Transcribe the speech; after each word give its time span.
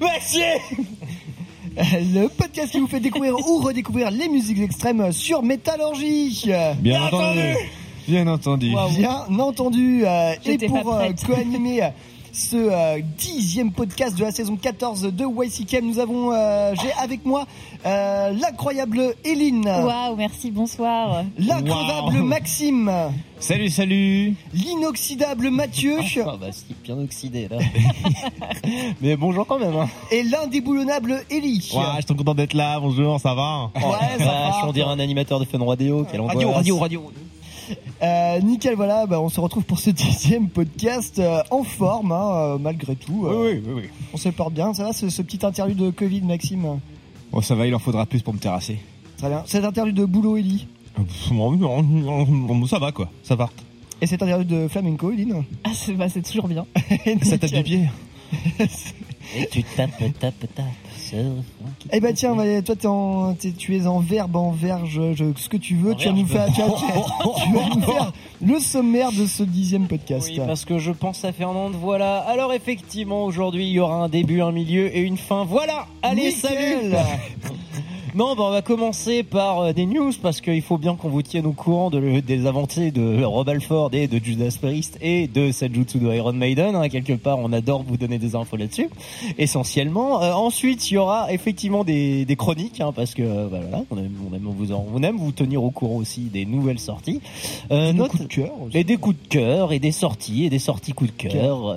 Maxime 0.00 0.84
Le 1.76 2.28
podcast 2.28 2.72
qui 2.72 2.80
vous 2.80 2.86
fait 2.86 3.00
découvrir 3.00 3.34
ou 3.38 3.58
redécouvrir 3.58 4.10
les 4.10 4.28
musiques 4.28 4.60
extrêmes 4.60 5.12
sur 5.12 5.42
Métallurgie 5.42 6.50
Bien 6.78 7.02
entendu. 7.04 7.40
Bien 8.08 8.26
entendu. 8.26 8.72
Bien 8.96 9.38
entendu. 9.38 10.02
Euh, 10.04 10.34
Et 10.44 10.58
pour 10.58 10.94
euh, 10.94 11.10
co-animer 11.26 11.82
ce 12.32 12.56
euh, 12.56 13.00
dixième 13.18 13.72
podcast 13.72 14.16
de 14.16 14.24
la 14.24 14.30
saison 14.30 14.56
14 14.56 15.02
de 15.02 15.24
YCKM, 15.24 15.86
nous 15.86 15.98
avons, 15.98 16.32
euh, 16.32 16.72
j'ai 16.80 16.92
avec 17.02 17.24
moi 17.24 17.46
euh, 17.86 18.30
l'incroyable 18.32 19.14
Eline, 19.24 19.66
Waouh, 19.66 20.16
merci, 20.16 20.50
bonsoir. 20.50 21.24
l'increvable 21.38 22.18
Wow. 22.18 22.24
Maxime, 22.24 22.90
Salut, 23.38 23.70
salut 23.70 24.34
l'inoxydable 24.52 25.50
Mathieu 25.50 25.96
Ah 26.26 26.36
bah 26.40 26.48
si, 26.52 26.74
bien 26.84 26.98
oxydé 26.98 27.48
là. 27.48 27.58
Mais 29.00 29.16
bonjour 29.16 29.46
quand 29.46 29.58
même. 29.58 29.76
Hein. 29.76 29.88
et 30.10 30.22
l'indéboulonnable 30.22 31.24
Ellie. 31.30 31.70
Ouais, 31.74 31.82
je 32.00 32.06
suis 32.06 32.14
content 32.14 32.34
d'être 32.34 32.54
là, 32.54 32.78
bonjour, 32.80 33.18
ça 33.18 33.34
va? 33.34 33.70
Ouais, 33.76 34.18
ça 34.18 34.24
va. 34.24 34.66
on 34.66 34.72
dirait 34.72 34.90
un 34.90 34.98
animateur 34.98 35.40
de 35.40 35.44
Fun 35.44 35.64
Radio. 35.64 36.06
Quelle 36.10 36.20
angoisse. 36.20 36.70
radio 36.80 37.10
Euh, 38.02 38.40
nickel, 38.40 38.74
voilà, 38.76 39.06
bah, 39.06 39.20
on 39.20 39.28
se 39.28 39.40
retrouve 39.40 39.64
pour 39.64 39.78
ce 39.78 39.90
dixième 39.90 40.48
podcast 40.48 41.18
euh, 41.18 41.42
en 41.50 41.62
forme, 41.64 42.12
hein, 42.12 42.30
euh, 42.34 42.58
malgré 42.58 42.96
tout. 42.96 43.26
euh, 43.26 43.52
Oui, 43.52 43.62
oui, 43.64 43.72
oui, 43.74 43.82
oui. 43.84 43.88
On 44.12 44.16
se 44.16 44.28
porte 44.30 44.52
bien, 44.54 44.72
ça 44.74 44.84
va 44.84 44.92
ce, 44.92 45.08
ce 45.08 45.22
petit 45.22 45.44
interlude 45.44 45.76
de 45.76 45.90
Covid, 45.90 46.22
Maxime? 46.22 46.80
Bon, 47.32 47.40
ça 47.40 47.54
va, 47.54 47.66
il 47.66 47.74
en 47.74 47.78
faudra 47.78 48.06
plus 48.06 48.22
pour 48.22 48.34
me 48.34 48.38
terrasser. 48.38 48.78
Très 49.18 49.28
bien. 49.28 49.42
Cet 49.46 49.64
interlude 49.64 49.94
de 49.96 50.04
boulot, 50.04 50.36
Ellie. 50.36 50.66
Ça 52.68 52.78
va, 52.78 52.92
quoi, 52.92 53.10
ça 53.22 53.36
va. 53.36 53.48
Et 54.02 54.06
cet 54.06 54.22
interlude 54.22 54.48
de 54.48 54.66
flamenco, 54.68 55.12
Eline. 55.12 55.44
Ah, 55.64 55.70
c'est 55.74 55.92
bah, 55.92 56.08
c'est 56.08 56.22
toujours 56.22 56.48
bien. 56.48 56.64
Ça 57.22 57.36
tape 57.38 57.50
du 57.52 57.62
pied 57.62 57.88
Et 59.36 59.46
tu 59.48 59.62
tapes, 59.62 59.92
tapes, 60.18 60.34
tapes. 60.54 60.64
Funky 61.16 61.88
Eh 61.92 62.00
bah 62.00 62.12
tiens, 62.12 62.34
bah, 62.34 62.44
toi 62.62 62.90
en, 62.90 63.34
tu 63.34 63.76
es 63.76 63.86
en 63.86 63.98
verbe, 64.00 64.36
en 64.36 64.50
verge, 64.52 65.00
je- 65.14 65.32
ce 65.36 65.48
que 65.48 65.56
tu 65.56 65.74
veux. 65.76 65.92
En 65.92 65.94
Tu 65.94 66.08
vas 66.08 66.14
nous 66.14 66.26
faire, 66.26 66.46
tu 66.52 66.60
vas, 66.60 66.66
tu 66.68 66.84
vas- 66.86 67.44
tu 67.44 67.52
vas 67.52 67.74
nous 67.76 67.82
faire 67.82 68.12
le 68.42 68.58
sommaire 68.60 69.12
de 69.12 69.26
ce 69.26 69.42
dixième 69.42 69.86
podcast. 69.86 70.28
Oui, 70.30 70.40
parce 70.46 70.64
que 70.64 70.78
je 70.78 70.92
pense 70.92 71.24
à 71.24 71.32
Fernande, 71.32 71.74
voilà. 71.80 72.18
Alors 72.20 72.52
effectivement, 72.52 73.24
aujourd'hui, 73.24 73.66
il 73.66 73.72
y 73.72 73.80
aura 73.80 73.96
un 74.04 74.08
début, 74.08 74.40
un 74.40 74.52
milieu 74.52 74.94
et 74.96 75.00
une 75.00 75.16
fin. 75.18 75.44
Voilà 75.44 75.86
Allez, 76.02 76.26
Nickel. 76.26 76.40
salut 76.40 76.92
Non, 78.14 78.34
bah, 78.34 78.42
on 78.46 78.50
va 78.50 78.60
commencer 78.62 79.22
par 79.22 79.60
euh, 79.60 79.72
des 79.72 79.86
news 79.86 80.10
parce 80.20 80.40
qu'il 80.40 80.62
faut 80.62 80.78
bien 80.78 80.96
qu'on 80.96 81.08
vous 81.10 81.22
tienne 81.22 81.46
au 81.46 81.52
courant 81.52 81.90
de, 81.90 82.18
des 82.20 82.46
avancées 82.46 82.90
de 82.90 83.22
Rob 83.22 83.48
Alford 83.48 83.90
et 83.92 84.08
de 84.08 84.18
Judas 84.22 84.56
Priest 84.60 84.98
et 85.00 85.28
de 85.28 85.52
Senjutsu 85.52 85.98
de 85.98 86.12
Iron 86.12 86.32
Maiden. 86.32 86.74
hein. 86.74 86.88
quelque 86.88 87.12
part, 87.12 87.38
on 87.38 87.52
adore 87.52 87.84
vous 87.84 87.96
donner 87.96 88.18
des 88.18 88.34
infos 88.34 88.56
là-dessus, 88.56 88.88
essentiellement. 89.38 90.22
Euh, 90.22 90.32
ensuite, 90.32 90.90
il 90.90 90.94
y 90.94 90.96
aura 90.98 91.32
effectivement 91.32 91.84
des, 91.84 92.24
des 92.24 92.36
chroniques 92.36 92.80
hein, 92.80 92.92
parce 92.94 93.14
que 93.14 93.22
euh, 93.22 93.46
bah, 93.48 93.58
voilà, 93.62 93.84
on 93.90 93.96
aime, 93.98 94.12
on 94.30 94.34
aime 94.34 94.42
vous 94.56 94.72
en- 94.72 94.86
on 94.92 95.02
aime 95.04 95.16
vous 95.16 95.30
tenir 95.32 95.62
au 95.62 95.70
courant 95.70 95.96
aussi 95.96 96.22
des 96.22 96.44
nouvelles 96.46 96.80
sorties. 96.80 97.20
Euh, 97.70 97.92
note- 97.92 98.10
coups 98.10 98.22
de 98.24 98.28
cœur. 98.28 98.50
aussi. 98.66 98.76
et 98.76 98.82
des 98.84 98.96
coups 98.96 99.16
de 99.22 99.28
cœur 99.28 99.72
et 99.72 99.78
des 99.78 99.92
sorties 99.92 100.44
et 100.46 100.50
des 100.50 100.58
sorties 100.58 100.92
coups 100.92 101.12
de 101.16 101.28
cœur. 101.28 101.76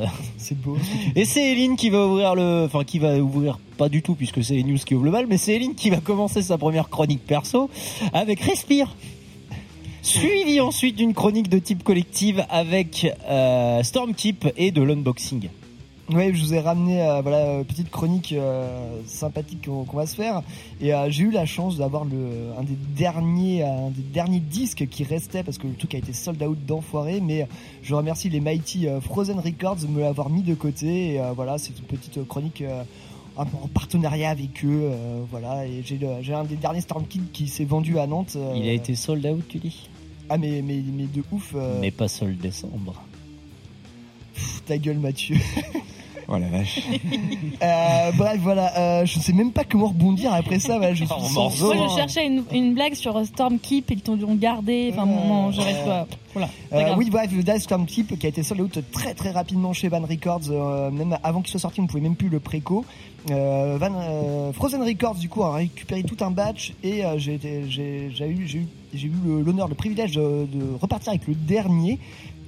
Et 1.15 1.25
c'est 1.25 1.51
Eline 1.51 1.75
qui 1.75 1.89
va 1.89 2.05
ouvrir 2.05 2.35
le, 2.35 2.65
enfin 2.65 2.83
qui 2.83 2.99
va 2.99 3.17
ouvrir 3.17 3.59
pas 3.77 3.89
du 3.89 4.01
tout 4.01 4.15
puisque 4.15 4.43
c'est 4.43 4.55
les 4.55 4.63
news 4.63 4.77
qui 4.77 4.95
ouvrent 4.95 5.05
le 5.05 5.11
bal, 5.11 5.25
mais 5.27 5.37
c'est 5.37 5.55
Eline 5.55 5.75
qui 5.75 5.89
va 5.89 5.97
commencer 5.97 6.41
sa 6.41 6.57
première 6.57 6.89
chronique 6.89 7.25
perso 7.25 7.69
avec 8.13 8.39
Respire. 8.41 8.95
Suivi 10.01 10.59
ensuite 10.59 10.97
d'une 10.97 11.13
chronique 11.13 11.47
de 11.47 11.59
type 11.59 11.83
collective 11.83 12.45
avec 12.49 13.07
euh, 13.29 13.81
Stormkeep 13.83 14.49
et 14.57 14.71
de 14.71 14.81
l'unboxing. 14.81 15.49
Ouais, 16.11 16.33
je 16.33 16.43
vous 16.43 16.53
ai 16.53 16.59
ramené 16.59 17.01
euh, 17.01 17.21
voilà 17.21 17.37
euh, 17.37 17.63
petite 17.63 17.89
chronique 17.89 18.33
euh, 18.33 18.99
sympathique 19.05 19.65
qu'on 19.65 19.97
va 19.97 20.05
se 20.05 20.15
faire. 20.15 20.41
Et 20.81 20.93
euh, 20.93 21.09
j'ai 21.09 21.23
eu 21.23 21.31
la 21.31 21.45
chance 21.45 21.77
d'avoir 21.77 22.03
le 22.03 22.51
un 22.59 22.63
des 22.63 22.75
derniers 22.75 23.63
un 23.63 23.89
des 23.89 24.01
derniers 24.01 24.41
disques 24.41 24.85
qui 24.89 25.05
restait 25.05 25.43
parce 25.43 25.57
que 25.57 25.65
le 25.65 25.75
truc 25.75 25.95
a 25.95 25.97
été 25.97 26.11
sold 26.11 26.43
out 26.43 26.57
d'enfoiré. 26.65 27.21
Mais 27.21 27.47
je 27.83 27.95
remercie 27.95 28.29
les 28.29 28.41
Mighty 28.41 28.87
Frozen 29.01 29.39
Records 29.39 29.77
de 29.77 29.87
me 29.87 30.01
l'avoir 30.01 30.29
mis 30.29 30.41
de 30.41 30.53
côté. 30.55 31.13
Et 31.13 31.21
voilà 31.35 31.57
c'est 31.57 31.79
une 31.79 31.85
petite 31.85 32.27
chronique 32.27 32.63
en 33.37 33.45
partenariat 33.73 34.29
avec 34.29 34.65
eux 34.65 34.91
voilà. 35.31 35.65
Et 35.65 35.83
j'ai 35.85 36.33
un 36.33 36.43
des 36.43 36.57
derniers 36.57 36.81
Stormkid 36.81 37.31
qui 37.31 37.47
s'est 37.47 37.63
vendu 37.63 37.97
à 37.97 38.07
Nantes 38.07 38.37
Il 38.55 38.67
a 38.67 38.73
été 38.73 38.95
sold 38.95 39.25
out, 39.25 39.43
tu 39.47 39.59
dis? 39.59 39.87
Ah 40.29 40.37
mais 40.37 40.61
mais 40.61 40.83
mais 40.93 41.05
de 41.05 41.23
ouf 41.31 41.55
Mais 41.79 41.91
pas 41.91 42.09
sold 42.09 42.37
décembre. 42.39 43.01
Pff, 44.33 44.63
ta 44.65 44.77
gueule 44.77 44.97
Mathieu 44.99 45.37
Oh 46.29 46.37
la 46.37 46.47
vache. 46.47 46.79
Euh, 47.61 48.11
bref, 48.13 48.39
voilà, 48.41 48.77
euh, 49.01 49.05
je 49.05 49.19
sais 49.19 49.33
même 49.33 49.51
pas 49.51 49.65
comment 49.65 49.87
rebondir 49.87 50.33
après 50.33 50.57
ça. 50.57 50.77
Voilà, 50.77 50.93
je 50.93 51.03
suis 51.05 51.13
En. 51.13 51.49
Moi, 51.49 51.87
je 51.89 51.95
cherchais 51.97 52.25
une, 52.25 52.43
une 52.53 52.73
blague 52.73 52.93
sur 52.93 53.25
Stormkeep 53.25 53.91
et 53.91 53.95
ils 53.95 54.01
t'ont 54.01 54.15
l'ont 54.15 54.35
gardé. 54.35 54.89
Enfin, 54.93 55.05
bon, 55.05 55.27
non, 55.27 55.51
j'arrive 55.51 55.83
pas. 55.83 56.07
Voilà. 56.31 56.47
pas 56.69 56.77
Euh, 56.77 56.81
grave. 56.83 56.97
oui, 56.97 57.09
bref, 57.09 57.29
le 57.35 57.43
Dice 57.43 57.63
Storm 57.63 57.85
Type 57.85 58.17
qui 58.17 58.25
a 58.25 58.29
été 58.29 58.41
sold 58.41 58.61
out 58.61 58.79
très 58.93 59.13
très 59.13 59.31
rapidement 59.31 59.73
chez 59.73 59.89
Van 59.89 59.99
Records, 60.01 60.49
euh, 60.49 60.89
même 60.91 61.17
avant 61.23 61.41
qu'il 61.41 61.51
soit 61.51 61.59
sorti, 61.59 61.81
on 61.81 61.87
pouvait 61.87 62.01
même 62.01 62.15
plus 62.15 62.29
le 62.29 62.39
préco. 62.39 62.85
Euh, 63.29 63.77
Van, 63.79 63.91
euh, 63.93 64.53
Frozen 64.53 64.81
Records 64.81 65.15
du 65.15 65.27
coup 65.29 65.43
a 65.43 65.53
récupéré 65.55 66.03
tout 66.03 66.17
un 66.21 66.31
batch 66.31 66.73
et 66.83 67.05
euh, 67.05 67.17
j'ai 67.17 67.37
eu 68.93 69.11
l'honneur, 69.45 69.67
le 69.67 69.75
privilège 69.75 70.13
de, 70.13 70.47
de 70.51 70.65
repartir 70.81 71.09
avec 71.09 71.27
le 71.27 71.35
dernier. 71.35 71.99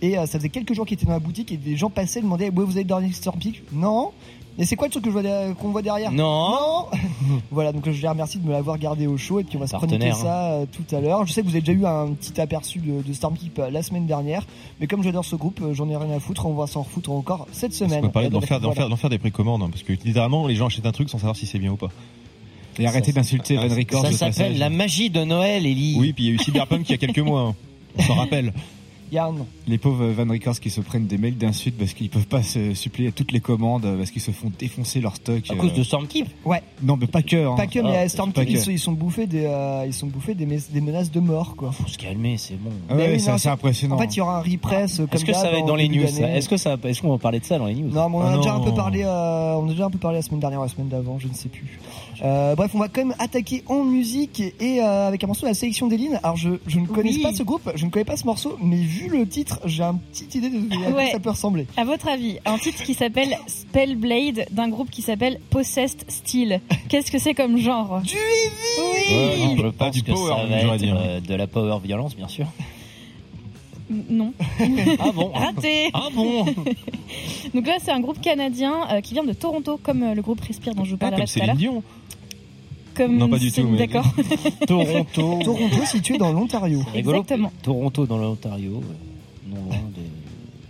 Et 0.01 0.17
euh, 0.17 0.25
ça 0.25 0.38
faisait 0.39 0.50
quelques 0.50 0.73
jours 0.73 0.85
qu'il 0.85 0.95
était 0.95 1.06
dans 1.06 1.13
la 1.13 1.19
boutique 1.19 1.51
et 1.51 1.57
des 1.57 1.75
gens 1.78 1.89
passaient 1.89 2.22
demandaient 2.22 2.50
ouais 2.50 2.63
vous 2.66 2.72
avez 2.72 2.81
le 2.81 2.88
dernier 2.88 3.11
Storm 3.11 3.39
Peak 3.39 3.63
Non. 3.73 4.11
Et 4.57 4.63
c'est 4.63 4.78
quoi 4.78 4.88
le 4.88 4.91
truc 4.91 5.03
que 5.03 5.09
je 5.09 5.13
vois 5.13 5.22
derrière- 5.22 5.53
qu'on 5.57 5.69
voit 5.69 5.81
derrière? 5.81 6.11
Non. 6.13 6.85
voilà, 7.51 7.73
donc 7.73 7.89
je 7.89 8.01
les 8.01 8.07
remercie 8.07 8.38
de 8.39 8.47
me 8.47 8.53
l'avoir 8.53 8.78
gardé 8.78 9.06
au 9.06 9.17
chaud 9.17 9.41
et 9.41 9.44
puis 9.44 9.57
on 9.57 9.59
va 9.59 9.67
se 9.67 9.75
chroniquer 9.75 9.97
Partenaire, 10.09 10.16
ça 10.16 10.51
euh, 10.53 10.66
tout 10.72 10.95
à 10.95 11.01
l'heure. 11.01 11.25
Je 11.28 11.33
sais 11.33 11.41
que 11.41 11.45
vous 11.47 11.51
avez 11.51 11.59
déjà 11.61 11.73
eu 11.78 11.85
un 11.85 12.07
petit 12.13 12.39
aperçu 12.39 12.79
de, 12.79 13.01
de 13.01 13.13
Stormkeep 13.13 13.59
euh, 13.59 13.69
la 13.69 13.83
semaine 13.83 14.06
dernière, 14.06 14.45
mais 14.79 14.88
comme 14.88 15.03
j'adore 15.03 15.25
ce 15.25 15.35
groupe, 15.35 15.59
euh, 15.61 15.73
j'en 15.73 15.89
ai 15.89 15.97
rien 15.97 16.09
à 16.16 16.19
foutre, 16.22 16.45
on 16.45 16.53
va 16.53 16.67
s'en 16.67 16.83
refoutre 16.83 17.12
encore 17.12 17.47
cette 17.51 17.72
On 17.73 17.75
semaine. 17.88 18.01
peut 18.03 18.09
parler 18.12 18.29
d'en 18.29 18.39
faire, 18.39 18.62
d'en 18.62 18.67
voilà. 18.69 18.81
faire, 18.83 18.89
d'en 18.89 18.95
faire 18.95 19.09
des 19.09 19.17
précommandes, 19.17 19.62
hein, 19.62 19.69
parce 19.69 19.83
que 19.83 19.91
littéralement, 19.91 20.47
les 20.47 20.56
gens 20.56 20.67
achètent 20.67 20.85
un 20.85 20.91
truc 20.94 21.09
sans 21.09 21.17
savoir 21.17 21.35
si 21.35 21.45
c'est 21.45 21.59
bien 21.59 21.72
ou 21.72 21.77
pas. 21.77 21.89
Et 22.79 22.85
arrêtez 22.88 23.12
d'insulter 23.12 23.56
Van 23.57 23.63
Records. 23.73 24.03
Ça 24.03 24.09
au 24.09 24.12
s'appelle 24.13 24.33
passage. 24.35 24.57
la 24.57 24.69
magie 24.69 25.09
de 25.09 25.23
Noël, 25.25 25.65
Ellie. 25.65 25.95
Oui, 25.97 26.13
puis 26.13 26.25
il 26.25 26.27
y 26.27 26.31
a 26.31 26.33
eu 26.36 26.39
Cyberpunk 26.39 26.86
il 26.88 26.92
y 26.92 26.95
a 26.95 26.97
quelques 26.97 27.19
mois. 27.25 27.42
hein. 27.42 27.56
On 27.97 28.01
s'en 28.03 28.15
rappelle. 28.15 28.53
Les 29.68 29.78
pauvres 29.78 30.07
Van 30.07 30.28
Records 30.31 30.60
qui 30.60 30.69
se 30.69 30.81
prennent 30.81 31.07
des 31.07 31.18
mails 31.18 31.38
d'insultes 31.38 31.78
parce 31.78 31.94
qu'ils 31.94 32.10
peuvent 32.10 32.28
pas 32.28 32.44
se 32.44 32.74
suppléer 32.74 33.07
à 33.07 33.12
toutes 33.12 33.31
les 33.31 33.40
commandes, 33.40 33.88
parce 33.98 34.12
qu'ils 34.12 34.22
se 34.22 34.31
font 34.31 34.52
défoncer 34.57 35.02
leur 35.02 35.16
stock. 35.16 35.42
À 35.50 35.54
euh. 35.54 35.57
cause 35.57 35.74
de 35.74 35.84
Stormkeep? 35.84 36.28
Non, 36.84 36.98
mais 36.98 37.07
pas 37.07 37.22
que. 37.22 37.36
hein. 37.48 37.56
Pas 37.56 37.68
que, 37.68 37.80
mais 37.80 37.96
Ah, 37.98 38.02
euh, 38.04 38.07
Stormkeep, 38.07 38.36
pas 38.36 38.44
ils, 38.44 38.72
ils 38.74 38.80
sont 38.80 38.92
bouffés 38.92 39.25
des, 39.28 39.46
euh, 39.46 39.84
ils 39.88 39.94
sont 39.94 40.07
bouffés 40.07 40.36
des, 40.36 40.46
menaces 40.81 41.12
de 41.12 41.19
mort, 41.19 41.56
quoi. 41.56 41.72
Faut 41.72 41.88
se 41.88 41.98
calmer, 41.98 42.38
c'est 42.38 42.56
bon. 42.62 42.72
Ah 42.90 42.96
ouais, 42.96 43.12
oui, 43.13 43.19
c'est 43.19 43.31
assez 43.31 43.50
impressionnant. 43.50 43.96
En 43.96 44.00
fait, 44.00 44.16
il 44.16 44.18
y 44.18 44.22
aura 44.22 44.40
un 44.40 44.42
repress 44.42 45.00
euh, 45.00 45.06
comme 45.06 45.16
Est-ce 45.16 45.25
que 45.25 45.34
ça 45.34 45.50
va 45.52 45.57
être 45.60 45.66
dans 45.66 45.75
les 45.75 45.88
news. 45.90 46.04
Est-ce 46.04 46.50
que 46.50 46.57
ça, 46.57 46.75
est-ce 46.84 47.02
qu'on 47.02 47.12
va 47.12 47.18
parler 47.18 47.40
de 47.40 47.46
ça 47.46 47.57
dans 47.57 47.66
les 47.68 47.75
news? 47.75 47.90
Non, 47.90 48.10
mais 48.10 48.16
on 48.18 48.19
en 48.19 48.25
a 48.25 48.34
Ah 48.34 48.38
déjà 48.38 48.54
un 48.56 48.60
peu 48.60 48.74
parlé. 48.74 49.04
euh, 49.04 49.54
on 49.56 49.66
a 49.68 49.72
déjà 49.72 49.86
un 49.86 49.90
peu 49.90 49.98
parlé 50.00 50.18
la 50.18 50.22
semaine 50.24 50.40
dernière, 50.40 50.62
la 50.62 50.68
semaine 50.68 50.90
d'avant, 50.90 51.19
je 51.19 51.28
ne 51.28 51.34
sais 51.34 51.50
plus. 51.50 51.80
Euh, 52.23 52.56
bref, 52.56 52.71
on 52.73 52.79
va 52.79 52.88
quand 52.88 53.01
même 53.06 53.15
attaquer 53.19 53.63
en 53.67 53.83
musique 53.83 54.39
et 54.59 54.81
euh, 54.81 55.07
avec 55.07 55.23
un 55.23 55.27
morceau 55.27 55.44
de 55.44 55.47
la 55.51 55.53
sélection 55.53 55.88
des 55.88 55.97
lignes. 55.97 56.19
Alors, 56.23 56.38
je, 56.38 56.50
je 56.67 56.79
ne 56.79 56.88
connais 56.88 57.09
Oui. 57.12 57.21
pas 57.21 57.33
ce 57.33 57.44
groupe, 57.44 57.69
je 57.75 57.85
ne 57.85 57.91
connais 57.91 58.06
pas 58.06 58.17
ce 58.17 58.25
morceau, 58.25 58.57
mais 58.62 58.77
vu 58.77 59.07
le 59.09 59.27
titre, 59.27 59.59
j'ai 59.65 59.83
une 59.83 60.00
petite 60.00 60.35
idée 60.35 60.50
de 60.50 60.57
à 60.73 60.77
quoi 60.91 60.95
Ouais. 60.95 61.12
ça 61.12 61.19
peut 61.19 61.29
ressembler. 61.31 61.67
À 61.77 61.83
votre 61.85 62.07
avis, 62.07 62.38
un 62.45 62.57
titre 62.57 62.83
qui 62.83 62.94
s'appelle 62.94 63.38
Spellblade 63.47 64.45
d'un 64.51 64.69
groupe 64.69 64.89
qui 64.89 65.01
s'appelle 65.01 65.39
Possessed 65.50 66.06
Steel. 66.07 66.62
Qu'est-ce 66.89 67.12
que 67.12 67.19
c'est 67.19 67.33
comme 67.33 67.57
genre? 67.57 68.01
Du 68.01 68.13
Oui. 68.15 69.15
Ouais, 69.15 69.38
non, 69.39 69.56
je 69.57 69.61
pas 69.69 69.85
pense 69.85 69.95
du 69.95 70.03
que 70.03 70.11
power, 70.11 70.29
ça 70.35 70.45
va 70.45 70.59
j'aurais 70.61 70.75
être 70.75 70.81
dit, 70.81 70.91
euh, 70.91 71.19
de 71.19 71.35
la 71.35 71.47
power 71.47 71.77
violence, 71.83 72.15
bien 72.15 72.27
sûr. 72.27 72.47
Non. 73.89 74.33
Ah 74.99 75.11
bon 75.13 75.29
Raté. 75.31 75.89
Ah 75.93 76.07
bon 76.13 76.45
Donc 77.53 77.67
là, 77.67 77.77
c'est 77.81 77.91
un 77.91 77.99
groupe 77.99 78.19
canadien 78.21 78.73
euh, 78.91 79.01
qui 79.01 79.13
vient 79.13 79.23
de 79.23 79.33
Toronto, 79.33 79.79
comme 79.81 80.01
euh, 80.03 80.15
le 80.15 80.21
groupe 80.21 80.41
Respire 80.41 80.73
dont 80.73 80.83
je 80.83 80.91
vous 80.91 80.97
Ah, 81.01 81.11
parlerai 81.11 81.25
comme 81.25 81.33
tout 81.33 81.43
à 81.43 81.45
l'heure. 81.47 81.55
Dion. 81.55 81.83
Comme 82.95 83.17
Non, 83.17 83.29
pas 83.29 83.37
du 83.37 83.51
tout, 83.51 83.75
D'accord. 83.75 84.05
Toronto. 84.67 85.39
Toronto 85.43 85.85
situé 85.85 86.17
dans 86.17 86.31
l'Ontario. 86.31 86.81
Exactement. 86.95 87.51
Toronto 87.61 88.05
dans 88.07 88.17
l'Ontario, 88.17 88.81
euh, 88.81 89.53
non 89.53 89.63
loin 89.65 89.75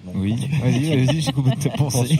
non 0.05 0.11
Oui, 0.21 0.35
vas-y, 0.61 1.05
vas-y, 1.05 1.21
j'ai 1.21 1.31
compris 1.31 1.55
ta 1.57 1.69
pensée. 1.69 2.17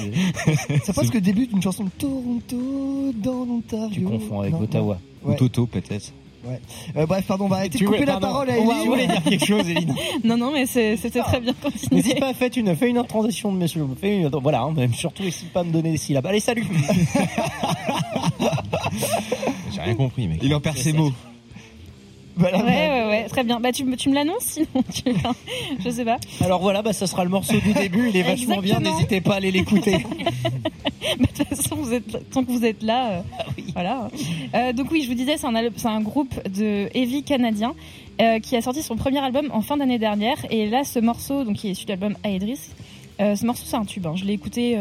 Ça 0.83 0.93
passe 0.93 1.09
que 1.09 1.17
début 1.17 1.47
d'une 1.47 1.61
chanson 1.61 1.83
de 1.85 1.89
Toronto 1.89 3.13
dans 3.21 3.43
Tu 3.43 3.49
l'Ontario. 3.49 4.09
confonds 4.09 4.39
avec 4.41 4.53
Non, 4.53 4.61
Ottawa. 4.61 4.97
Ouais. 5.23 5.33
Ou 5.33 5.37
Toto, 5.37 5.65
peut-être. 5.67 6.13
Ouais. 6.47 6.59
Euh, 6.97 7.05
bref, 7.07 7.25
pardon, 7.27 7.45
on 7.45 7.47
va 7.47 7.55
arrêter 7.57 7.73
de 7.73 7.77
Tu 7.79 7.85
couper 7.85 7.97
voulais- 7.99 8.05
la 8.05 8.19
pardon. 8.19 8.27
parole 8.27 8.49
à 8.51 8.57
Eline. 8.57 8.71
Tu 8.83 8.87
voulais 8.87 9.07
dire 9.07 9.23
quelque 9.23 9.45
chose, 9.45 9.67
Eline 9.69 9.95
Non, 10.23 10.37
non, 10.37 10.51
mais 10.53 10.65
c'est- 10.67 10.95
c'était 10.97 11.21
très 11.21 11.39
bien 11.39 11.53
continué. 11.61 11.87
N'hésite 11.95 12.19
pas, 12.19 12.33
faites 12.33 12.55
une, 12.57 12.75
fais 12.75 12.89
une 12.89 13.03
transition 13.03 13.51
de 13.51 13.57
monsieur. 13.57 13.85
Fais 13.99 14.15
une, 14.17 14.27
voilà, 14.27 14.61
hein, 14.61 14.71
même 14.75 14.93
surtout 14.93 15.23
n'hésite 15.23 15.51
pas 15.51 15.61
à 15.61 15.63
me 15.63 15.71
donner 15.71 15.91
des 15.91 15.97
syllabes. 15.97 16.25
Allez, 16.27 16.39
salut 16.39 16.65
J'ai 19.73 19.81
rien 19.81 19.95
compris, 19.95 20.27
mec. 20.27 20.39
Il 20.43 20.53
en 20.53 20.59
perd 20.59 20.77
ses 20.77 20.93
mots. 20.93 21.11
Voilà, 22.37 22.57
Ouais, 22.57 22.63
bah, 22.63 22.71
ouais, 22.71 23.07
ouais, 23.09 23.23
très 23.29 23.43
bien. 23.43 23.59
Bah, 23.59 23.71
tu, 23.71 23.85
me- 23.85 23.95
tu 23.95 24.09
me 24.09 24.15
l'annonces 24.15 24.43
sinon 24.43 24.67
tu... 24.93 25.03
Je 25.83 25.89
sais 25.89 26.03
pas. 26.05 26.17
Alors 26.41 26.61
voilà, 26.61 26.81
bah, 26.81 26.91
ça 26.93 27.07
sera 27.07 27.23
le 27.23 27.29
morceau 27.29 27.57
du 27.59 27.73
début. 27.73 28.09
Il 28.09 28.17
est 28.17 28.23
vachement 28.23 28.57
bien. 28.61 28.79
N'hésitez 28.79 29.21
pas 29.21 29.33
à 29.33 29.37
aller 29.37 29.51
l'écouter. 29.51 30.05
Mais 31.03 31.15
de 31.27 31.27
toute 31.27 31.47
façon, 31.47 31.75
vous 31.75 31.93
êtes, 31.93 32.29
tant 32.31 32.43
que 32.43 32.51
vous 32.51 32.65
êtes 32.65 32.83
là, 32.83 33.09
euh, 33.11 33.21
voilà. 33.73 34.09
Euh, 34.53 34.73
donc 34.73 34.91
oui, 34.91 35.01
je 35.03 35.07
vous 35.07 35.13
disais, 35.13 35.37
c'est 35.37 35.47
un, 35.47 35.55
un 35.55 36.01
groupe 36.01 36.33
de 36.49 36.89
heavy 36.93 37.23
canadien 37.23 37.73
euh, 38.21 38.39
qui 38.39 38.55
a 38.55 38.61
sorti 38.61 38.81
son 38.83 38.95
premier 38.95 39.19
album 39.19 39.49
en 39.53 39.61
fin 39.61 39.77
d'année 39.77 39.99
dernière. 39.99 40.37
Et 40.49 40.67
là, 40.69 40.83
ce 40.83 40.99
morceau, 40.99 41.43
donc 41.45 41.55
qui 41.57 41.67
est 41.69 41.71
issu 41.71 41.85
de 41.85 41.91
l'album 41.91 42.15
Aedris, 42.23 42.59
ce 43.19 43.45
morceau 43.45 43.63
c'est 43.65 43.77
un 43.77 43.85
tube. 43.85 44.05
hein. 44.07 44.13
Je 44.15 44.25
l'ai 44.25 44.33
écouté. 44.33 44.77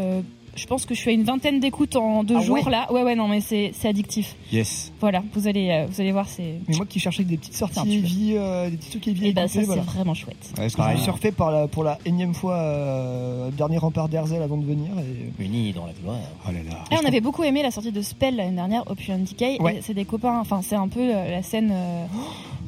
Je 0.56 0.66
pense 0.66 0.86
que 0.86 0.94
je 0.94 1.00
suis 1.00 1.10
à 1.10 1.12
une 1.12 1.24
vingtaine 1.24 1.60
d'écoutes 1.60 1.96
en 1.96 2.24
deux 2.24 2.36
Ah 2.38 2.40
jours 2.42 2.56
ouais 2.64 2.70
là. 2.70 2.90
Ouais, 2.92 3.02
ouais, 3.02 3.14
non, 3.14 3.28
mais 3.28 3.40
c'est 3.40 3.72
addictif. 3.84 4.34
Yes. 4.52 4.92
Voilà, 5.00 5.22
vous 5.32 5.46
allez, 5.48 5.70
euh, 5.70 5.86
vous 5.88 6.00
allez 6.00 6.12
voir, 6.12 6.28
c'est. 6.28 6.54
Mais 6.68 6.76
moi 6.76 6.86
qui 6.86 7.00
cherchais 7.00 7.24
des 7.24 7.36
petites 7.36 7.54
sorties 7.56 7.80
heavy, 7.96 8.34
euh, 8.36 8.70
des 8.70 8.76
petits 8.76 8.90
trucs 8.98 9.08
à 9.08 9.26
Et 9.26 9.32
bah 9.32 9.48
ça, 9.48 9.60
voilà. 9.62 9.82
c'est 9.82 9.90
vraiment 9.90 10.14
chouette. 10.14 10.36
Ouais, 10.56 10.64
c'est 10.64 10.70
J'ai 10.70 10.76
pareil. 10.76 10.98
surfé 11.00 11.32
par 11.32 11.50
la, 11.50 11.68
pour 11.68 11.84
la 11.84 11.98
énième 12.06 12.34
fois 12.34 12.56
euh, 12.56 13.50
dernier 13.50 13.78
rempart 13.78 14.08
d'Herzel 14.08 14.42
avant 14.42 14.56
de 14.56 14.64
venir. 14.66 14.90
Et... 14.98 15.42
Unis 15.42 15.72
dans 15.72 15.86
la 15.86 15.92
gloire. 15.92 16.18
Oh 16.46 16.50
là 16.52 16.58
là. 16.68 16.84
Et 16.90 17.00
on 17.02 17.06
avait 17.06 17.20
beaucoup 17.20 17.42
aimé 17.42 17.62
la 17.62 17.70
sortie 17.70 17.92
de 17.92 18.02
Spell 18.02 18.36
l'année 18.36 18.56
dernière, 18.56 18.82
Opulent 18.90 19.18
Decay. 19.18 19.58
Ouais. 19.60 19.80
C'est 19.82 19.94
des 19.94 20.04
copains, 20.04 20.38
enfin, 20.38 20.60
c'est 20.62 20.76
un 20.76 20.88
peu 20.88 21.00
euh, 21.00 21.30
la 21.30 21.42
scène. 21.42 21.70
euh, 21.72 22.04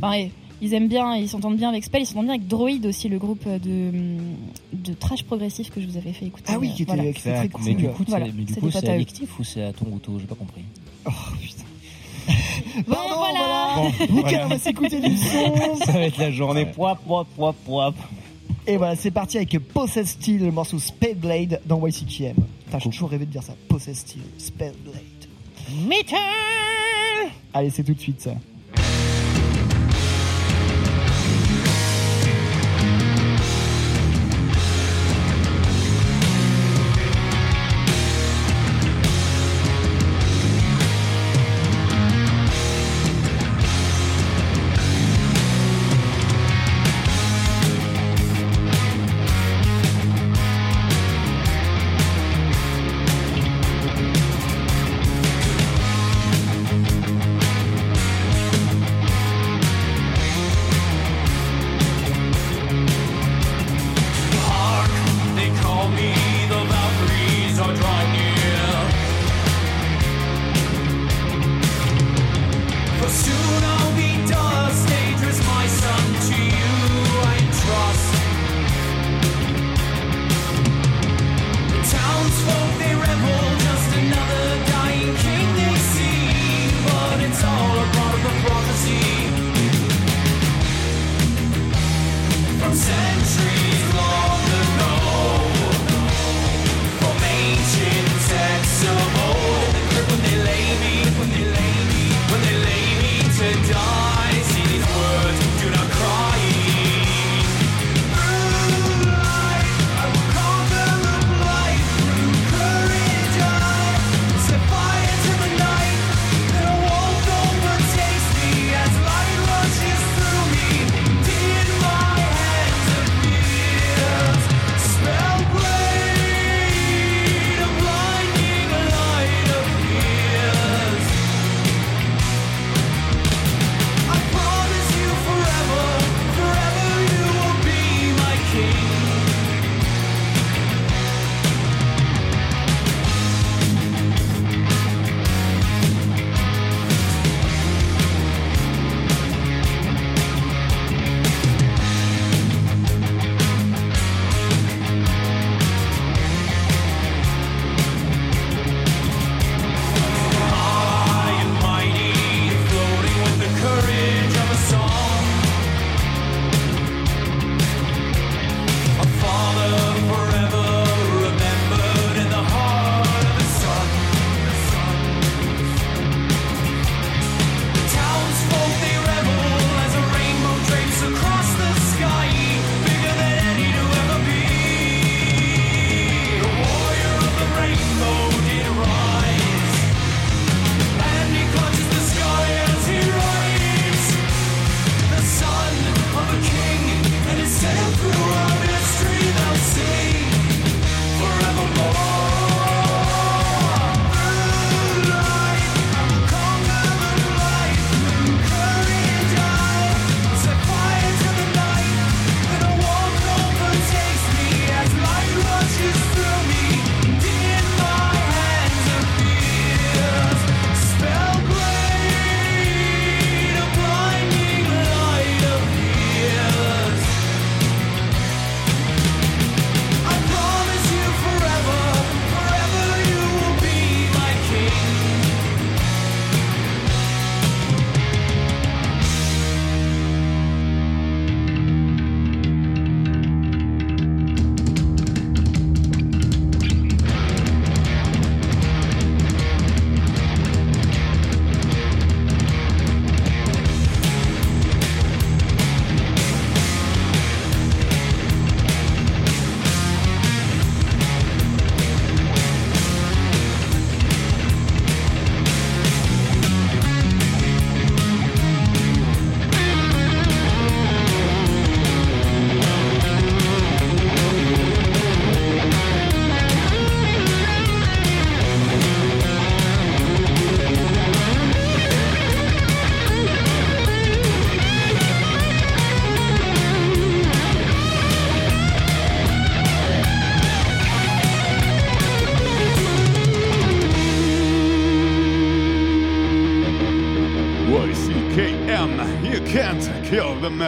Enfin, 0.02 0.12
et 0.14 0.30
ils 0.62 0.74
aiment 0.74 0.88
bien, 0.88 1.14
ils 1.16 1.28
s'entendent 1.28 1.56
bien 1.56 1.68
avec 1.68 1.84
Spell, 1.84 2.02
ils 2.02 2.06
s'entendent 2.06 2.26
bien 2.26 2.34
avec 2.34 2.46
Droid 2.48 2.84
aussi, 2.86 3.08
le 3.08 3.18
groupe 3.18 3.46
de, 3.48 3.90
de 4.72 4.92
trash 4.94 5.22
progressif 5.24 5.70
que 5.70 5.80
je 5.80 5.86
vous 5.86 5.96
avais 5.96 6.12
fait 6.12 6.26
écouter. 6.26 6.52
Ah 6.54 6.58
oui, 6.58 6.72
qui 6.74 6.82
était, 6.82 6.94
Voilà. 6.94 7.12
qui 7.12 7.18
était 7.20 7.34
très 7.34 7.48
cool. 7.48 7.64
Mais 7.64 7.74
du 7.74 7.88
coup, 7.88 8.04
Voilà, 8.08 8.26
c'est- 8.72 8.88
addictif 8.88 9.38
ou 9.38 9.44
c'est 9.44 9.62
à 9.62 9.72
ton 9.72 9.86
goût 9.86 10.00
J'ai 10.18 10.26
pas 10.26 10.34
compris. 10.34 10.62
Oh 11.06 11.10
putain. 11.40 11.62
Bon, 12.88 12.96
voilà. 13.16 13.76
On 14.44 14.48
va 14.48 14.58
s'écouter 14.58 15.00
du 15.00 15.16
son. 15.16 15.76
Ça 15.86 15.92
va 15.92 16.00
être 16.00 16.18
la 16.18 16.30
journée. 16.30 16.66
Poip, 16.66 16.98
poip, 17.06 17.26
poip, 17.36 17.54
poip. 17.64 17.94
Et 18.66 18.76
voilà, 18.76 18.96
c'est 18.96 19.12
parti 19.12 19.36
avec 19.36 19.56
Possess 19.72 20.08
Steel, 20.10 20.40
le 20.44 20.50
morceau 20.50 20.78
Spade 20.80 21.18
Blade 21.20 21.60
dans 21.66 21.86
YCKM. 21.86 22.34
Putain, 22.64 22.78
j'ai 22.80 22.90
toujours 22.90 23.10
rêvé 23.10 23.24
de 23.24 23.30
dire 23.30 23.42
ça. 23.44 23.54
Possess 23.68 23.98
Steel, 23.98 24.22
Spade 24.38 24.74
Blade. 24.84 25.86
Metal 25.88 26.18
Allez, 27.54 27.70
c'est 27.70 27.84
tout 27.84 27.94
de 27.94 28.00
suite 28.00 28.20
ça. 28.20 28.34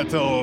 Metal. 0.05 0.38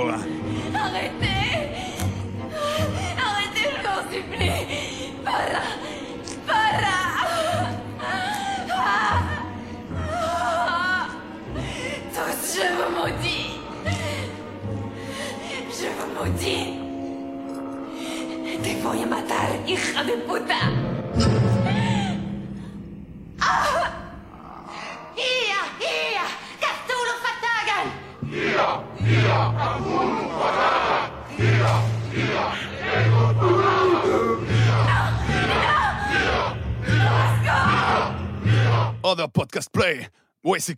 Play, 40.55 40.73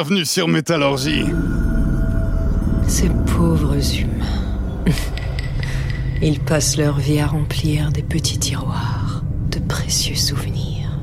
Bienvenue 0.00 0.24
sur 0.26 0.46
Métallurgie. 0.46 1.24
Ces 2.86 3.08
pauvres 3.26 3.74
humains. 3.98 4.84
Ils 6.22 6.38
passent 6.38 6.76
leur 6.76 7.00
vie 7.00 7.18
à 7.18 7.26
remplir 7.26 7.90
des 7.90 8.04
petits 8.04 8.38
tiroirs 8.38 9.24
de 9.50 9.58
précieux 9.58 10.14
souvenirs. 10.14 11.00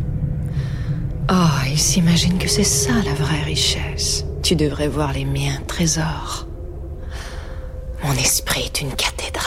Oh, 1.30 1.66
ils 1.70 1.78
s'imaginent 1.78 2.38
que 2.38 2.48
c'est 2.48 2.64
ça 2.64 2.94
la 3.04 3.14
vraie 3.14 3.44
richesse. 3.44 4.24
Tu 4.42 4.56
devrais 4.56 4.88
voir 4.88 5.12
les 5.12 5.26
miens 5.26 5.60
trésors. 5.68 6.48
Mon 8.02 8.14
esprit 8.14 8.62
est 8.62 8.80
une 8.80 8.96
cathédrale. 8.96 9.44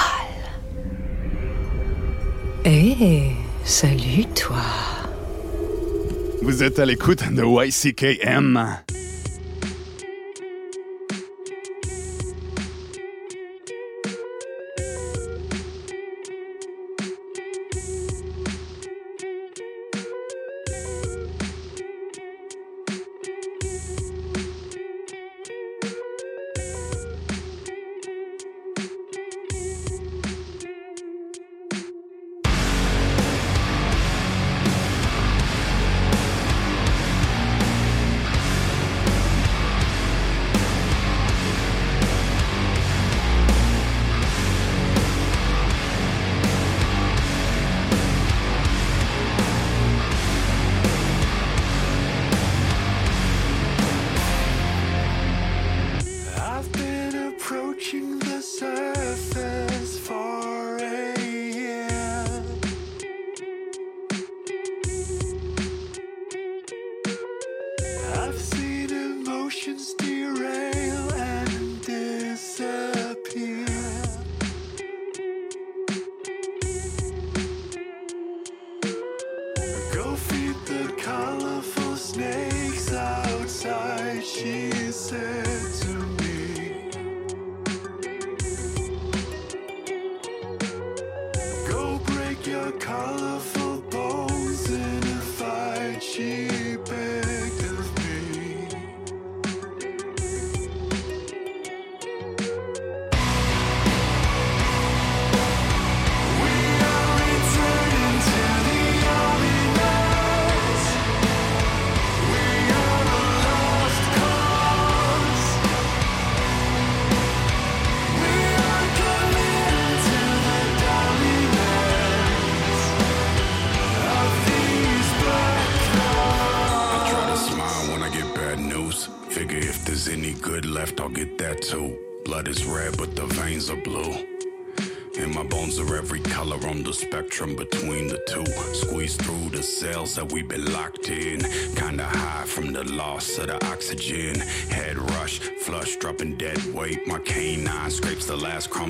Eh, 2.66 3.30
salut 3.64 4.26
toi. 4.34 4.60
Vous 6.42 6.62
êtes 6.62 6.78
à 6.78 6.84
l'écoute 6.84 7.32
de 7.32 7.42
YCKM. 7.42 8.78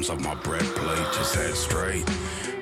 Crumbs 0.09 0.11
off 0.11 0.21
my 0.21 0.41
bread 0.43 0.63
plate. 0.75 1.13
Just 1.13 1.35
head 1.35 1.55
straight. 1.55 2.09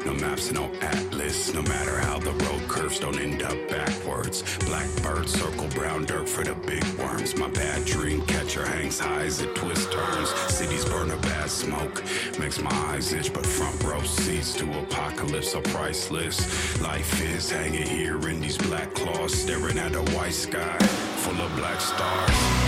No 0.04 0.14
maps, 0.14 0.52
no 0.52 0.70
atlas. 0.80 1.52
No 1.52 1.62
matter 1.62 1.98
how 1.98 2.18
the 2.18 2.32
road 2.32 2.68
curves, 2.68 3.00
don't 3.00 3.18
end 3.18 3.42
up 3.42 3.56
backwards. 3.68 4.42
Blackbird 4.66 5.28
circle 5.28 5.68
brown 5.68 6.04
dirt 6.04 6.28
for 6.28 6.44
the 6.44 6.54
big 6.54 6.84
worms. 6.98 7.36
My 7.36 7.48
bad 7.48 7.84
dream 7.84 8.22
catcher 8.26 8.64
hangs 8.64 9.00
high 9.00 9.24
as 9.24 9.40
it 9.40 9.54
twists 9.54 9.92
turns. 9.92 10.30
Cities 10.54 10.84
burn 10.84 11.10
a 11.10 11.16
bad 11.16 11.50
smoke. 11.50 12.04
Makes 12.38 12.60
my 12.60 12.70
eyes 12.90 13.12
itch, 13.12 13.32
but 13.32 13.44
front 13.44 13.82
row 13.82 14.02
seats 14.02 14.54
to 14.54 14.78
apocalypse 14.78 15.54
are 15.54 15.62
priceless. 15.62 16.80
Life 16.80 17.20
is 17.22 17.50
hanging 17.50 17.86
here 17.86 18.28
in 18.28 18.40
these 18.40 18.58
black 18.58 18.94
claws, 18.94 19.34
staring 19.34 19.78
at 19.78 19.94
a 19.94 20.02
white 20.14 20.34
sky 20.34 20.78
full 21.22 21.40
of 21.40 21.56
black 21.56 21.80
stars. 21.80 22.65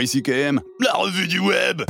YCKM, 0.00 0.60
la 0.80 0.92
revue 0.94 1.28
du 1.28 1.40
web. 1.40 1.82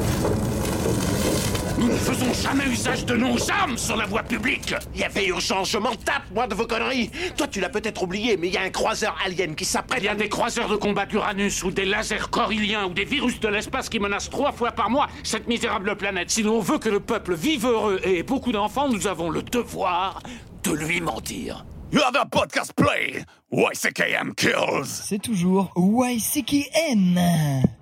Nous 1.79 1.87
ne 1.87 1.95
faisons 1.95 2.33
jamais 2.35 2.67
usage 2.67 3.07
de 3.07 3.15
nos 3.15 3.37
armes 3.51 3.79
sur 3.79 3.97
la 3.97 4.05
voie 4.05 4.25
publique. 4.25 4.75
Il 4.95 5.01
y 5.01 5.05
avait 5.05 5.27
urgence, 5.27 5.71
je 5.71 5.79
m'en 5.79 5.95
tape, 5.95 6.25
moi, 6.35 6.49
de 6.49 6.55
vos 6.57 6.67
conneries. 6.67 7.11
Toi, 7.37 7.47
tu 7.47 7.61
l'as 7.61 7.69
peut-être 7.69 8.03
oublié, 8.03 8.37
mais 8.37 8.49
il 8.49 8.55
y 8.55 8.57
a 8.57 8.63
un 8.63 8.71
croiseur 8.71 9.17
alien 9.25 9.55
qui 9.55 9.65
s'apprête... 9.65 10.03
Il 10.03 10.07
y 10.07 10.09
a 10.09 10.17
des 10.17 10.29
croiseurs 10.29 10.69
de 10.69 10.75
combat 10.75 11.07
d'Uranus 11.07 11.63
ou 11.63 11.71
des 11.71 11.85
lasers 11.85 12.29
corylliens 12.31 12.87
ou 12.87 12.95
des 12.95 13.05
virus 13.05 13.39
de 13.39 13.49
l'espace 13.49 13.89
qui 13.89 14.01
menacent 14.01 14.31
trois 14.31 14.51
fois 14.51 14.73
par 14.73 14.91
mois 14.91 15.07
cette 15.23 15.47
misérable 15.47 15.95
planète. 15.95 16.31
Si 16.31 16.43
l'on 16.43 16.61
veut 16.61 16.79
que 16.79 16.89
le 16.89 17.01
peuple 17.01 17.35
vive 17.35 17.67
heureux 17.67 18.01
et 18.03 18.19
ait 18.19 18.25
beaucoup 18.25 18.51
d'enfants, 18.51 18.89
nous 18.89 19.07
avons 19.07 19.31
le 19.31 19.43
devoir 19.43 20.21
de 20.65 20.73
lui 20.73 21.01
mentir. 21.01 21.65
You 21.93 22.01
have 22.03 22.15
a 22.15 22.25
podcast 22.25 22.77
play. 22.77 23.25
YCKM 23.53 24.35
kills. 24.37 24.87
C'est 24.87 25.21
toujours 25.21 25.73
YCKM. 25.75 27.19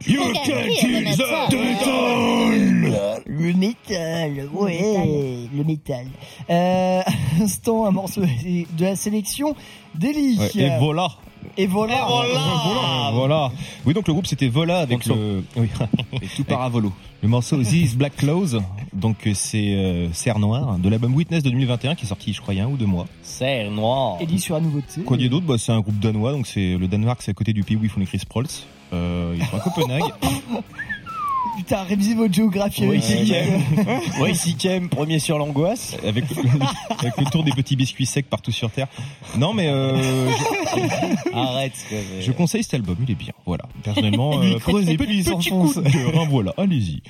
You 0.06 0.32
can 0.32 0.66
kill 0.80 1.14
the 1.14 1.26
Le 3.26 3.52
métal, 3.52 4.48
ouais, 4.54 5.48
le 5.54 5.62
métal. 5.62 6.06
Euh, 6.48 7.02
instant, 7.42 7.84
un 7.84 7.90
morceau 7.90 8.22
de 8.22 8.82
la 8.82 8.96
sélection 8.96 9.54
d'Eli. 9.94 10.38
Ouais, 10.38 10.50
et 10.54 10.78
voilà. 10.78 11.08
Et 11.56 11.66
voilà. 11.66 11.94
Et 11.94 12.32
voilà. 12.32 13.10
Voilà. 13.12 13.52
Oui, 13.84 13.94
donc 13.94 14.06
le 14.06 14.12
groupe 14.12 14.26
c'était 14.26 14.48
Vola 14.48 14.80
avec 14.80 15.06
le. 15.06 15.42
Oui. 15.56 15.68
Et 16.22 16.26
tout 16.36 16.44
part 16.44 16.62
à 16.62 16.68
volo. 16.68 16.92
Le 17.22 17.28
morceau 17.28 17.60
These 17.62 17.96
Black 17.96 18.16
Clothes. 18.16 18.60
Donc 18.92 19.26
euh, 19.26 19.32
c'est 19.34 19.74
euh, 19.74 20.12
Serre 20.12 20.38
Noire 20.38 20.78
de 20.78 20.88
l'album 20.88 21.14
Witness 21.14 21.42
de 21.42 21.50
2021 21.50 21.94
qui 21.94 22.04
est 22.04 22.08
sorti, 22.08 22.32
je 22.32 22.40
crois, 22.40 22.54
il 22.54 22.58
y 22.58 22.60
a 22.60 22.64
un 22.64 22.68
ou 22.68 22.76
deux 22.76 22.86
mois. 22.86 23.06
C'est 23.22 23.68
noir. 23.70 24.18
Eli 24.20 24.38
sur 24.38 24.54
la 24.54 24.60
nouveauté. 24.60 25.02
Quoi 25.02 25.16
dire 25.16 25.30
d'autre? 25.30 25.46
Bah, 25.46 25.56
C'est 25.58 25.72
un 25.72 25.80
groupe 25.80 25.98
danois, 25.98 26.32
donc 26.32 26.46
c'est 26.46 26.76
le 26.76 26.86
Danemark, 26.86 27.20
c'est 27.22 27.32
à 27.32 27.34
côté 27.34 27.52
du 27.52 27.64
pays 27.64 27.76
où 27.76 27.84
ils 27.84 27.90
font 27.90 28.00
les 28.00 28.06
Chris 28.06 28.22
Prolls. 28.28 28.46
Euh, 28.92 29.34
ils 29.36 29.44
sont 29.44 29.56
à 29.56 29.60
Copenhague. 29.60 30.02
Putain, 31.58 31.82
révisez 31.82 32.14
votre 32.14 32.32
géographie 32.32 32.86
Oui, 32.86 33.02
avec. 33.02 34.02
Oui, 34.20 34.34
sixième, 34.34 34.88
premier 34.88 35.18
sur 35.18 35.38
l'angoisse. 35.38 35.96
avec, 36.06 36.24
avec 36.98 37.16
le 37.18 37.24
tour 37.30 37.42
des 37.42 37.50
petits 37.50 37.74
biscuits 37.76 38.06
secs 38.06 38.26
partout 38.30 38.52
sur 38.52 38.70
Terre. 38.70 38.86
Non, 39.36 39.52
mais 39.54 39.66
euh, 39.68 40.30
Arrête. 41.34 41.72
je, 41.90 42.26
je 42.26 42.32
conseille 42.32 42.62
cet 42.62 42.74
album, 42.74 42.96
il 43.02 43.10
est 43.10 43.14
bien. 43.16 43.32
Voilà. 43.44 43.64
Personnellement, 43.82 44.40
Il 44.42 44.54
euh, 44.54 44.58
creuse 44.58 44.88
et 44.88 44.96
petit, 44.96 45.06
puis 45.06 45.18
il 45.18 45.24
s'enfonce. 45.24 45.74
coup 45.74 45.80
de 45.82 45.90
cœur, 45.90 46.26
voilà, 46.30 46.54
allez-y. 46.56 47.02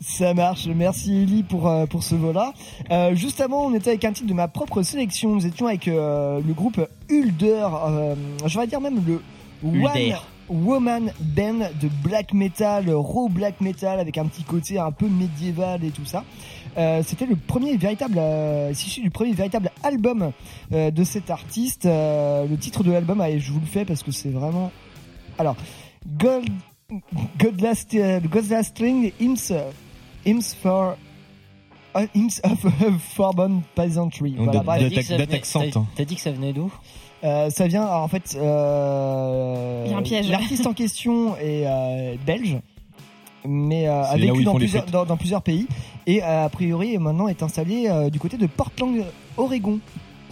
Ça 0.00 0.32
marche. 0.34 0.66
Merci 0.66 1.14
Eli 1.22 1.42
pour 1.42 1.68
euh, 1.68 1.86
pour 1.86 2.02
ce 2.02 2.14
vol-là. 2.14 2.52
Euh, 2.90 3.14
juste 3.14 3.40
avant, 3.40 3.66
on 3.66 3.74
était 3.74 3.90
avec 3.90 4.04
un 4.06 4.12
titre 4.12 4.28
de 4.28 4.34
ma 4.34 4.48
propre 4.48 4.82
sélection. 4.82 5.34
Nous 5.34 5.46
étions 5.46 5.66
avec 5.66 5.86
euh, 5.88 6.40
le 6.46 6.54
groupe 6.54 6.80
Hulder. 7.10 7.66
Euh, 7.86 8.14
je 8.46 8.58
vais 8.58 8.66
dire 8.66 8.80
même 8.80 9.02
le. 9.06 9.22
One 9.64 10.14
Woman 10.52 11.12
Band 11.20 11.70
de 11.80 11.88
black 12.04 12.34
metal, 12.34 12.90
raw 12.90 13.28
black 13.28 13.60
metal 13.60 13.98
avec 13.98 14.18
un 14.18 14.26
petit 14.26 14.44
côté 14.44 14.78
un 14.78 14.92
peu 14.92 15.08
médiéval 15.08 15.82
et 15.84 15.90
tout 15.90 16.04
ça. 16.04 16.24
Euh, 16.78 17.02
C'était 17.04 17.26
le 17.26 17.36
premier 17.36 17.76
véritable, 17.76 18.16
euh, 18.18 18.72
du 19.02 19.10
premier 19.10 19.32
véritable 19.32 19.70
album 19.82 20.32
euh, 20.72 20.90
de 20.90 21.04
cet 21.04 21.30
artiste. 21.30 21.86
Euh, 21.86 22.46
le 22.46 22.56
titre 22.56 22.82
de 22.84 22.92
l'album, 22.92 23.20
allez, 23.20 23.40
je 23.40 23.52
vous 23.52 23.60
le 23.60 23.66
fais 23.66 23.84
parce 23.84 24.02
que 24.02 24.10
c'est 24.12 24.30
vraiment. 24.30 24.70
Alors, 25.38 25.56
Gold, 26.18 26.48
Godless, 27.38 27.86
euh, 27.94 28.20
Godless 28.20 28.66
String 28.68 29.12
Hymns, 29.20 29.52
Hymns 30.26 30.54
for 30.62 30.96
uh, 31.96 32.06
Hymns 32.14 32.40
of 32.44 32.66
Forbidden 33.14 33.62
Peasantry. 33.74 34.34
Voilà, 34.64 34.88
t'as 35.96 36.04
dit 36.04 36.14
que 36.16 36.20
ça 36.20 36.32
venait 36.32 36.52
d'où? 36.52 36.72
Euh, 37.24 37.50
ça 37.50 37.66
vient, 37.66 37.84
alors, 37.84 38.02
en 38.02 38.08
fait, 38.08 38.36
euh. 38.40 39.86
L'artiste 40.30 40.66
en 40.66 40.72
question 40.72 41.36
est 41.36 41.64
euh, 41.66 42.16
belge, 42.26 42.58
mais 43.46 43.86
euh, 43.88 44.02
a 44.02 44.16
vécu 44.16 44.44
dans 44.44 44.54
plusieurs, 44.54 44.86
dans, 44.86 45.04
dans 45.04 45.16
plusieurs 45.16 45.42
pays 45.42 45.66
et 46.06 46.22
euh, 46.22 46.44
a 46.46 46.48
priori 46.48 46.98
maintenant 46.98 47.28
est 47.28 47.42
installé 47.42 47.86
euh, 47.88 48.10
du 48.10 48.18
côté 48.18 48.36
de 48.36 48.46
Portland, 48.46 49.04
Oregon. 49.36 49.78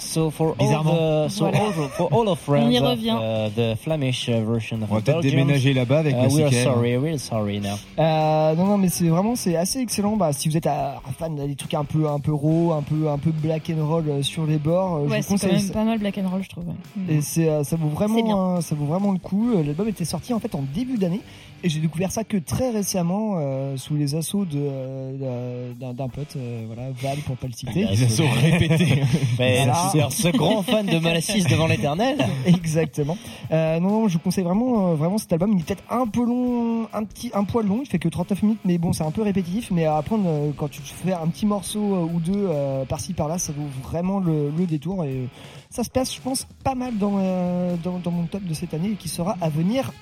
So 0.00 0.30
for 0.30 0.54
all 0.58 0.66
Bizarrement. 0.66 1.26
the, 1.26 1.28
so 1.30 1.44
Voilà. 1.44 1.58
all 1.60 1.70
the- 1.72 1.88
for 1.96 2.08
all 2.12 2.28
of 2.28 2.38
friends 2.38 2.66
On 2.66 2.70
y 2.70 2.78
of, 2.78 2.84
revient. 2.88 3.16
uh, 3.20 3.50
the 3.54 3.76
Flemish 3.76 4.28
uh, 4.28 4.40
version 4.44 4.76
of 4.82 4.90
On 4.90 4.94
va 4.94 5.00
the 5.00 5.04
peut-être 5.04 5.20
déménager 5.22 5.72
là-bas 5.74 5.98
avec 6.00 6.14
uh, 6.16 6.22
le 6.22 6.28
we're 6.28 6.48
CKM. 6.50 6.64
sorry, 6.64 6.96
we're 6.96 7.18
sorry 7.20 7.60
now. 7.60 7.76
Euh, 7.98 8.54
non 8.54 8.64
non 8.66 8.78
mais 8.78 8.88
c'est 8.88 9.08
vraiment 9.08 9.36
c'est 9.36 9.56
assez 9.56 9.78
excellent. 9.80 10.16
Bah, 10.16 10.32
si 10.32 10.48
vous 10.48 10.56
êtes 10.56 10.66
euh, 10.66 10.92
un 11.08 11.12
fan 11.12 11.36
des 11.36 11.54
trucs 11.54 11.74
un 11.74 11.84
peu 11.84 12.08
un 12.08 12.18
peu 12.18 12.32
raw, 12.32 12.72
un 12.72 12.82
peu 12.82 13.08
un 13.08 13.18
peu 13.18 13.30
black 13.30 13.70
and 13.70 13.86
roll 13.86 14.04
euh, 14.08 14.22
sur 14.22 14.46
les 14.46 14.56
bords, 14.58 14.96
euh, 14.96 15.04
je 15.06 15.10
Ouais, 15.10 15.16
vous 15.20 15.22
c'est 15.22 15.28
quand 15.46 15.52
conseille 15.52 15.64
même 15.64 15.72
pas 15.72 15.84
mal 15.84 15.98
black 15.98 16.18
and 16.18 16.28
roll, 16.28 16.42
je 16.42 16.48
trouve. 16.48 16.64
ouais. 16.66 17.14
Et 17.16 17.20
c'est 17.20 17.62
ça 17.64 17.76
vaut 17.76 17.88
vraiment 17.88 18.60
ça 18.60 18.74
vaut 18.74 18.86
vraiment 18.86 19.12
le 19.12 19.18
coup. 19.18 19.50
L'album 19.54 19.88
était 19.88 20.04
sorti 20.04 20.32
en 20.34 20.40
fait 20.40 20.54
en 20.54 20.62
début 20.74 20.96
d'année 20.98 21.20
et 21.62 21.68
j'ai 21.68 21.80
découvert 21.80 22.10
ça 22.12 22.24
que 22.24 22.36
très 22.36 22.70
récemment 22.70 23.34
euh, 23.38 23.76
sous 23.76 23.96
les 23.96 24.14
assauts 24.14 24.44
de 24.44 24.58
euh, 24.58 25.72
d'un 25.74 26.08
pote 26.08 26.34
euh, 26.36 26.64
voilà 26.66 26.90
Val 27.02 27.18
pour 27.26 27.36
pas 27.36 27.46
le 27.46 27.52
citer. 27.52 27.84
Les 27.86 28.02
assauts 28.04 28.24
répétés. 28.40 29.02
Mais 29.38 29.64
Voilà. 29.64 30.08
ce 30.10 30.28
grand 30.28 30.62
fan 30.62 30.86
de 30.86 30.98
Malassis 30.98 31.44
devant 31.44 31.66
l'éternel. 31.66 32.18
Exactement. 32.46 33.16
Euh, 33.50 33.78
non, 33.80 33.90
non, 34.02 34.08
je 34.08 34.14
vous 34.14 34.18
conseille 34.20 34.44
vraiment, 34.44 34.90
euh, 34.90 34.94
vraiment 34.94 35.18
cet 35.18 35.32
album. 35.32 35.52
Il 35.54 35.60
est 35.60 35.64
peut-être 35.64 35.84
un 35.90 36.06
peu 36.06 36.24
long, 36.24 36.88
un 36.92 37.04
petit, 37.04 37.30
un 37.34 37.44
poil 37.44 37.66
long. 37.66 37.80
Il 37.82 37.88
fait 37.88 37.98
que 37.98 38.08
39 38.08 38.42
minutes, 38.42 38.60
mais 38.64 38.78
bon, 38.78 38.92
c'est 38.92 39.04
un 39.04 39.10
peu 39.10 39.22
répétitif. 39.22 39.70
Mais 39.70 39.84
à 39.84 39.96
apprendre 39.96 40.24
euh, 40.26 40.50
quand 40.56 40.68
tu 40.70 40.80
fais 40.82 41.12
un 41.12 41.26
petit 41.28 41.46
morceau 41.46 41.80
ou 42.12 42.20
deux 42.20 42.32
euh, 42.48 42.84
par-ci 42.84 43.12
par-là, 43.12 43.38
ça 43.38 43.52
vaut 43.52 43.68
vraiment 43.88 44.18
le, 44.20 44.50
le 44.56 44.66
détour. 44.66 45.04
Et 45.04 45.28
ça 45.70 45.84
se 45.84 45.90
passe, 45.90 46.14
je 46.14 46.20
pense, 46.20 46.46
pas 46.64 46.74
mal 46.74 46.96
dans, 46.98 47.14
euh, 47.18 47.76
dans, 47.82 47.98
dans 47.98 48.10
mon 48.10 48.24
top 48.24 48.42
de 48.44 48.54
cette 48.54 48.74
année 48.74 48.90
et 48.92 48.96
qui 48.96 49.08
sera 49.08 49.36
à 49.40 49.48
venir 49.48 49.92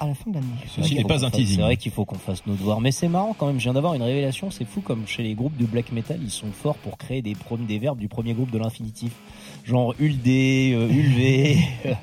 à 0.00 0.06
la 0.06 0.14
fin 0.14 0.30
de 0.30 0.34
l'année. 0.36 0.46
Ceci 0.68 0.94
n'est 0.94 1.04
pas 1.04 1.24
un 1.24 1.30
teasing. 1.30 1.56
C'est 1.56 1.62
vrai 1.62 1.76
qu'il 1.76 1.92
faut 1.92 2.04
qu'on 2.04 2.18
fasse 2.18 2.46
nos 2.46 2.54
devoirs. 2.54 2.80
Mais 2.80 2.90
c'est 2.92 3.08
marrant 3.08 3.34
quand 3.36 3.46
même, 3.46 3.58
je 3.58 3.64
viens 3.64 3.74
d'avoir 3.74 3.94
une 3.94 4.02
révélation. 4.02 4.50
C'est 4.50 4.64
fou 4.64 4.80
comme 4.80 5.06
chez 5.06 5.22
les 5.22 5.34
groupes 5.34 5.56
de 5.56 5.66
black 5.66 5.92
metal, 5.92 6.18
ils 6.22 6.30
sont 6.30 6.50
forts 6.52 6.76
pour 6.76 6.98
créer 6.98 7.22
des, 7.22 7.34
prom- 7.34 7.66
des 7.66 7.78
verbes 7.78 7.98
du 7.98 8.08
premier 8.08 8.34
groupe 8.34 8.50
de 8.50 8.58
l'infinitif. 8.58 9.12
Genre 9.64 9.94
Uldé, 9.98 10.72
euh, 10.74 10.88
Ulvé. 10.88 11.58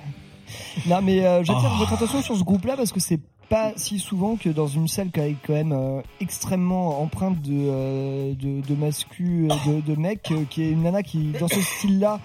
Non, 0.87 1.01
mais 1.01 1.25
euh, 1.25 1.43
j'attire 1.43 1.71
Oh. 1.73 1.79
votre 1.79 1.93
attention 1.93 2.21
sur 2.21 2.37
ce 2.37 2.43
groupe-là 2.43 2.75
parce 2.77 2.91
que 2.91 2.99
c'est 2.99 3.19
pas 3.49 3.71
si 3.75 3.97
souvent 3.99 4.35
que 4.35 4.49
dans 4.49 4.67
une 4.67 4.87
salle 4.87 5.09
qui 5.11 5.19
est 5.19 5.35
quand 5.45 5.53
même 5.53 5.71
euh, 5.71 6.01
extrêmement 6.19 7.01
empreinte 7.01 7.41
de, 7.41 7.51
euh, 7.53 8.33
de, 8.35 8.61
de 8.61 8.75
mascu, 8.75 9.47
euh, 9.49 9.55
de, 9.81 9.81
de 9.81 9.99
mecs, 9.99 10.29
euh, 10.31 10.43
qui 10.49 10.63
est 10.63 10.69
une 10.71 10.83
nana 10.83 11.01
qui, 11.03 11.31
dans 11.39 11.47
ce 11.47 11.59
style-là, 11.61 12.19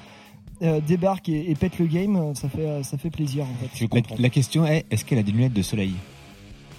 euh, 0.63 0.81
débarque 0.81 1.29
et, 1.29 1.51
et 1.51 1.55
pète 1.55 1.79
le 1.79 1.87
game, 1.87 2.17
euh, 2.17 2.35
ça 2.35 2.49
fait, 2.49 2.61
euh, 2.67 2.83
ça 2.83 2.99
fait 2.99 3.11
plaisir 3.11 3.45
en 3.45 3.55
fait. 3.63 3.71
Je 3.75 3.85
La, 3.85 3.89
comprends. 3.89 4.17
la 4.19 4.29
question 4.31 4.67
est, 4.67 4.85
est-ce 4.91 5.05
qu'elle 5.05 5.19
a 5.19 5.23
des 5.23 5.33
lunettes 5.33 5.53
de 5.55 5.63
soleil 5.63 5.93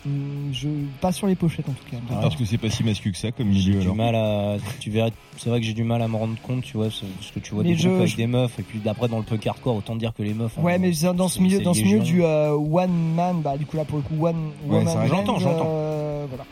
Hum, 0.04 0.50
Je, 0.52 0.67
pas 1.00 1.12
sur 1.12 1.28
les 1.28 1.36
pochettes 1.36 1.70
en 1.70 1.74
tout 1.74 1.89
cas. 1.91 1.98
Parce 2.22 2.36
que 2.36 2.44
c'est 2.44 2.58
pas 2.58 2.72
si 2.72 2.84
mascu 2.84 3.12
que 3.12 3.17
ça 3.20 3.32
comme 3.32 3.52
J'ai 3.54 3.70
milieu 3.70 3.80
du 3.82 3.86
alors. 3.86 3.96
mal 3.96 4.15
à, 4.15 4.58
tu 4.80 4.89
verrais, 4.89 5.12
c'est 5.38 5.50
vrai 5.52 5.60
que 5.60 5.65
j'ai 5.67 5.74
du 5.74 5.84
mal 5.84 6.02
à 6.02 6.08
me 6.08 6.15
rendre 6.15 6.36
compte, 6.41 6.63
tu 6.63 6.76
vois, 6.78 6.88
parce 6.88 7.04
que 7.34 7.39
tu 7.39 7.54
vois 7.54 7.62
Mais 7.62 7.70
des 7.70 7.76
je- 7.76 7.88
groupes 7.88 8.00
avec 8.00 8.12
je- 8.12 8.17
des 8.17 8.26
meufs, 8.26 8.58
et 8.60 8.63
puis 8.63 8.80
d'après 8.80 9.08
dans 9.10 9.17
le 9.20 9.24
punk 9.24 9.46
hardcore, 9.46 9.76
autant 9.76 9.96
dire 9.96 10.13
que 10.15 10.24
les 10.24 10.34
meufs. 10.34 10.58
Ouais, 10.58 10.74
hein, 10.74 10.78
mais 10.80 10.91
c'est 10.91 11.13
dans 11.13 11.28
ce 11.28 11.39
milieu, 11.39 11.60
dans 11.62 11.76
ce 11.76 11.84
milieu 11.84 12.00
du 12.00 12.24
euh, 12.24 12.54
one 12.56 13.13
man, 13.15 13.41
bah 13.44 13.58
du 13.58 13.67
coup 13.67 13.78
là 13.78 13.86
pour 13.86 13.98
le 14.00 14.04
coup 14.04 14.15
one 14.26 14.52
Ouais, 14.67 14.78
woman 14.80 15.08
j'entends, 15.08 15.38
j'entends. 15.38 15.67
euh, 15.70 16.26
voilà. 16.30 16.46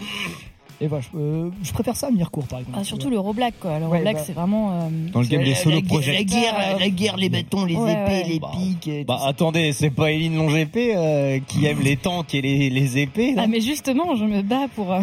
Et 0.82 0.88
voilà, 0.88 1.04
je, 1.14 1.18
euh, 1.20 1.50
je 1.62 1.74
préfère 1.74 1.96
ça 1.98 2.08
à 2.08 2.12
Mircourt 2.12 2.48
par 2.48 2.60
exemple. 2.60 2.78
Ah, 2.80 2.86
surtout 2.86 3.10
le 3.10 3.20
Roblack, 3.20 3.54
quoi. 3.60 3.80
Le 3.80 3.86
Ouais, 3.88 3.98
Roblack, 3.98 4.16
bah. 4.16 4.24
c'est 4.26 4.32
vraiment. 4.34 4.72
euh, 4.72 4.90
Dans 5.12 5.20
le 5.20 5.28
game 5.28 5.44
des 5.44 5.54
solo 5.56 5.82
projets. 5.82 6.14
La 6.14 6.24
guerre, 6.24 6.78
la 6.80 6.90
guerre, 6.90 7.18
les 7.18 7.28
bâtons, 7.30 7.66
les 7.66 7.76
Ouais, 7.76 7.92
épées, 7.92 8.12
ouais. 8.12 8.24
les 8.30 8.40
Bah, 8.40 8.52
piques. 8.54 8.90
tout 9.02 9.06
Bah 9.06 9.20
attendez, 9.26 9.74
c'est 9.74 9.90
pas 9.90 10.12
Eline 10.12 10.38
Longépé 10.38 10.94
euh, 10.96 11.40
qui 11.46 11.66
aime 11.66 11.82
les 11.82 11.98
tanks 11.98 12.34
et 12.34 12.42
les, 12.42 12.70
les 12.70 12.98
épées 12.98 13.34
là 13.36 13.42
Ah, 13.44 13.48
mais 13.48 13.60
justement, 13.60 14.16
je 14.16 14.24
me 14.24 14.42
bats 14.42 14.68
pour 14.74 14.94
euh, 14.94 15.02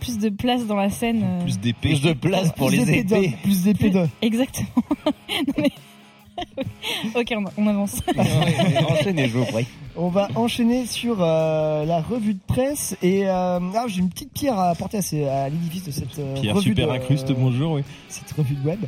plus 0.00 0.18
de 0.18 0.28
place 0.28 0.66
dans 0.66 0.76
la 0.76 0.90
scène. 0.90 1.22
euh, 1.24 1.42
Plus 1.44 1.58
d'épée. 1.60 1.88
Plus 1.88 2.02
de 2.02 2.12
place 2.12 2.52
pour 2.52 2.68
Plus 2.68 2.76
les 2.78 2.84
d'épées 2.84 3.16
épées. 3.16 3.34
Plus 3.42 3.62
d'épées. 3.62 3.92
Exactement. 4.20 4.68
Non, 5.46 5.54
mais- 5.58 5.70
ok, 7.14 7.34
on, 7.56 7.66
avance. 7.66 8.00
Enchaînez, 8.90 9.28
je 9.28 9.38
vous 9.38 9.44
prie. 9.46 9.66
On 9.96 10.08
va 10.08 10.28
enchaîner 10.34 10.84
sur 10.86 11.16
euh, 11.20 11.84
la 11.86 12.00
revue 12.02 12.34
de 12.34 12.40
presse 12.46 12.96
et 13.02 13.26
euh, 13.26 13.58
ah, 13.74 13.84
j'ai 13.86 14.00
une 14.00 14.10
petite 14.10 14.32
pierre 14.32 14.58
à 14.58 14.68
apporter 14.70 14.98
à, 14.98 15.02
ces- 15.02 15.24
à 15.26 15.48
l'édifice 15.48 15.84
de 15.84 15.90
cette 15.90 16.18
euh, 16.18 16.34
Pierre 16.34 16.54
revue 16.54 16.68
super 16.70 16.88
de, 16.88 16.92
incruste, 16.92 17.32
bonjour, 17.32 17.72
oui. 17.72 17.82
cette 18.08 18.30
revue 18.32 18.54
de 18.56 18.66
web. 18.66 18.80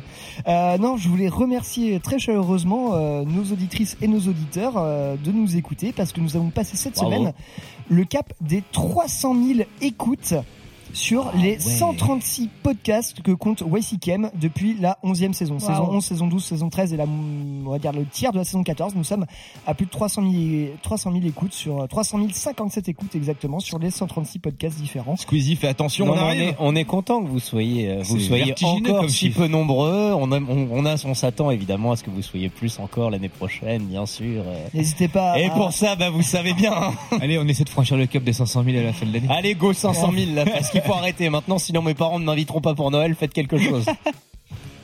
Euh, 0.47 0.77
non, 0.77 0.97
je 0.97 1.09
voulais 1.09 1.27
remercier 1.29 1.99
très 1.99 2.19
chaleureusement 2.19 2.93
euh, 2.93 3.23
nos 3.25 3.43
auditrices 3.51 3.97
et 4.01 4.07
nos 4.07 4.19
auditeurs 4.19 4.73
euh, 4.77 5.15
de 5.15 5.31
nous 5.31 5.55
écouter 5.57 5.91
parce 5.91 6.11
que 6.11 6.21
nous 6.21 6.35
avons 6.35 6.51
passé 6.51 6.77
cette 6.77 6.95
Bravo. 6.95 7.11
semaine 7.11 7.33
le 7.89 8.05
cap 8.05 8.31
des 8.39 8.61
300 8.71 9.33
000 9.55 9.59
écoutes 9.81 10.35
sur 10.93 11.27
Ah 11.33 11.37
les 11.37 11.51
ouais. 11.53 11.59
136 11.59 12.49
podcasts 12.63 13.21
que 13.21 13.31
compte 13.31 13.61
YCKM 13.61 14.31
depuis 14.39 14.75
la 14.79 14.97
11e 15.03 15.33
saison. 15.33 15.55
Wow. 15.55 15.59
Saison 15.59 15.89
11, 15.91 16.03
saison 16.05 16.27
12, 16.27 16.43
saison 16.43 16.69
13 16.69 16.93
et 16.93 16.97
la, 16.97 17.05
on 17.05 17.69
va 17.69 17.79
dire 17.79 17.91
le 17.91 18.05
tiers 18.05 18.31
de 18.31 18.37
la 18.37 18.43
saison 18.43 18.63
14. 18.63 18.95
Nous 18.95 19.03
sommes 19.03 19.25
à 19.67 19.73
plus 19.73 19.85
de 19.85 19.91
300 19.91 20.21
000, 20.21 20.33
300 20.81 21.11
000 21.11 21.25
écoutes 21.25 21.53
sur 21.53 21.87
300 21.87 22.19
057 22.31 22.89
écoutes 22.89 23.15
exactement 23.15 23.59
sur 23.59 23.79
les 23.79 23.91
136 23.91 24.39
podcasts 24.39 24.77
différents. 24.79 25.15
Squeezie, 25.15 25.55
fais 25.55 25.67
attention, 25.67 26.05
Non, 26.07 26.13
on 26.13 26.15
on, 26.15 26.19
arrive. 26.19 26.41
est, 26.41 26.55
on 26.59 26.75
est 26.75 26.85
content 26.85 27.21
que 27.23 27.27
vous 27.29 27.39
soyez, 27.39 27.89
euh, 27.89 28.01
vous 28.03 28.19
soyez 28.19 28.53
encore 28.61 29.09
si 29.09 29.29
peu 29.29 29.47
nombreux. 29.47 30.13
On, 30.13 30.31
a, 30.31 30.39
on, 30.39 30.67
on, 30.71 30.85
a, 30.85 30.95
on 31.05 31.13
s'attend 31.13 31.51
évidemment 31.51 31.91
à 31.91 31.95
ce 31.95 32.03
que 32.03 32.09
vous 32.09 32.21
soyez 32.21 32.49
plus 32.49 32.79
encore 32.79 33.09
l'année 33.09 33.29
prochaine, 33.29 33.83
bien 33.83 34.05
sûr. 34.05 34.43
euh. 34.45 34.67
N'hésitez 34.73 35.07
pas 35.07 35.39
Et 35.39 35.45
à, 35.45 35.49
pour 35.51 35.71
ça, 35.73 35.95
bah, 35.95 36.09
vous 36.09 36.21
savez 36.21 36.53
bien. 36.53 36.73
Allez, 37.21 37.37
on 37.37 37.47
essaie 37.47 37.63
de 37.63 37.69
franchir 37.69 37.97
le 37.97 38.05
cap 38.07 38.23
des 38.23 38.33
500 38.33 38.63
000 38.63 38.77
à 38.77 38.81
la 38.81 38.93
fin 38.93 39.05
de 39.05 39.13
l'année. 39.13 39.27
Allez, 39.29 39.55
go 39.55 39.73
500 39.73 40.11
000 40.11 40.31
là, 40.35 40.45
parce 40.51 40.69
qu'il 40.81 40.91
faut 40.91 40.97
arrêter 40.97 41.29
maintenant, 41.29 41.57
sinon 41.57 41.81
mes 41.81 41.93
parents 41.93 42.19
ne 42.19 42.25
m'inviteront 42.25 42.61
pas 42.61 42.73
pour 42.75 42.91
Noël. 42.91 43.15
Faites 43.15 43.33
quelque 43.33 43.57
chose. 43.57 43.85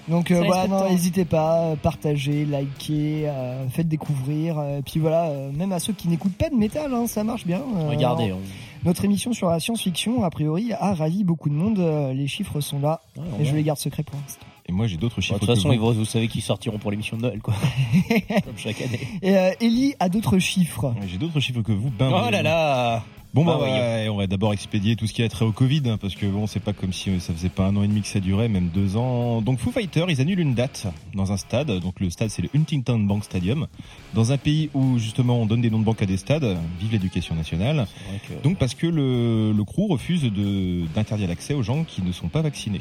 Donc 0.08 0.30
euh, 0.30 0.44
voilà, 0.46 0.68
non, 0.68 0.80
temps. 0.82 0.90
n'hésitez 0.92 1.26
pas, 1.26 1.62
euh, 1.62 1.76
partagez, 1.76 2.46
likez, 2.46 3.24
euh, 3.28 3.68
faites 3.70 3.88
découvrir. 3.88 4.60
euh, 4.60 4.82
puis 4.86 5.00
voilà, 5.00 5.24
euh, 5.30 5.52
même 5.52 5.72
à 5.72 5.80
ceux 5.80 5.94
qui 5.94 6.08
n'écoutent 6.10 6.38
pas 6.38 6.50
de 6.50 6.56
métal, 6.56 6.94
hein, 6.94 7.08
ça 7.08 7.24
marche 7.24 7.44
bien. 7.48 7.62
Euh, 7.76 7.90
Regardez. 7.90 8.26
alors, 8.26 8.38
on- 8.38 8.88
Notre 8.88 9.04
émission 9.04 9.34
sur 9.34 9.50
la 9.50 9.60
science-fiction, 9.60 10.24
a 10.24 10.30
priori, 10.30 10.74
a 10.74 10.94
ravi 10.94 11.24
beaucoup 11.24 11.50
de 11.50 11.56
monde. 11.56 11.80
les 12.14 12.28
chiffres 12.28 12.62
sont 12.62 12.78
là, 12.80 13.02
Ouais, 13.18 13.24
et 13.42 13.46
je 13.46 13.56
les 13.56 13.64
garde 13.64 13.80
secrets 13.80 14.04
pour 14.04 14.16
l'instant. 14.22 14.46
Et 14.68 14.72
moi, 14.72 14.86
j'ai 14.86 14.98
d'autres 14.98 15.22
chiffres. 15.22 15.40
De 15.40 15.46
toute 15.46 15.56
façon, 15.56 15.76
vous. 15.76 15.94
vous 15.94 16.06
savez 16.06 16.28
qu'ils 16.28 16.42
sortiront 16.44 16.78
pour 16.78 16.92
l'émission 16.92 17.18
de 17.18 17.24
Noël, 17.24 17.40
quoi. 17.42 17.56
Comme 18.46 18.58
chaque 18.58 18.82
année. 18.82 19.00
Et 19.24 19.36
euh, 19.36 19.52
Ellie 19.60 19.96
a 20.00 20.08
d'autres 20.10 20.38
chiffres. 20.38 20.86
Ouais, 20.90 21.08
J'ai 21.08 21.18
d'autres 21.18 21.40
chiffres 21.40 21.62
que 21.64 21.72
vous. 21.72 21.90
Ben, 21.98 22.12
Oh 22.12 22.30
là 22.30 22.44
là 22.44 23.04
Bon, 23.36 23.44
bah, 23.44 23.58
Ah, 23.60 23.64
oui. 23.66 23.70
ouais, 23.70 24.08
on 24.10 24.16
va 24.16 24.28
d'abord 24.28 24.54
expédier 24.54 24.96
tout 24.96 25.08
ce 25.08 25.14
qui 25.14 25.22
a 25.22 25.28
trait 25.28 25.44
au 25.44 25.52
Covid, 25.52 25.82
hein, 25.88 25.98
parce 26.00 26.16
que 26.16 26.26
bon, 26.26 26.48
c'est 26.48 26.62
pas 26.62 26.72
comme 26.72 26.94
si 26.94 27.10
euh, 27.10 27.20
ça 27.20 27.34
faisait 27.34 27.50
pas 27.50 27.66
un 27.68 27.76
an 27.76 27.84
et 27.84 27.88
demi 27.88 28.02
que 28.02 28.08
ça 28.08 28.22
durait, 28.22 28.48
même 28.48 28.70
deux 28.74 28.96
ans. 28.96 29.42
Donc, 29.42 29.60
Foo 29.60 29.72
Fighters, 29.72 30.10
ils 30.10 30.22
annulent 30.22 30.40
une 30.40 30.54
date 30.56 30.88
dans 31.14 31.34
un 31.34 31.38
stade. 31.38 31.70
Donc, 31.82 32.00
le 32.00 32.10
stade, 32.10 32.30
c'est 32.30 32.42
le 32.42 32.50
Huntington 32.56 32.98
Bank 33.00 33.26
Stadium. 33.26 33.68
Dans 34.14 34.32
un 34.32 34.38
pays 34.38 34.70
où, 34.74 34.98
justement, 34.98 35.42
on 35.42 35.46
donne 35.46 35.60
des 35.60 35.70
noms 35.70 35.80
de 35.80 35.84
banque 35.84 36.02
à 36.02 36.06
des 36.06 36.16
stades. 36.18 36.58
Vive 36.80 36.94
l'éducation 36.94 37.36
nationale. 37.36 37.88
Que- 38.28 38.42
Donc, 38.42 38.58
parce 38.58 38.74
que 38.74 38.88
le, 38.88 39.52
le 39.52 39.64
crew 39.66 39.88
refuse 39.90 40.24
de, 40.24 40.86
d'interdire 40.96 41.28
l'accès 41.28 41.54
aux 41.54 41.62
gens 41.64 41.84
qui 41.84 42.02
ne 42.04 42.14
sont 42.14 42.30
pas 42.30 42.42
vaccinés. 42.42 42.80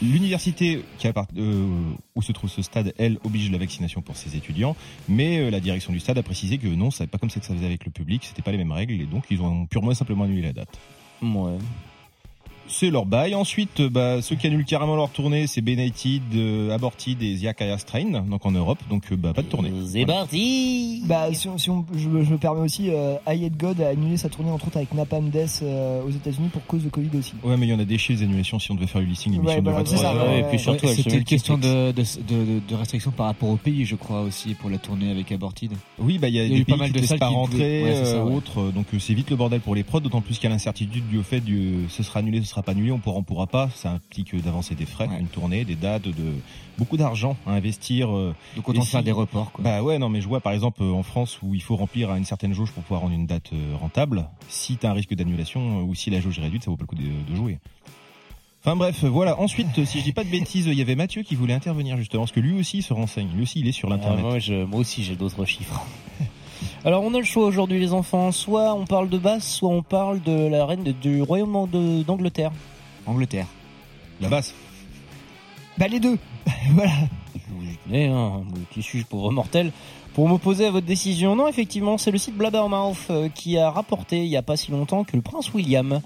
L'université 0.00 0.84
euh, 1.36 1.92
où 2.14 2.22
se 2.22 2.32
trouve 2.32 2.50
ce 2.50 2.62
stade, 2.62 2.94
elle, 2.98 3.18
oblige 3.24 3.50
la 3.50 3.58
vaccination 3.58 4.00
pour 4.00 4.16
ses 4.16 4.36
étudiants, 4.36 4.76
mais 5.08 5.40
euh, 5.40 5.50
la 5.50 5.58
direction 5.58 5.92
du 5.92 5.98
stade 5.98 6.18
a 6.18 6.22
précisé 6.22 6.58
que 6.58 6.68
non, 6.68 6.90
c'est 6.90 7.08
pas 7.08 7.18
comme 7.18 7.30
ça 7.30 7.40
que 7.40 7.46
ça 7.46 7.54
faisait 7.54 7.66
avec 7.66 7.84
le 7.84 7.90
public, 7.90 8.24
c'était 8.24 8.42
pas 8.42 8.52
les 8.52 8.58
mêmes 8.58 8.72
règles, 8.72 9.00
et 9.00 9.06
donc 9.06 9.24
ils 9.30 9.40
ont 9.42 9.66
purement 9.66 9.90
et 9.90 9.96
simplement 9.96 10.24
annulé 10.24 10.42
la 10.42 10.52
date. 10.52 10.78
Ouais. 11.20 11.58
C'est 12.68 12.90
leur 12.90 13.06
bail. 13.06 13.34
Ensuite, 13.34 13.80
bah, 13.82 14.20
ceux 14.22 14.36
qui 14.36 14.46
annulent 14.46 14.64
carrément 14.64 14.94
leur 14.96 15.10
tournée, 15.10 15.46
c'est 15.46 15.60
Benighted, 15.62 16.22
euh, 16.34 16.74
Aborted 16.74 17.22
et 17.22 17.36
Ziakaya 17.36 17.78
Strain, 17.78 18.22
donc 18.28 18.44
en 18.44 18.50
Europe, 18.52 18.78
donc 18.90 19.04
euh, 19.10 19.16
bah, 19.16 19.32
pas 19.32 19.42
de 19.42 19.46
tournée. 19.48 19.72
C'est 19.86 20.04
parti 20.06 21.02
Bah, 21.06 21.28
si, 21.32 21.48
on- 21.48 21.58
si 21.58 21.70
on, 21.70 21.84
je, 21.96 22.08
me- 22.08 22.22
je 22.24 22.30
me 22.30 22.38
permets 22.38 22.60
aussi, 22.60 22.90
euh, 22.90 23.16
Hate 23.26 23.56
God 23.56 23.80
a 23.80 23.88
annulé 23.88 24.16
sa 24.16 24.28
tournée 24.28 24.50
entre 24.50 24.66
autres 24.68 24.76
avec 24.76 24.92
Napalm 24.94 25.30
Death 25.30 25.60
euh, 25.62 26.02
aux 26.06 26.10
États-Unis 26.10 26.48
pour 26.52 26.64
cause 26.66 26.84
de 26.84 26.88
Covid 26.90 27.10
aussi. 27.18 27.32
Ouais, 27.42 27.56
mais 27.56 27.66
il 27.66 27.70
y 27.70 27.74
en 27.74 27.78
a 27.80 27.84
des 27.84 27.98
chez 27.98 28.14
les 28.14 28.22
annulations 28.22 28.58
si 28.58 28.70
on 28.70 28.74
devait 28.74 28.86
faire 28.86 29.00
le 29.00 29.06
listing 29.06 29.32
émission 29.34 29.48
Ouais, 29.56 29.60
de 29.62 29.70
voilà, 29.70 29.80
Hot. 29.80 29.86
ça, 29.96 30.14
Ouais, 30.14 30.20
ouais, 30.28 30.40
et 30.40 30.42
puis 30.44 30.58
surtout, 30.58 30.86
Ouais, 30.86 30.94
C'était 30.94 31.16
une 31.16 31.24
question 31.24 31.56
de, 31.58 31.92
de, 31.92 32.02
de, 32.02 32.60
de 32.68 32.74
restrictions 32.74 33.10
par 33.10 33.26
rapport 33.26 33.48
au 33.48 33.56
pays, 33.56 33.84
je 33.86 33.96
crois 33.96 34.20
aussi, 34.22 34.54
pour 34.54 34.68
la 34.70 34.78
tournée 34.78 35.10
avec 35.10 35.32
Aborted. 35.32 35.72
Oui, 35.98 36.18
bah 36.18 36.28
il 36.28 36.34
y 36.34 36.40
a, 36.40 36.42
y 36.44 36.46
a 36.46 36.48
des 36.50 36.56
eu 36.60 36.64
pas 36.64 36.72
pays 36.72 36.78
mal 36.80 36.92
qui 36.92 37.06
salles 37.06 37.18
pas 37.18 37.28
qui 37.28 37.34
rentrer, 37.34 37.82
ouais. 37.84 38.14
autres, 38.20 38.70
donc 38.72 38.86
euh, 38.94 38.98
c'est 38.98 39.14
vite 39.14 39.30
le 39.30 39.36
bordel 39.36 39.60
pour 39.60 39.74
les 39.74 39.84
prods, 39.84 40.00
d'autant 40.00 40.20
plus 40.20 40.34
qu'il 40.38 40.44
y 40.44 40.46
a 40.46 40.50
l'incertitude 40.50 41.08
du 41.08 41.18
au 41.18 41.22
fait 41.22 41.40
du 41.40 41.86
ce 41.88 42.02
sera 42.02 42.20
annulé, 42.20 42.40
ce 42.42 42.46
sera 42.48 42.57
pas 42.62 42.72
annulé, 42.72 42.90
on 42.92 42.98
pourra, 42.98 43.16
on 43.18 43.22
pourra 43.22 43.46
pas. 43.46 43.68
Ça 43.74 43.90
implique 43.92 44.34
d'avancer 44.42 44.74
des 44.74 44.86
frais, 44.86 45.08
Ouais. 45.08 45.20
une 45.20 45.26
tournée, 45.28 45.64
des 45.64 45.74
dates, 45.76 46.02
de 46.08 46.32
beaucoup 46.78 46.96
d'argent 46.96 47.36
à 47.46 47.52
investir. 47.52 48.14
euh, 48.14 48.34
Donc 48.56 48.68
autant 48.68 48.82
faire 48.82 49.00
si- 49.00 49.04
des 49.04 49.12
reports. 49.12 49.52
Quoi. 49.52 49.64
Bah 49.64 49.82
ouais, 49.82 49.98
non, 49.98 50.08
mais 50.08 50.20
je 50.20 50.28
vois 50.28 50.40
par 50.40 50.52
exemple 50.52 50.82
en 50.82 51.02
France 51.02 51.38
où 51.42 51.54
il 51.54 51.62
faut 51.62 51.76
remplir 51.76 52.10
à 52.10 52.18
une 52.18 52.24
certaine 52.24 52.52
jauge 52.54 52.70
pour 52.72 52.82
pouvoir 52.82 53.00
rendre 53.02 53.14
une 53.14 53.26
date 53.26 53.50
euh, 53.52 53.74
rentable. 53.80 54.28
Si 54.48 54.76
t'as 54.76 54.90
un 54.90 54.94
risque 54.94 55.14
d'annulation 55.14 55.80
euh, 55.80 55.82
ou 55.82 55.94
si 55.94 56.10
la 56.10 56.20
jauge 56.20 56.38
est 56.38 56.42
réduite, 56.42 56.64
ça 56.64 56.70
vaut 56.70 56.76
pas 56.76 56.82
le 56.84 56.86
coup 56.88 56.94
de, 56.96 57.30
de 57.30 57.36
jouer. 57.36 57.58
Enfin 58.64 58.74
bref, 58.74 59.04
voilà. 59.04 59.38
Ensuite, 59.40 59.84
si 59.84 59.98
je 60.00 60.04
dis 60.04 60.12
pas 60.12 60.24
de 60.24 60.28
bêtises, 60.30 60.66
il 60.66 60.74
y 60.74 60.82
avait 60.82 60.96
Mathieu 60.96 61.22
qui 61.22 61.36
voulait 61.36 61.54
intervenir 61.54 61.96
justement, 61.96 62.22
parce 62.22 62.32
que 62.32 62.40
lui 62.40 62.58
aussi 62.58 62.82
se 62.82 62.92
renseigne. 62.92 63.28
Lui 63.34 63.42
aussi, 63.42 63.60
il 63.60 63.68
est 63.68 63.72
sur 63.72 63.88
Ah, 63.90 63.96
l'internet. 63.96 64.20
moi, 64.24 64.38
je- 64.40 64.64
moi 64.64 64.80
aussi, 64.80 65.04
j'ai 65.04 65.14
d'autres 65.16 65.44
chiffres. 65.44 65.80
Alors, 66.84 67.02
on 67.02 67.12
a 67.14 67.18
le 67.18 67.24
choix 67.24 67.44
aujourd'hui, 67.46 67.80
les 67.80 67.92
enfants. 67.92 68.30
Soit 68.32 68.72
on 68.74 68.84
parle 68.86 69.08
de 69.08 69.18
basse, 69.18 69.46
soit 69.48 69.68
on 69.68 69.82
parle 69.82 70.20
de 70.22 70.46
la 70.48 70.64
reine 70.64 70.84
de- 70.84 70.92
du 70.92 71.22
royaume 71.22 71.68
de- 71.70 72.02
d'Angleterre. 72.02 72.52
Angleterre. 73.06 73.46
La 74.20 74.28
basse. 74.28 74.54
Bah 75.76 75.86
les 75.88 76.00
deux 76.00 76.18
Voilà 76.72 76.90
Vous 77.48 77.64
y 77.64 77.76
tenez, 77.86 78.08
hein, 78.08 78.42
qui 78.72 78.82
suis-je 78.82 79.06
pauvre 79.06 79.30
mortel 79.30 79.72
pour 80.18 80.26
m'opposer 80.26 80.66
à 80.66 80.72
votre 80.72 80.84
décision. 80.84 81.36
Non, 81.36 81.46
effectivement, 81.46 81.96
c'est 81.96 82.10
le 82.10 82.18
site 82.18 82.36
Blabbermouth 82.36 82.96
euh, 83.10 83.28
qui 83.28 83.56
a 83.56 83.70
rapporté 83.70 84.24
il 84.24 84.26
y 84.26 84.36
a 84.36 84.42
pas 84.42 84.56
si 84.56 84.72
longtemps 84.72 85.04
que 85.04 85.14
le 85.14 85.22
prince 85.22 85.54
William 85.54 86.00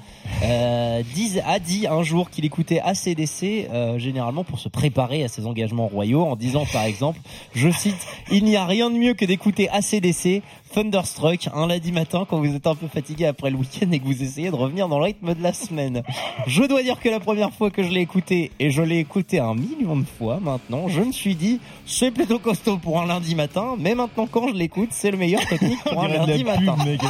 euh, 0.44 1.02
a 1.46 1.58
dit 1.58 1.86
un 1.86 2.02
jour 2.02 2.28
qu'il 2.28 2.44
écoutait 2.44 2.78
ACDC 2.80 3.70
euh, 3.72 3.98
généralement 3.98 4.44
pour 4.44 4.58
se 4.58 4.68
préparer 4.68 5.24
à 5.24 5.28
ses 5.28 5.46
engagements 5.46 5.86
royaux 5.86 6.26
en 6.26 6.36
disant 6.36 6.66
par 6.70 6.84
exemple, 6.84 7.20
je 7.54 7.70
cite, 7.70 8.06
il 8.30 8.44
n'y 8.44 8.54
a 8.54 8.66
rien 8.66 8.90
de 8.90 8.98
mieux 8.98 9.14
que 9.14 9.24
d'écouter 9.24 9.70
ACDC 9.70 10.42
Thunderstruck 10.72 11.48
un 11.54 11.66
lundi 11.66 11.92
matin 11.92 12.26
quand 12.28 12.38
vous 12.38 12.54
êtes 12.54 12.66
un 12.66 12.74
peu 12.74 12.88
fatigué 12.88 13.26
après 13.26 13.50
le 13.50 13.56
week-end 13.56 13.90
et 13.92 13.98
que 13.98 14.04
vous 14.04 14.22
essayez 14.22 14.50
de 14.50 14.56
revenir 14.56 14.88
dans 14.88 14.98
le 14.98 15.04
rythme 15.04 15.34
de 15.34 15.42
la 15.42 15.52
semaine. 15.52 16.02
Je 16.46 16.62
dois 16.64 16.82
dire 16.82 16.98
que 16.98 17.08
la 17.08 17.20
première 17.20 17.52
fois 17.52 17.70
que 17.70 17.82
je 17.82 17.90
l'ai 17.90 18.00
écouté, 18.00 18.50
et 18.58 18.70
je 18.70 18.82
l'ai 18.82 18.98
écouté 18.98 19.38
un 19.38 19.54
million 19.54 19.96
de 19.96 20.04
fois 20.04 20.38
maintenant, 20.40 20.88
je 20.88 21.02
me 21.02 21.12
suis 21.12 21.34
dit, 21.34 21.60
c'est 21.86 22.10
plutôt 22.10 22.38
costaud 22.38 22.78
pour 22.78 23.00
un 23.00 23.06
lundi 23.06 23.34
matin, 23.34 23.76
mais 23.78 23.94
maintenant 24.02 24.26
quand 24.30 24.48
je 24.48 24.54
l'écoute, 24.54 24.88
c'est 24.92 25.10
le 25.10 25.16
meilleur 25.16 25.44
technique 25.46 25.82
pour 25.84 26.02
un 26.04 26.08
lundi 26.08 26.42
la 26.44 26.56
pub, 26.56 26.66
matin. 26.66 26.84
mec. 26.84 27.00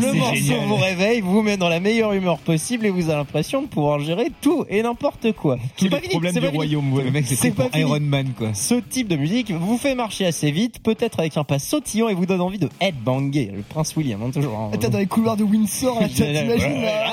Le 0.00 0.12
morceau 0.12 0.60
vous 0.66 0.76
réveille, 0.76 1.20
vous 1.20 1.42
met 1.42 1.56
dans 1.56 1.68
la 1.68 1.80
meilleure 1.80 2.12
humeur 2.12 2.38
possible 2.38 2.86
et 2.86 2.90
vous 2.90 3.04
avez 3.08 3.18
l'impression 3.18 3.62
de 3.62 3.66
pouvoir 3.68 4.00
gérer 4.00 4.26
tout 4.40 4.64
et 4.68 4.82
n'importe 4.82 5.32
quoi. 5.32 5.58
C'est 5.76 5.88
pas 5.88 6.00
fini, 6.00 6.20
c'est 6.32 6.40
pas 6.40 6.50
royaume. 6.50 6.92
ouais. 6.92 7.04
Le 7.04 7.10
mec, 7.10 7.26
C'est 7.26 7.50
pour 7.52 7.66
fini. 7.70 7.80
Iron 7.82 8.00
Man, 8.00 8.32
quoi. 8.36 8.54
Ce 8.54 8.74
type 8.74 9.08
de 9.08 9.16
musique 9.16 9.50
vous 9.50 9.78
fait 9.78 9.94
marcher 9.94 10.26
assez 10.26 10.50
vite, 10.50 10.82
peut-être 10.82 11.20
avec 11.20 11.36
un 11.36 11.44
pas 11.44 11.58
sautillant 11.58 12.08
et 12.08 12.14
vous 12.14 12.26
donne 12.26 12.40
envie 12.40 12.58
de 12.58 12.68
headbanger. 12.80 13.52
Le 13.54 13.62
prince 13.62 13.94
William, 13.96 14.22
hein, 14.22 14.30
toujours. 14.32 14.58
hein. 14.58 14.70
Attends, 14.72 14.88
dans 14.88 14.98
les 14.98 15.06
couloirs 15.06 15.36
de 15.36 15.44
Windsor, 15.44 16.00
là, 16.00 16.08
t'imagines 16.08 16.82
là, 16.82 17.12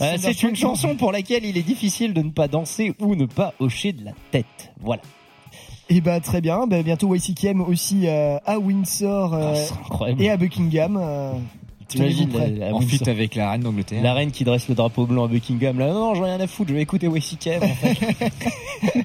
Euh, 0.00 0.16
c'est 0.18 0.42
une 0.42 0.56
chanson 0.56 0.94
pour 0.96 1.12
laquelle 1.12 1.44
il 1.44 1.56
est 1.56 1.62
difficile 1.62 2.14
de 2.14 2.22
ne 2.22 2.30
pas 2.30 2.48
danser 2.48 2.94
ou 3.00 3.14
ne 3.14 3.26
pas 3.26 3.52
hocher 3.58 3.92
de 3.92 4.04
la 4.04 4.12
tête. 4.30 4.72
Voilà. 4.80 5.02
Et 5.90 6.00
bah 6.00 6.18
très 6.20 6.40
bien, 6.40 6.66
bah, 6.66 6.82
bientôt 6.82 7.14
YCKM 7.14 7.60
aussi 7.60 8.06
euh, 8.08 8.38
à 8.46 8.58
Windsor 8.58 9.34
euh, 9.34 9.54
Ah, 9.54 9.74
incroyable. 9.90 10.22
et 10.22 10.30
à 10.30 10.36
Buckingham. 10.36 10.98
euh, 11.00 11.32
T'imagines 11.88 12.30
En 12.72 12.80
fit 12.80 13.08
avec 13.08 13.34
la 13.34 13.50
reine 13.50 13.60
d'Angleterre. 13.60 14.02
La 14.02 14.14
reine 14.14 14.30
qui 14.32 14.44
dresse 14.44 14.68
le 14.68 14.74
drapeau 14.74 15.04
blanc 15.06 15.24
à 15.24 15.28
Buckingham. 15.28 15.78
Là, 15.78 15.88
non, 15.88 16.00
non, 16.08 16.14
j'en 16.14 16.24
ai 16.24 16.30
rien 16.34 16.40
à 16.40 16.46
foutre, 16.46 16.70
je 16.70 16.74
vais 16.74 16.80
écouter 16.82 17.06
YCKM 17.06 17.62
en 17.62 17.68
fait. 17.68 17.98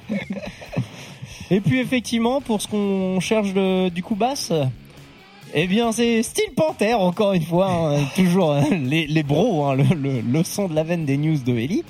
Et 1.50 1.60
puis 1.60 1.80
effectivement, 1.80 2.40
pour 2.40 2.62
ce 2.62 2.68
qu'on 2.68 3.18
cherche 3.20 3.52
de- 3.52 3.88
du 3.90 4.02
coup 4.02 4.14
basse, 4.14 4.52
eh 5.54 5.66
bien 5.66 5.92
c'est 5.92 6.22
Steel 6.22 6.52
Panther 6.56 6.94
encore 6.94 7.32
une 7.32 7.42
fois, 7.42 7.70
hein, 7.70 8.04
toujours 8.16 8.52
hein, 8.52 8.64
les, 8.82 9.06
les 9.06 9.22
bros, 9.22 9.64
hein, 9.66 9.74
le, 9.74 9.84
le, 9.94 10.20
le 10.20 10.44
son 10.44 10.68
de 10.68 10.74
la 10.74 10.82
veine 10.82 11.04
des 11.04 11.16
news 11.16 11.38
de 11.38 11.56
Ellie. 11.58 11.84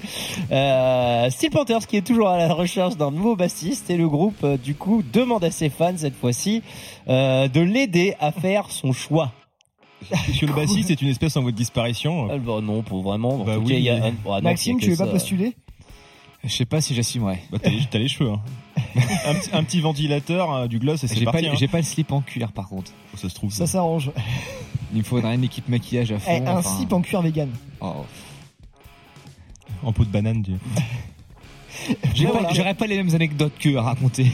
Euh, 0.50 1.30
Steel 1.30 1.50
Panthers 1.50 1.86
qui 1.86 1.96
est 1.96 2.02
toujours 2.06 2.28
à 2.28 2.38
la 2.38 2.52
recherche 2.52 2.96
d'un 2.96 3.10
nouveau 3.10 3.36
bassiste 3.36 3.90
et 3.90 3.96
le 3.96 4.08
groupe 4.08 4.42
euh, 4.44 4.56
du 4.56 4.74
coup 4.74 5.02
demande 5.12 5.44
à 5.44 5.50
ses 5.50 5.68
fans 5.70 5.96
cette 5.96 6.16
fois-ci 6.16 6.62
euh, 7.08 7.48
de 7.48 7.60
l'aider 7.60 8.14
à 8.20 8.32
faire 8.32 8.70
son 8.70 8.92
choix. 8.92 9.32
Puisque 10.24 10.42
le 10.42 10.54
bassiste 10.54 10.90
est 10.90 11.02
une 11.02 11.08
espèce 11.08 11.36
en 11.36 11.42
voie 11.42 11.50
de 11.50 11.56
disparition. 11.56 12.28
Ah, 12.30 12.38
bah, 12.38 12.60
non, 12.62 12.82
pour 12.82 13.02
vraiment. 13.02 13.34
En 13.34 13.44
Bah 13.44 13.58
oui, 13.58 13.74
il 13.74 13.80
y 13.82 13.90
a 13.90 13.96
un- 13.96 14.12
ah, 14.26 14.36
non, 14.36 14.40
Maxime, 14.42 14.78
tu 14.80 14.90
veux 14.92 14.96
pas 14.96 15.06
postuler? 15.12 15.54
Je 16.44 16.48
sais 16.48 16.64
pas 16.64 16.80
si 16.80 16.94
j'assumerai. 16.94 17.40
Bah, 17.50 17.58
t'as 17.62 17.98
les, 17.98 18.08
cheveux. 18.08 18.30
Hein. 18.30 18.40
un, 19.26 19.34
petit, 19.34 19.50
un 19.52 19.62
petit 19.64 19.80
ventilateur, 19.80 20.52
euh, 20.54 20.66
du 20.68 20.78
gloss 20.78 21.04
et 21.04 21.08
c'est 21.08 21.16
J'ai 21.16 21.24
pas, 21.26 21.38
hein. 21.38 21.54
j'ai 21.54 21.68
pas 21.68 21.78
le 21.78 21.84
slip 21.84 22.12
en 22.12 22.22
cuir 22.22 22.52
par 22.52 22.68
contre. 22.68 22.92
Ça 23.16 23.28
se 23.28 23.34
trouve. 23.34 23.52
Ça 23.52 23.66
s'arrange. 23.66 24.10
Il 24.92 24.98
me 24.98 25.04
faudrait 25.04 25.34
une 25.34 25.44
équipe 25.44 25.68
maquillage 25.68 26.12
à 26.12 26.18
fond. 26.18 26.30
Eh, 26.32 26.46
un 26.46 26.56
enfin. 26.58 26.76
slip 26.76 26.92
en 26.92 27.02
cuir 27.02 27.20
vegan. 27.22 27.50
Oh. 27.80 28.04
En 29.82 29.92
peau 29.92 30.04
de 30.04 30.10
banane. 30.10 30.44
Voilà. 32.16 32.48
pas- 32.48 32.54
J'aurais 32.54 32.74
pas 32.74 32.86
les 32.86 32.96
mêmes 32.96 33.14
anecdotes 33.14 33.56
que 33.58 33.76
à 33.76 33.82
raconter. 33.82 34.26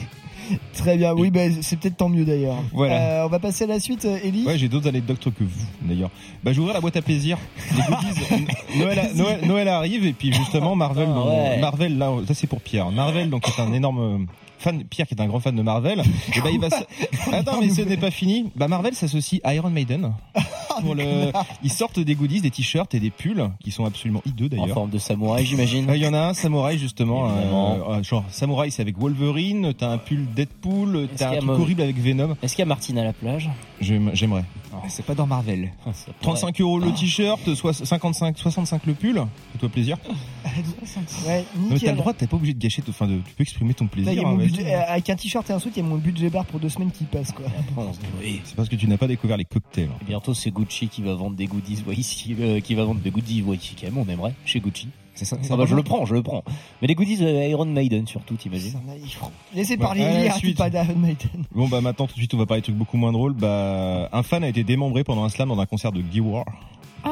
Très 0.75 0.97
bien, 0.97 1.13
oui, 1.15 1.31
bah, 1.31 1.41
c'est 1.61 1.79
peut-être 1.79 1.97
tant 1.97 2.09
mieux 2.09 2.25
d'ailleurs. 2.25 2.57
Voilà. 2.73 2.95
Euh, 3.23 3.25
on 3.27 3.29
va 3.29 3.39
passer 3.39 3.65
à 3.65 3.67
la 3.67 3.81
suite, 3.81 4.05
euh, 4.05 4.19
Ellie. 4.23 4.45
Ouais, 4.47 4.59
j'ai 4.59 4.69
d'autres 4.69 4.89
anecdotes 4.89 5.25
que 5.25 5.45
vous, 5.45 5.67
d'ailleurs. 5.83 6.11
Bah, 6.45 6.53
j'ouvrirai 6.53 6.75
la 6.75 6.81
boîte 6.81 6.97
à 6.97 7.03
plaisir. 7.03 7.39
Les. 7.77 8.79
Noël, 8.79 8.99
a- 8.99 9.13
Noël, 9.15 9.41
Noël 9.47 9.69
arrive 9.69 10.07
et 10.07 10.13
puis 10.13 10.33
justement 10.33 10.77
Marvel. 10.77 11.09
Ah, 11.11 11.15
donc, 11.15 11.27
ouais. 11.29 11.59
Marvel, 11.59 11.99
là, 11.99 12.11
ça 12.29 12.35
c'est 12.35 12.47
pour 12.47 12.61
Pierre. 12.61 12.91
Marvel, 12.91 13.31
donc 13.31 13.49
est 13.49 13.61
un 13.61 13.73
énorme 13.73 14.27
fan. 14.59 14.85
Pierre 14.85 15.07
qui 15.07 15.15
est 15.15 15.21
un 15.21 15.27
grand 15.27 15.41
fan 15.41 15.55
de 15.57 15.63
Marvel. 15.63 16.01
Et 16.37 16.41
bah, 16.41 16.51
il 16.53 16.61
va. 16.61 16.69
s- 16.69 16.85
Attends, 17.33 17.61
mais 17.61 17.71
ce 17.71 17.83
n'est 17.83 17.97
pas 17.97 18.11
fini. 18.11 18.51
Bah, 18.57 18.69
Marvel 18.69 18.95
s'associe 18.95 19.41
à 19.45 19.55
Iron 19.55 19.71
Maiden. 19.71 20.13
Pour 20.83 20.95
le... 20.95 21.33
Ils 21.63 21.71
sortent 21.73 22.01
des 22.01 22.15
goodies, 22.15 22.41
des 22.43 22.51
t-shirts 22.51 22.95
et 22.95 23.01
des 23.01 23.11
pulls 23.11 23.49
qui 23.65 23.71
sont 23.71 23.85
absolument 23.87 24.21
hideux 24.27 24.47
En 24.47 24.49
d'ailleurs. 24.61 24.75
forme 24.75 24.91
de 24.91 24.99
samouraï, 24.99 25.45
j'imagine. 25.47 25.89
Euh, 25.89 25.97
Il 25.97 26.03
y 26.03 26.07
en 26.07 26.13
a 26.13 26.19
un 26.29 26.35
samouraï 26.35 26.77
justement, 26.79 27.29
euh, 27.31 27.31
euh, 27.99 28.03
genre 28.03 28.25
samouraï 28.31 28.71
c'est 28.71 28.83
avec 28.83 28.99
Wolverine, 28.99 29.73
t'as 29.73 29.89
un 29.91 29.99
pull 29.99 30.27
Deadpool, 30.35 31.09
t'as 31.17 31.31
un 31.31 31.37
truc 31.39 31.49
horrible 31.51 31.81
avec 31.83 31.97
Venom. 31.99 32.37
Est-ce 32.43 32.55
qu'il 32.55 32.61
y 32.63 32.65
a 32.65 32.67
Martine 32.67 32.99
à 32.99 33.05
la 33.05 33.15
plage? 33.15 33.49
J'aime- 33.81 34.11
J'aimerais. 34.13 34.45
C'est 34.89 35.05
pas 35.05 35.15
dans 35.15 35.27
Marvel. 35.27 35.73
Ça 35.85 35.91
pourrait. 36.07 36.15
35 36.21 36.61
euros 36.61 36.79
le 36.79 36.93
t-shirt, 36.93 37.55
soit 37.55 37.73
55, 37.73 38.39
65 38.39 38.87
le 38.87 38.95
pull. 38.95 39.23
Fais-toi 39.53 39.69
plaisir. 39.69 39.97
Ouais, 41.27 41.45
mais 41.71 41.79
t'as 41.79 41.91
le 41.91 41.97
droit, 41.99 42.13
t'es 42.15 42.27
pas 42.27 42.37
obligé 42.37 42.55
de 42.55 42.59
gâcher, 42.59 42.81
ton- 42.83 42.91
enfin, 42.91 43.07
de, 43.07 43.17
tu 43.19 43.35
peux 43.35 43.43
exprimer 43.43 43.75
ton 43.75 43.85
Là, 43.85 43.91
il 43.97 44.01
y 44.01 44.05
plaisir. 44.05 44.25
a 44.25 44.29
hein, 44.29 44.31
mon 44.33 44.37
vas-y. 44.39 44.47
budget- 44.49 44.75
avec 44.75 45.11
un 45.11 45.17
t-shirt 45.17 45.51
et 45.51 45.53
un 45.53 45.59
sweat, 45.59 45.77
il 45.77 45.83
y 45.83 45.87
a 45.87 45.89
mon 45.89 45.97
budget 45.97 46.31
bar 46.31 46.45
pour 46.47 46.61
deux 46.61 46.69
semaines 46.69 46.91
qui 46.91 47.05
passe 47.05 47.33
quoi. 47.33 47.47
Oui. 48.23 48.41
C'est 48.45 48.55
parce 48.57 48.69
que 48.69 48.77
tu 48.77 48.87
n'as 48.89 48.97
pas 48.97 49.07
découvert 49.09 49.37
les 49.37 49.45
cocktails. 49.45 49.91
Et 50.03 50.05
bientôt, 50.07 50.33
c'est 50.35 50.51
Gucci 50.51 50.89
qui 50.89 51.03
va 51.03 51.15
vendre 51.15 51.37
des 51.37 51.47
goodies 51.47 51.83
ici, 51.97 52.35
euh, 52.41 52.61
qui 52.61 52.75
va 52.75 52.85
vendre 52.85 53.01
des 53.01 53.11
goodies 53.11 53.45
ici 53.53 53.75
quand 53.81 53.87
même, 53.93 53.99
on 53.99 54.09
aimerait, 54.11 54.35
chez 54.45 54.61
Gucci. 54.61 54.89
C'est 55.17 55.25
ça. 55.25 55.37
Ah 55.51 55.57
bah, 55.57 55.65
je 55.67 55.75
le 55.75 55.83
prends, 55.83 56.05
je 56.07 56.15
le 56.15 56.23
prends. 56.23 56.45
Mais 56.81 56.87
des 56.89 56.95
goodies 56.95 57.19
euh, 57.25 57.49
Iron 57.49 57.65
Maiden 57.65 58.07
surtout, 58.07 58.35
t'imagines 58.37 58.79
Laissez 59.55 59.77
Bah, 59.77 59.87
parler 59.87 60.31
suite. 60.39 60.61
arrête 60.61 60.73
pas 60.73 60.85
d'Iron 60.85 60.99
Maiden. 60.99 61.45
Bon 61.53 61.67
bah 61.69 61.81
maintenant 61.81 62.07
tout 62.07 62.13
de 62.15 62.19
suite 62.19 62.33
on 62.35 62.39
va 62.39 62.47
parler 62.47 62.61
de 62.61 62.67
trucs 62.67 62.77
beaucoup 62.77 62.97
moins 62.99 63.13
drôles. 63.13 63.33
Bah 63.35 64.09
un 64.13 64.23
fan 64.23 64.45
a 64.45 64.49
été 64.49 64.63
démembré 64.63 65.03
pendant 65.05 65.25
un 65.25 65.29
slam 65.29 65.49
dans 65.49 65.59
un 65.59 65.67
concert 65.67 65.91
de 65.91 66.01
Guiwar. 66.03 66.45
Ah 67.03 67.11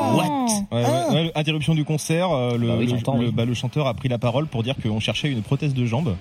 Ah 0.00 0.14
What 0.14 0.24
Ouais, 0.72 0.84
Ah. 0.86 1.08
ouais, 1.10 1.14
ouais, 1.24 1.32
interruption 1.34 1.74
du 1.74 1.84
concert, 1.84 2.30
euh, 2.30 2.56
le, 2.56 2.68
Bah 2.68 2.74
oui, 2.78 2.84
le- 2.86 2.90
j'entends, 2.90 3.16
le- 3.16 3.26
oui. 3.26 3.32
bah, 3.32 3.44
le 3.44 3.54
chanteur 3.54 3.86
a 3.86 3.94
pris 3.94 4.08
la 4.08 4.18
parole 4.18 4.46
pour 4.46 4.62
dire 4.62 4.74
qu'on 4.82 5.00
cherchait 5.00 5.30
une 5.30 5.42
prothèse 5.42 5.74
de 5.74 5.84
jambe. 5.84 6.16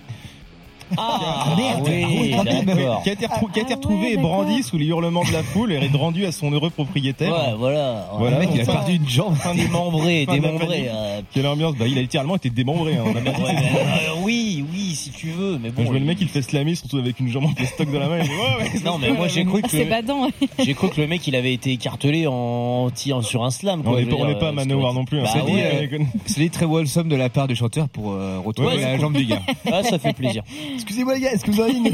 Ah, 0.98 1.56
merde. 1.58 1.88
oui, 1.88 2.32
Ah 2.38 2.42
oui, 2.46 2.66
d'accord. 2.66 3.04
qui 3.04 3.10
a 3.10 3.14
été, 3.14 3.26
retrou- 3.26 3.52
qui 3.52 3.60
a 3.60 3.64
été 3.64 3.74
retrouvé 3.74 4.14
et 4.14 4.18
brandi 4.18 4.64
sous 4.64 4.78
les 4.78 4.86
hurlements 4.86 5.24
de 5.24 5.32
la 5.32 5.44
foule 5.44 5.72
et 5.74 5.80
rendu 5.94 6.26
à 6.26 6.32
son 6.32 6.52
heureux 6.52 6.70
propriétaire. 6.70 7.32
Ouais, 7.32 7.54
voilà. 7.58 8.08
Voilà, 8.18 8.40
Le 8.40 8.46
mec, 8.46 8.50
il 8.56 8.62
a 8.62 8.66
perdu 8.66 8.96
une 8.96 9.08
jambe. 9.08 9.36
Démembré, 9.56 10.26
Fin 10.26 10.38
de 10.38 10.42
la 10.42 10.48
démembré. 10.48 10.68
panique. 10.68 10.88
euh, 10.92 11.22
Quelle 11.34 11.48
ambiance 11.48 11.76
Bah, 11.76 11.86
il 11.88 11.98
a 11.98 12.02
littéralement 12.02 12.36
été 12.36 12.50
démembré. 12.50 12.96
Hein, 12.96 13.04
on 13.06 13.10
a 13.12 13.22
pas 13.22 13.32
dit 13.32 13.42
ouais, 13.42 13.48
ça. 13.54 13.62
mais, 13.62 13.70
euh, 14.10 14.22
oui, 14.24 14.66
oui, 14.72 14.96
si 14.96 15.10
tu 15.12 15.28
veux, 15.32 15.58
mais 15.62 15.70
Quand 15.70 15.76
bon. 15.78 15.84
je 15.86 15.90
vois 15.92 16.00
le 16.00 16.06
mec, 16.06 16.18
il 16.22 16.28
fait 16.28 16.42
slammer, 16.42 16.76
surtout 16.76 16.98
avec 16.98 17.20
une 17.20 17.28
jambe 17.30 17.46
en 17.46 17.54
plastoc 17.54 17.92
dans 17.92 18.00
la 18.00 18.08
main. 18.08 18.18
Il 18.20 18.24
dit, 18.24 18.30
ouais, 18.30 18.64
ouais, 18.64 18.80
Non, 18.86 18.98
mais 19.00 19.12
moi 19.12 19.28
j'ai 19.28 19.46
cru 19.46 19.62
Ah, 19.64 19.68
que 19.68 19.72
c'est 19.72 19.86
badant. 19.86 20.28
j'ai 20.60 20.74
cru 20.74 20.90
que 20.90 21.00
le 21.02 21.08
mec 21.08 21.26
il 21.28 21.36
avait 21.36 21.54
été 21.54 21.72
écartelé 21.72 22.28
en 22.28 22.90
tirant 22.94 23.22
sur 23.22 23.44
un 23.44 23.52
slam. 23.52 23.82
on 23.86 23.90
quoi, 23.92 24.00
n'est 24.00 24.06
pas, 24.06 24.16
on 24.16 24.18
dire, 24.20 24.28
n'est 24.28 24.40
pas 24.40 24.48
à 24.48 24.50
euh, 24.50 24.54
Manowar 24.54 24.94
non 24.94 25.06
plus. 25.06 25.20
hein. 25.20 25.24
Bah 25.24 25.30
C'est 25.34 25.46
dit, 25.46 25.54
ouais. 25.58 25.90
euh, 25.94 25.98
C'est 26.26 26.52
très 26.52 26.66
wholesome 26.66 27.08
de 27.10 27.16
la 27.16 27.30
part 27.30 27.48
du 27.48 27.56
chanteur 27.56 27.88
pour 27.90 28.12
euh, 28.12 28.40
retrouver 28.44 28.76
Ouais, 28.76 28.82
la 28.82 28.98
jambe 28.98 29.14
du 29.16 29.26
gars. 29.26 29.42
Ah, 29.72 29.84
ça 29.84 30.00
fait 30.00 30.14
plaisir. 30.14 30.44
Excusez-moi 30.82 31.16
les 31.16 31.22
gars, 31.22 31.32
est-ce 31.32 31.46
que 31.46 31.52
vous 31.52 31.62
avez 31.62 31.74
une. 31.74 31.88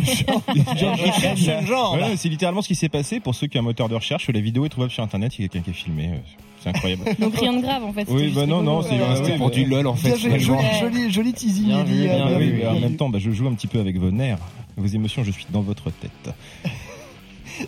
Ouais, 1.97 2.15
c'est 2.17 2.30
littéralement 2.30 2.62
ce 2.62 2.67
qui 2.67 2.76
s'est 2.76 2.89
passé. 2.89 3.19
Pour 3.19 3.36
ceux 3.36 3.47
qui 3.47 3.58
ont 3.58 3.62
un 3.62 3.63
moteur 3.63 3.89
de 3.89 3.95
recherche, 3.95 4.30
la 4.30 4.39
vidéo 4.39 4.65
est 4.65 4.69
trouvable 4.69 4.91
sur 4.91 5.04
internet. 5.04 5.34
Il 5.38 5.41
y 5.43 5.45
a 5.45 5.47
quelqu'un 5.47 5.71
qui 5.71 5.78
a 5.78 5.84
filmé. 5.84 6.08
euh, 6.13 6.17
C'est 6.62 6.69
incroyable. 6.69 7.04
Donc 7.19 7.36
rien 7.38 7.54
de 7.54 7.62
grave 7.62 7.84
en 7.84 7.93
fait. 7.93 8.06
Oui, 8.10 8.32
bah 8.34 8.45
non, 8.45 8.62
non, 8.62 8.82
c'est 8.82 8.97
Ouais, 9.00 9.38
pour 9.38 9.52
du 9.52 9.65
lol 9.65 9.88
en 9.88 9.95
fait. 9.95 10.17
Joli, 10.17 10.39
joli, 10.39 10.60
joli, 10.80 11.12
joli 11.12 11.34
teasing. 11.34 11.65
Bien 11.67 11.82
Ellie, 11.82 11.91
vu, 12.02 12.08
bien 12.08 12.26
bien 12.28 12.38
oui, 12.38 12.45
vu, 12.52 12.58
mais 12.60 12.67
en 12.67 12.80
même 12.80 12.95
temps, 12.95 13.10
bah, 13.10 13.19
je 13.19 13.32
joue 13.32 13.47
un 13.47 13.54
petit 13.54 13.67
peu 13.67 13.80
avec 13.80 13.97
vos 13.97 14.12
nerfs. 14.12 14.39
Vos 14.78 14.88
émotions, 14.88 15.23
je 15.23 15.32
suis 15.32 15.45
dans 15.52 15.62
votre 15.62 15.89
tête. 15.91 16.34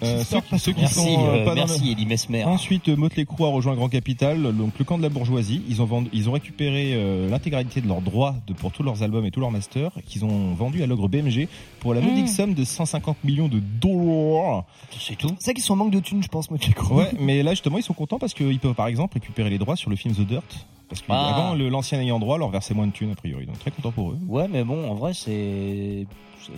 Euh, 0.04 0.23
ceux, 0.23 0.41
qui- 0.41 0.60
ceux 0.60 0.71
qui 0.73 0.82
Merci, 0.82 0.95
sont 0.95 1.25
euh, 1.28 1.30
euh, 1.41 1.45
pas 1.45 1.52
dans 1.56 1.65
merci 1.67 1.86
le- 1.86 1.91
Elie 1.91 2.06
Mesmer. 2.06 2.43
Ensuite, 2.45 2.89
euh, 2.89 2.95
Motley 2.95 3.25
Crue 3.25 3.43
a 3.43 3.47
rejoint 3.47 3.75
Grand 3.75 3.89
Capital, 3.89 4.41
donc 4.56 4.73
le 4.78 4.86
camp 4.86 4.97
de 4.97 5.04
la 5.04 5.10
bourgeoisie. 5.10 5.62
Ils 5.69 5.82
ont 5.82 5.86
vendu, 5.86 6.10
ils 6.13 6.30
ont 6.30 6.34
récupéré 6.34 6.91
euh, 6.93 7.30
l'intégralité 7.30 7.82
de 7.82 7.88
leurs 7.88 8.02
droits 8.02 8.36
de, 8.47 8.54
pour 8.54 8.71
tous 8.71 8.84
leurs 8.84 9.04
albums 9.04 9.25
et 9.25 9.32
tous 9.32 9.39
leurs 9.39 9.52
masters 9.52 9.91
qu'ils 10.06 10.25
ont 10.25 10.54
vendus 10.54 10.84
à 10.84 10.88
l'ogre 10.88 11.08
BMG 11.08 11.47
pour 11.80 11.93
la 11.93 12.02
modique 12.02 12.25
Mm. 12.25 12.28
somme 12.28 12.54
de 12.54 12.63
150 12.63 13.23
millions 13.23 13.47
de 13.47 13.60
dollars. 13.60 14.65
C'est 14.99 15.15
tout. 15.17 15.30
C'est 15.39 15.45
ça 15.47 15.54
qu'ils 15.54 15.63
sont 15.63 15.73
en 15.73 15.78
manque 15.78 15.91
de 15.91 15.99
thunes, 15.99 16.21
je 16.23 16.28
pense, 16.28 16.49
moi, 16.49 16.60
Crue. 16.60 16.93
Ouais, 16.95 17.10
mais 17.19 17.43
là 17.43 17.52
justement, 17.52 17.78
ils 17.78 17.84
sont 17.84 17.93
contents 17.93 18.19
parce 18.19 18.34
qu'ils 18.34 18.60
peuvent 18.60 18.73
par 18.75 18.88
exemple 18.88 19.15
récupérer 19.15 19.49
les 19.49 19.58
droits 19.58 19.75
sur 19.75 19.89
le 19.89 19.95
film 19.95 20.13
The 20.13 20.21
Dirt. 20.21 20.65
Parce 20.89 21.04
Ah. 21.08 21.34
qu'avant, 21.36 21.54
l'ancien 21.69 21.99
ayant 22.02 22.17
droit 22.19 22.38
leur 22.39 22.49
versait 22.49 22.73
moins 22.73 22.88
de 22.88 22.91
thunes 22.91 23.12
a 23.12 23.15
priori. 23.15 23.45
Donc 23.45 23.60
très 23.60 23.69
content 23.71 23.91
pour 23.91 24.10
eux. 24.12 24.17
Ouais, 24.28 24.47
mais 24.49 24.63
bon, 24.63 24.89
en 24.89 24.95
vrai, 24.95 25.13
c'est 25.13 26.08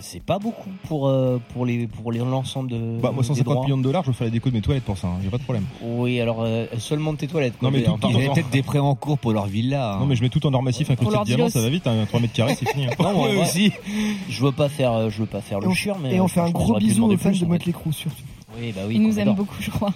c'est 0.00 0.22
pas 0.22 0.38
beaucoup 0.38 0.70
pour 0.88 1.06
euh, 1.08 1.38
pour 1.52 1.66
les 1.66 1.86
pour 1.86 2.12
les- 2.12 2.20
l'ensemble 2.20 2.70
de. 2.70 2.98
Bah, 3.02 3.10
moi, 3.12 3.20
des 3.22 3.28
150 3.28 3.52
droits. 3.54 3.64
millions 3.66 3.76
de 3.76 3.82
dollars, 3.82 4.04
je 4.04 4.12
ferai 4.12 4.26
la 4.26 4.30
déco 4.30 4.48
de 4.48 4.54
mes 4.54 4.62
toilettes 4.62 4.84
pour 4.84 4.96
ça. 4.96 5.08
Hein. 5.08 5.18
Y 5.22 5.26
a 5.26 5.30
pas 5.30 5.36
de 5.36 5.42
problème. 5.42 5.64
Oui, 5.82 6.18
alors 6.18 6.38
euh, 6.40 6.64
seulement 6.78 7.12
de 7.12 7.18
tes 7.18 7.26
toilettes. 7.26 7.58
quoi, 7.58 7.68
Non, 7.70 7.76
mais 7.76 7.82
tout- 7.84 7.92
tout- 8.00 8.08
Il 8.08 8.12
y 8.12 8.16
avait 8.16 8.24
Attends. 8.24 8.34
peut-être 8.34 8.50
des 8.50 8.62
prêts 8.62 8.78
en 8.78 8.94
cours 8.94 9.18
pour 9.18 9.32
leur 9.32 9.46
villa. 9.46 9.94
hein. 9.94 9.98
Non, 10.00 10.06
mais 10.06 10.16
je 10.16 10.22
mets 10.22 10.30
tout 10.30 10.46
en 10.46 10.54
or 10.54 10.62
massif, 10.62 10.90
un 10.90 10.96
côté 10.96 11.18
de 11.18 11.24
diamant, 11.24 11.50
ça 11.50 11.60
va 11.60 11.68
vite. 11.68 11.86
Hein. 11.86 12.06
3 12.08 12.20
mètres 12.20 12.32
carrés, 12.32 12.54
c'est 12.54 12.68
fini. 12.70 12.86
Hein. 12.86 12.90
Non, 13.00 13.12
vrai, 13.12 13.36
aussi. 13.36 13.70
Je 14.30 14.42
veux 14.42 14.52
pas 14.52 14.70
faire, 14.70 14.92
euh, 14.92 15.10
je 15.10 15.18
veux 15.18 15.26
pas 15.26 15.42
faire 15.42 15.60
le 15.60 15.68
on, 15.68 15.74
chieur, 15.74 15.98
mais 15.98 16.14
et 16.14 16.20
on 16.20 16.28
fait 16.28 16.40
un 16.40 16.50
gros 16.50 16.78
bisou 16.78 17.04
aux 17.12 17.16
fans 17.18 17.30
de. 17.32 17.44
Motley 17.44 17.72
Crue, 17.72 17.92
surtout. 17.92 18.16
Oui, 18.58 18.72
bah 18.74 18.82
oui. 18.86 18.94
Il 18.94 19.02
nous 19.02 19.10
qu'on 19.10 19.16
aime 19.16 19.22
adore. 19.22 19.34
beaucoup, 19.34 19.56
je 19.60 19.70
crois. 19.70 19.92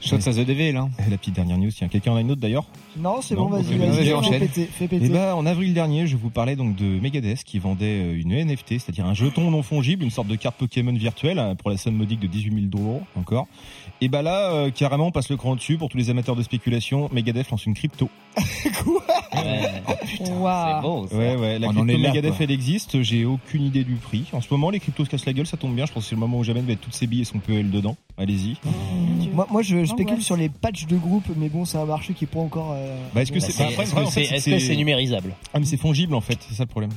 Eh 0.00 0.10
ben, 0.10 0.20
Shots 0.20 0.28
à 0.28 0.32
The 0.32 0.46
Devil, 0.46 0.76
hein. 0.76 0.90
la 1.10 1.16
petite 1.18 1.34
dernière 1.34 1.58
news, 1.58 1.70
tiens. 1.74 1.88
Quelqu'un 1.88 2.12
en 2.12 2.16
a 2.16 2.20
une 2.20 2.30
autre 2.30 2.40
d'ailleurs 2.40 2.64
Non, 2.98 3.20
c'est 3.20 3.34
bon, 3.34 3.46
vas-y, 3.46 3.76
vas-y, 3.76 4.04
fais 4.06 4.14
enchaîne. 4.14 4.38
péter, 4.40 4.64
fais 4.66 4.84
Et 4.84 4.88
péter. 4.88 5.08
bah, 5.08 5.34
en 5.36 5.44
avril 5.46 5.74
dernier, 5.74 6.06
je 6.06 6.16
vous 6.16 6.30
parlais 6.30 6.56
donc 6.56 6.76
de 6.76 6.84
Megadeth 6.84 7.42
qui 7.44 7.58
vendait 7.58 7.86
euh, 8.02 8.20
une 8.20 8.32
NFT, 8.32 8.78
c'est-à-dire 8.78 9.06
un 9.06 9.14
jeton 9.14 9.50
non 9.50 9.62
fongible, 9.62 10.04
une 10.04 10.10
sorte 10.10 10.28
de 10.28 10.36
carte 10.36 10.56
Pokémon 10.56 10.92
virtuelle 10.92 11.38
hein, 11.38 11.54
pour 11.56 11.70
la 11.70 11.76
somme 11.76 11.96
modique 11.96 12.20
de 12.20 12.26
18 12.28 12.54
000 12.54 12.66
dollars 12.66 13.00
encore. 13.16 13.46
Et 14.00 14.08
bah 14.08 14.22
là, 14.22 14.52
euh, 14.52 14.70
carrément, 14.70 15.08
on 15.08 15.10
passe 15.10 15.28
le 15.30 15.36
cran 15.36 15.56
dessus 15.56 15.76
pour 15.76 15.88
tous 15.88 15.98
les 15.98 16.10
amateurs 16.10 16.36
de 16.36 16.42
spéculation. 16.42 17.08
Megadeth 17.12 17.50
lance 17.50 17.66
une 17.66 17.74
crypto. 17.74 18.08
Ouais. 19.34 19.82
Waouh. 20.30 20.76
C'est 20.76 20.82
beau. 20.82 21.06
ça. 21.10 21.16
Ouais, 21.16 21.36
ouais, 21.36 21.58
la 21.58 21.68
On 21.68 21.70
en 21.70 21.74
crypto 21.74 21.88
est 21.92 21.96
là, 21.98 22.08
Megadeth 22.08 22.30
quoi. 22.36 22.44
elle 22.44 22.50
existe. 22.50 23.02
J'ai 23.02 23.24
aucune 23.24 23.62
idée 23.62 23.84
du 23.84 23.94
prix. 23.94 24.24
En 24.32 24.40
ce 24.40 24.48
moment, 24.50 24.70
les 24.70 24.80
cryptos 24.80 25.04
se 25.04 25.10
cassent 25.10 25.26
la 25.26 25.32
gueule, 25.32 25.46
ça 25.46 25.56
tombe 25.56 25.74
bien. 25.74 25.86
Je 25.86 25.92
pense 25.92 26.04
que 26.04 26.08
c'est 26.08 26.14
le 26.16 26.20
moment 26.20 26.38
où 26.38 26.44
jamais 26.44 26.60
de 26.62 26.66
mettre 26.66 26.80
toutes 26.80 26.94
ses 26.94 27.06
billes 27.06 27.20
et 27.20 27.24
son 27.24 27.38
PEL 27.38 27.70
dedans. 27.70 27.96
Allez-y. 28.16 28.56
Moi, 29.32 29.46
moi, 29.50 29.62
je 29.62 29.84
spécule 29.88 30.22
sur 30.22 30.36
les 30.36 30.48
patchs 30.48 30.86
de 30.86 30.96
groupe, 30.96 31.24
mais 31.36 31.48
bon, 31.48 31.64
c'est 31.64 31.78
un 31.78 31.84
marché 31.84 32.14
qui 32.14 32.24
est 32.24 32.28
pas 32.28 32.40
encore. 32.40 32.72
euh, 32.72 32.96
Bah, 33.14 33.22
est-ce 33.22 33.32
que 33.32 33.38
Bah, 33.40 33.46
c'est 34.10 34.22
est-ce 34.22 34.50
que 34.50 34.58
c'est 34.58 34.76
numérisable? 34.76 35.34
Ah, 35.52 35.58
mais 35.60 35.66
c'est 35.66 35.76
fongible 35.76 36.14
en 36.14 36.20
fait, 36.20 36.38
c'est 36.48 36.54
ça 36.54 36.64
le 36.64 36.68
problème. 36.68 36.90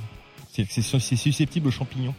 C'est 0.54 1.16
susceptible 1.16 1.68
aux 1.68 1.72
champignons. 1.72 2.14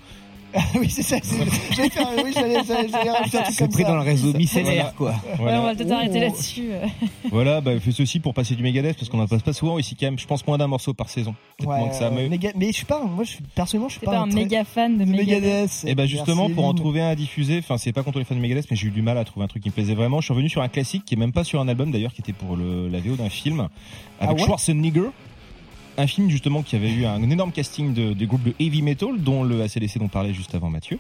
oui, 0.79 0.91
c'est 0.91 1.03
ça. 1.03 1.17
oui, 1.17 2.33
j'allais, 2.35 2.59
j'allais 2.67 3.11
rajouter 3.11 3.39
un 3.39 3.43
truc 3.43 3.55
C'est 3.55 3.59
comme 3.65 3.69
pris 3.73 3.83
ça. 3.83 3.89
dans 3.89 3.95
le 3.97 4.03
réseau 4.03 4.25
Voilà. 4.25 4.39
micellaire, 4.39 4.95
quoi. 4.95 5.15
Ouais, 5.41 5.53
on 5.55 5.63
va 5.63 5.75
peut-être 5.75 5.89
Oh. 5.91 5.95
arrêter 5.95 6.21
là-dessus. 6.21 6.69
euh. 6.73 6.87
Voilà, 7.31 7.61
bah, 7.61 7.79
fait 7.81 7.93
ceci 7.93 8.21
pour 8.21 8.35
passer 8.35 8.55
du 8.55 8.63
Megadeth 8.63 8.97
parce 8.99 9.09
qu'on 9.09 9.17
n'en 9.17 9.27
passe 9.27 9.43
pas 9.43 9.53
souvent 9.55 9.79
ici 9.79 9.97
quand 9.97 10.07
même. 10.07 10.19
Je 10.19 10.27
pense 10.27 10.47
moins 10.47 10.59
d'un 10.59 10.67
morceau 10.67 10.93
par 10.95 11.09
saison. 11.09 11.35
Peut-être 11.59 11.71
Ouais, 11.71 11.79
moins 11.79 11.89
que 11.89 11.95
ça. 11.95 12.07
euh, 12.07 12.11
Mais, 12.15 12.29
méga- 12.29 12.53
mais 12.57 12.67
je 12.69 12.73
suis 12.73 12.85
pas, 12.85 13.03
moi, 13.03 13.25
je 13.25 13.31
suis, 13.31 13.43
personnellement, 13.55 13.89
je 13.89 13.97
suis 13.99 14.05
pas, 14.05 14.13
pas 14.13 14.19
un 14.19 14.29
très- 14.29 14.35
méga 14.41 14.65
fan 14.65 14.99
de 14.99 15.05
de 15.05 15.11
Megadeth. 15.11 15.85
Et 15.87 15.95
bah 15.95 16.07
justement 16.07 16.43
Merci, 16.43 16.55
pour 16.55 16.65
en 16.67 16.75
trouver 16.75 17.01
un 17.01 17.09
à 17.09 17.15
diffuser, 17.15 17.59
enfin 17.59 17.79
c'est 17.79 17.93
pas 17.93 18.03
contre 18.03 18.19
les 18.19 18.25
fans 18.25 18.35
de 18.35 18.41
Megadeth, 18.41 18.67
mais 18.71 18.77
j'ai 18.77 18.89
eu 18.89 18.91
du 18.91 19.03
mal 19.03 19.17
à 19.19 19.25
trouver 19.25 19.45
un 19.45 19.49
truc 19.49 19.63
qui 19.63 19.69
me 19.71 19.75
plaisait 19.75 19.95
vraiment. 19.95 20.21
Je 20.21 20.27
suis 20.27 20.35
revenu 20.35 20.49
sur 20.51 20.61
un 20.63 20.69
classique 20.69 21.05
qui 21.05 21.15
est 21.15 21.19
même 21.19 21.33
pas 21.33 21.45
sur 21.45 21.61
un 21.61 21.69
album 21.69 21.91
d'ailleurs, 21.91 22.13
qui 22.13 22.21
était 22.21 22.33
pour 22.35 22.57
le, 22.57 22.89
la 22.89 23.01
VO 23.01 23.17
d'un 23.17 23.29
film 23.31 23.61
avec 23.61 23.71
Ah 24.21 24.33
ouais? 24.35 24.45
Schwarzenegger. 24.47 25.09
Un 25.99 26.07
film 26.07 26.31
justement 26.31 26.63
qui 26.63 26.77
avait 26.77 26.91
eu 26.91 27.05
un 27.05 27.23
énorme 27.31 27.53
casting 27.53 27.93
de, 27.93 28.13
des 28.13 28.27
groupes 28.27 28.43
de 28.43 28.55
heavy 28.59 28.83
metal, 28.83 29.19
dont 29.19 29.45
le 29.45 29.63
ACDC 29.63 29.99
dont 29.99 30.09
parlait 30.09 30.33
juste 30.33 30.55
avant 30.55 30.71
Mathieu, 30.71 30.99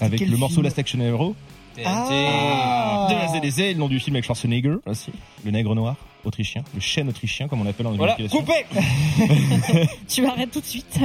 avec 0.00 0.20
le 0.20 0.36
morceau 0.36 0.62
Last 0.62 0.78
Action 0.78 1.00
Hero. 1.00 1.36
Ah. 1.84 3.08
de 3.10 3.14
ACDC, 3.14 3.74
le 3.74 3.78
nom 3.78 3.88
du 3.88 3.98
film 3.98 4.16
avec 4.16 4.24
Schwarzenegger. 4.24 4.76
Aussi, 4.86 5.10
le 5.44 5.50
nègre 5.50 5.74
noir 5.74 5.96
autrichien, 6.24 6.62
le 6.74 6.80
chêne 6.80 7.08
autrichien 7.08 7.48
comme 7.48 7.60
on 7.62 7.64
l'appelle 7.64 7.86
en 7.86 7.92
Voilà, 7.92 8.16
coupé. 8.30 8.64
Tu 10.08 10.24
arrêtes 10.24 10.50
tout 10.52 10.60
de 10.60 10.66
suite. 10.66 10.98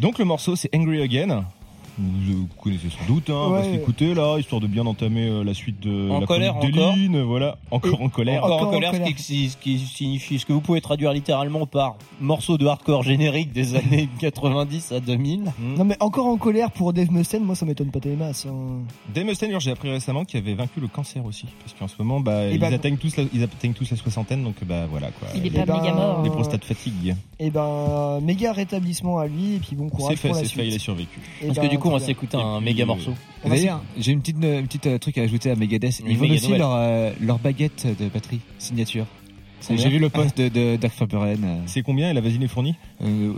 Donc 0.00 0.18
le 0.18 0.24
morceau 0.24 0.56
c'est 0.56 0.74
Angry 0.74 1.02
Again. 1.02 1.44
Vous, 1.98 2.42
vous 2.42 2.48
connaissez 2.62 2.88
sans 2.90 3.12
doute, 3.12 3.28
hein, 3.30 3.48
Ouais. 3.48 3.58
parce 3.58 3.68
qu'écoutez 3.68 4.14
là, 4.14 4.38
histoire 4.38 4.60
de 4.60 4.66
bien 4.68 4.86
entamer 4.86 5.26
euh, 5.28 5.42
la 5.42 5.52
suite 5.54 5.80
de 5.80 6.10
En 6.10 6.20
la 6.20 6.26
colère, 6.26 6.54
chronique 6.54 6.76
encore 6.76 6.94
d'Eline, 6.94 7.16
euh, 7.16 7.24
voilà, 7.24 7.58
encore 7.72 8.00
en 8.02 8.08
colère. 8.08 8.44
Encore, 8.44 8.56
Encore 8.56 8.68
en 8.68 8.70
en 8.70 8.74
colère, 8.74 8.94
ce 8.94 9.12
qui, 9.12 9.48
ce 9.50 9.56
qui 9.56 9.78
signifie 9.78 10.38
ce 10.38 10.46
que 10.46 10.52
vous 10.52 10.60
pouvez 10.60 10.80
traduire 10.80 11.12
littéralement 11.12 11.66
par 11.66 11.96
morceau 12.20 12.56
de 12.56 12.66
hardcore 12.66 13.02
générique 13.02 13.52
des 13.52 13.74
années 13.74 14.08
90 14.20 14.92
à 14.92 15.00
2000. 15.00 15.52
Non, 15.76 15.84
mais 15.84 15.96
encore 16.00 16.26
en 16.26 16.36
colère 16.36 16.70
pour 16.70 16.92
Dave 16.92 17.10
Mustaine, 17.10 17.42
moi, 17.42 17.54
ça 17.56 17.66
m'étonne 17.66 17.90
pas 17.90 17.98
des 18.00 18.14
masses. 18.14 18.46
hein. 18.46 18.82
Dave 19.12 19.24
Mustaine, 19.24 19.58
j'ai 19.58 19.70
appris 19.72 19.90
récemment 19.90 20.24
qu'il 20.24 20.38
avait 20.38 20.54
vaincu 20.54 20.80
le 20.80 20.86
cancer 20.88 21.24
aussi, 21.24 21.46
parce 21.60 21.74
qu'en 21.74 21.88
ce 21.88 21.94
moment, 21.98 22.20
bah, 22.20 22.46
Et 22.46 22.52
ils, 22.54 22.58
ben- 22.60 22.72
atteignent 22.72 22.96
tous 22.96 23.16
la, 23.16 23.24
ils 23.34 23.42
atteignent 23.42 23.72
tous 23.72 23.90
la 23.90 23.96
soixantaine, 23.96 24.44
donc 24.44 24.54
bah 24.64 24.86
voilà 24.88 25.10
quoi. 25.10 25.28
Il 25.34 25.46
est 25.46 25.50
pas 25.50 25.64
ben, 25.66 25.80
méga 25.80 25.94
mort. 25.94 26.22
Les 26.22 26.30
prostates 26.30 26.64
fatiguent. 26.64 27.16
Et 27.40 27.50
ben, 27.50 28.20
méga 28.22 28.52
rétablissement 28.52 29.18
à 29.18 29.26
lui, 29.26 29.56
et 29.56 29.58
puis 29.58 29.74
bon 29.74 29.88
C'est 29.90 29.96
courage 29.96 30.16
fait, 30.18 30.28
pour 30.28 30.36
la 30.36 30.44
c'est 30.44 30.54
fait, 30.54 30.62
il 30.62 30.68
a 30.68 30.70
suite. 30.72 30.80
survécu. 30.82 31.20
Parce 31.44 31.56
ben, 31.56 31.62
que 31.64 31.70
du 31.70 31.78
coup, 31.78 31.87
on 31.94 31.96
bien. 31.98 32.06
s'écouter 32.06 32.36
Et 32.36 32.40
un 32.40 32.60
méga 32.60 32.84
morceau. 32.86 33.12
On 33.44 33.48
D'ailleurs, 33.50 33.82
j'ai 33.98 34.12
une 34.12 34.20
petite, 34.20 34.36
une 34.42 34.66
petite 34.66 34.86
euh, 34.86 34.98
truc 34.98 35.18
à 35.18 35.22
ajouter 35.22 35.50
à 35.50 35.56
Megadeth. 35.56 36.00
Ils 36.06 36.16
vendent 36.16 36.30
aussi 36.30 36.56
leur, 36.56 36.74
euh, 36.74 37.10
leur 37.20 37.38
baguette 37.38 37.86
de 37.98 38.08
batterie, 38.08 38.40
signature. 38.58 39.06
J'ai 39.70 39.88
vu 39.88 39.98
le 39.98 40.08
post 40.08 40.38
de, 40.38 40.48
de 40.48 40.76
Dark 40.76 40.94
Faberhen. 40.94 41.44
euh, 41.44 41.56
C'est 41.66 41.82
combien 41.82 42.10
et 42.10 42.14
la 42.14 42.20
vaseline 42.20 42.44
est 42.44 42.48
fournie 42.48 42.76
euh, 43.02 43.32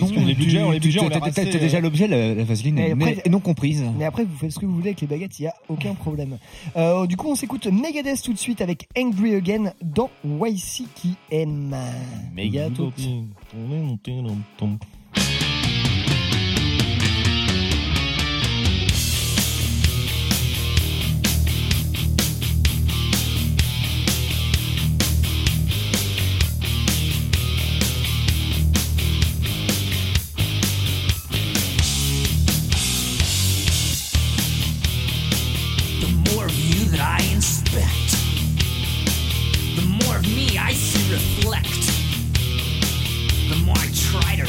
Parce 0.00 0.10
que 0.10 0.20
les 0.20 0.34
budgets, 0.34 0.62
on 0.62 0.70
les 0.70 0.80
budgets, 0.80 1.00
on 1.00 1.08
les 1.10 1.10
T'as 1.10 1.42
euh, 1.42 1.58
déjà 1.60 1.80
l'objet, 1.80 2.08
la, 2.08 2.34
la 2.34 2.44
vaseline, 2.44 2.78
Et 2.78 2.94
mais 2.94 3.18
après- 3.18 3.28
non 3.30 3.40
comprise. 3.40 3.84
Mais 3.98 4.06
après, 4.06 4.24
vous 4.24 4.34
faites 4.38 4.52
ce 4.52 4.58
que 4.58 4.64
vous 4.64 4.74
voulez 4.74 4.88
avec 4.88 5.02
les 5.02 5.06
baguettes, 5.06 5.38
il 5.38 5.42
n'y 5.42 5.48
a 5.48 5.54
aucun 5.68 5.92
problème. 5.94 6.38
Euh, 6.78 7.06
du 7.06 7.18
coup, 7.18 7.28
on 7.28 7.34
s'écoute 7.34 7.66
Megadeth 7.66 8.22
tout 8.22 8.32
de 8.32 8.38
suite 8.38 8.62
avec 8.62 8.88
Angry 8.98 9.34
Again 9.34 9.72
dans 9.82 10.08
YCKM. 10.24 11.76
Méga 12.34 12.70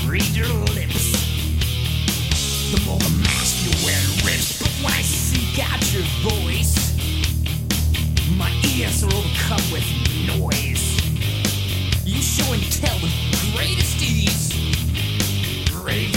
read 0.08 0.24
your 0.36 0.47
lips, 0.47 1.12
the 2.72 2.82
more 2.86 2.97
the 2.97 3.10
mask 3.24 3.66
you 3.66 3.86
wear 3.86 3.99
rips. 4.24 4.58
But 4.60 4.72
when 4.82 4.93
I 4.93 5.01
seek 5.01 5.60
out 5.60 5.82
your 5.93 6.03
voice, 6.24 6.95
my 8.38 8.49
ears 8.78 9.03
are 9.03 9.14
overcome 9.14 9.72
with 9.72 9.84
noise. 10.39 10.86
You 12.05 12.22
show 12.22 12.53
and 12.53 12.64
tell 12.72 12.95
with 13.01 13.12
greatest 13.53 14.01
ease, 14.01 14.53
raving 15.84 16.16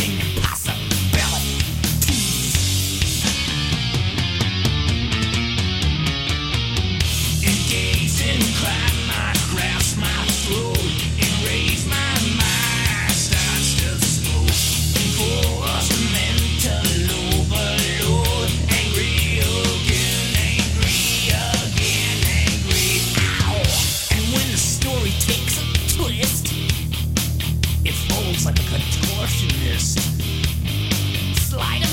slide 31.51 31.90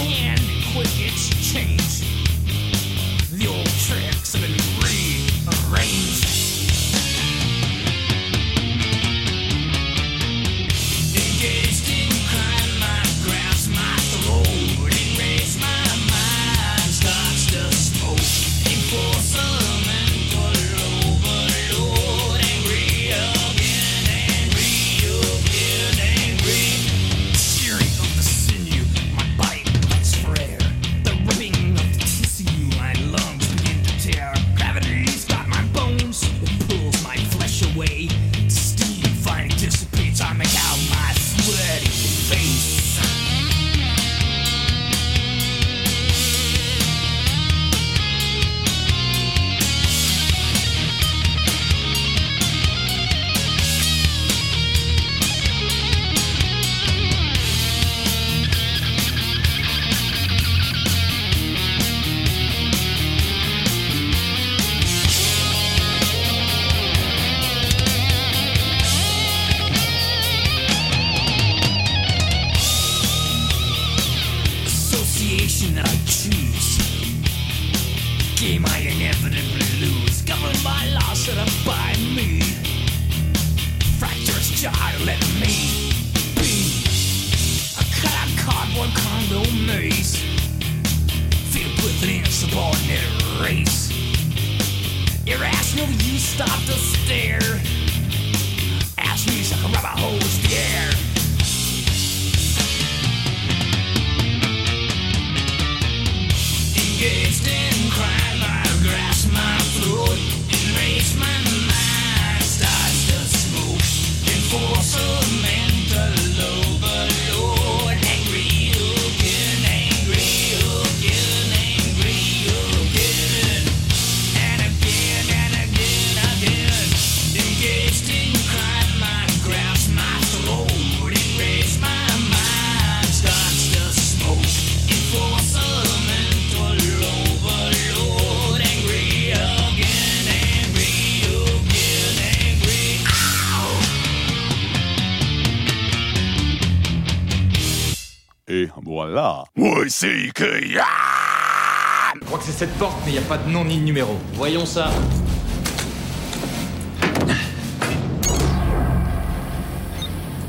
cette 152.58 152.74
porte, 152.80 152.98
mais 153.06 153.12
il 153.12 153.20
n'y 153.20 153.20
a 153.20 153.28
pas 153.30 153.38
de 153.38 153.48
nom 153.52 153.64
ni 153.64 153.78
de 153.78 153.84
numéro. 153.84 154.18
Voyons 154.34 154.66
ça. 154.66 154.90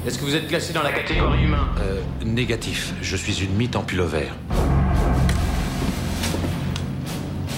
Est-ce 0.06 0.18
que 0.18 0.24
vous 0.24 0.34
êtes 0.34 0.48
classé 0.48 0.72
dans 0.72 0.82
la 0.82 0.92
catégorie 0.92 1.44
humain? 1.44 1.68
Euh, 1.80 2.00
Négatif. 2.24 2.94
Je 3.02 3.14
suis 3.14 3.44
une 3.44 3.54
mythe 3.56 3.76
en 3.76 3.82
pullover. 3.82 4.28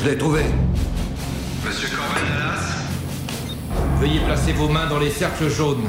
Je 0.03 0.09
l'ai 0.11 0.18
trouvé. 0.18 0.42
Monsieur 1.64 1.88
Corban 1.90 2.14
Dallas 2.28 2.74
Veuillez 4.01 4.18
placer 4.26 4.53
vos 4.53 4.68
mains 4.68 4.88
dans 4.88 4.98
les 4.98 5.11
cercles 5.11 5.48
jaunes. 5.48 5.88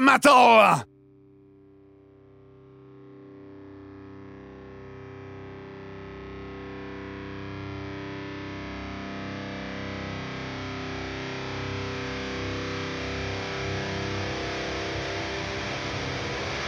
the! 0.00 0.84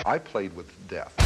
I 0.06 0.18
played 0.18 0.54
with 0.54 0.70
death. 0.88 1.25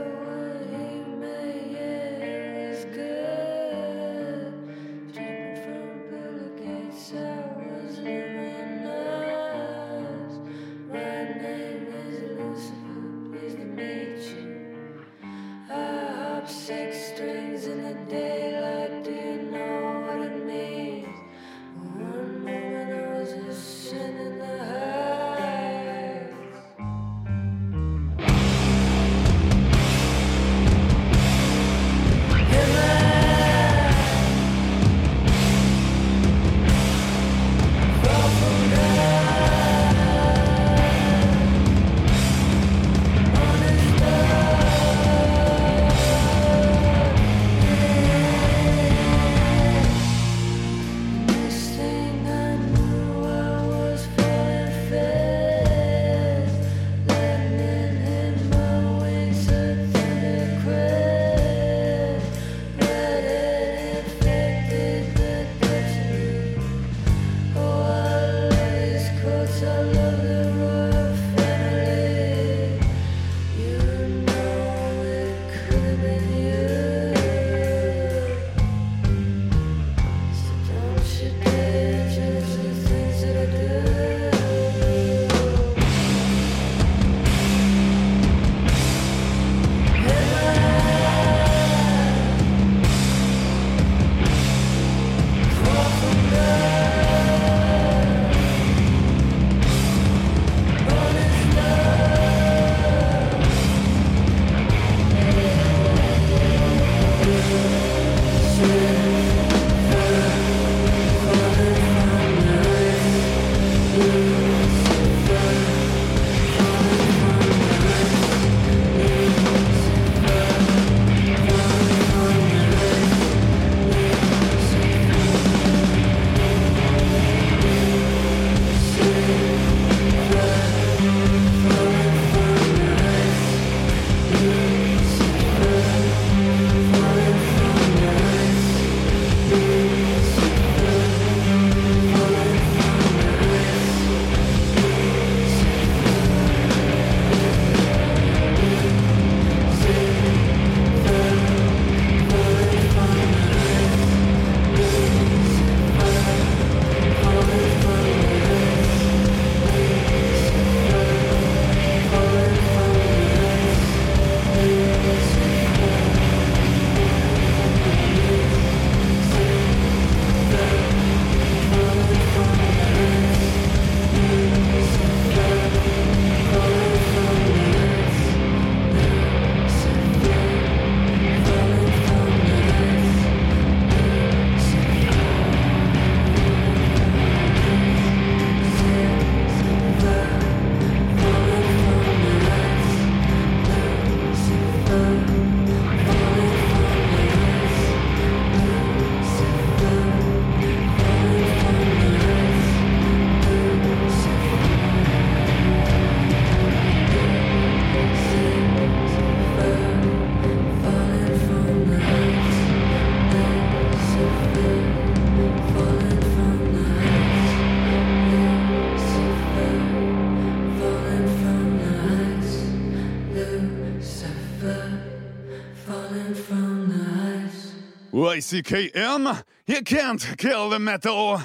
YCKM, 228.31 229.43
you 229.67 229.81
can't 229.83 230.37
kill 230.37 230.69
the 230.69 230.79
metal. 230.79 231.41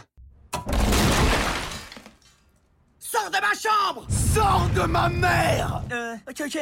Sors 3.01 3.31
de 3.31 3.41
ma 3.41 3.55
chambre! 3.55 4.07
Sors 4.09 4.69
de 4.73 4.87
ma 4.87 5.09
mère! 5.09 5.83
Euh, 5.91 6.15
ok, 6.29 6.43
ok, 6.47 6.59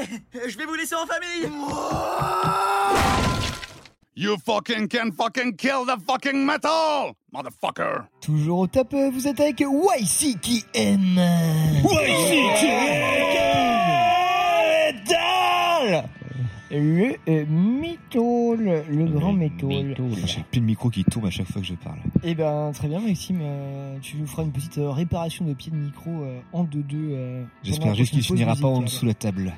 je 0.49 0.57
vais 0.57 0.65
vous 0.65 0.75
laisser 0.75 0.95
en 0.95 1.07
famille. 1.07 1.51
You 4.17 4.39
fucking 4.39 4.89
can 4.89 5.11
fucking 5.13 5.57
kill 5.57 5.85
the 5.85 5.99
fucking 6.07 6.47
metal, 6.47 7.15
motherfucker. 7.33 8.07
Toujours 8.23 8.61
au 8.61 8.67
top, 8.67 8.95
euh, 8.95 9.11
vous 9.11 9.29
êtes 9.29 9.41
avec 9.41 9.61
YCKM. 9.61 11.17
Metal 11.83 13.64
Le 16.77 17.15
euh, 17.29 17.45
métal, 17.49 18.85
le 18.91 19.05
grand 19.07 19.33
métal. 19.33 19.95
J'ai 20.27 20.43
plus 20.51 20.61
de 20.61 20.67
micro 20.67 20.91
qui 20.91 21.05
tombe 21.05 21.27
à 21.27 21.31
chaque 21.31 21.47
fois 21.47 21.61
que 21.63 21.67
je 21.69 21.75
parle. 21.75 21.99
Eh 22.25 22.35
ben 22.35 22.73
très 22.75 22.89
bien 22.89 22.99
Maxime, 23.01 23.39
euh, 23.43 23.97
tu 24.03 24.17
nous 24.17 24.27
feras 24.27 24.43
une 24.43 24.51
petite 24.51 24.79
euh, 24.79 24.91
réparation 24.91 25.45
de 25.45 25.55
pied 25.55 25.71
de 25.71 25.77
micro 25.77 26.11
euh, 26.11 26.41
en 26.53 26.65
2-2. 26.65 26.67
euh, 26.95 27.43
pendant 27.43 27.49
J'espère 27.63 27.95
juste 27.95 28.11
qu'il 28.11 28.21
prochaine 28.21 28.37
finira 28.39 28.57
pas 28.57 28.67
en 28.69 28.83
dessous 28.83 29.07
la 29.07 29.15
table. 29.15 29.53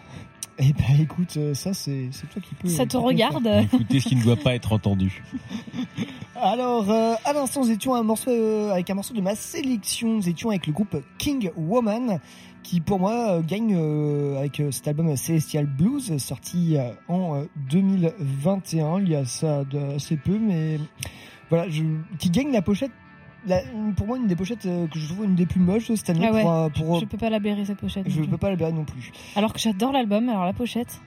Eh 0.58 0.72
ben 0.72 1.00
écoute, 1.00 1.34
euh, 1.36 1.52
ça 1.54 1.74
c'est 1.74 2.08
toi 2.32 2.40
qui 2.42 2.54
peux. 2.54 2.68
Ça 2.68 2.86
te 2.86 2.96
regarde 2.96 3.44
faire. 3.44 3.62
Écoutez 3.62 4.00
ce 4.00 4.08
qui 4.08 4.16
ne 4.16 4.22
doit 4.22 4.36
pas 4.36 4.54
être 4.54 4.72
entendu. 4.72 5.22
Alors, 6.40 6.90
euh, 6.90 7.14
à 7.24 7.32
l'instant, 7.32 7.64
nous 7.64 7.70
étions 7.70 7.94
un 7.94 8.02
morceau, 8.02 8.30
euh, 8.30 8.70
avec 8.70 8.90
un 8.90 8.94
morceau 8.94 9.14
de 9.14 9.22
ma 9.22 9.34
sélection. 9.34 10.16
Nous 10.16 10.28
étions 10.28 10.50
avec 10.50 10.66
le 10.66 10.72
groupe 10.72 10.96
King 11.18 11.50
Woman, 11.56 12.20
qui 12.66 12.80
pour 12.80 12.98
moi 12.98 13.30
euh, 13.36 13.42
gagne 13.42 13.74
euh, 13.76 14.38
avec 14.38 14.58
euh, 14.60 14.70
cet 14.72 14.88
album 14.88 15.16
Celestial 15.16 15.66
Blues, 15.66 16.16
sorti 16.18 16.76
en 17.08 17.36
euh, 17.36 17.44
2021. 17.70 19.00
Il 19.00 19.08
y 19.08 19.14
a 19.14 19.24
ça 19.24 19.62
assez 19.94 20.16
peu, 20.16 20.38
mais 20.38 20.78
voilà, 21.48 21.68
je, 21.68 21.82
qui 22.18 22.30
gagne 22.30 22.52
la 22.52 22.62
pochette. 22.62 22.90
la- 23.46 23.62
pour 23.96 24.06
moi, 24.08 24.16
une 24.18 24.26
des 24.26 24.34
pochettes 24.36 24.62
que 24.62 24.98
je 24.98 25.06
trouve 25.06 25.24
une 25.24 25.34
des 25.36 25.46
plus 25.46 25.60
moches 25.60 25.88
de 25.90 25.96
cette 25.96 26.10
année. 26.10 26.26
Ah 26.28 26.32
ouais. 26.32 26.42
pour, 26.74 26.86
pour- 26.86 27.00
Je 27.00 27.04
peux 27.04 27.16
pas 27.18 27.30
la 27.30 27.38
blairer 27.38 27.64
cette 27.64 27.78
pochette. 27.78 28.08
je 28.08 28.22
peux 28.22 28.36
pas 28.38 28.50
la 28.50 28.56
blairer 28.56 28.72
non 28.72 28.84
plus. 28.84 29.12
Alors 29.36 29.52
que 29.52 29.58
j'adore 29.60 29.92
l'album, 29.92 30.28
alors 30.28 30.44
la 30.44 30.52
pochette. 30.52 31.00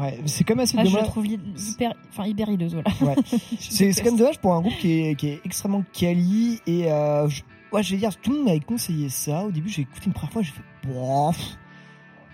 Ouais, 0.00 0.18
c'est 0.24 0.44
comme 0.44 0.60
assez 0.60 0.76
Ah, 0.78 0.84
je 0.84 0.88
dommage. 0.88 1.02
la 1.02 1.08
trouve 1.08 1.26
hyper, 1.26 1.92
enfin 2.08 2.24
hyper 2.24 2.48
hideuse, 2.48 2.74
voilà. 2.74 2.90
Ouais. 3.14 3.22
c'est 3.58 3.92
c'est 3.92 4.02
comme 4.02 4.16
dommage 4.16 4.38
pour 4.38 4.54
un 4.54 4.60
groupe 4.62 4.72
qui 4.80 4.90
est, 5.02 5.14
qui 5.16 5.28
est 5.28 5.40
extrêmement 5.44 5.84
quali 5.92 6.60
et 6.66 6.90
euh, 6.90 7.28
je, 7.28 7.42
ouais, 7.72 7.82
je 7.82 7.90
vais 7.92 7.98
dire, 7.98 8.16
tout 8.16 8.30
le 8.30 8.36
monde 8.38 8.46
m'avait 8.46 8.60
conseillé 8.60 9.08
ça. 9.08 9.44
Au 9.44 9.50
début, 9.50 9.68
j'ai 9.68 9.82
écouté 9.82 10.06
une 10.06 10.12
première 10.12 10.32
fois, 10.32 10.42
j'ai 10.42 10.52
fait 10.52 10.62
bof. 10.88 11.56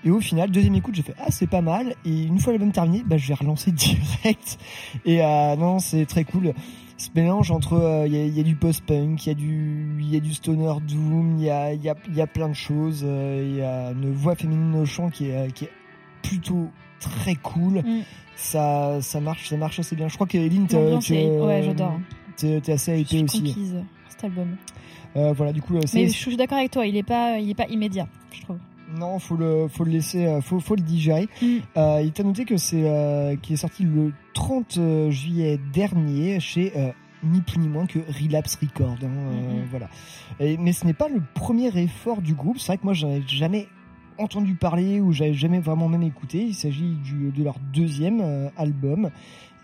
Et 0.04 0.10
au 0.10 0.20
final, 0.20 0.50
deuxième 0.50 0.76
écoute, 0.76 0.94
j'ai 0.94 1.02
fait 1.02 1.14
ah 1.18 1.26
c'est 1.30 1.48
pas 1.48 1.60
mal. 1.60 1.94
Et 2.04 2.22
une 2.22 2.38
fois 2.38 2.52
l'album 2.52 2.70
terminé, 2.70 3.02
bah 3.04 3.16
je 3.16 3.26
vais 3.28 3.34
relancer 3.34 3.72
direct. 4.22 4.58
Et 5.04 5.22
euh, 5.22 5.56
non, 5.56 5.80
c'est 5.80 6.06
très 6.06 6.24
cool. 6.24 6.54
Ce 6.96 7.08
mélange 7.14 7.50
entre 7.50 7.72
euh, 7.74 8.06
il 8.06 8.14
y, 8.14 8.16
a, 8.16 8.24
il 8.24 8.36
y 8.36 8.40
a 8.40 8.44
du 8.44 8.54
post-punk, 8.54 9.26
il 9.26 9.28
y 9.28 9.32
a 9.32 9.34
du 9.34 9.96
il 10.00 10.12
y 10.12 10.16
a 10.16 10.20
du 10.20 10.34
stoner 10.34 10.72
doom, 10.86 11.36
il 11.38 11.44
y 11.44 11.50
a 11.50 11.72
il 11.72 11.82
y 11.82 11.88
a 11.88 11.94
il 12.08 12.14
y 12.16 12.20
a 12.20 12.26
plein 12.28 12.48
de 12.48 12.54
choses. 12.54 13.02
euh, 13.04 13.44
Il 13.44 13.56
y 13.56 13.62
a 13.62 13.90
une 13.90 14.12
voix 14.12 14.36
féminine 14.36 14.76
au 14.76 14.84
chant 14.86 15.10
qui 15.10 15.26
est 15.30 15.36
euh, 15.36 15.48
qui 15.50 15.64
est 15.64 15.70
plutôt 16.22 16.68
très 17.00 17.34
cool. 17.34 17.78
Mm. 17.84 18.00
Ça 18.36 19.00
ça 19.00 19.20
marche 19.20 19.48
ça 19.48 19.56
marche 19.56 19.80
assez 19.80 19.96
bien. 19.96 20.06
Je 20.06 20.14
crois 20.14 20.28
que 20.28 20.38
Eline, 20.38 20.68
t'as- 20.68 20.78
L'ambiance 20.80 21.04
tu- 21.06 21.14
ouais, 21.14 21.62
j'adore. 21.64 21.98
T'es 22.36 22.60
t'es 22.60 22.72
assez 22.72 23.00
hypé 23.00 23.24
aussi. 23.24 23.42
Conquise 23.42 23.74
cet 24.08 24.24
album. 24.24 24.56
Euh, 25.18 25.32
voilà, 25.32 25.52
du 25.52 25.60
coup, 25.60 25.76
euh, 25.76 25.80
Mais 25.94 26.06
je 26.08 26.12
suis 26.12 26.36
d'accord 26.36 26.58
avec 26.58 26.70
toi, 26.70 26.86
il 26.86 26.96
est 26.96 27.02
pas, 27.02 27.38
il 27.38 27.50
est 27.50 27.54
pas 27.54 27.66
immédiat, 27.66 28.06
je 28.32 28.42
trouve. 28.42 28.58
non, 28.98 29.18
faut 29.18 29.36
le 29.36 29.68
faut 29.68 29.84
le 29.84 29.90
laisser, 29.90 30.24
euh, 30.26 30.40
faut 30.40 30.60
faut 30.60 30.76
le 30.76 30.82
digérer. 30.82 31.28
Mm. 31.42 31.46
Euh, 31.76 32.00
il 32.04 32.12
t'a 32.12 32.22
noté 32.22 32.44
que 32.44 32.56
c'est 32.56 32.84
euh, 32.84 33.36
qui 33.36 33.52
est 33.54 33.56
sorti 33.56 33.82
le 33.84 34.12
30 34.34 34.78
juillet 35.10 35.58
dernier 35.74 36.40
chez 36.40 36.72
euh, 36.76 36.90
ni 37.24 37.40
plus 37.40 37.58
ni 37.58 37.68
moins 37.68 37.86
que 37.86 37.98
Relapse 37.98 38.56
Record. 38.62 38.96
hein, 39.02 39.08
Mhm. 39.08 39.64
Voilà. 39.70 39.88
Et- 40.40 40.56
mais 40.56 40.72
ce 40.72 40.86
n'est 40.86 40.94
pas 40.94 41.08
le 41.08 41.20
premier 41.34 41.68
effort 41.76 42.22
du 42.22 42.34
groupe. 42.34 42.58
C'est 42.58 42.68
vrai 42.68 42.78
que 42.78 42.84
moi, 42.84 42.94
j'en 42.94 43.10
ai 43.10 43.22
jamais 43.26 43.66
entendu 44.18 44.54
parler 44.54 45.00
ou 45.00 45.12
j'avais 45.12 45.34
jamais 45.34 45.58
vraiment 45.60 45.88
même 45.88 46.02
écouté. 46.04 46.38
Il 46.44 46.54
s'agit 46.54 46.96
de 47.36 47.42
leur 47.44 47.56
deuxième 47.72 48.50
album. 48.56 49.10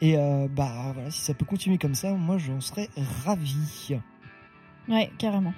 Et 0.03 0.17
bah 0.57 0.93
voilà, 0.95 1.11
si 1.11 1.21
ça 1.23 1.33
peut 1.35 1.45
continuer 1.45 1.79
comme 1.79 1.95
ça, 1.95 2.13
moi 2.13 2.39
j'en 2.39 2.61
serais 2.61 2.89
ravi. 3.25 3.97
Ouais, 4.89 5.11
carrément. 5.19 5.55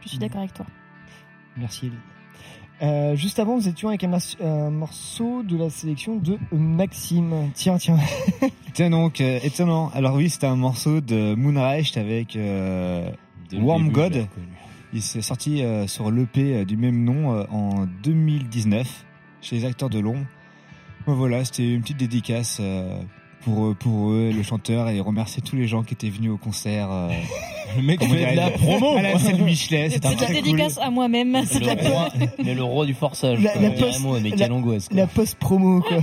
Je 0.00 0.06
Mm. 0.06 0.08
suis 0.08 0.18
d'accord 0.18 0.40
avec 0.40 0.54
toi. 0.54 0.66
Merci 1.56 1.86
Elie. 1.86 1.96
Euh, 2.80 3.16
juste 3.16 3.40
avant, 3.40 3.56
nous 3.56 3.66
étions 3.68 3.88
avec 3.88 4.04
un, 4.04 4.70
morceau 4.70 5.42
de 5.42 5.56
la 5.56 5.68
sélection 5.68 6.14
de 6.16 6.38
Maxime. 6.52 7.50
Tiens, 7.54 7.76
tiens. 7.76 7.98
Tiens 8.72 8.90
donc, 8.90 9.20
euh, 9.20 9.40
étonnant. 9.42 9.90
Alors 9.94 10.14
oui, 10.14 10.30
c'était 10.30 10.46
un 10.46 10.54
morceau 10.54 11.00
de 11.00 11.34
Moonreich 11.34 11.96
avec 11.96 12.36
euh, 12.36 13.10
Warm 13.52 13.90
God. 13.90 14.28
Il 14.92 15.02
s'est 15.02 15.22
sorti 15.22 15.62
euh, 15.64 15.86
sur 15.88 16.10
l'EP 16.12 16.54
euh, 16.54 16.64
du 16.64 16.76
même 16.76 17.02
nom 17.02 17.34
euh, 17.34 17.44
en 17.50 17.86
2019 18.04 19.04
chez 19.42 19.56
les 19.56 19.64
acteurs 19.64 19.90
de 19.90 19.98
l'ombre. 19.98 20.24
Voilà, 21.06 21.44
c'était 21.44 21.66
une 21.74 21.80
petite 21.82 21.96
dédicace 21.96 22.58
euh, 22.60 23.00
pour 23.48 23.66
eux, 23.66 23.74
pour 23.74 24.10
eux, 24.10 24.30
le 24.34 24.42
chanteur, 24.42 24.88
et 24.90 25.00
remercier 25.00 25.42
tous 25.42 25.56
les 25.56 25.66
gens 25.66 25.82
qui 25.82 25.94
étaient 25.94 26.10
venus 26.10 26.30
au 26.32 26.36
concert. 26.36 26.88
euh, 26.90 27.08
Le 27.76 27.82
mec 27.82 28.02
fait 28.02 28.30
de 28.32 28.36
la 28.36 28.50
promo. 28.50 28.96
à 28.96 29.02
la 29.02 29.18
scène 29.18 29.42
Michelet, 29.44 29.90
C'est 29.90 30.00
très 30.00 30.14
cool. 30.16 30.34
dédicace 30.36 30.78
à 30.80 30.90
moi-même. 30.90 31.32
Mais 31.32 31.42
le, 31.60 31.90
roi, 31.90 32.08
mais 32.42 32.54
le 32.54 32.62
roi 32.62 32.86
du 32.86 32.94
forçage. 32.94 33.40
La- 33.42 33.50
quoi. 33.50 33.60
la 33.62 33.70
poste- 33.70 34.00
mais 34.22 34.30
la- 34.30 34.36
quelle 34.36 34.52
angoisse. 34.52 34.88
quoi. 34.88 34.96
La 34.96 35.06
post-promo, 35.06 35.80
quoi. 35.82 35.98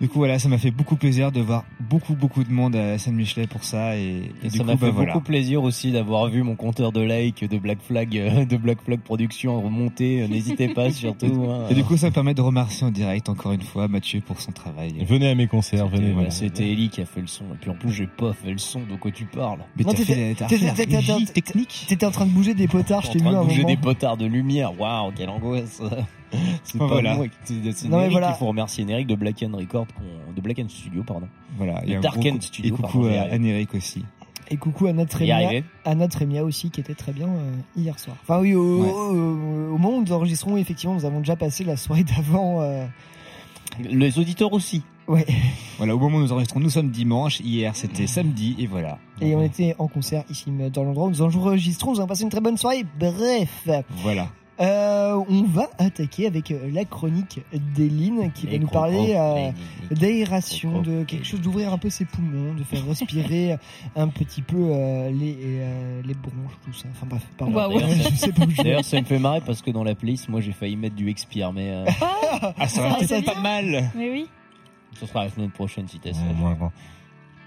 Du 0.00 0.06
coup, 0.08 0.18
voilà, 0.18 0.38
ça 0.38 0.48
m'a 0.48 0.58
fait 0.58 0.70
beaucoup 0.70 0.94
plaisir 0.94 1.32
de 1.32 1.40
voir 1.40 1.64
beaucoup, 1.80 2.14
beaucoup 2.14 2.44
de 2.44 2.52
monde 2.52 2.76
à 2.76 2.90
la 2.90 2.98
scène 2.98 3.14
Michelet 3.16 3.46
pour 3.48 3.64
ça, 3.64 3.96
et, 3.96 4.00
et 4.02 4.30
Et 4.44 4.48
du 4.48 4.58
ça 4.58 4.62
m'a 4.64 4.76
fait 4.76 4.86
bah, 4.86 4.92
voilà. 4.94 5.12
beaucoup 5.14 5.24
plaisir 5.24 5.62
aussi 5.64 5.90
d'avoir 5.90 6.28
vu 6.28 6.42
mon 6.44 6.54
compteur 6.54 6.92
de 6.92 7.00
like 7.00 7.42
de 7.48 7.58
Black 7.58 7.78
Flag, 7.82 8.16
euh, 8.16 8.44
de 8.44 8.56
Black 8.58 8.78
Flag 8.84 9.00
Production 9.00 9.60
remonter. 9.60 10.20
Euh, 10.22 10.28
N'hésitez 10.28 10.68
pas 10.68 10.90
surtout. 10.92 11.46
hein. 11.50 11.64
Et 11.70 11.74
du 11.74 11.82
coup, 11.84 11.96
ça 11.96 12.08
me 12.08 12.12
permet 12.12 12.34
de 12.34 12.42
remercier 12.42 12.86
en 12.86 12.90
direct 12.90 13.28
encore 13.30 13.52
une 13.52 13.62
fois 13.62 13.88
Mathieu 13.88 14.20
pour 14.20 14.40
son 14.40 14.52
travail. 14.52 14.94
Venez 15.08 15.30
à 15.30 15.34
mes 15.34 15.46
concerts, 15.48 15.86
C'était- 15.90 15.96
venez. 16.02 16.12
voilà. 16.12 16.30
C'était 16.30 16.70
Qui 16.78 17.00
a 17.00 17.06
fait 17.06 17.20
le 17.20 17.26
son. 17.26 17.44
Et 17.52 17.56
puis 17.60 17.70
en 17.70 17.74
plus, 17.74 17.90
j'ai 17.90 18.06
pas 18.06 18.32
fait 18.32 18.52
le 18.52 18.58
son 18.58 18.80
de 18.88 18.94
quoi 18.96 19.10
tu 19.10 19.24
parles. 19.24 19.58
Mais 19.76 19.82
Non, 19.82 19.90
t'as 19.90 19.98
t'étais- 19.98 20.14
fait, 20.14 20.34
t'as 20.36 20.46
t'étais- 20.46 20.58
fait 20.60 20.66
la 20.66 20.72
t'étais- 20.74 20.96
régie 20.96 21.24
t'étais- 21.26 21.32
technique. 21.40 21.84
T'étais 21.88 22.06
en 22.06 22.10
train 22.12 22.26
de 22.26 22.30
bouger 22.30 22.54
des 22.54 22.68
potards, 22.68 23.02
je 23.02 23.08
en 23.08 23.12
t'ai 23.12 23.18
vu 23.18 23.24
train 23.24 23.34
à 23.34 23.40
de 23.40 23.44
bouger 23.44 23.56
moment. 23.62 23.68
des 23.68 23.76
potards 23.76 24.16
de 24.16 24.26
lumière. 24.26 24.78
Waouh, 24.80 25.10
quelle 25.12 25.28
angoisse. 25.28 25.82
C'est 26.62 26.78
pas 26.78 26.86
voilà. 26.86 27.16
moi. 27.16 27.26
qui- 27.28 27.60
C'est 27.74 27.88
Non, 27.88 27.98
mais 27.98 28.08
voilà. 28.10 28.28
qu'il 28.28 28.36
faut 28.36 28.46
remercier 28.46 28.84
Neric 28.84 29.06
de 29.08 29.14
Black 29.16 29.40
Record, 29.52 29.86
qu'on- 29.88 30.32
de 30.32 30.40
Black 30.40 30.60
Studio, 30.68 31.02
pardon. 31.02 31.26
Voilà, 31.56 31.82
un 31.84 32.00
Dark 32.00 32.18
gros 32.18 32.28
End 32.28 32.34
coup- 32.36 32.40
Studio, 32.42 32.74
Et 32.74 32.76
coucou 32.76 33.06
à. 33.06 33.32
Anne-Éric 33.32 33.74
aussi. 33.74 34.04
Et 34.50 34.56
coucou 34.56 34.86
à 34.86 34.92
Nat 34.94 35.02
Y 35.04 35.14
Remia, 35.14 35.36
arriver. 35.36 35.64
à 35.84 35.94
Nat 35.94 36.08
Remia 36.18 36.42
aussi, 36.44 36.70
qui 36.70 36.80
était 36.80 36.94
très 36.94 37.12
bien 37.12 37.26
euh, 37.28 37.50
hier 37.76 37.98
soir. 37.98 38.16
Enfin 38.22 38.38
oui, 38.40 38.54
au, 38.54 38.82
Ouais. 38.82 38.88
au- 38.90 39.74
au 39.74 39.78
moment 39.78 39.96
où 39.98 40.02
nous 40.02 40.12
enregistrons, 40.12 40.56
effectivement, 40.56 40.94
nous 40.94 41.04
avons 41.04 41.18
déjà 41.18 41.36
passé 41.36 41.64
la 41.64 41.76
soirée 41.76 42.04
d'avant. 42.04 42.62
euh, 42.62 42.86
Les 43.82 44.18
auditeurs 44.18 44.52
aussi. 44.52 44.82
ouais. 45.06 45.26
Voilà, 45.78 45.94
au 45.94 45.98
moment 45.98 46.18
où 46.18 46.20
nous 46.20 46.32
enregistrons, 46.32 46.60
nous 46.60 46.70
sommes 46.70 46.90
dimanche. 46.90 47.40
Hier, 47.40 47.76
c'était 47.76 48.06
samedi, 48.06 48.56
et 48.58 48.66
voilà. 48.66 48.98
Et 49.20 49.34
on 49.36 49.42
était 49.42 49.74
en 49.78 49.86
concert 49.88 50.24
ici 50.30 50.50
dans 50.72 50.82
l'endroit 50.84 51.06
où 51.06 51.10
nous 51.10 51.22
enregistrons. 51.22 51.92
Nous 51.92 51.98
avons 52.00 52.08
passé 52.08 52.24
une 52.24 52.30
très 52.30 52.40
bonne 52.40 52.56
soirée. 52.56 52.84
Bref, 52.98 53.68
Voilà. 53.90 54.28
Euh, 54.60 55.22
on 55.28 55.42
va 55.44 55.68
attaquer 55.78 56.26
avec 56.26 56.50
euh, 56.50 56.70
la 56.72 56.84
chronique 56.84 57.40
d'Eline 57.52 58.32
qui 58.32 58.46
va 58.46 58.58
nous 58.58 58.66
parler 58.66 59.14
euh, 59.16 59.50
d'aération, 59.94 60.82
de 60.82 61.04
quelque 61.04 61.24
chose 61.26 61.40
d'ouvrir 61.40 61.72
un 61.72 61.78
peu 61.78 61.90
ses 61.90 62.04
poumons, 62.04 62.54
de 62.54 62.64
faire 62.64 62.84
respirer 62.86 63.56
un 63.96 64.08
petit 64.08 64.42
peu 64.42 64.56
euh, 64.58 65.10
les, 65.10 65.36
euh, 65.42 66.02
les 66.04 66.14
bronches, 66.14 66.58
tout 66.64 66.72
ça. 66.72 66.88
Enfin 66.90 67.06
bref, 67.08 67.26
pardon. 67.36 67.78
Ça- 67.78 68.26
je 68.26 68.56
vais. 68.56 68.62
D'ailleurs, 68.62 68.84
ça 68.84 69.00
me 69.00 69.06
fait 69.06 69.18
marrer 69.18 69.40
parce 69.40 69.62
que 69.62 69.70
dans 69.70 69.84
la 69.84 69.94
playlist, 69.94 70.28
moi, 70.28 70.40
j'ai 70.40 70.52
failli 70.52 70.76
mettre 70.76 70.96
du 70.96 71.08
Expire, 71.08 71.52
mais 71.52 71.70
euh, 71.70 71.84
Ah, 72.58 72.68
ça 72.68 72.82
Ah, 72.84 72.88
va 72.90 72.94
peut-être 72.96 73.22
bien. 73.24 73.32
pas 73.34 73.40
mal. 73.40 73.90
Mais 73.94 74.10
oui. 74.10 74.26
ce 74.98 75.06
sera 75.06 75.24
la 75.24 75.30
semaine 75.30 75.50
prochaine 75.50 75.86
si 75.88 75.98
t'es 75.98 76.12
ça. 76.12 76.20
Ouais, 76.20 76.44
ouais, 76.48 76.56
ouais. 76.60 76.68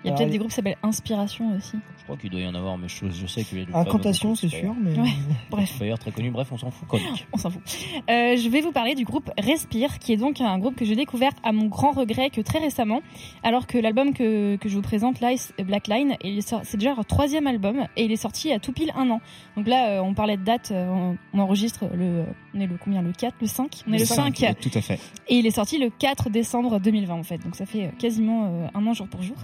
Il 0.03 0.09
y 0.09 0.14
a 0.14 0.16
peut-être 0.18 0.32
des 0.32 0.38
groupes 0.39 0.49
qui 0.49 0.55
s'appellent 0.55 0.78
Inspiration 0.82 1.55
aussi. 1.55 1.78
Je 2.02 2.06
crois 2.06 2.18
qu'il 2.18 2.32
doit 2.32 2.39
y 2.39 2.47
en 2.47 2.56
avoir, 2.56 2.80
mais 2.80 2.88
je, 2.88 3.12
je 3.12 3.28
sais 3.28 3.43
qu'il 3.43 3.60
y 3.60 3.62
a 3.62 3.66
du 3.66 3.76
Incantation, 3.76 4.34
c'est 4.34 4.49
sûr, 4.49 4.74
mais. 4.82 4.99
Ouais. 4.99 5.10
Bref. 5.52 5.78
D'ailleurs, 5.80 5.99
très 5.99 6.10
connu, 6.10 6.32
bref, 6.32 6.47
on 6.52 6.58
s'en 6.58 6.72
fout. 6.72 6.88
Chronique. 6.88 7.28
On 7.34 7.38
s'en 7.38 7.52
fout. 7.52 7.62
Euh, 8.10 8.36
je 8.36 8.49
vais 8.49 8.62
vous 8.62 8.72
parler 8.72 8.95
du 8.95 9.06
groupe 9.06 9.30
Respire, 9.38 9.99
qui 9.99 10.12
est 10.14 10.18
donc 10.18 10.41
un 10.41 10.58
groupe 10.58 10.76
que 10.76 10.84
j'ai 10.84 10.95
découvert 10.95 11.32
à 11.43 11.52
mon 11.52 11.68
grand 11.68 11.91
regret 11.91 12.32
que 12.32 12.41
très 12.41 12.58
récemment, 12.58 13.02
alors 13.43 13.68
que 13.68 13.78
l'album 13.78 14.16
que, 14.16 14.56
que 14.56 14.68
je 14.68 14.76
vous 14.76 14.82
présente 14.82 15.20
Black 15.20 15.88
Line, 15.88 16.16
c'est 16.64 16.78
déjà 16.78 16.95
leur 16.95 17.06
troisième 17.06 17.45
album, 17.45 17.86
et 17.95 18.06
il 18.06 18.12
est 18.12 18.16
sorti 18.16 18.47
il 18.47 18.52
y 18.52 18.56
a 18.56 18.60
tout 18.60 18.72
pile 18.74 18.91
un 18.95 19.08
an. 19.12 19.22
Donc 19.56 19.68
là, 19.68 19.89
euh, 19.91 20.02
on 20.02 20.16
parlait 20.16 20.38
de 20.38 20.43
date, 20.43 20.72
euh, 20.72 20.88
on, 20.89 21.18
on 21.34 21.39
enregistre 21.39 21.86
le, 21.93 22.26
on 22.56 22.60
est 22.60 22.66
le 22.68 22.78
combien, 22.84 23.04
le 23.04 23.12
4, 23.12 23.36
le 23.41 23.45
5 23.45 23.84
On 23.88 23.93
est 23.93 23.99
le 23.99 24.06
5, 24.06 24.56
Tout 24.60 24.72
à 24.74 24.82
fait. 24.82 24.99
et 25.28 25.36
il 25.36 25.45
est 25.45 25.52
sorti 25.52 25.78
le 25.78 25.91
4 25.91 26.32
décembre 26.32 26.80
2020 26.80 27.14
en 27.14 27.24
fait, 27.24 27.38
donc 27.38 27.56
ça 27.56 27.68
fait 27.68 27.91
quasiment 27.99 28.70
un 28.74 28.88
an 28.88 28.93
jour 28.93 29.08
pour 29.08 29.22
jour. 29.22 29.38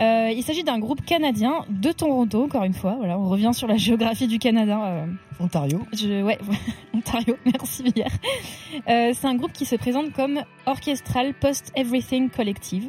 Euh, 0.00 0.30
il 0.34 0.42
s'agit 0.42 0.64
d'un 0.64 0.78
groupe 0.78 1.04
canadien 1.04 1.64
de 1.68 1.91
Toronto, 1.94 2.44
encore 2.44 2.64
une 2.64 2.74
fois. 2.74 2.94
Voilà, 2.98 3.18
on 3.18 3.28
revient 3.28 3.50
sur 3.52 3.66
la 3.66 3.76
géographie 3.76 4.26
du 4.26 4.38
Canada. 4.38 4.84
euh, 4.84 5.06
Ontario. 5.40 5.80
je, 5.92 6.22
ouais, 6.22 6.38
Ontario, 6.94 7.36
merci 7.44 7.82
Bière. 7.82 8.12
Euh, 8.88 9.12
c'est 9.14 9.26
un 9.26 9.34
groupe 9.34 9.52
qui 9.52 9.64
se 9.64 9.76
présente 9.76 10.12
comme 10.12 10.40
Orchestral 10.66 11.34
Post 11.34 11.72
Everything 11.76 12.30
Collective 12.30 12.88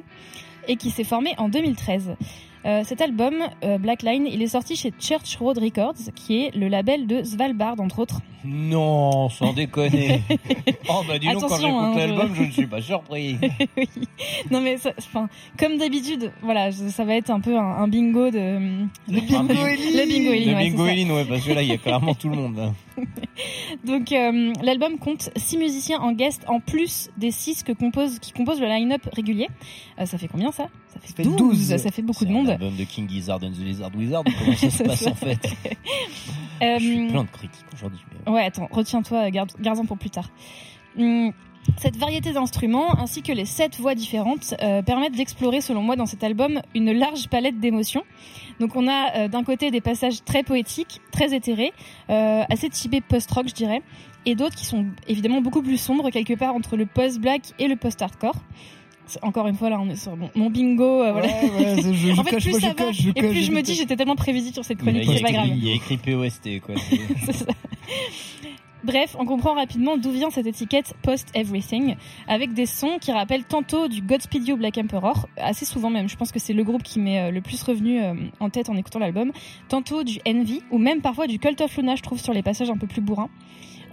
et 0.68 0.76
qui 0.76 0.92
s'est 0.92 1.04
formé 1.04 1.34
en 1.38 1.50
2013. 1.50 2.16
Euh, 2.66 2.82
cet 2.86 3.02
album, 3.02 3.34
euh, 3.64 3.78
Black 3.78 4.04
Line, 4.04 4.26
il 4.26 4.42
est 4.42 4.48
sorti 4.48 4.76
chez 4.78 4.94
Church 5.00 5.36
Road 5.38 5.58
Records, 5.58 5.96
qui 6.16 6.44
est 6.46 6.56
le 6.56 6.70
label 6.70 7.08
de 7.08 7.22
Svalbard, 7.24 7.80
entre 7.82 8.00
autres. 8.00 8.22
Non, 8.46 9.28
sans 9.30 9.52
déconner. 9.54 10.22
oh 10.90 11.02
bah 11.08 11.20
dis 11.20 11.28
donc, 11.28 11.42
quand 11.42 11.56
j'écoute 11.58 11.74
hein, 11.74 11.94
l'album, 11.98 12.30
je- 12.34 12.42
je 12.42 12.48
ne 12.48 12.52
suis 12.52 12.68
pas 12.68 12.82
surpris. 12.82 13.38
oui. 13.78 13.88
Non 14.52 14.62
mais, 14.62 14.78
ça- 14.78 14.94
comme 15.60 15.78
d'habitude, 15.78 16.32
voilà, 16.42 16.70
je- 16.72 16.88
ça 16.90 17.04
va 17.06 17.16
être 17.16 17.30
un 17.30 17.40
peu 17.42 17.58
un, 17.58 17.62
un 17.64 17.88
bingo 17.88 18.30
de... 18.32 18.86
Le 19.10 19.20
bingo 19.22 19.54
Le 19.54 20.08
bingo 20.08 20.32
Elie, 20.34 20.46
Le 20.46 20.54
ouais, 20.56 20.70
bingo 20.70 21.16
ouais, 21.16 21.26
parce 21.26 21.46
que 21.46 21.52
là, 21.54 21.62
il 21.62 21.70
y 21.70 21.74
a 21.74 21.78
clairement 21.78 22.14
tout 22.16 22.30
le 22.30 22.36
monde. 22.38 22.60
hein. 22.60 22.74
là. 22.98 23.04
Donc 23.86 24.12
euh, 24.12 24.54
l'album 24.62 24.98
compte 25.00 25.30
six 25.36 25.58
musiciens 25.58 26.00
en 26.00 26.12
guest 26.12 26.44
en 26.48 26.60
plus 26.60 27.10
des 27.18 27.32
six 27.32 27.64
que 27.64 27.72
compose, 27.72 28.20
qui 28.20 28.32
composent 28.32 28.62
le 28.62 28.68
line-up 28.68 29.02
régulier. 29.14 29.48
Euh, 30.00 30.06
ça 30.06 30.18
fait 30.18 30.28
combien 30.28 30.52
ça? 30.52 30.68
Ça 30.94 31.00
fait, 31.02 31.14
fait 31.14 31.24
12. 31.24 31.36
12. 31.38 31.76
Ça 31.78 31.92
fait 31.92 32.02
beaucoup 32.02 32.26
de 32.26 32.30
un 32.30 32.34
monde. 32.34 32.50
album 32.50 32.76
de 32.76 32.84
King 32.84 33.10
Gizzard 33.10 33.40
and 33.44 33.52
the 33.52 33.60
Lizard 33.64 33.92
Wizard. 33.96 34.24
Comment 34.24 34.56
ça 34.56 34.70
se 34.70 34.84
passe 34.84 35.08
en 35.08 35.16
fait? 35.16 35.40
Euh, 36.62 36.78
Je 36.80 36.84
suis 36.84 37.08
plein 37.08 37.24
de 37.24 37.30
critiques 37.30 37.66
aujourd'hui. 37.74 38.00
Ouais, 38.28 38.44
attends, 38.46 38.68
retiens-toi, 38.72 39.30
garde, 39.32 39.52
garde-en 39.60 39.86
pour 39.86 39.98
plus 39.98 40.10
tard. 40.10 40.30
Hum, 40.98 41.32
Cette 41.78 41.98
variété 41.98 42.32
d'instruments 42.34 42.98
ainsi 43.00 43.22
que 43.22 43.32
les 43.32 43.46
sept 43.46 43.78
voix 43.80 43.96
différentes 43.96 44.54
euh, 44.62 44.82
permettent 44.82 45.16
d'explorer, 45.16 45.62
selon 45.62 45.82
moi, 45.82 45.96
dans 45.96 46.06
cet 46.06 46.24
album, 46.24 46.62
une 46.76 46.92
large 46.92 47.28
palette 47.30 47.60
d'émotions. 47.60 48.04
Donc 48.60 48.76
on 48.76 48.88
a 48.88 49.16
euh, 49.16 49.28
d'un 49.28 49.44
côté 49.44 49.72
des 49.72 49.82
passages 49.82 50.24
très 50.24 50.44
poétiques, 50.44 51.02
très 51.12 51.34
éthérés, 51.36 51.74
euh, 52.10 52.44
assez 52.50 52.70
typés 52.70 53.02
post-rock, 53.02 53.48
je 53.48 53.54
dirais, 53.56 53.82
et 54.26 54.36
d'autres 54.36 54.56
qui 54.56 54.66
sont 54.66 54.86
évidemment 55.08 55.42
beaucoup 55.42 55.64
plus 55.64 55.78
sombres, 55.78 56.12
quelque 56.12 56.34
part 56.36 56.54
entre 56.54 56.78
le 56.78 56.86
post-black 56.86 57.42
et 57.60 57.68
le 57.68 57.76
post-hardcore. 57.76 58.36
Encore 59.22 59.48
une 59.48 59.56
fois, 59.56 59.70
là, 59.70 59.80
on 59.80 59.90
est 59.90 59.96
sur 59.96 60.16
mon, 60.16 60.30
mon 60.36 60.50
bingo. 60.50 61.04
euh, 61.04 61.12
voilà. 61.12 61.28
Ouais, 61.28 61.50
ouais, 61.76 61.82
je- 61.82 61.94
je 61.94 62.12
en 62.20 62.24
fait, 62.24 62.38
plus 62.38 62.50
moi, 62.52 62.60
je 62.60 62.66
ça 62.68 62.74
va, 62.74 62.90
et 63.16 63.22
plus 63.30 63.42
je 63.42 63.48
je 63.48 63.52
me 63.52 63.62
dis, 63.62 63.76
j'étais 63.76 63.96
tellement 63.96 64.16
prévisible 64.16 64.54
sur 64.54 64.66
cette 64.66 64.78
chronique, 64.80 65.04
c'est 65.06 65.22
pas 65.22 65.32
grave. 65.32 65.48
il 65.48 65.64
y 65.68 65.72
a 65.72 65.76
écrit 65.76 65.98
POST, 65.98 66.60
quoi. 66.62 66.76
C'est 67.26 67.34
ça. 67.34 67.46
Bref, 68.84 69.16
on 69.18 69.24
comprend 69.26 69.54
rapidement 69.54 69.96
d'où 69.96 70.12
vient 70.12 70.30
cette 70.30 70.46
étiquette 70.46 70.94
post-everything, 71.04 71.96
avec 72.28 72.54
des 72.54 72.66
sons 72.66 72.98
qui 73.00 73.14
rappellent 73.14 73.46
tantôt 73.46 73.88
du 73.88 74.02
Godspeed 74.02 74.46
You 74.46 74.58
Black 74.58 74.78
Emperor, 74.78 75.30
assez 75.38 75.64
souvent 75.64 75.90
même, 75.90 76.10
je 76.10 76.18
pense 76.18 76.34
que 76.34 76.40
c'est 76.40 76.52
le 76.52 76.66
groupe 76.66 76.84
qui 76.84 77.00
m'est 77.00 77.22
euh, 77.22 77.32
le 77.32 77.40
plus 77.40 77.64
revenu 77.64 78.02
euh, 78.02 78.14
en 78.42 78.50
tête 78.50 78.68
en 78.68 78.76
écoutant 78.76 79.00
l'album, 79.00 79.32
tantôt 79.70 80.04
du 80.04 80.20
Envy, 80.28 80.64
ou 80.70 80.80
même 80.80 81.00
parfois 81.00 81.28
du 81.28 81.40
Cult 81.40 81.62
of 81.62 81.78
Luna, 81.78 81.96
je 81.96 82.02
trouve, 82.02 82.20
sur 82.20 82.34
les 82.34 82.42
passages 82.42 82.70
un 82.70 82.76
peu 82.78 82.88
plus 82.88 83.00
bourrins. 83.02 83.30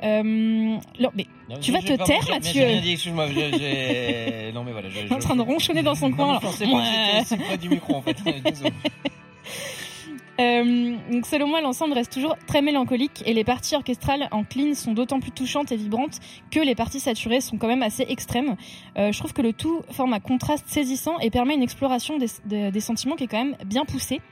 Euh, 0.03 0.77
alors, 0.99 1.13
mais 1.15 1.27
tu 1.61 1.73
vas 1.73 1.81
te 1.81 1.93
taire, 2.05 2.27
Mathieu 2.31 2.81
dit, 2.81 2.93
excuse-moi. 2.93 3.27
j'ai- 3.29 4.51
Non, 4.55 4.65
mais 4.65 4.73
voilà. 4.73 4.89
je- 4.89 4.99
est 5.01 5.13
en 5.13 5.19
train 5.19 5.37
de 5.37 5.43
ronchonner 5.43 5.83
dans 5.83 5.95
son 5.95 6.09
Non, 6.09 6.17
coin. 6.17 6.35
je 6.41 6.47
pensais 6.47 6.65
pas 6.67 6.73
Ouais. 6.77 7.21
aussi 7.23 7.37
près 7.37 7.59
du 7.59 7.69
micro, 7.69 7.97
en 7.97 8.03
fait. 8.03 8.17
Euh, 10.41 10.97
donc 11.13 11.27
selon 11.27 11.49
moi, 11.49 11.61
l'ensemble 11.61 11.93
reste 11.93 12.13
toujours 12.15 12.35
très 12.47 12.63
mélancolique 12.63 13.23
et 13.27 13.35
les 13.35 13.45
parties 13.45 13.75
orchestrales 13.77 14.27
en 14.31 14.43
clean 14.43 14.73
sont 14.75 14.95
d'autant 14.95 15.21
plus 15.21 15.33
touchantes 15.33 15.71
et 15.71 15.77
vibrantes 15.77 16.19
que 16.51 16.61
les 16.61 16.75
parties 16.75 17.01
saturées 17.01 17.43
sont 17.43 17.59
quand 17.59 17.67
même 17.69 17.83
assez 17.83 18.07
extrêmes. 18.09 18.57
Euh, 18.97 19.13
je 19.13 19.19
trouve 19.19 19.35
que 19.35 19.43
le 19.43 19.53
tout 19.53 19.83
forme 19.91 20.15
un 20.15 20.21
contraste 20.21 20.65
saisissant 20.67 21.19
et 21.19 21.29
permet 21.29 21.53
une 21.55 21.63
exploration 21.63 22.17
des, 22.17 22.29
des- 22.47 22.71
des 22.71 22.81
sentiments 22.81 23.17
qui 23.17 23.25
est 23.25 23.27
quand 23.27 23.45
même 23.45 23.55
bien 23.67 23.85
poussée. 23.85 24.23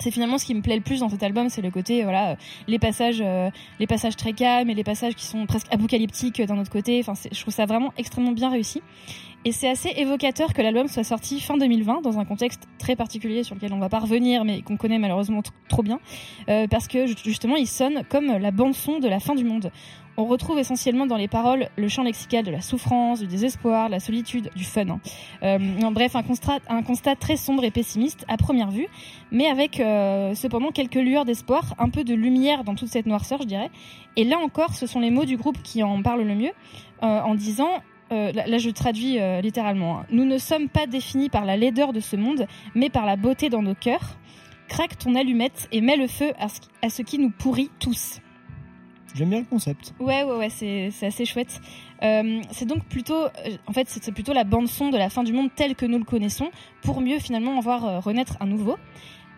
C'est 0.00 0.10
finalement 0.10 0.38
ce 0.38 0.44
qui 0.46 0.54
me 0.54 0.62
plaît 0.62 0.76
le 0.76 0.82
plus 0.82 1.00
dans 1.00 1.08
cet 1.08 1.22
album, 1.22 1.48
c'est 1.50 1.62
le 1.62 1.70
côté 1.70 2.02
voilà 2.02 2.36
les 2.66 2.78
passages, 2.78 3.20
euh, 3.24 3.50
les 3.78 3.86
passages 3.86 4.16
très 4.16 4.32
calmes 4.32 4.70
et 4.70 4.74
les 4.74 4.84
passages 4.84 5.14
qui 5.14 5.26
sont 5.26 5.46
presque 5.46 5.66
apocalyptiques 5.70 6.40
d'un 6.42 6.58
autre 6.58 6.70
côté. 6.70 7.00
Enfin, 7.00 7.12
je 7.30 7.40
trouve 7.40 7.52
ça 7.54 7.66
vraiment 7.66 7.92
extrêmement 7.98 8.32
bien 8.32 8.50
réussi. 8.50 8.82
Et 9.46 9.52
c'est 9.52 9.68
assez 9.70 9.88
évocateur 9.96 10.52
que 10.52 10.60
l'album 10.60 10.86
soit 10.86 11.02
sorti 11.04 11.40
fin 11.40 11.56
2020 11.56 12.02
dans 12.02 12.18
un 12.18 12.26
contexte 12.26 12.62
très 12.78 12.94
particulier 12.94 13.42
sur 13.42 13.54
lequel 13.54 13.72
on 13.72 13.78
va 13.78 13.88
pas 13.88 13.98
revenir 14.00 14.44
mais 14.44 14.60
qu'on 14.60 14.76
connaît 14.76 14.98
malheureusement 14.98 15.40
tr- 15.40 15.48
trop 15.68 15.82
bien 15.82 15.98
euh, 16.50 16.66
parce 16.66 16.88
que 16.88 17.06
ju- 17.06 17.14
justement 17.24 17.56
il 17.56 17.66
sonne 17.66 18.02
comme 18.10 18.26
la 18.26 18.50
bande 18.50 18.74
son 18.74 18.98
de 18.98 19.08
la 19.08 19.18
fin 19.18 19.34
du 19.34 19.44
monde. 19.44 19.70
On 20.20 20.26
retrouve 20.26 20.58
essentiellement 20.58 21.06
dans 21.06 21.16
les 21.16 21.28
paroles 21.28 21.70
le 21.78 21.88
champ 21.88 22.02
lexical 22.02 22.44
de 22.44 22.50
la 22.50 22.60
souffrance, 22.60 23.20
du 23.20 23.26
désespoir, 23.26 23.88
la 23.88 24.00
solitude, 24.00 24.50
du 24.54 24.64
fun. 24.64 24.86
hein. 24.86 25.00
Euh, 25.42 25.58
bref, 25.92 26.14
un 26.14 26.22
constat, 26.82 27.16
très 27.16 27.36
sombre 27.38 27.64
et 27.64 27.70
pessimiste 27.70 28.26
à 28.28 28.36
première 28.36 28.70
vue, 28.70 28.86
mais 29.32 29.46
avec 29.46 29.80
euh, 29.80 30.34
cependant 30.34 30.72
quelques 30.72 30.96
lueurs 30.96 31.24
d'espoir, 31.24 31.74
un 31.78 31.88
peu 31.88 32.04
de 32.04 32.12
lumière 32.12 32.64
dans 32.64 32.74
toute 32.74 32.88
cette 32.88 33.06
noirceur, 33.06 33.40
je 33.40 33.46
dirais. 33.46 33.70
Et 34.16 34.24
là 34.24 34.36
encore, 34.36 34.74
ce 34.74 34.86
sont 34.86 35.00
les 35.00 35.10
mots 35.10 35.24
du 35.24 35.38
groupe 35.38 35.62
qui 35.62 35.82
en 35.82 36.02
parlent 36.02 36.20
le 36.20 36.34
mieux, 36.34 36.52
euh, 37.02 37.20
en 37.22 37.34
disant 37.34 37.70
là, 38.10 38.58
je 38.58 38.68
traduis 38.68 39.18
littéralement. 39.40 40.00
hein. 40.00 40.06
Nous 40.10 40.26
ne 40.26 40.36
sommes 40.36 40.68
pas 40.68 40.86
définis 40.86 41.30
par 41.30 41.46
la 41.46 41.56
laideur 41.56 41.94
de 41.94 42.00
ce 42.00 42.16
monde, 42.16 42.46
mais 42.74 42.90
par 42.90 43.06
la 43.06 43.16
beauté 43.16 43.48
dans 43.48 43.62
nos 43.62 43.74
cœurs. 43.74 44.18
Craque 44.68 44.98
ton 44.98 45.14
allumette 45.14 45.66
et 45.72 45.80
mets 45.80 45.96
le 45.96 46.08
feu 46.08 46.32
à 46.82 46.90
ce 46.90 47.00
qui 47.00 47.18
nous 47.18 47.30
pourrit 47.30 47.70
tous. 47.80 48.20
J'aime 49.14 49.30
bien 49.30 49.40
le 49.40 49.44
concept. 49.44 49.94
Ouais, 49.98 50.22
ouais, 50.22 50.36
ouais, 50.36 50.48
c'est 50.50 51.06
assez 51.06 51.24
chouette. 51.24 51.60
Euh, 52.02 52.40
c'est 52.52 52.66
donc 52.66 52.84
plutôt, 52.84 53.24
euh, 53.24 53.28
en 53.66 53.72
fait, 53.72 53.88
c'est 53.88 54.12
plutôt 54.12 54.32
la 54.32 54.44
bande 54.44 54.68
son 54.68 54.90
de 54.90 54.96
la 54.96 55.10
fin 55.10 55.22
du 55.22 55.32
monde 55.32 55.50
telle 55.54 55.74
que 55.74 55.86
nous 55.86 55.98
le 55.98 56.04
connaissons, 56.04 56.50
pour 56.82 57.00
mieux 57.00 57.18
finalement 57.18 57.56
en 57.56 57.60
voir 57.60 57.84
euh, 57.84 57.98
renaître 58.00 58.36
un 58.40 58.46
nouveau. 58.46 58.76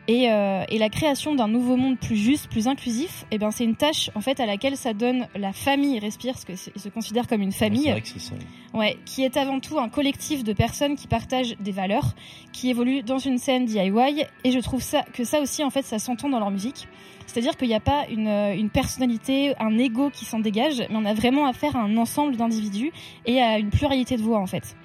Et, 0.08 0.30
euh, 0.30 0.64
et 0.68 0.78
la 0.78 0.88
création 0.88 1.34
d'un 1.36 1.46
nouveau 1.46 1.76
monde 1.76 1.96
plus 1.96 2.16
juste, 2.16 2.48
plus 2.48 2.66
inclusif, 2.66 3.24
eh 3.30 3.38
ben 3.38 3.52
c'est 3.52 3.64
une 3.64 3.76
tâche 3.76 4.10
en 4.16 4.20
fait 4.20 4.40
à 4.40 4.46
laquelle 4.46 4.76
ça 4.76 4.94
donne 4.94 5.28
la 5.36 5.52
famille 5.52 5.98
respire, 6.00 6.34
parce 6.34 6.44
qu'ils 6.44 6.82
se 6.82 6.88
considèrent 6.88 7.28
comme 7.28 7.42
une 7.42 7.52
famille. 7.52 7.84
C'est 7.84 7.92
vrai 7.92 8.00
que 8.00 8.08
c'est 8.08 8.18
ça. 8.18 8.34
Ouais, 8.74 8.98
qui 9.04 9.22
est 9.22 9.36
avant 9.36 9.60
tout 9.60 9.78
un 9.78 9.88
collectif 9.88 10.42
de 10.42 10.52
personnes 10.52 10.96
qui 10.96 11.06
partagent 11.06 11.56
des 11.60 11.70
valeurs, 11.70 12.14
qui 12.52 12.68
évoluent 12.68 13.02
dans 13.02 13.18
une 13.18 13.38
scène 13.38 13.64
DIY, 13.64 14.24
et 14.42 14.50
je 14.50 14.58
trouve 14.58 14.82
ça 14.82 15.02
que 15.12 15.22
ça 15.22 15.40
aussi 15.40 15.62
en 15.62 15.70
fait 15.70 15.82
ça 15.82 16.00
s'entend 16.00 16.28
dans 16.28 16.40
leur 16.40 16.50
musique. 16.50 16.88
C'est-à-dire 17.26 17.56
qu'il 17.56 17.68
n'y 17.68 17.74
a 17.74 17.80
pas 17.80 18.04
une, 18.10 18.26
euh, 18.26 18.54
une 18.54 18.70
personnalité, 18.70 19.54
un 19.60 19.78
ego 19.78 20.10
qui 20.10 20.24
s'en 20.24 20.40
dégage, 20.40 20.80
mais 20.90 20.96
on 20.96 21.04
a 21.04 21.14
vraiment 21.14 21.46
affaire 21.46 21.76
à 21.76 21.80
un 21.80 21.96
ensemble 21.96 22.36
d'individus 22.36 22.92
et 23.24 23.40
à 23.40 23.58
une 23.58 23.70
pluralité 23.70 24.16
de 24.16 24.22
voix 24.22 24.40
en 24.40 24.46
fait. 24.46 24.76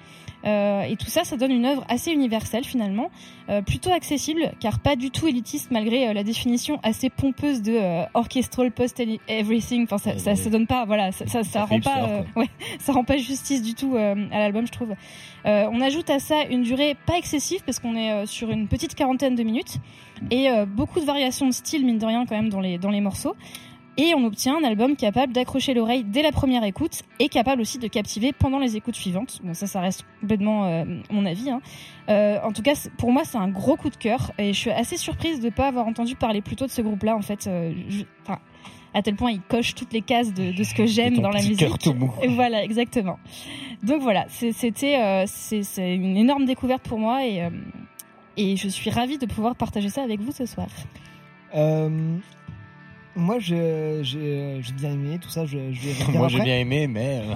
Euh, 0.44 0.82
et 0.82 0.96
tout 0.96 1.06
ça, 1.06 1.24
ça 1.24 1.36
donne 1.36 1.50
une 1.50 1.66
œuvre 1.66 1.84
assez 1.88 2.12
universelle 2.12 2.64
finalement, 2.64 3.10
euh, 3.48 3.62
plutôt 3.62 3.90
accessible, 3.90 4.52
car 4.60 4.78
pas 4.78 4.96
du 4.96 5.10
tout 5.10 5.26
élitiste 5.26 5.70
malgré 5.70 6.08
euh, 6.08 6.12
la 6.12 6.22
définition 6.22 6.78
assez 6.82 7.10
pompeuse 7.10 7.62
de 7.62 7.78
orchestral 8.14 8.70
post 8.70 9.02
everything. 9.28 9.84
Enfin, 9.84 9.98
ça, 9.98 10.18
ça, 10.18 10.36
ça 10.36 10.50
donne 10.50 10.66
pas, 10.66 10.84
voilà, 10.84 11.10
ça, 11.12 11.64
rend 11.64 11.80
pas, 11.80 12.24
ouais, 12.36 12.48
ça 12.78 12.92
rend 12.92 13.04
pas 13.04 13.16
justice 13.16 13.62
du 13.62 13.74
tout 13.74 13.96
à 13.96 14.38
l'album, 14.38 14.66
je 14.66 14.72
trouve. 14.72 14.94
On 15.44 15.80
ajoute 15.80 16.10
à 16.10 16.18
ça 16.18 16.42
une 16.50 16.62
durée 16.62 16.96
pas 17.06 17.16
excessive 17.16 17.62
parce 17.64 17.78
qu'on 17.78 17.96
est 17.96 18.26
sur 18.26 18.50
une 18.50 18.68
petite 18.68 18.94
quarantaine 18.94 19.34
de 19.34 19.42
minutes 19.42 19.78
et 20.30 20.48
beaucoup 20.66 21.00
de 21.00 21.04
variations 21.04 21.46
de 21.46 21.52
style 21.52 21.84
mine 21.84 21.98
de 21.98 22.06
rien 22.06 22.26
quand 22.26 22.36
même 22.36 22.50
dans 22.50 22.60
les 22.60 22.78
dans 22.78 22.90
les 22.90 23.00
morceaux. 23.00 23.34
Et 24.00 24.14
on 24.14 24.24
obtient 24.24 24.56
un 24.56 24.62
album 24.64 24.94
capable 24.94 25.32
d'accrocher 25.32 25.74
l'oreille 25.74 26.04
dès 26.04 26.22
la 26.22 26.30
première 26.30 26.62
écoute 26.62 27.02
et 27.18 27.28
capable 27.28 27.60
aussi 27.60 27.78
de 27.78 27.88
captiver 27.88 28.32
pendant 28.32 28.60
les 28.60 28.76
écoutes 28.76 28.94
suivantes. 28.94 29.40
Bon, 29.42 29.54
ça, 29.54 29.66
ça 29.66 29.80
reste 29.80 30.04
complètement 30.20 30.66
euh, 30.66 30.84
mon 31.10 31.26
avis. 31.26 31.50
Hein. 31.50 31.60
Euh, 32.08 32.38
en 32.44 32.52
tout 32.52 32.62
cas, 32.62 32.74
pour 32.96 33.10
moi, 33.10 33.22
c'est 33.24 33.38
un 33.38 33.48
gros 33.48 33.74
coup 33.76 33.90
de 33.90 33.96
cœur 33.96 34.30
et 34.38 34.52
je 34.52 34.58
suis 34.58 34.70
assez 34.70 34.96
surprise 34.96 35.40
de 35.40 35.46
ne 35.46 35.50
pas 35.50 35.66
avoir 35.66 35.86
entendu 35.88 36.14
parler 36.14 36.40
plus 36.42 36.54
tôt 36.54 36.66
de 36.66 36.70
ce 36.70 36.80
groupe-là. 36.80 37.16
En 37.16 37.22
fait, 37.22 37.48
euh, 37.48 37.72
je- 37.88 38.04
à 38.94 39.02
tel 39.02 39.16
point, 39.16 39.32
il 39.32 39.40
coche 39.42 39.74
toutes 39.74 39.92
les 39.92 40.00
cases 40.00 40.32
de, 40.32 40.52
de 40.56 40.62
ce 40.62 40.74
que 40.74 40.86
j'aime 40.94 41.18
dans 41.18 41.30
la 41.30 41.40
petit 41.40 41.48
musique. 41.50 41.66
cœur 41.66 41.78
tout 41.78 41.92
mou. 41.92 42.12
Et 42.22 42.28
voilà, 42.28 42.62
exactement. 42.62 43.18
Donc 43.82 44.00
voilà, 44.00 44.26
c'était 44.28 44.96
euh, 45.00 45.24
c'est 45.26 45.94
une 45.94 46.16
énorme 46.16 46.44
découverte 46.46 46.82
pour 46.84 46.98
moi 47.00 47.26
et 47.26 47.42
euh, 47.42 47.50
et 48.36 48.56
je 48.56 48.68
suis 48.68 48.90
ravie 48.90 49.18
de 49.18 49.26
pouvoir 49.26 49.56
partager 49.56 49.88
ça 49.88 50.02
avec 50.04 50.20
vous 50.20 50.30
ce 50.32 50.46
soir. 50.46 50.68
Euh, 51.54 52.16
moi, 53.18 53.38
j'ai 53.38 54.02
bien 54.76 54.92
aimé 54.92 55.18
tout 55.20 55.28
ça. 55.28 55.44
Je, 55.46 55.58
je 55.72 56.12
Moi, 56.16 56.28
j'ai 56.28 56.40
bien 56.40 56.58
aimé, 56.58 56.86
mais. 56.86 57.20
euh, 57.24 57.34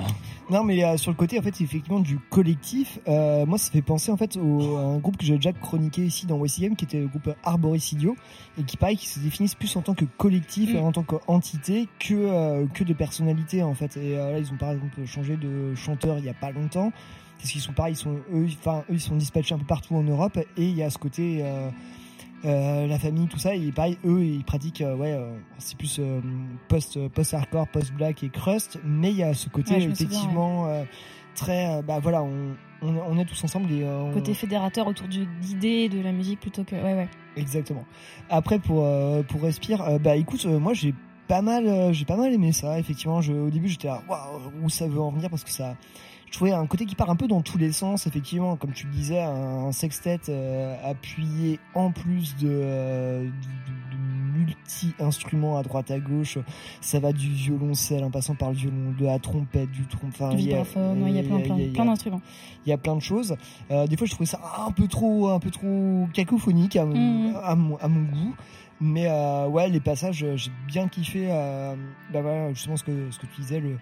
Non, 0.51 0.65
mais 0.65 0.83
euh, 0.85 0.97
sur 0.97 1.11
le 1.11 1.17
côté, 1.17 1.39
en 1.39 1.43
fait, 1.43 1.61
effectivement, 1.61 2.01
du 2.01 2.19
collectif, 2.19 2.99
euh, 3.09 3.45
moi, 3.47 3.59
ça 3.59 3.71
fait 3.71 3.83
penser, 3.83 4.11
en 4.13 4.17
fait, 4.17 4.37
au, 4.37 4.77
à 4.77 4.81
un 4.81 4.99
groupe 4.99 5.17
que 5.17 5.25
j'ai 5.25 5.37
déjà 5.37 5.53
chroniqué 5.53 6.03
ici 6.05 6.27
dans 6.27 6.37
WCM, 6.39 6.77
qui 6.77 6.85
était 6.85 6.99
le 7.01 7.09
groupe 7.09 7.31
Arboricidio, 7.45 8.17
et 8.59 8.63
qui, 8.63 8.77
pareil, 8.77 8.97
qui 8.97 9.09
se 9.09 9.19
définissent 9.21 9.55
plus 9.55 9.75
en 9.77 9.83
tant 9.83 9.95
que 9.95 10.05
collectif 10.19 10.73
Mm. 10.73 10.77
et 10.77 10.81
en 10.81 10.93
tant 10.93 11.03
qu'entité 11.03 11.89
que, 11.99 12.15
euh, 12.15 12.67
que 12.73 12.85
de 12.85 12.93
personnalité, 12.93 13.63
en 13.63 13.75
fait. 13.75 13.97
Et 13.97 14.15
là, 14.17 14.39
ils 14.39 14.53
ont, 14.53 14.57
par 14.57 14.71
exemple, 14.73 15.05
changé 15.07 15.37
de 15.37 15.75
chanteur 15.75 16.19
il 16.19 16.25
y 16.25 16.29
a 16.31 16.35
pas 16.35 16.51
longtemps. 16.53 16.93
Parce 17.39 17.51
qu'ils 17.51 17.61
sont 17.61 17.73
pareil, 17.73 17.95
ils 17.95 17.97
sont, 17.97 18.19
eux, 18.33 18.47
enfin, 18.61 18.85
eux, 18.89 18.95
ils 18.95 19.01
sont 19.01 19.17
dispatchés 19.17 19.55
un 19.55 19.59
peu 19.59 19.65
partout 19.65 19.97
en 19.97 20.05
Europe, 20.05 20.39
et 20.39 20.63
il 20.63 20.77
y 20.77 20.83
a 20.85 20.91
ce 20.91 20.99
côté, 20.99 21.43
euh, 22.45 22.87
la 22.87 22.99
famille, 22.99 23.27
tout 23.29 23.39
ça, 23.39 23.55
et 23.55 23.71
pareil, 23.73 23.99
eux, 24.05 24.25
ils 24.25 24.45
pratiquent, 24.45 24.81
euh, 24.81 24.97
ouais, 24.97 25.13
euh, 25.13 25.31
c'est 25.59 25.77
plus 25.77 25.99
euh, 26.01 26.21
post, 26.69 26.99
post-hardcore, 27.09 27.69
post-black 27.69 28.23
et 28.25 28.29
crust, 28.29 28.79
mais 28.85 29.11
il 29.11 29.17
y 29.19 29.23
a 29.23 29.33
ce 29.35 29.49
côté, 29.49 29.75
Ouais, 29.75 29.81
souviens, 29.81 29.93
effectivement, 29.95 30.67
euh, 30.67 30.85
très, 31.35 31.83
bah 31.83 31.99
voilà, 32.03 32.23
on, 32.23 32.55
on, 32.83 32.97
on 32.97 33.19
est 33.19 33.25
tous 33.25 33.45
ensemble 33.45 33.71
et 33.73 33.83
euh, 33.85 34.01
on- 34.03 34.13
Côté 34.13 34.35
fédérateur 34.35 34.87
autour 34.87 35.07
d'idées, 35.09 35.89
de 35.89 36.01
la 36.01 36.13
musique 36.13 36.41
plutôt 36.41 36.65
que. 36.65 36.75
Ouais, 36.75 36.95
ouais. 36.95 37.09
Exactement. 37.37 37.85
Après 38.29 38.59
pour 38.59 38.85
euh, 38.85 39.23
pour 39.23 39.41
Respire, 39.43 39.99
bah 40.01 40.17
écoute, 40.17 40.45
euh, 40.45 40.59
moi 40.59 40.75
j'ai 40.75 40.95
pas 41.29 41.41
mal 41.41 41.67
euh, 41.67 41.93
j'ai 41.93 42.05
pas 42.05 42.17
mal 42.17 42.31
aimé 42.33 42.53
ça. 42.53 42.79
Effectivement, 42.79 43.23
je, 43.23 43.33
au 43.33 43.49
début 43.49 43.69
j'étais 43.69 43.89
là, 43.89 44.03
waouh, 44.09 44.21
où 44.63 44.69
ça 44.69 44.87
veut 44.87 45.01
en 45.01 45.11
venir 45.11 45.31
parce 45.31 45.43
que 45.45 45.51
ça, 45.51 45.77
je 46.33 46.37
trouvais 46.39 46.53
un 46.53 46.67
côté 46.67 46.87
qui 46.87 46.95
part 46.95 47.11
un 47.11 47.17
peu 47.17 47.29
dans 47.29 47.43
tous 47.43 47.59
les 47.59 47.73
sens. 47.73 48.07
Effectivement, 48.07 48.57
comme 48.57 48.73
tu 48.73 48.87
le 48.87 48.93
disais, 48.93 49.21
un, 49.21 49.71
sextet 49.71 50.19
euh, 50.31 50.75
appuyé 50.83 51.61
en 51.75 51.93
plus 51.93 52.35
de, 52.37 52.49
euh, 52.51 53.21
de, 53.25 53.27
de 53.27 54.39
multi 54.39 54.95
instruments 54.99 55.59
à 55.59 55.63
droite 55.63 55.91
à 55.91 55.99
gauche. 56.01 56.39
Ça 56.81 57.01
va 57.01 57.13
du 57.13 57.29
violoncelle 57.29 58.03
en 58.03 58.11
passant 58.11 58.35
par 58.35 58.49
le 58.49 58.57
violon, 58.57 58.95
de 58.99 59.05
la 59.05 59.19
trompette, 59.19 59.71
du 59.71 59.87
trompe. 59.87 60.09
Enfin, 60.15 60.31
Du 60.31 60.37
il 60.43 60.49
y 60.49 60.55
a- 60.55 60.65
plein, 60.65 60.95
d'instruments. 61.85 62.23
il 62.65 62.71
y 62.71 62.73
a 62.73 62.79
plein 62.79 62.97
de 62.97 63.03
choses. 63.03 63.37
Euh, 63.71 63.87
des 63.87 63.99
fois, 63.99 64.07
je 64.07 64.13
trouvais 64.13 64.27
ça 64.27 64.41
un 64.67 64.71
peu 64.73 64.89
trop, 64.89 65.29
un 65.29 65.39
peu 65.39 65.51
trop 65.51 66.09
cacophonique 66.15 66.77
à, 66.77 66.87
mon- 66.87 67.29
Mhm. 67.31 67.37
à, 67.45 67.55
mon, 67.55 67.77
à 67.77 67.89
mon 67.89 68.03
goût. 68.11 68.35
Mais 68.81 69.05
euh, 69.07 69.47
ouais, 69.49 69.69
les 69.69 69.81
passages, 69.81 70.25
j'ai 70.35 70.51
bien 70.67 70.89
kiffé. 70.89 71.27
Bah 72.11 72.21
voilà, 72.23 72.49
justement 72.55 72.77
ce 72.79 72.83
que 72.85 73.11
ce 73.11 73.19
que 73.19 73.27
tu 73.27 73.43
disais, 73.43 73.61
le 73.61 73.77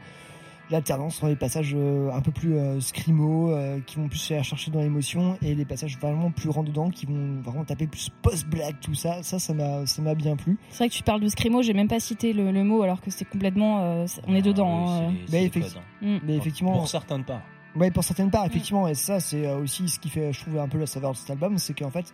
l'alternance 0.71 1.17
entre 1.19 1.29
les 1.29 1.37
passages 1.37 1.73
euh, 1.77 2.11
un 2.13 2.21
peu 2.21 2.31
plus 2.31 2.55
euh, 2.57 2.81
scrimo, 2.81 3.51
euh, 3.51 3.81
qui 3.87 3.97
vont 3.97 4.09
plus 4.09 4.25
faire 4.25 4.45
chercher 4.45 4.71
dans 4.71 4.81
l'émotion, 4.81 5.37
et 5.43 5.55
les 5.55 5.65
passages 5.65 5.99
vraiment 5.99 6.31
plus 6.31 6.49
rentre 6.49 6.69
dedans, 6.69 6.91
qui 6.91 7.07
vont 7.07 7.41
vraiment 7.43 7.65
taper 7.65 7.87
plus 7.87 8.11
post-black, 8.23 8.81
tout 8.81 8.95
ça. 8.95 9.23
Ça, 9.23 9.39
ça 9.39 9.53
m'a, 9.55 9.87
ça 9.87 10.01
m'a 10.03 10.15
bien 10.15 10.37
plu. 10.37 10.59
C'est 10.71 10.79
vrai 10.79 10.89
que 10.89 10.95
tu 10.95 11.03
parles 11.03 11.21
de 11.21 11.29
scrimo, 11.29 11.63
j'ai 11.63 11.75
même 11.75 11.89
pas 11.89 12.01
cité 12.01 12.33
le, 12.33 12.51
le 12.53 12.65
mot 12.65 12.83
alors 12.83 13.01
que 13.01 13.11
c'est 13.11 13.25
complètement. 13.25 13.81
euh, 13.83 14.07
on 14.27 14.35
est 14.35 14.43
dedans. 14.43 14.89
hein, 14.89 15.13
Mais, 15.33 15.49
c'est 15.51 15.59
effecti- 15.59 15.75
code, 15.75 15.83
hein. 16.03 16.19
mais 16.25 16.37
effectivement. 16.37 16.73
Pour 16.73 16.89
certaines 16.89 17.25
parts. 17.25 17.43
Ouais, 17.77 17.93
pour 17.93 18.03
certaines 18.03 18.31
parts, 18.33 18.47
effectivement, 18.47 18.89
et 18.89 18.95
ça, 18.95 19.21
c'est 19.21 19.49
aussi 19.53 19.89
ce 19.89 20.01
qui 20.01 20.09
fait, 20.09 20.33
je 20.33 20.41
trouve, 20.41 20.59
un 20.59 20.67
peu 20.67 20.79
la 20.79 20.87
saveur 20.87 21.13
de 21.13 21.17
cet 21.17 21.31
album, 21.31 21.57
c'est 21.57 21.73
qu'en 21.79 21.91
fait, 21.91 22.13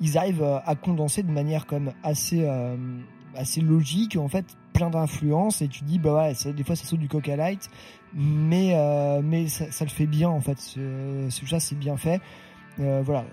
ils 0.00 0.18
arrivent 0.18 0.42
à 0.64 0.74
condenser 0.74 1.22
de 1.22 1.30
manière 1.30 1.66
comme 1.66 1.92
assez, 2.02 2.40
euh, 2.44 2.76
assez 3.36 3.60
logique, 3.60 4.16
en 4.16 4.28
fait, 4.28 4.44
plein 4.72 4.90
d'influences, 4.90 5.62
et 5.62 5.68
tu 5.68 5.84
dis, 5.84 5.98
bah 5.98 6.14
ouais, 6.14 6.52
des 6.52 6.64
fois, 6.64 6.76
ça 6.76 6.84
saute 6.84 7.00
du 7.00 7.08
Coca 7.08 7.36
Light, 7.36 7.70
mais, 8.14 8.72
euh, 8.74 9.20
mais 9.22 9.46
ça, 9.48 9.84
le 9.84 9.90
fait 9.90 10.06
bien, 10.06 10.28
en 10.28 10.40
fait, 10.40 10.58
c'est 10.58 11.46
ça, 11.46 11.60
c'est 11.60 11.78
bien 11.78 11.96
fait. 11.96 12.20
Euh, 12.78 13.02
voilà, 13.04 13.24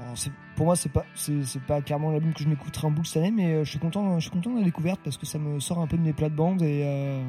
pour 0.55 0.65
moi, 0.67 0.75
c'est 0.75 0.91
pas, 0.91 1.05
c'est 1.15 1.61
pas 1.67 1.81
clairement 1.81 2.11
l'album 2.11 2.33
que 2.33 2.41
je 2.41 2.47
m'écouterai 2.47 2.87
en 2.87 2.91
boucle 2.91 3.07
cette 3.07 3.17
année, 3.23 3.31
mais 3.31 3.53
euh, 3.53 3.63
je 3.65 3.71
suis 3.71 3.79
content, 3.79 4.17
je 4.19 4.21
suis 4.21 4.31
content 4.31 4.51
de 4.51 4.59
la 4.59 4.63
découverte 4.63 5.01
parce 5.03 5.17
que 5.17 5.25
ça 5.25 5.37
me 5.37 5.59
sort 5.59 5.79
un 5.79 5.87
peu 5.87 5.97
de 5.97 6.03
mes 6.03 6.13
plates-bandes 6.13 6.61
et, 6.61 7.21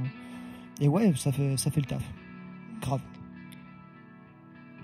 et 0.80 0.86
ouais, 0.86 1.12
ça 1.16 1.32
fait, 1.32 1.56
ça 1.56 1.72
fait 1.72 1.80
le 1.80 1.86
taf. 1.86 2.02
Grave. 2.80 3.00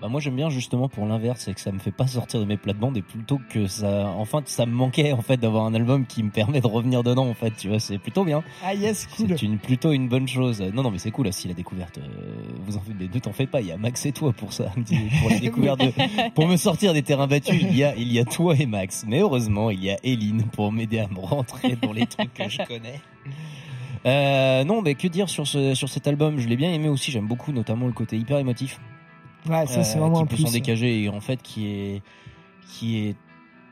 Bah 0.01 0.07
moi 0.07 0.19
j'aime 0.19 0.35
bien 0.35 0.49
justement 0.49 0.89
pour 0.89 1.05
l'inverse, 1.05 1.41
c'est 1.45 1.53
que 1.53 1.61
ça 1.61 1.71
me 1.71 1.77
fait 1.77 1.91
pas 1.91 2.07
sortir 2.07 2.39
de 2.39 2.45
mes 2.45 2.57
plates-bandes 2.57 2.97
et 2.97 3.03
plutôt 3.03 3.39
que 3.51 3.67
ça, 3.67 4.07
enfin 4.17 4.41
ça 4.45 4.65
me 4.65 4.71
manquait 4.73 5.11
en 5.11 5.21
fait 5.21 5.37
d'avoir 5.37 5.65
un 5.65 5.75
album 5.75 6.07
qui 6.07 6.23
me 6.23 6.31
permet 6.31 6.59
de 6.59 6.65
revenir 6.65 7.03
dedans 7.03 7.27
en 7.27 7.35
fait, 7.35 7.51
tu 7.55 7.67
vois, 7.67 7.79
c'est 7.79 7.99
plutôt 7.99 8.23
bien. 8.25 8.41
Ah 8.65 8.73
yes, 8.73 9.07
cool. 9.15 9.37
C'est 9.37 9.45
une 9.45 9.59
plutôt 9.59 9.91
une 9.91 10.07
bonne 10.09 10.27
chose. 10.27 10.59
Non 10.73 10.81
non 10.81 10.89
mais 10.89 10.97
c'est 10.97 11.11
cool 11.11 11.27
aussi 11.27 11.47
la 11.47 11.53
découverte. 11.53 11.99
euh, 11.99 12.01
vous 12.65 12.77
en 12.77 12.81
faites, 12.81 12.99
ne 12.99 13.19
t'en 13.19 13.31
fais 13.31 13.45
pas, 13.45 13.61
il 13.61 13.67
y 13.67 13.71
a 13.71 13.77
Max 13.77 14.03
et 14.07 14.11
toi 14.11 14.33
pour 14.33 14.53
ça, 14.53 14.71
pour 15.21 15.29
la 15.29 15.37
découverte, 15.39 15.79
de- 15.81 16.31
pour 16.33 16.47
me 16.47 16.57
sortir 16.57 16.93
des 16.93 17.03
terrains 17.03 17.27
battus. 17.27 17.61
Il 17.61 17.77
y 17.77 17.83
a 17.83 17.95
il 17.95 18.11
y 18.11 18.17
a 18.17 18.25
toi 18.25 18.55
et 18.57 18.65
Max, 18.65 19.05
mais 19.07 19.19
heureusement 19.19 19.69
il 19.69 19.83
y 19.83 19.91
a 19.91 19.97
Eline 20.03 20.45
pour 20.51 20.71
m'aider 20.71 20.97
à 20.97 21.07
me 21.09 21.19
rentrer 21.19 21.77
dans 21.79 21.93
les 21.93 22.07
trucs 22.07 22.33
que 22.33 22.49
je 22.49 22.57
connais. 22.67 22.99
Euh, 24.07 24.63
non, 24.63 24.81
mais 24.81 24.95
que 24.95 25.07
dire 25.07 25.29
sur 25.29 25.45
ce 25.45 25.75
sur 25.75 25.87
cet 25.89 26.07
album? 26.07 26.39
Je 26.39 26.47
l'ai 26.47 26.55
bien 26.57 26.73
aimé 26.73 26.89
aussi. 26.89 27.11
J'aime 27.11 27.27
beaucoup, 27.27 27.51
notamment 27.51 27.85
le 27.85 27.93
côté 27.93 28.17
hyper 28.17 28.39
émotif. 28.39 28.79
Ouais, 29.49 29.65
ça, 29.67 29.83
c'est 29.83 29.97
Euh, 29.97 30.01
vraiment 30.01 30.17
qui 30.17 30.21
un 30.23 30.25
peut 30.25 30.37
s'en 30.37 30.51
dégager 30.51 31.03
et 31.03 31.09
en 31.09 31.21
fait 31.21 31.41
qui 31.41 31.67
est 31.67 32.01
qui 32.67 32.97
est 32.99 33.15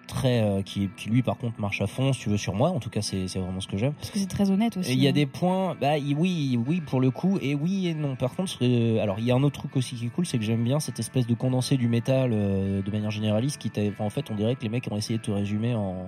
très 0.08 0.42
euh, 0.42 0.64
qui 0.64 0.90
lui 1.06 1.22
par 1.22 1.38
contre 1.38 1.62
marche 1.62 1.82
à 1.82 1.86
fond 1.88 2.12
si 2.14 2.22
tu 2.22 2.30
veux 2.30 2.38
sur 2.38 2.56
moi 2.56 2.70
en 2.72 2.80
tout 2.80 2.90
cas 2.90 3.02
c'est 3.04 3.28
c'est 3.28 3.38
vraiment 3.38 3.62
ce 3.62 3.68
que 3.68 3.78
j'aime 3.78 3.94
Parce 3.94 4.10
que 4.10 4.18
c'est 4.18 4.26
très 4.26 4.50
honnête 4.50 4.76
aussi. 4.76 4.90
et 4.90 4.94
il 4.96 5.00
y 5.00 5.06
a 5.06 5.12
hein. 5.12 5.14
des 5.14 5.28
points 5.28 5.76
bah 5.80 5.94
oui 6.18 6.58
oui 6.68 6.82
pour 6.82 7.00
le 7.00 7.12
coup 7.12 7.38
et 7.44 7.54
oui 7.54 7.88
et 7.88 7.94
non 7.94 8.16
par 8.16 8.36
contre 8.36 8.58
euh, 8.64 9.00
alors 9.04 9.20
il 9.20 9.26
y 9.26 9.32
a 9.32 9.36
un 9.36 9.44
autre 9.44 9.60
truc 9.60 9.76
aussi 9.78 9.96
qui 9.96 10.08
est 10.08 10.10
cool 10.10 10.26
c'est 10.26 10.40
que 10.40 10.44
j'aime 10.44 10.64
bien 10.64 10.80
cette 10.80 10.98
espèce 11.00 11.28
de 11.28 11.36
condensé 11.36 11.78
du 11.78 11.88
métal 11.88 12.32
euh, 12.34 12.82
de 12.82 12.90
manière 12.92 13.12
généraliste 13.12 13.60
qui 13.62 13.70
enfin, 13.92 14.04
en 14.04 14.10
fait 14.10 14.32
on 14.32 14.36
dirait 14.36 14.56
que 14.56 14.64
les 14.64 14.70
mecs 14.70 14.92
ont 14.92 14.98
essayé 14.98 15.20
de 15.20 15.24
te 15.24 15.30
résumer 15.32 15.76
en 15.76 16.08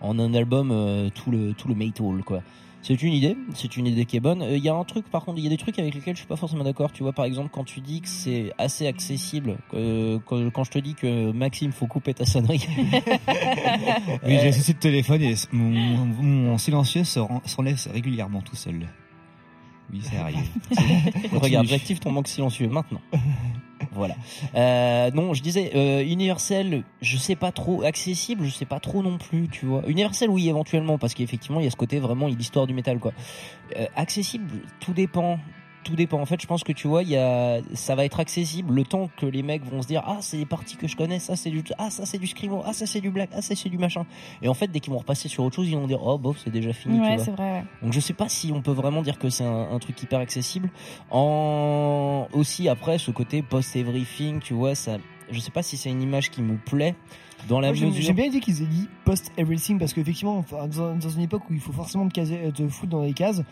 en 0.00 0.18
un 0.18 0.32
album 0.32 0.70
euh, 0.72 1.10
tout 1.14 1.30
le 1.30 1.52
tout 1.52 1.68
le 1.68 1.74
metal 1.74 2.22
quoi 2.24 2.40
c'est 2.82 3.00
une 3.02 3.12
idée, 3.12 3.36
c'est 3.54 3.76
une 3.76 3.86
idée 3.86 4.04
qui 4.04 4.16
est 4.16 4.20
bonne. 4.20 4.42
Euh, 4.42 4.56
Il 4.56 4.62
y 4.64 4.68
a 4.68 4.74
un 4.74 4.84
truc, 4.84 5.08
par 5.08 5.24
contre, 5.24 5.38
il 5.38 5.44
y 5.44 5.46
a 5.46 5.50
des 5.50 5.56
trucs 5.56 5.78
avec 5.78 5.94
lesquels 5.94 6.14
je 6.14 6.20
suis 6.20 6.26
pas 6.28 6.36
forcément 6.36 6.64
d'accord. 6.64 6.92
Tu 6.92 7.02
vois, 7.02 7.12
par 7.12 7.24
exemple, 7.24 7.48
quand 7.52 7.64
tu 7.64 7.80
dis 7.80 8.00
que 8.00 8.08
c'est 8.08 8.52
assez 8.58 8.86
accessible, 8.86 9.56
euh, 9.74 10.18
quand, 10.26 10.50
quand 10.50 10.64
je 10.64 10.70
te 10.72 10.78
dis 10.78 10.94
que 10.94 11.30
Maxime, 11.32 11.72
faut 11.72 11.86
couper 11.86 12.12
ta 12.14 12.24
sonnerie. 12.26 12.66
Oui, 14.24 14.38
j'ai 14.40 14.52
souci 14.52 14.74
de 14.74 14.78
téléphone 14.78 15.22
et 15.22 15.34
mon, 15.52 15.68
mon- 15.70 16.22
mon 16.22 16.58
silencieux 16.58 17.04
s'enlève 17.04 17.78
régulièrement 17.92 18.40
tout 18.42 18.56
seul. 18.56 18.86
Oui, 19.92 20.00
ça 20.02 20.22
arrive. 20.22 20.38
Regarde, 21.32 21.66
j'active 21.66 21.98
ton 21.98 22.10
manque 22.12 22.28
silencieux 22.28 22.68
maintenant. 22.68 23.00
Voilà. 23.92 24.14
Euh, 24.54 25.10
non, 25.12 25.34
je 25.34 25.42
disais 25.42 25.72
euh, 25.74 26.02
universel, 26.02 26.82
je 27.00 27.16
sais 27.16 27.36
pas 27.36 27.52
trop 27.52 27.82
accessible, 27.82 28.44
je 28.46 28.50
sais 28.50 28.64
pas 28.64 28.80
trop 28.80 29.02
non 29.02 29.18
plus, 29.18 29.48
tu 29.48 29.66
vois. 29.66 29.82
Universel, 29.86 30.30
oui, 30.30 30.48
éventuellement, 30.48 30.98
parce 30.98 31.14
qu'effectivement, 31.14 31.60
il 31.60 31.64
y 31.64 31.66
a 31.66 31.70
ce 31.70 31.76
côté 31.76 31.98
vraiment, 31.98 32.28
il 32.28 32.32
y 32.32 32.34
a 32.34 32.38
l'histoire 32.38 32.66
du 32.66 32.74
métal, 32.74 32.98
quoi. 32.98 33.12
Euh, 33.76 33.86
accessible, 33.96 34.50
tout 34.80 34.92
dépend. 34.92 35.38
Tout 35.84 35.96
dépend. 35.96 36.20
En 36.20 36.26
fait, 36.26 36.40
je 36.40 36.46
pense 36.46 36.62
que 36.62 36.72
tu 36.72 36.86
vois, 36.86 37.02
il 37.02 37.10
y 37.10 37.16
a, 37.16 37.60
ça 37.74 37.94
va 37.94 38.04
être 38.04 38.20
accessible 38.20 38.72
le 38.72 38.84
temps 38.84 39.08
que 39.16 39.26
les 39.26 39.42
mecs 39.42 39.64
vont 39.64 39.82
se 39.82 39.88
dire, 39.88 40.02
ah, 40.06 40.18
c'est 40.20 40.36
des 40.36 40.46
parties 40.46 40.76
que 40.76 40.86
je 40.86 40.96
connais, 40.96 41.18
ça 41.18 41.34
c'est 41.36 41.50
du, 41.50 41.64
ah, 41.78 41.90
ça 41.90 42.06
c'est 42.06 42.18
du 42.18 42.26
scrimo, 42.26 42.62
ah, 42.64 42.72
ça 42.72 42.86
c'est 42.86 43.00
du 43.00 43.10
black, 43.10 43.30
ah, 43.34 43.42
ça 43.42 43.54
c'est 43.56 43.68
du 43.68 43.78
machin. 43.78 44.06
Et 44.42 44.48
en 44.48 44.54
fait, 44.54 44.68
dès 44.68 44.80
qu'ils 44.80 44.92
vont 44.92 44.98
repasser 44.98 45.28
sur 45.28 45.44
autre 45.44 45.56
chose, 45.56 45.68
ils 45.68 45.76
vont 45.76 45.86
dire, 45.86 46.02
oh, 46.02 46.18
bof, 46.18 46.38
c'est 46.42 46.50
déjà 46.50 46.72
fini, 46.72 47.00
tu 47.00 47.00
vois. 47.00 47.16
vrai. 47.16 47.52
ouais. 47.52 47.64
Donc 47.82 47.92
je 47.92 48.00
sais 48.00 48.14
pas 48.14 48.28
si 48.28 48.52
on 48.52 48.62
peut 48.62 48.72
vraiment 48.72 49.02
dire 49.02 49.18
que 49.18 49.28
c'est 49.28 49.44
un, 49.44 49.72
un 49.72 49.78
truc 49.78 50.00
hyper 50.02 50.20
accessible. 50.20 50.70
En 51.10 52.28
aussi 52.32 52.68
après 52.68 52.98
ce 52.98 53.10
côté 53.10 53.42
post 53.42 53.74
everything, 53.76 54.40
tu 54.40 54.54
vois, 54.54 54.74
ça, 54.74 54.98
je 55.30 55.40
sais 55.40 55.50
pas 55.50 55.62
si 55.62 55.76
c'est 55.76 55.90
une 55.90 56.02
image 56.02 56.30
qui 56.30 56.42
me 56.42 56.56
plaît 56.56 56.94
dans 57.48 57.60
la 57.60 57.70
mesure. 57.70 57.90
J'aime 57.92 58.16
bien 58.16 58.26
l'idée 58.26 58.40
qu'ils 58.40 58.62
aient 58.62 58.66
dit 58.66 58.88
post 59.04 59.32
everything 59.36 59.78
parce 59.78 59.92
qu'effectivement, 59.92 60.44
dans, 60.50 60.94
dans 60.94 61.08
une 61.08 61.22
époque 61.22 61.42
où 61.50 61.54
il 61.54 61.60
faut 61.60 61.72
forcément 61.72 62.08
te, 62.08 62.14
caser, 62.14 62.52
te 62.54 62.66
foutre 62.68 62.90
dans 62.90 63.02
les 63.02 63.12
cases, 63.12 63.42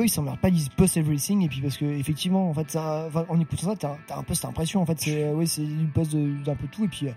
eux 0.00 0.04
ils 0.04 0.08
s'emmerdent 0.08 0.40
pas, 0.40 0.48
ils 0.48 0.54
disent 0.54 0.68
post 0.70 0.96
everything 0.96 1.42
et 1.42 1.48
puis 1.48 1.60
parce 1.60 1.76
que 1.76 1.84
effectivement, 1.84 2.48
en 2.50 2.54
fait, 2.54 2.70
ça, 2.70 3.08
en 3.28 3.40
écoutant 3.40 3.74
ça, 3.74 3.96
t'as 4.06 4.16
un 4.16 4.22
peu 4.22 4.34
cette 4.34 4.46
impression 4.46 4.80
en 4.80 4.86
fait, 4.86 5.00
c'est 5.00 5.24
euh, 5.24 5.34
ouais, 5.34 5.46
c'est 5.46 5.62
du 5.62 5.86
post 5.86 6.14
d'un 6.14 6.54
peu 6.54 6.66
tout 6.68 6.84
et 6.84 6.88
puis, 6.88 7.08
euh, 7.08 7.12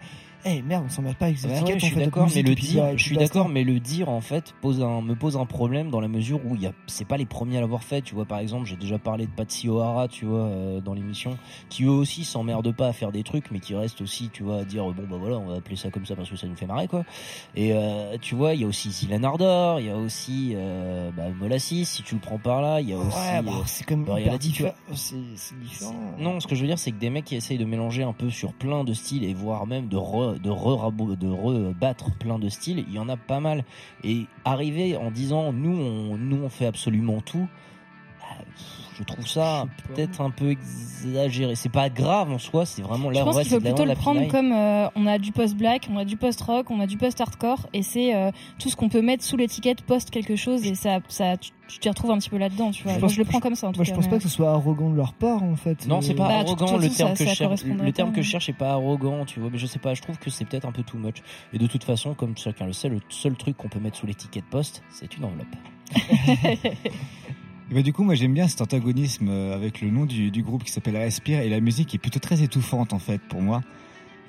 hey, 0.46 0.62
merde, 0.62 0.84
on 0.86 0.90
s'emmerde 0.90 1.16
pas 1.16 1.26
avec 1.26 1.38
ces 1.38 1.48
Ouais, 1.48 1.54
étiquettes, 1.54 1.76
ouais, 1.76 1.80
je 1.80 1.86
suis 1.86 1.96
d'accord, 1.96 2.28
mais 2.34 2.42
le 2.42 2.56
dire, 2.56 2.98
je 2.98 3.04
suis 3.04 3.18
d'accord, 3.18 3.50
mais 3.50 3.64
le 3.64 3.80
dire 3.80 4.10
en 4.10 4.22
fait 4.22 4.54
pose 4.62 4.82
un, 4.82 5.02
me 5.02 5.16
pose 5.16 5.38
un 5.38 5.46
problème 5.46 5.90
dans 5.90 6.02
la 6.02 6.08
mesure 6.08 6.40
où 6.46 6.56
il 6.56 6.72
c'est 6.88 7.06
pas 7.08 7.18
les 7.18 7.26
premiers 7.26 7.58
à 7.58 7.62
l'avoir 7.62 7.84
fait. 7.84 8.02
Tu 8.02 8.16
vois, 8.16 8.26
par 8.26 8.40
exemple, 8.40 8.66
j'ai 8.66 8.76
déjà 8.76 8.98
parlé 8.98 9.26
de 9.26 9.32
Patsy 9.32 9.70
O'Hara, 9.70 10.08
tu 10.08 10.26
vois, 10.26 10.46
euh, 10.46 10.82
dans 10.82 10.94
l'émission, 10.94 11.38
qui 11.70 11.84
eux 11.86 11.90
aussi 11.90 12.24
s'emmerdent 12.24 12.76
pas 12.76 12.88
à 12.88 12.94
faire 12.94 13.12
des 13.12 13.24
trucs, 13.24 13.52
mais 13.52 13.60
qui 13.60 13.76
restent 13.76 14.02
aussi, 14.02 14.30
tu 14.32 14.44
vois, 14.44 14.60
à 14.60 14.64
dire 14.64 14.84
bon 14.86 15.04
bah 15.10 15.18
voilà, 15.20 15.38
on 15.38 15.48
va 15.48 15.56
appeler 15.56 15.76
ça 15.76 15.90
comme 15.90 16.06
ça 16.06 16.16
parce 16.16 16.30
que 16.30 16.36
ça 16.36 16.48
nous 16.48 16.56
fait 16.56 16.66
marrer 16.66 16.88
quoi. 16.88 17.04
Et 17.56 17.74
euh, 17.74 18.18
tu 18.22 18.36
vois, 18.36 18.54
il 18.54 18.62
y 18.62 18.64
a 18.64 18.68
aussi 18.68 18.92
Zilan 18.92 19.24
Ardor, 19.24 19.80
il 19.80 19.88
y 19.88 19.90
a 19.90 19.98
aussi 19.98 20.54
euh, 20.56 21.12
bah, 21.16 21.24
Molassis, 21.40 21.86
si 21.86 22.04
tu 22.04 22.16
le 22.16 22.22
prends 22.22 22.38
par 22.38 22.62
là, 22.62 22.82
il 22.82 22.90
y 22.90 22.94
a 22.94 22.98
aussi. 22.98 23.18
Ouais, 23.18 23.42
bah, 23.42 23.52
c'est 23.66 23.86
comme 23.86 24.02
hyper 24.02 24.40
tu 24.40 24.64
vois. 24.64 24.76
C'est 24.94 25.16
c'est 25.36 25.60
différent. 25.60 25.96
Non, 26.20 26.40
ce 26.40 26.48
que 26.48 26.56
je 26.56 26.62
veux 26.62 26.68
dire, 26.68 26.80
c'est 26.80 26.92
que 26.92 27.00
des 27.00 27.10
mecs 27.10 27.26
qui 27.26 27.36
essayent 27.36 27.58
de 27.58 27.66
mélanger 27.66 28.04
un 28.04 28.14
peu 28.14 28.30
sur 28.30 28.54
plein 28.54 28.84
de 28.84 28.94
styles 28.94 29.24
et 29.24 29.34
voire 29.34 29.66
même 29.68 29.88
de 29.88 29.98
re, 29.98 30.33
de 30.40 30.50
re, 30.50 30.78
rebattre 30.78 32.12
plein 32.12 32.40
de 32.40 32.50
styles, 32.50 32.86
il 32.88 32.94
y 32.94 33.00
en 33.00 33.10
a 33.10 33.18
pas 33.18 33.40
mal. 33.40 33.64
Et 34.04 34.26
arriver 34.46 34.98
en 34.98 35.12
disant 35.12 35.54
nous 35.54 35.78
on, 35.78 36.18
nous 36.18 36.44
on 36.44 36.50
fait 36.50 36.66
absolument 36.66 37.22
tout, 37.22 37.48
je 38.98 39.04
trouve 39.04 39.28
ça 39.28 39.66
peut-être 39.94 40.22
un 40.22 40.30
peu 40.30 40.52
exagéré. 40.52 41.56
C'est 41.56 41.70
pas 41.70 41.90
grave 41.90 42.32
en 42.32 42.38
soi, 42.40 42.66
c'est 42.66 42.82
vraiment 42.82 43.10
là 43.10 43.20
Je 43.20 43.22
en 43.22 43.26
pense 43.26 43.42
qu'il 43.42 43.50
faut 43.52 43.60
plutôt 43.60 43.86
le 43.86 43.96
prendre 43.96 44.28
comme 44.28 44.52
euh, 44.52 44.88
on 44.96 45.06
a 45.08 45.18
du 45.18 45.32
post-black, 45.32 45.88
on 45.92 45.98
a 45.98 46.06
du 46.06 46.18
post-rock, 46.18 46.70
on 46.72 46.80
a 46.80 46.88
du 46.88 46.98
post-hardcore, 46.98 47.68
et 47.74 47.82
c'est 47.84 48.16
euh, 48.16 48.32
tout 48.60 48.70
ce 48.70 48.76
qu'on 48.76 48.90
peut 48.90 49.02
mettre 49.02 49.24
sous 49.24 49.38
l'étiquette 49.38 49.82
post 49.82 50.10
quelque 50.12 50.36
chose, 50.36 50.66
et 50.66 50.76
ça, 50.76 51.00
ça, 51.10 51.36
tu 51.38 51.52
t'y 51.80 51.90
retrouves 51.90 52.12
un 52.12 52.18
petit 52.20 52.30
peu 52.30 52.38
là-dedans, 52.38 52.72
tu 52.72 52.84
vois. 52.84 52.94
Je 52.94 53.00
pense- 53.00 53.14
je 53.14 53.18
le 53.20 53.26
prends 53.26 53.40
comme 53.40 53.56
ça 53.56 53.68
en 53.68 53.72
tout 53.72 53.80
Moi, 53.80 53.86
cas. 53.86 53.92
je 53.92 53.96
pense 53.96 54.06
mais- 54.06 54.12
pas 54.12 54.18
que 54.18 54.24
ce 54.24 54.30
soit 54.30 54.52
arrogant 54.52 54.90
de 54.92 54.96
leur 54.96 55.14
part 55.14 55.42
en 55.44 55.56
fait. 55.56 55.88
Non, 55.88 56.02
c'est 56.02 56.14
pas 56.14 56.26
Euh, 56.26 56.28
Bah, 56.28 56.34
arrogant. 56.40 56.78
Le 56.78 56.90
terme 56.90 57.10
ça- 57.10 57.16
que 57.16 57.24
je 57.24 57.30
ça 57.30 57.36
cherche, 57.36 57.40
correspondrait 57.40 57.86
le 57.86 57.92
terme 57.92 58.10
pas, 58.12 58.16
que 58.18 58.22
je 58.22 58.30
cherche 58.30 58.50
est 58.50 58.54
pas 58.54 58.72
arrogant, 58.74 59.26
tu 59.26 59.40
vois. 59.40 59.50
Mais 59.52 59.58
je 59.58 59.66
sais 59.66 59.80
pas. 59.80 59.94
Je 59.94 60.02
trouve 60.02 60.18
que 60.20 60.30
c'est 60.30 60.46
peut-être 60.46 60.66
un 60.66 60.72
peu 60.72 60.84
too 60.84 60.98
much. 60.98 61.18
Et 61.54 61.58
de 61.58 61.66
toute 61.68 61.84
façon, 61.84 62.14
comme 62.14 62.38
chacun 62.38 62.66
le 62.68 62.74
sait, 62.74 62.90
le 62.90 63.00
seul 63.10 63.36
truc 63.36 63.58
qu'on 63.58 63.70
peut 63.70 63.80
mettre 63.80 63.98
sous 63.98 64.06
l'étiquette 64.06 64.46
poste, 64.52 64.84
c'est 64.92 65.18
une 65.18 65.26
enveloppe. 65.26 65.48
Et 67.72 67.76
bah, 67.76 67.82
du 67.82 67.94
coup, 67.94 68.04
moi 68.04 68.16
j'aime 68.16 68.34
bien 68.34 68.48
cet 68.48 68.62
antagonisme 68.62 69.28
euh, 69.30 69.56
avec 69.56 69.82
le 69.82 69.90
nom 69.90 70.06
du, 70.06 70.32
du 70.32 70.44
groupe 70.44 70.64
qui 70.64 70.72
s'appelle 70.72 70.96
Aspire 70.96 71.40
et 71.40 71.50
la 71.50 71.60
musique 71.60 71.94
est 71.96 72.00
plutôt 72.00 72.20
très 72.20 72.42
étouffante 72.44 72.94
en 72.94 73.00
fait 73.00 73.22
pour 73.30 73.42
moi. 73.42 73.62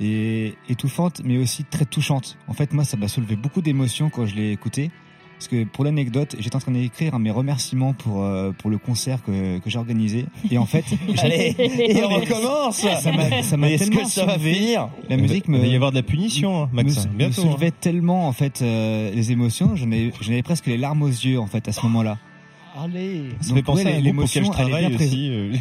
Et 0.01 0.55
étouffante 0.69 1.23
mais 1.25 1.39
aussi 1.39 1.65
très 1.65 1.85
touchante. 1.85 2.39
En 2.49 2.53
fait, 2.53 2.73
moi 2.73 2.85
ça 2.85 2.97
m'a 2.97 3.09
soulevé 3.09 3.37
beaucoup 3.37 3.63
d'émotions 3.63 4.11
quand 4.11 4.27
je 4.27 4.35
l'ai 4.35 4.53
écouté. 4.53 4.91
Parce 5.35 5.49
que 5.49 5.65
pour 5.65 5.85
l'anecdote, 5.85 6.37
j'étais 6.39 6.57
en 6.57 6.61
train 6.61 6.73
d'écrire 6.73 7.19
mes 7.19 7.31
remerciements 7.31 7.93
pour, 7.93 8.23
euh, 8.23 8.53
pour 8.53 8.71
le 8.71 8.79
concert 8.79 9.23
que, 9.23 9.59
que 9.59 9.69
j'ai 9.69 9.79
organisé. 9.79 10.27
Et 10.51 10.59
en 10.59 10.65
fait, 10.65 10.85
Allez, 11.19 11.55
et 11.59 12.03
on 12.05 12.09
recommence. 12.09 12.79
Ça 12.79 13.13
m'a 13.13 13.43
ça 13.43 13.57
m'a 13.57 13.69
est-ce 13.69 13.85
tellement 13.85 14.05
que 14.05 14.09
ça 14.09 14.25
va 14.27 14.39
finir 14.39 14.89
La 15.09 15.17
musique 15.17 15.49
me. 15.49 15.59
Il 15.59 15.63
va 15.63 15.67
y 15.67 15.75
avoir 15.75 15.91
de 15.91 15.97
la 15.97 16.03
punition, 16.03 16.63
hein, 16.63 16.69
Max, 16.73 17.07
me, 17.07 17.19
me 17.19 17.25
hein. 17.25 17.33
soulevait 17.33 17.73
tellement 17.73 18.29
en 18.29 18.33
fait 18.33 18.63
euh, 18.63 19.11
les 19.13 19.33
émotions. 19.33 19.75
J'en 19.75 19.87
avais, 19.87 20.13
j'en 20.21 20.33
avais 20.33 20.43
presque 20.43 20.67
les 20.67 20.79
larmes 20.79 21.03
aux 21.03 21.09
yeux 21.09 21.39
en 21.39 21.47
fait 21.47 21.67
à 21.69 21.73
ce 21.73 21.83
moment-là. 21.83 22.17
Allez. 22.77 23.31
Ça 23.41 23.49
Donc, 23.49 23.57
fait 23.59 23.63
penser 23.63 23.85
ouais, 23.85 23.93
à 23.93 23.99
je 23.99 24.05
l'émotion, 24.05 24.43
elle 24.43 24.49
est 24.49 24.51
travaille 24.53 24.95
aussi. 24.95 25.29
euh, 25.31 25.55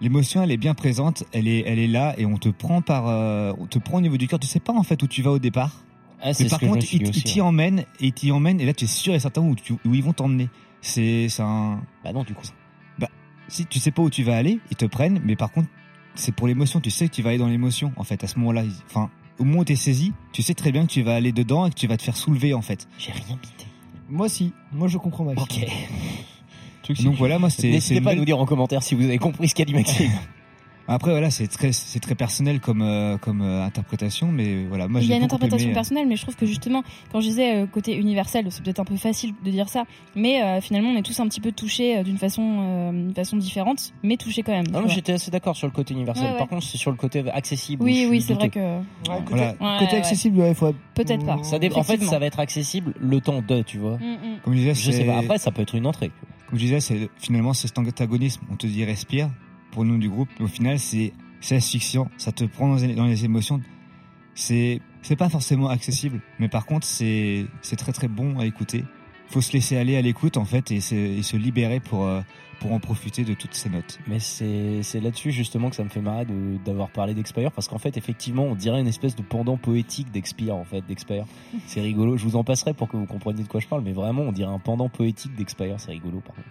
L'émotion, 0.00 0.42
elle 0.42 0.50
est 0.50 0.56
bien 0.58 0.74
présente, 0.74 1.24
elle 1.32 1.48
est, 1.48 1.62
elle 1.66 1.78
est 1.78 1.86
là, 1.86 2.14
et 2.18 2.26
on 2.26 2.36
te 2.36 2.48
prend 2.50 2.82
par, 2.82 3.08
euh, 3.08 3.52
on 3.58 3.66
te 3.66 3.78
prend 3.78 3.98
au 3.98 4.00
niveau 4.02 4.16
du 4.18 4.26
cœur. 4.28 4.38
Tu 4.38 4.46
sais 4.46 4.60
pas 4.60 4.72
en 4.74 4.82
fait 4.82 5.02
où 5.02 5.06
tu 5.06 5.22
vas 5.22 5.30
au 5.32 5.38
départ. 5.38 5.84
Ah, 6.22 6.32
c'est 6.34 6.44
mais 6.44 6.50
par 6.50 6.60
je 6.60 6.66
contre, 6.66 6.94
ils 6.94 7.10
t'y 7.10 7.40
ouais. 7.40 7.46
emmènent, 7.46 7.80
et 8.00 8.06
ils 8.06 8.12
t'y 8.12 8.30
emmènent, 8.30 8.60
et 8.60 8.66
là, 8.66 8.72
tu 8.74 8.84
es 8.84 8.88
sûr 8.88 9.14
et 9.14 9.18
certain 9.20 9.42
où, 9.42 9.54
tu- 9.54 9.74
où 9.84 9.94
ils 9.94 10.02
vont 10.02 10.12
t'emmener. 10.12 10.48
C'est, 10.80 11.28
un. 11.40 11.80
Bah 12.04 12.12
non, 12.12 12.24
du 12.24 12.34
coup. 12.34 12.46
Bah, 12.98 13.08
si 13.48 13.66
tu 13.66 13.78
sais 13.78 13.90
pas 13.90 14.02
où 14.02 14.10
tu 14.10 14.22
vas 14.22 14.36
aller, 14.36 14.60
ils 14.70 14.76
te 14.76 14.84
prennent, 14.86 15.20
mais 15.24 15.36
par 15.36 15.50
contre, 15.52 15.68
c'est 16.14 16.32
pour 16.34 16.46
l'émotion. 16.46 16.80
Tu 16.80 16.90
sais 16.90 17.08
que 17.08 17.14
tu 17.14 17.22
vas 17.22 17.30
aller 17.30 17.38
dans 17.38 17.48
l'émotion, 17.48 17.92
en 17.96 18.04
fait, 18.04 18.22
à 18.24 18.26
ce 18.26 18.38
moment-là. 18.38 18.64
Enfin, 18.90 19.10
au 19.38 19.44
moment 19.44 19.60
où 19.60 19.64
t'es 19.64 19.76
saisi, 19.76 20.12
tu 20.32 20.42
sais 20.42 20.54
très 20.54 20.72
bien 20.72 20.86
que 20.86 20.90
tu 20.92 21.02
vas 21.02 21.14
aller 21.14 21.32
dedans 21.32 21.66
et 21.66 21.70
que 21.70 21.74
tu 21.74 21.86
vas 21.86 21.96
te 21.96 22.02
faire 22.02 22.16
soulever, 22.16 22.54
en 22.54 22.62
fait. 22.62 22.86
J'ai 22.98 23.12
rien 23.12 23.36
bité. 23.40 23.66
Moi 24.08 24.28
si, 24.28 24.52
moi 24.72 24.86
je 24.88 24.98
comprends 24.98 25.24
Max. 25.24 25.42
Ok. 25.42 25.66
Donc 27.04 27.14
voilà, 27.16 27.38
moi, 27.38 27.50
c'est. 27.50 27.62
c'est 27.62 27.68
N'hésitez 27.70 28.00
pas 28.00 28.10
à 28.10 28.14
nous 28.14 28.24
dire 28.24 28.38
en 28.38 28.46
commentaire 28.46 28.82
si 28.82 28.94
vous 28.94 29.04
avez 29.04 29.18
compris 29.18 29.48
ce 29.48 29.54
qu'a 29.54 29.64
dit 29.64 29.74
Maxime. 29.74 30.10
Après 30.88 31.10
voilà, 31.10 31.30
c'est 31.32 31.48
très 31.48 31.72
c'est 31.72 31.98
très 31.98 32.14
personnel 32.14 32.60
comme 32.60 32.80
euh, 32.80 33.18
comme 33.18 33.42
euh, 33.42 33.64
interprétation, 33.64 34.28
mais 34.30 34.66
voilà, 34.66 34.86
moi 34.86 35.00
il 35.00 35.08
y 35.08 35.12
a 35.12 35.16
une 35.16 35.24
interprétation 35.24 35.64
aimé, 35.66 35.72
euh, 35.72 35.74
personnelle, 35.74 36.06
mais 36.06 36.14
je 36.14 36.22
trouve 36.22 36.36
que 36.36 36.46
justement, 36.46 36.84
quand 37.10 37.20
je 37.20 37.26
disais 37.26 37.56
euh, 37.56 37.66
côté 37.66 37.96
universel, 37.96 38.46
c'est 38.50 38.62
peut-être 38.62 38.78
un 38.78 38.84
peu 38.84 38.94
facile 38.96 39.34
de 39.44 39.50
dire 39.50 39.68
ça, 39.68 39.82
mais 40.14 40.44
euh, 40.44 40.60
finalement, 40.60 40.90
on 40.90 40.96
est 40.96 41.02
tous 41.02 41.18
un 41.18 41.26
petit 41.26 41.40
peu 41.40 41.50
touchés 41.50 41.98
euh, 41.98 42.02
d'une 42.04 42.18
façon, 42.18 42.58
euh, 42.60 43.10
différente, 43.38 43.94
mais 44.04 44.16
touchés 44.16 44.44
quand 44.44 44.52
même. 44.52 44.66
Ah, 44.74 44.82
vois. 44.82 44.88
j'étais 44.88 45.14
assez 45.14 45.32
d'accord 45.32 45.56
sur 45.56 45.66
le 45.66 45.72
côté 45.72 45.92
universel. 45.92 46.24
Ouais, 46.24 46.30
ouais. 46.34 46.38
Par 46.38 46.46
contre, 46.46 46.62
c'est 46.64 46.78
sur 46.78 46.92
le 46.92 46.96
côté 46.96 47.24
accessible. 47.32 47.82
Oui, 47.82 48.06
oui, 48.08 48.20
c'est 48.22 48.34
vrai 48.34 48.48
que. 48.48 48.60
Ouais, 48.60 48.78
côté, 49.24 49.30
Voilà. 49.30 49.46
Ouais, 49.60 49.78
côté 49.80 49.92
ouais. 49.92 49.98
accessible, 49.98 50.38
ouais, 50.38 50.54
faut. 50.54 50.72
Peut-être 50.94 51.26
pas. 51.26 51.42
Ça 51.42 51.58
dé- 51.58 51.68
En 51.74 51.82
fait, 51.82 52.00
ça 52.04 52.20
va 52.20 52.26
être 52.26 52.38
accessible 52.38 52.94
le 53.00 53.20
temps 53.20 53.42
de, 53.42 53.62
tu 53.62 53.78
vois. 53.78 53.96
Mm, 53.96 54.02
mm. 54.04 54.38
Comme 54.44 54.52
je 54.54 54.58
disais, 54.58 54.74
Je 54.74 54.90
sais 54.92 54.98
c'est- 54.98 55.04
pas. 55.04 55.18
Après, 55.18 55.38
ça 55.38 55.50
peut 55.50 55.62
être 55.62 55.74
une 55.74 55.86
entrée. 55.86 56.12
Comme 56.48 56.58
je 56.58 56.64
disais, 56.64 56.80
c'est 56.80 57.10
finalement 57.16 57.52
c'est 57.52 57.68
cet 57.68 57.78
antagonisme. 57.78 58.42
On 58.50 58.56
te 58.56 58.66
dit 58.66 58.84
respire 58.84 59.30
pour 59.72 59.84
nous 59.84 59.98
du 59.98 60.08
groupe. 60.08 60.28
mais 60.38 60.44
Au 60.44 60.48
final, 60.48 60.78
c'est 60.78 61.12
c'est 61.40 61.56
asphyxiant. 61.56 62.10
Ça 62.16 62.32
te 62.32 62.44
prend 62.44 62.68
dans 62.68 62.76
les, 62.76 62.94
dans 62.94 63.06
les 63.06 63.24
émotions. 63.24 63.60
C'est 64.34 64.80
c'est 65.02 65.16
pas 65.16 65.28
forcément 65.28 65.68
accessible, 65.68 66.20
mais 66.38 66.48
par 66.48 66.66
contre 66.66 66.86
c'est 66.86 67.46
c'est 67.62 67.76
très 67.76 67.92
très 67.92 68.08
bon 68.08 68.38
à 68.38 68.46
écouter. 68.46 68.84
Faut 69.28 69.40
se 69.40 69.52
laisser 69.52 69.76
aller 69.76 69.96
à 69.96 70.02
l'écoute 70.02 70.36
en 70.36 70.44
fait 70.44 70.70
et, 70.70 70.80
se- 70.80 70.94
et 70.94 71.22
se 71.22 71.36
libérer 71.36 71.80
pour 71.80 72.04
euh, 72.06 72.20
pour 72.60 72.72
en 72.72 72.78
profiter 72.80 73.22
de 73.24 73.34
toutes 73.34 73.52
ces 73.54 73.68
notes. 73.68 73.98
Mais 74.06 74.18
c'est 74.18 74.82
c'est 74.82 75.00
là-dessus 75.00 75.30
justement 75.32 75.68
que 75.68 75.76
ça 75.76 75.84
me 75.84 75.88
fait 75.90 76.00
marrer 76.00 76.24
de- 76.24 76.56
d'avoir 76.64 76.88
parlé 76.90 77.12
d'Expire 77.12 77.52
parce 77.52 77.68
qu'en 77.68 77.78
fait 77.78 77.96
effectivement 77.96 78.44
on 78.44 78.54
dirait 78.54 78.80
une 78.80 78.86
espèce 78.86 79.14
de 79.16 79.22
pendant 79.22 79.56
poétique 79.56 80.10
d'Expire 80.10 80.54
en 80.56 80.64
fait 80.64 80.80
d'Expire. 80.86 81.24
C'est 81.66 81.80
rigolo. 81.82 82.16
Je 82.16 82.24
vous 82.24 82.36
en 82.36 82.44
passerai 82.44 82.72
pour 82.72 82.88
que 82.88 82.96
vous 82.96 83.06
compreniez 83.06 83.42
de 83.42 83.48
quoi 83.48 83.60
je 83.60 83.66
parle, 83.66 83.82
mais 83.82 83.92
vraiment 83.92 84.22
on 84.22 84.32
dirait 84.32 84.50
un 84.52 84.58
pendant 84.58 84.88
poétique 84.88 85.34
d'Expire. 85.34 85.74
C'est 85.78 85.90
rigolo 85.90 86.20
par 86.20 86.34
contre. 86.36 86.48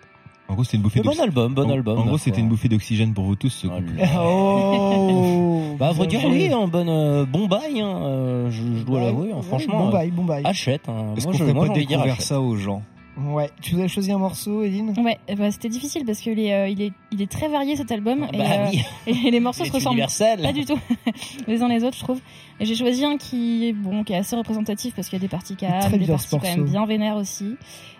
En 0.47 0.53
gros, 0.53 0.63
c'était 0.63 0.77
une 0.77 0.83
bouffée 0.83 1.01
Mais 1.03 1.09
bon 1.15 1.19
album, 1.21 1.53
bon 1.55 1.65
en- 1.67 1.73
album. 1.73 1.97
En 1.99 2.05
gros, 2.05 2.17
c'était 2.19 2.39
une 2.39 2.49
bouffée 2.49 2.69
d'oxygène 2.69 3.13
pour 3.13 3.23
vous 3.25 3.35
tous. 3.35 3.49
ce 3.49 3.67
Oh. 3.67 3.71
Oh. 4.19 5.75
Bah, 5.79 5.87
à 5.87 5.91
vrai 5.91 6.07
dire, 6.07 6.21
oui, 6.25 6.51
un 6.53 6.67
bon, 6.67 6.87
euh, 6.87 7.25
bon 7.25 7.47
bail, 7.47 7.81
hein, 7.81 7.97
euh, 8.03 8.51
je, 8.51 8.61
je 8.79 8.83
dois 8.83 8.99
Ouais, 8.99 9.05
l'avouer. 9.05 9.31
hein, 9.31 9.37
ouais, 9.37 9.41
franchement, 9.43 9.85
Bon 9.85 9.89
bail, 9.91 10.11
bon 10.11 10.23
bail. 10.23 10.43
achète. 10.45 10.87
Hein. 10.87 11.13
Est-ce 11.17 11.27
Moi, 11.27 11.35
qu'on 11.37 11.53
moi, 11.53 11.67
pas 11.67 11.73
découvrir 11.73 12.13
achète. 12.13 12.21
ça 12.25 12.39
aux 12.39 12.55
gens? 12.55 12.81
Ouais. 13.17 13.49
Tu 13.61 13.71
voudrais 13.71 13.87
choisir 13.87 14.15
un 14.17 14.19
morceau, 14.19 14.61
Eline 14.63 14.93
Ouais, 14.97 15.17
eh 15.29 15.35
ben, 15.35 15.49
c'était 15.51 15.69
difficile 15.69 16.03
parce 16.05 16.19
que 16.21 16.29
les, 16.31 16.51
euh, 16.51 16.67
il, 16.67 16.81
est, 16.81 16.91
il 17.11 17.21
est 17.21 17.31
très 17.31 17.47
varié 17.47 17.75
cet 17.77 17.91
album 17.91 18.27
et, 18.33 18.37
Bah 18.37 18.43
euh, 18.43 18.67
oui. 18.71 18.83
et 19.27 19.31
les 19.31 19.39
morceaux 19.39 19.63
se 19.63 19.71
ressemblent 19.71 19.93
universel. 19.95 20.41
pas 20.41 20.51
du 20.51 20.65
tout 20.65 20.77
les 21.47 21.61
uns 21.61 21.69
les 21.69 21.83
autres, 21.85 21.95
je 21.97 22.03
trouve. 22.03 22.19
Et 22.59 22.65
j'ai 22.65 22.75
choisi 22.75 23.05
un 23.05 23.17
qui, 23.17 23.67
est- 23.67 23.73
bon, 23.73 24.03
qui 24.03 24.11
est 24.13 24.17
assez 24.17 24.35
représentatif 24.35 24.93
parce 24.95 25.07
qu'il 25.07 25.17
y 25.17 25.21
a 25.21 25.25
des 25.25 25.29
parties 25.29 25.55
calmes, 25.55 25.91
des 25.91 25.97
bien, 25.99 26.07
parties 26.15 26.29
quand 26.29 26.41
même 26.43 26.65
bien 26.65 26.85
vénères 26.85 27.15
aussi. 27.15 27.55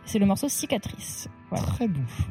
C'est 0.06 0.20
le 0.20 0.26
morceau 0.26 0.50
Cicatrice. 0.50 1.30
Voilà. 1.50 1.66
Très 1.66 1.88
bon 1.88 2.02
choix. 2.18 2.28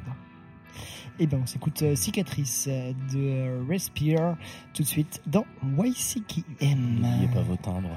Et 1.20 1.26
ben 1.28 1.38
on 1.42 1.46
s'écoute 1.46 1.80
euh, 1.82 1.94
Cicatrice 1.94 2.66
euh, 2.68 2.92
de 3.12 3.18
euh, 3.18 3.62
Respire 3.68 4.36
tout 4.74 4.82
de 4.82 4.88
suite 4.88 5.22
dans 5.26 5.44
YCKM. 5.64 7.00
N'oubliez 7.00 7.28
pas 7.32 7.40
vos 7.42 7.56
timbres. 7.56 7.96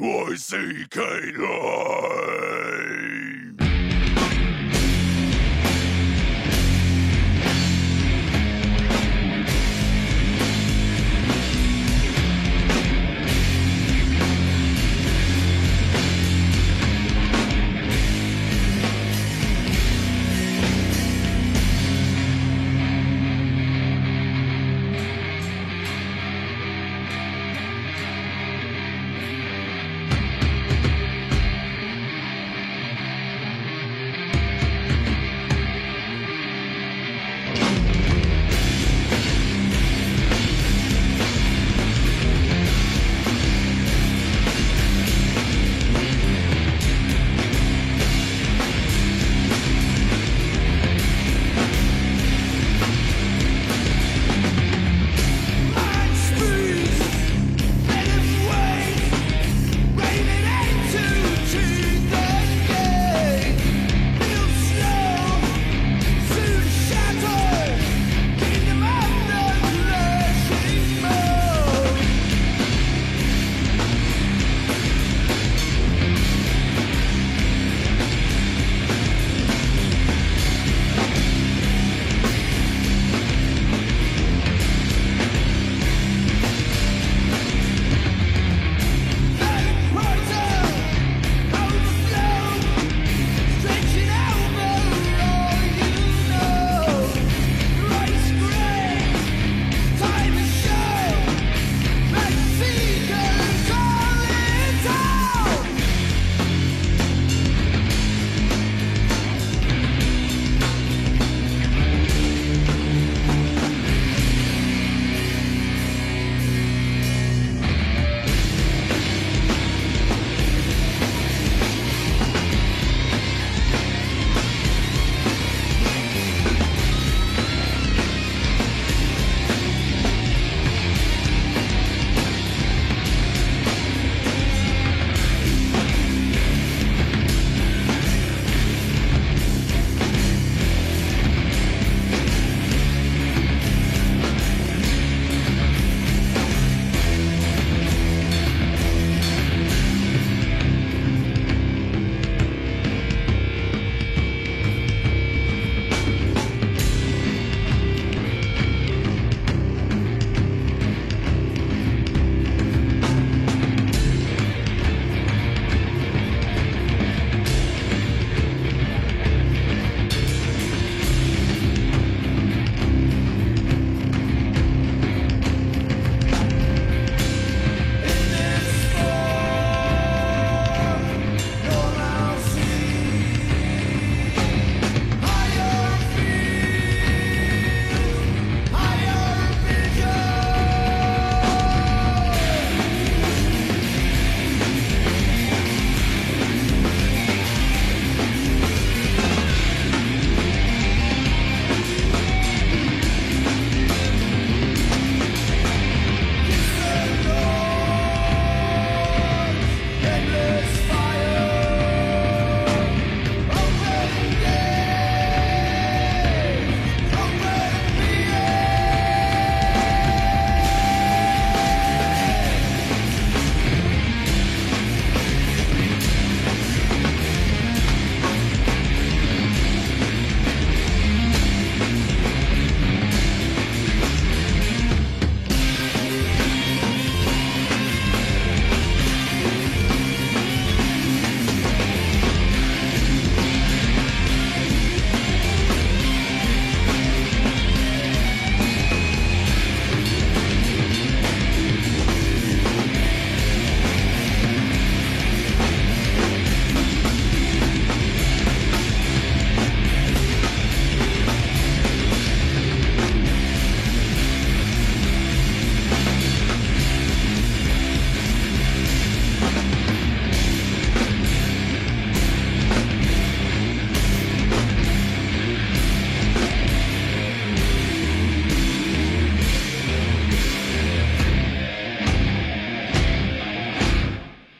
Y-C-K 0.00 0.98
live! 1.36 2.29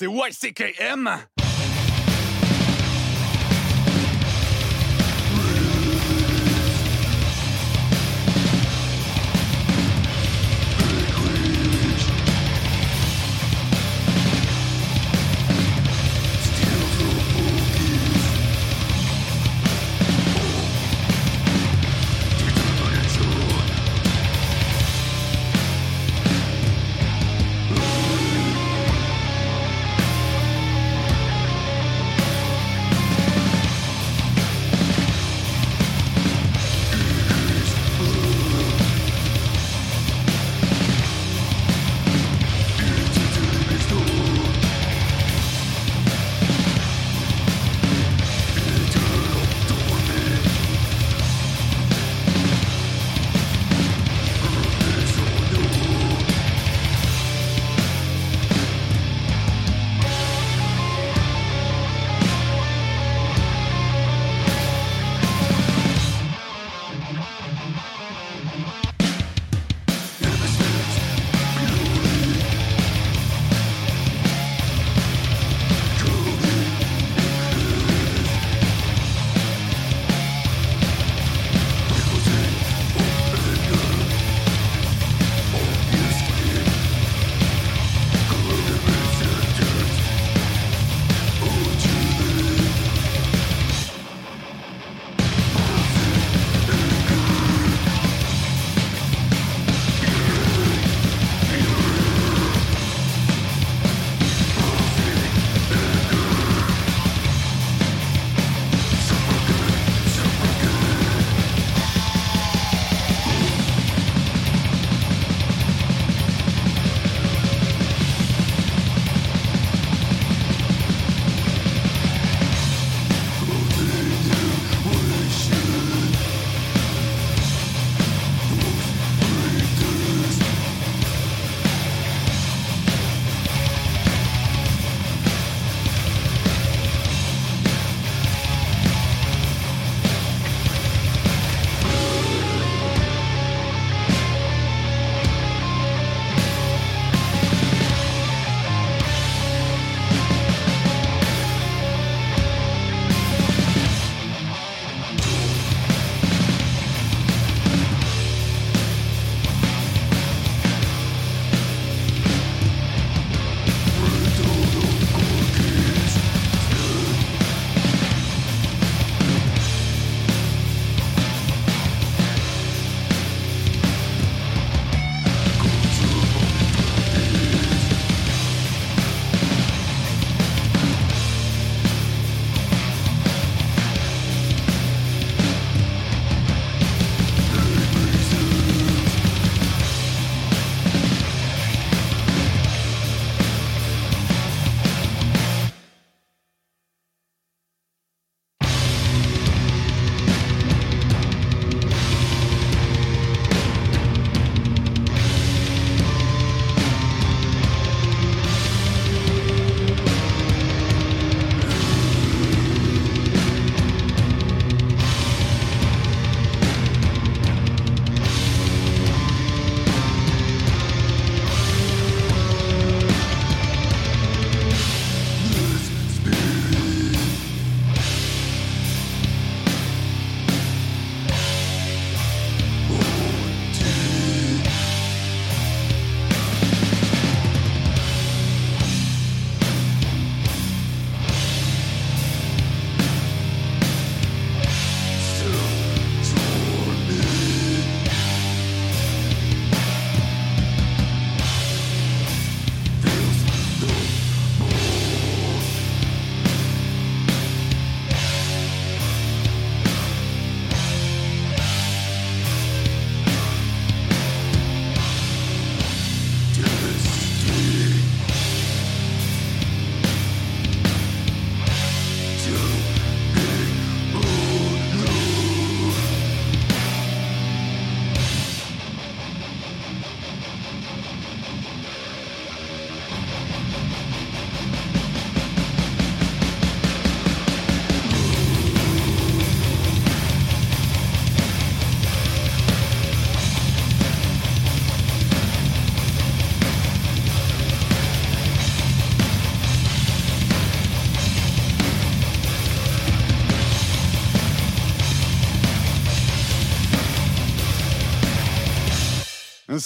c'est 0.00 0.06
YCKM. 0.06 1.10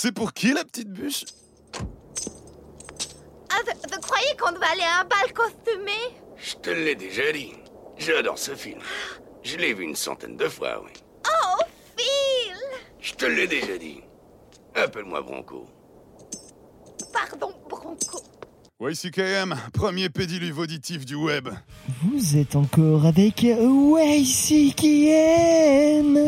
C'est 0.05 0.13
pour 0.13 0.35
qui 0.35 0.53
la 0.53 0.65
petite 0.65 0.91
bûche? 0.91 1.25
Ah, 3.49 3.57
je, 3.67 3.73
je 3.91 3.99
croyais 4.01 4.37
qu'on 4.39 4.53
devait 4.53 4.67
aller 4.67 4.83
à 4.83 5.01
un 5.01 5.05
bal 5.05 5.33
costumé? 5.33 5.93
Je 6.37 6.57
te 6.57 6.69
l'ai 6.69 6.95
déjà 6.95 7.33
dit. 7.33 7.55
J'adore 7.97 8.39
ce 8.39 8.55
film. 8.55 8.81
Je 9.43 9.57
l'ai 9.57 9.73
vu 9.73 9.85
une 9.85 9.97
centaine 9.97 10.37
de 10.37 10.47
fois, 10.47 10.83
oui. 10.85 10.91
Oh, 11.27 11.63
Phil 11.97 12.55
Je 13.01 13.15
te 13.15 13.25
l'ai 13.25 13.47
déjà 13.47 13.79
dit. 13.79 14.03
Appelle-moi 14.75 15.23
Bronco. 15.23 15.71
Pardon, 17.11 17.55
Bronco. 17.67 18.21
YCKM, 18.83 19.57
premier 19.73 20.11
pédiluve 20.11 20.59
auditif 20.59 21.07
du 21.07 21.15
web. 21.15 21.49
Vous 22.03 22.37
êtes 22.37 22.57
encore 22.57 23.07
avec 23.07 23.43
YC 23.43 24.75
qui 24.75 25.09
aime. 25.09 26.19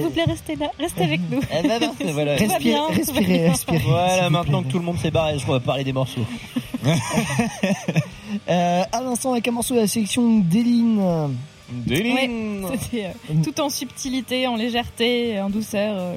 S'il 0.00 0.08
vous 0.08 0.14
plaît, 0.14 0.24
restez 0.26 0.56
là, 0.56 0.70
restez 0.78 1.02
avec 1.04 1.20
nous. 1.30 1.40
Eh 1.52 1.66
ben 1.68 1.80
non, 1.80 1.92
voilà. 2.12 2.36
Bien, 2.36 2.48
va 2.48 2.58
bien. 3.20 3.52
Voilà, 3.84 4.30
maintenant 4.30 4.62
que 4.62 4.68
tout 4.68 4.78
le 4.78 4.84
monde 4.84 4.98
s'est 4.98 5.10
barré, 5.10 5.36
on 5.46 5.50
va 5.52 5.60
parler 5.60 5.84
des 5.84 5.92
morceaux. 5.92 6.24
Euh, 8.48 8.82
à 8.92 9.00
l'instant, 9.02 9.32
avec 9.32 9.48
un 9.48 9.50
morceau 9.52 9.74
de 9.74 9.80
la 9.80 9.86
sélection 9.86 10.38
d'Eline. 10.38 11.00
Ouais, 11.88 12.30
c'était 12.80 13.06
euh, 13.06 13.34
tout 13.44 13.60
en 13.60 13.68
subtilité, 13.68 14.46
en 14.46 14.56
légèreté, 14.56 15.40
en 15.40 15.50
douceur. 15.50 15.96
euh, 15.98 16.16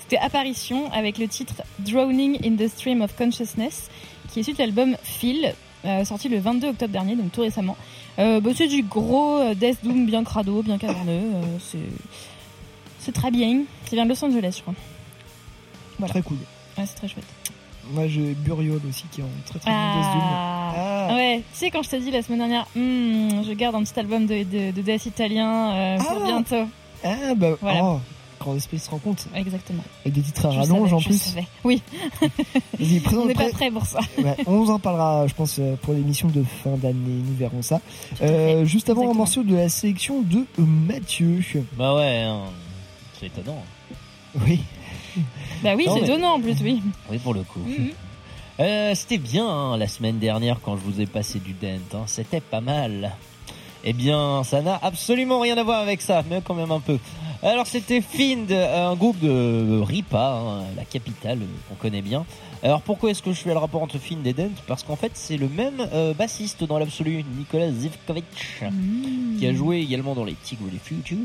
C'était 0.00 0.18
Apparition 0.18 0.90
avec 0.92 1.18
le 1.18 1.28
titre 1.28 1.62
Drowning 1.78 2.38
in 2.44 2.56
the 2.56 2.68
Stream 2.68 3.00
of 3.02 3.14
Consciousness, 3.16 3.88
qui 4.32 4.40
est 4.40 4.42
issu 4.42 4.52
de 4.52 4.58
l'album 4.58 4.96
Phil, 5.02 5.54
euh, 5.84 6.04
sorti 6.04 6.28
le 6.28 6.38
22 6.38 6.68
octobre 6.70 6.92
dernier, 6.92 7.14
donc 7.16 7.30
tout 7.32 7.40
récemment. 7.42 7.76
Euh, 8.18 8.40
bah, 8.40 8.50
c'est 8.54 8.68
du 8.68 8.82
gros 8.82 9.40
Death 9.54 9.78
Doom 9.84 10.06
bien 10.06 10.22
crado, 10.24 10.62
bien 10.62 10.78
caverneux. 10.78 11.12
euh, 11.12 11.42
c'est 11.60 11.78
c'est 13.04 13.12
très 13.12 13.30
bien. 13.30 13.62
Vient 13.92 14.04
de 14.04 14.08
Los 14.10 14.24
Angeles, 14.24 14.54
je 14.56 14.62
crois. 14.62 14.74
Voilà. 15.98 16.12
Très 16.14 16.22
cool. 16.22 16.38
Ouais, 16.78 16.84
c'est 16.86 16.94
très 16.96 17.08
chouette. 17.08 17.24
Moi, 17.92 18.06
j'ai 18.08 18.34
Buriol 18.34 18.80
aussi 18.88 19.04
qui 19.10 19.20
est 19.20 19.24
en 19.24 19.28
très 19.44 19.58
très 19.58 19.70
bon 19.70 19.76
Death 19.76 20.12
Doom. 20.12 20.22
Ah. 20.24 21.08
Ouais, 21.14 21.38
tu 21.52 21.58
sais, 21.58 21.70
quand 21.70 21.82
je 21.82 21.90
t'ai 21.90 22.00
dit 22.00 22.10
la 22.10 22.22
semaine 22.22 22.38
dernière, 22.38 22.66
Hmm, 22.76 23.42
je 23.46 23.52
garde 23.52 23.74
un 23.74 23.82
petit 23.82 23.98
album 23.98 24.24
de, 24.26 24.44
de, 24.44 24.70
de 24.70 24.82
death 24.82 25.04
italien 25.06 25.72
euh, 25.72 25.98
pour 25.98 26.18
Ah. 26.22 26.24
bientôt. 26.24 26.68
Ah 27.04 27.34
bah, 27.36 27.48
Voilà. 27.60 27.84
oh, 27.84 28.00
grand 28.40 28.54
esprit 28.56 28.78
se 28.78 28.88
rencontre. 28.88 29.24
Exactement. 29.34 29.82
Avec 30.04 30.14
des 30.14 30.22
titres 30.22 30.46
à 30.46 30.50
rallonge 30.50 30.92
en 30.92 30.98
je 31.00 31.08
plus. 31.08 31.20
savais. 31.20 31.46
Oui. 31.64 31.82
Vas-y, 32.78 33.00
présente- 33.04 33.24
On 33.24 33.26
n'est 33.26 33.34
pas 33.34 33.50
prêt 33.50 33.70
pour 33.72 33.84
ça. 33.84 33.98
Ouais, 34.18 34.36
on 34.46 34.58
vous 34.58 34.70
en 34.70 34.78
parlera, 34.78 35.26
je 35.26 35.34
pense, 35.34 35.56
euh, 35.58 35.74
pour 35.82 35.92
l'émission 35.94 36.28
de 36.28 36.44
fin 36.62 36.76
d'année. 36.76 36.94
Nous 37.26 37.34
verrons 37.36 37.62
ça. 37.62 37.80
Euh, 38.22 38.64
juste 38.64 38.88
avant, 38.90 39.10
un 39.10 39.14
morceau 39.14 39.42
de 39.42 39.56
la 39.56 39.68
sélection 39.68 40.22
de 40.22 40.46
Mathieu. 40.58 41.40
Bah 41.76 41.94
ouais, 41.96 42.22
hein. 42.22 42.38
C'est 43.22 43.26
étonnant. 43.40 43.62
Oui. 44.46 44.60
Bah 45.62 45.74
oui, 45.76 45.84
c'est 45.86 45.94
mais- 46.00 46.00
étonnant 46.08 46.34
en 46.34 46.40
plus, 46.40 46.56
oui. 46.62 46.82
Oui, 47.10 47.18
pour 47.18 47.34
le 47.34 47.42
coup. 47.42 47.60
Mhm. 47.60 47.90
Euh, 48.60 48.94
C'était 48.94 49.18
bien 49.18 49.46
hein, 49.48 49.76
la 49.76 49.86
semaine 49.88 50.18
dernière 50.18 50.60
quand 50.62 50.76
je 50.76 50.82
vous 50.82 51.00
ai 51.00 51.06
passé 51.06 51.38
du 51.38 51.52
dent. 51.52 51.68
hein. 51.94 52.02
C'était 52.06 52.40
pas 52.40 52.60
mal. 52.60 53.12
Eh 53.84 53.92
bien, 53.92 54.42
ça 54.44 54.62
n'a 54.62 54.78
absolument 54.82 55.40
rien 55.40 55.56
à 55.58 55.64
voir 55.64 55.80
avec 55.80 56.00
ça, 56.02 56.22
mais 56.30 56.40
quand 56.44 56.54
même 56.54 56.70
un 56.70 56.80
peu. 56.80 56.98
Alors, 57.42 57.66
c'était 57.66 58.00
Find, 58.00 58.50
un 58.52 58.94
groupe 58.94 59.18
de 59.18 59.80
Ripa, 59.84 60.38
hein, 60.40 60.62
la 60.76 60.84
capitale 60.84 61.38
euh, 61.42 61.46
qu'on 61.68 61.74
connaît 61.74 62.02
bien. 62.02 62.24
Alors, 62.62 62.80
pourquoi 62.82 63.10
est-ce 63.10 63.22
que 63.22 63.32
je 63.32 63.40
fais 63.40 63.50
le 63.52 63.58
rapport 63.58 63.82
entre 63.82 63.98
Find 63.98 64.24
et 64.24 64.32
Dent? 64.32 64.50
Parce 64.68 64.84
qu'en 64.84 64.94
fait, 64.94 65.10
c'est 65.14 65.36
le 65.36 65.48
même 65.48 65.80
euh, 65.92 66.14
bassiste 66.14 66.62
dans 66.62 66.78
l'absolu, 66.78 67.24
Nicolas 67.36 67.72
Zivkovic, 67.72 68.24
qui 69.38 69.46
a 69.48 69.52
joué 69.52 69.80
également 69.80 70.14
dans 70.14 70.24
les 70.24 70.34
Tigres 70.34 70.70
du 70.70 70.78
Future. 70.78 71.16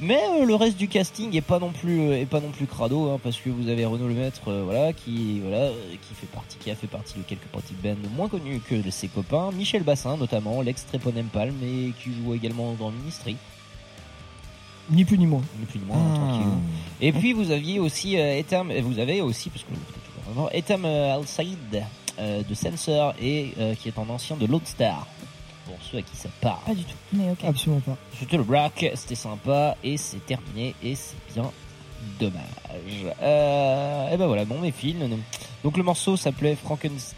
Mais 0.00 0.20
euh, 0.40 0.44
le 0.44 0.54
reste 0.56 0.76
du 0.76 0.88
casting 0.88 1.34
est 1.36 1.40
pas 1.40 1.58
non 1.60 1.70
plus 1.70 2.00
euh, 2.00 2.20
est 2.20 2.26
pas 2.26 2.40
non 2.40 2.50
plus 2.50 2.66
crado 2.66 3.10
hein, 3.10 3.20
parce 3.22 3.36
que 3.36 3.48
vous 3.48 3.68
avez 3.68 3.84
Renaud 3.84 4.08
Lemaître 4.08 4.48
euh, 4.48 4.62
voilà 4.64 4.92
qui 4.92 5.38
voilà 5.40 5.58
euh, 5.58 5.72
qui 6.02 6.14
fait 6.14 6.26
partie 6.26 6.58
qui 6.58 6.70
a 6.70 6.74
fait 6.74 6.88
partie 6.88 7.16
de 7.16 7.22
quelques 7.22 7.46
petites 7.52 7.80
bands 7.80 7.94
moins 8.16 8.28
connues 8.28 8.60
que 8.60 8.74
de 8.74 8.90
ses 8.90 9.06
copains 9.06 9.52
Michel 9.52 9.84
Bassin 9.84 10.16
notamment 10.16 10.62
l'ex 10.62 10.84
Treponem 10.86 11.26
Palm 11.26 11.54
et 11.62 11.92
qui 12.02 12.10
joue 12.12 12.34
également 12.34 12.72
dans 12.72 12.90
Ministry 12.90 13.36
Ni 14.90 15.04
plus 15.04 15.16
ni 15.16 15.26
moins. 15.26 15.42
ni 15.60 15.64
plus 15.64 15.78
ni 15.78 15.84
moins 15.84 16.14
tranquille. 16.14 16.52
et 17.00 17.12
puis 17.12 17.32
vous 17.32 17.52
aviez 17.52 17.78
aussi 17.78 18.18
euh, 18.18 18.36
Etam 18.36 18.72
vous 18.80 18.98
avez 18.98 19.20
aussi 19.20 19.48
parce 19.48 19.62
que 19.62 19.70
Etam 20.52 20.84
euh, 20.84 21.14
Al-Saïd 21.14 21.84
euh, 22.18 22.42
de 22.42 22.54
Sensor 22.54 23.14
et 23.20 23.52
euh, 23.58 23.74
qui 23.74 23.88
est 23.88 23.98
un 23.98 24.08
ancien 24.08 24.36
de 24.36 24.46
Lodestar 24.46 25.06
pour 25.66 25.76
ceux 25.90 25.98
à 25.98 26.02
qui 26.02 26.16
ça 26.16 26.28
parle 26.40 26.64
Pas 26.66 26.74
du 26.74 26.84
tout, 26.84 26.96
mais 27.12 27.30
ok. 27.30 27.44
Absolument 27.44 27.80
pas. 27.80 27.96
c'était 28.18 28.36
le 28.36 28.42
brack, 28.42 28.86
c'était 28.94 29.14
sympa 29.14 29.76
et 29.82 29.96
c'est 29.96 30.24
terminé 30.26 30.74
et 30.82 30.94
c'est 30.94 31.16
bien 31.34 31.50
dommage. 32.18 32.42
Euh, 33.22 34.10
et 34.10 34.16
ben 34.16 34.26
voilà, 34.26 34.44
bon 34.44 34.58
mes 34.60 34.72
films. 34.72 35.18
Donc 35.62 35.76
le 35.76 35.82
morceau 35.82 36.16
s'appelait 36.16 36.56
Frankenstein 36.56 37.14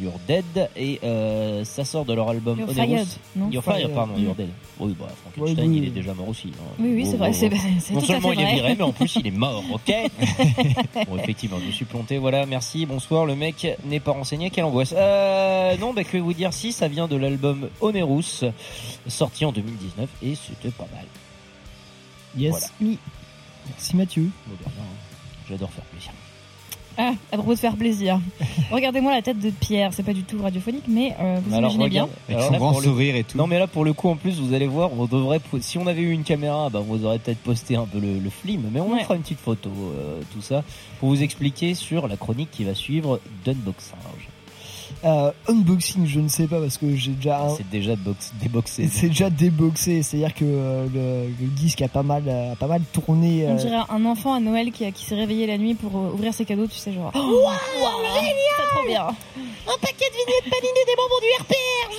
You're 0.00 0.18
Dead 0.26 0.70
et 0.76 1.00
euh, 1.04 1.64
ça 1.64 1.84
sort 1.84 2.04
de 2.04 2.12
leur 2.14 2.28
album 2.30 2.58
You're 2.58 2.70
Onerous. 2.70 2.86
Fired, 2.86 3.08
non 3.36 3.50
You're 3.50 3.64
Fired, 3.64 3.92
pardon, 3.94 4.14
Mm. 4.16 4.22
You're 4.22 4.34
Dead. 4.34 4.48
Oui, 4.78 4.96
bah 4.98 5.06
Frankenstein 5.22 5.70
oui. 5.70 5.76
il 5.78 5.84
est 5.86 5.90
déjà 5.90 6.14
mort 6.14 6.28
aussi. 6.28 6.48
hein. 6.48 6.64
Oui, 6.78 6.92
oui, 6.94 7.06
c'est 7.06 7.16
vrai, 7.16 7.32
c'est- 7.32 7.50
c'est 7.80 7.92
non 7.94 8.00
tout 8.00 8.04
à 8.04 8.08
seulement 8.08 8.28
fait 8.30 8.34
il 8.34 8.40
est 8.40 8.44
vrai. 8.44 8.54
viré, 8.54 8.74
mais 8.76 8.82
en 8.82 8.92
plus 8.92 9.16
il 9.16 9.26
est 9.26 9.30
mort, 9.30 9.62
ok 9.72 9.92
Bon, 11.08 11.16
effectivement, 11.18 11.58
je 11.60 11.66
me 11.66 11.72
suis 11.72 11.84
planté, 11.84 12.18
voilà, 12.18 12.46
merci, 12.46 12.86
bonsoir, 12.86 13.26
le 13.26 13.34
mec 13.36 13.66
n'est 13.84 14.00
pas 14.00 14.12
renseigné, 14.12 14.50
quelle 14.50 14.64
angoisse. 14.64 14.94
Euh, 14.96 15.76
non, 15.76 15.92
bah, 15.92 16.04
que 16.04 16.18
vous 16.18 16.32
dire 16.32 16.52
si, 16.52 16.72
ça 16.72 16.88
vient 16.88 17.06
de 17.08 17.16
l'album 17.16 17.68
Onerous, 17.80 18.22
sorti 19.06 19.44
en 19.44 19.52
2019, 19.52 20.08
et 20.22 20.34
c'était 20.34 20.70
pas 20.70 20.86
mal. 20.94 21.04
Yes. 22.36 22.50
Voilà. 22.52 22.66
Oui. 22.80 22.98
Merci 23.68 23.96
Mathieu. 23.96 24.30
Hein. 24.66 24.70
J'adore 25.48 25.70
faire 25.70 25.84
plaisir. 25.84 26.12
Ah, 26.98 27.12
à 27.30 27.36
propos 27.36 27.54
de 27.54 27.58
faire 27.58 27.76
plaisir. 27.76 28.20
Regardez-moi 28.70 29.12
la 29.12 29.22
tête 29.22 29.38
de 29.38 29.50
Pierre, 29.50 29.92
c'est 29.94 30.02
pas 30.02 30.12
du 30.12 30.22
tout 30.24 30.40
radiophonique, 30.42 30.84
mais 30.88 31.14
euh, 31.20 31.38
vous 31.44 31.54
Alors, 31.54 31.70
imaginez 31.70 31.88
bien. 31.88 32.02
regarde, 32.02 32.18
alors 32.28 32.52
là, 32.52 32.58
pour 32.58 32.80
le- 32.80 33.36
Non, 33.36 33.46
mais 33.46 33.58
là, 33.58 33.66
pour 33.66 33.84
le 33.84 33.92
coup, 33.92 34.08
en 34.08 34.16
plus, 34.16 34.38
vous 34.40 34.52
allez 34.54 34.66
voir, 34.66 34.90
on 34.98 35.06
devrait, 35.06 35.38
po- 35.40 35.58
si 35.60 35.78
on 35.78 35.86
avait 35.86 36.02
eu 36.02 36.10
une 36.12 36.24
caméra, 36.24 36.68
bah, 36.70 36.80
on 36.80 36.94
vous 36.96 37.04
aurait 37.06 37.18
peut-être 37.18 37.38
posté 37.38 37.76
un 37.76 37.86
peu 37.86 37.98
le, 37.98 38.18
le 38.18 38.30
film, 38.30 38.64
mais 38.72 38.80
on 38.80 38.88
vous 38.88 38.94
Ouais. 38.94 39.02
fera 39.04 39.16
une 39.16 39.22
petite 39.22 39.40
photo, 39.40 39.70
euh, 39.70 40.20
tout 40.32 40.42
ça, 40.42 40.62
pour 41.00 41.08
vous 41.08 41.22
expliquer 41.22 41.74
sur 41.74 42.08
la 42.08 42.16
chronique 42.16 42.50
qui 42.50 42.64
va 42.64 42.74
suivre 42.74 43.20
d'unboxage. 43.44 44.21
Euh, 45.04 45.32
unboxing, 45.48 46.06
je 46.06 46.20
ne 46.20 46.28
sais 46.28 46.46
pas 46.46 46.60
parce 46.60 46.78
que 46.78 46.94
j'ai 46.94 47.10
déjà. 47.12 47.40
un- 47.42 47.56
C'est 47.56 47.68
déjà 47.68 47.96
box, 47.96 48.32
déboxé. 48.40 48.88
C'est 48.92 49.08
déjà 49.08 49.30
déboxé, 49.30 50.02
c'est-à-dire 50.04 50.32
que 50.32 50.44
euh, 50.44 50.86
le, 50.94 51.28
le 51.44 51.46
disque 51.50 51.82
a 51.82 51.88
pas 51.88 52.04
mal, 52.04 52.28
a 52.28 52.54
pas 52.54 52.68
mal 52.68 52.82
tourné. 52.92 53.44
On 53.48 53.52
euh, 53.52 53.54
dirait 53.56 53.80
un 53.88 54.04
enfant 54.04 54.32
à 54.34 54.38
Noël 54.40 54.70
qui, 54.70 54.84
a- 54.84 54.92
qui 54.92 55.04
s'est 55.04 55.16
réveillé 55.16 55.46
la 55.48 55.58
nuit 55.58 55.74
pour 55.74 55.96
euh, 55.96 56.12
ouvrir 56.12 56.32
ses 56.32 56.44
cadeaux, 56.44 56.68
tu 56.68 56.76
sais, 56.78 56.92
genre. 56.92 57.10
Waouh, 57.14 57.24
génial 58.14 58.34
C'est 58.56 58.76
trop 58.76 58.86
bien 58.86 59.06
Un 59.08 59.78
paquet 59.80 60.06
de 60.08 60.16
vignettes 60.16 60.50
paninées 60.50 60.86
des 60.86 60.96
bonbons 60.96 61.20
du 61.20 61.42
RPR, 61.42 61.90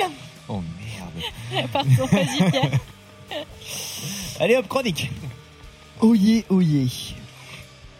génial 0.00 0.12
Oh 0.48 0.60
merde. 1.52 1.68
Pardon, 1.72 2.06
vas-y 2.10 2.50
Pierre. 2.50 2.70
Allez 4.40 4.56
hop, 4.56 4.68
chronique 4.68 5.10
Oyez, 6.00 6.44
oyez. 6.50 6.88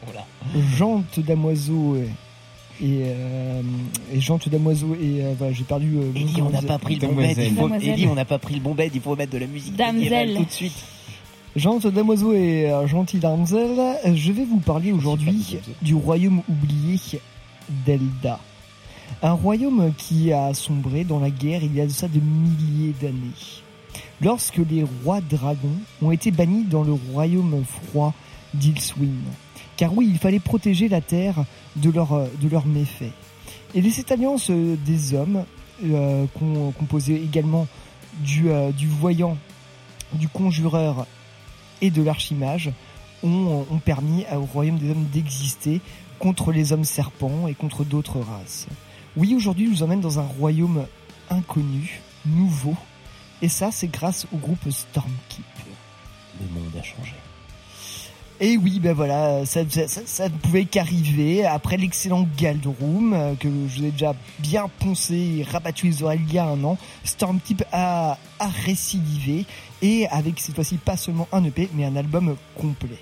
Voilà. 0.05 0.25
Jante 0.77 1.21
damoiseau 1.21 1.95
euh, 1.97 2.07
et, 2.81 3.03
euh, 3.05 3.63
et 4.13 4.51
damoiseau 4.51 4.95
et 4.95 5.23
euh, 5.23 5.35
voilà, 5.37 5.53
j'ai 5.53 5.65
perdu. 5.65 5.97
Euh, 5.99 6.13
Ellie, 6.15 6.43
on 6.43 6.51
n'a 6.51 6.63
pas 6.63 6.79
pris 6.79 6.97
le 6.97 7.07
bon 7.07 7.15
bed, 7.15 7.37
il 7.39 7.55
faut. 7.55 7.69
Ellie, 7.75 8.07
on 8.09 8.15
n'a 8.15 8.25
pas 8.25 8.39
pris 8.39 8.55
le 8.55 8.61
bon 8.61 8.75
bed, 8.75 8.93
il 8.95 9.01
faut 9.01 9.15
mettre 9.15 9.33
de 9.33 9.39
la 9.39 9.47
musique 9.47 9.77
Damsel. 9.77 10.37
tout 10.37 10.45
de 10.45 10.51
suite. 10.51 10.85
Jante 11.55 11.87
damoiseau 11.87 12.33
et 12.33 12.71
euh, 12.71 12.87
gentil 12.87 13.19
damsel, 13.19 13.79
je 14.15 14.33
vais 14.33 14.45
vous 14.45 14.61
parler 14.61 14.91
aujourd'hui 14.91 15.59
du 15.83 15.95
royaume 15.95 16.41
oublié 16.49 16.99
d'Elda. 17.85 18.39
Un 19.23 19.33
royaume 19.33 19.93
qui 19.99 20.33
a 20.33 20.55
sombré 20.55 21.05
dans 21.05 21.21
la 21.21 21.29
guerre 21.31 21.63
il 21.63 21.75
y 21.77 21.81
a 21.81 21.87
de 21.87 21.91
ça 21.91 22.09
de 22.09 22.19
milliers 22.21 22.95
d'années. 23.01 23.61
Lorsque 24.23 24.57
les 24.71 24.85
rois 25.05 25.21
dragons 25.21 25.79
ont 26.01 26.11
été 26.11 26.31
bannis 26.31 26.65
dans 26.65 26.83
le 26.83 26.95
royaume 27.13 27.63
froid 27.65 28.15
d'Ilswin. 28.55 29.13
Car 29.83 29.97
oui, 29.97 30.07
il 30.09 30.19
fallait 30.19 30.39
protéger 30.39 30.89
la 30.89 31.01
terre 31.01 31.45
de 31.75 31.91
leurs 31.91 32.13
euh, 32.13 32.29
de 32.41 32.49
méfaits. 32.69 33.11
Et 33.75 33.81
les 33.81 33.91
cette 33.91 34.13
alliance 34.13 34.49
euh, 34.49 34.77
des 34.77 35.13
hommes, 35.13 35.45
euh, 35.85 36.25
com- 36.39 36.73
composée 36.79 37.17
également 37.17 37.67
du, 38.21 38.45
du 38.77 38.87
voyant, 38.87 39.37
du 40.13 40.29
conjureur 40.29 41.05
et 41.81 41.91
de 41.91 42.01
l'archimage, 42.01 42.71
ont, 43.25 43.67
ont 43.69 43.79
permis 43.81 44.25
au 44.33 44.45
royaume 44.45 44.79
des 44.79 44.91
hommes 44.93 45.09
d'exister 45.13 45.81
contre 46.21 46.53
les 46.53 46.73
hommes 46.73 46.85
serpents 46.85 47.49
et 47.49 47.55
contre 47.55 47.83
d'autres 47.83 48.21
races. 48.21 48.69
Oui, 49.17 49.35
aujourd'hui, 49.35 49.67
je 49.67 49.71
vous 49.73 49.83
emmène 49.83 50.01
dans 50.01 50.21
un 50.21 50.29
royaume 50.39 50.87
inconnu, 51.29 52.03
nouveau, 52.25 52.77
et 53.43 53.49
ça, 53.49 53.73
c'est 53.73 53.91
grâce 53.91 54.29
au 54.33 54.37
groupe 54.37 54.71
Stormkeep. 54.71 55.45
Le 56.41 56.47
monde 56.55 56.71
a 56.79 56.83
changé. 56.85 57.15
Et 58.45 58.57
oui, 58.57 58.81
ben 58.81 58.93
voilà, 58.93 59.47
ça, 59.47 59.63
ne 59.63 60.37
pouvait 60.43 60.65
qu'arriver 60.65 61.47
après 61.47 61.77
l'excellent 61.77 62.27
Galdroom 62.37 63.13
euh, 63.15 63.35
que 63.37 63.49
je 63.69 63.79
vous 63.79 63.85
ai 63.85 63.93
déjà 63.93 64.17
bien 64.41 64.69
poncé 64.81 65.15
et 65.15 65.43
rabattu 65.45 65.87
les 65.87 66.03
oreilles 66.03 66.23
il 66.27 66.35
y 66.35 66.39
a 66.39 66.47
un 66.47 66.65
an. 66.65 66.77
Stormkeep 67.05 67.63
a, 67.71 68.19
a 68.41 68.49
récidivé 68.49 69.47
et 69.81 70.09
avec 70.09 70.41
cette 70.41 70.57
fois-ci 70.57 70.79
pas 70.79 70.97
seulement 70.97 71.29
un 71.31 71.45
EP 71.45 71.69
mais 71.73 71.85
un 71.85 71.95
album 71.95 72.35
complet. 72.61 72.99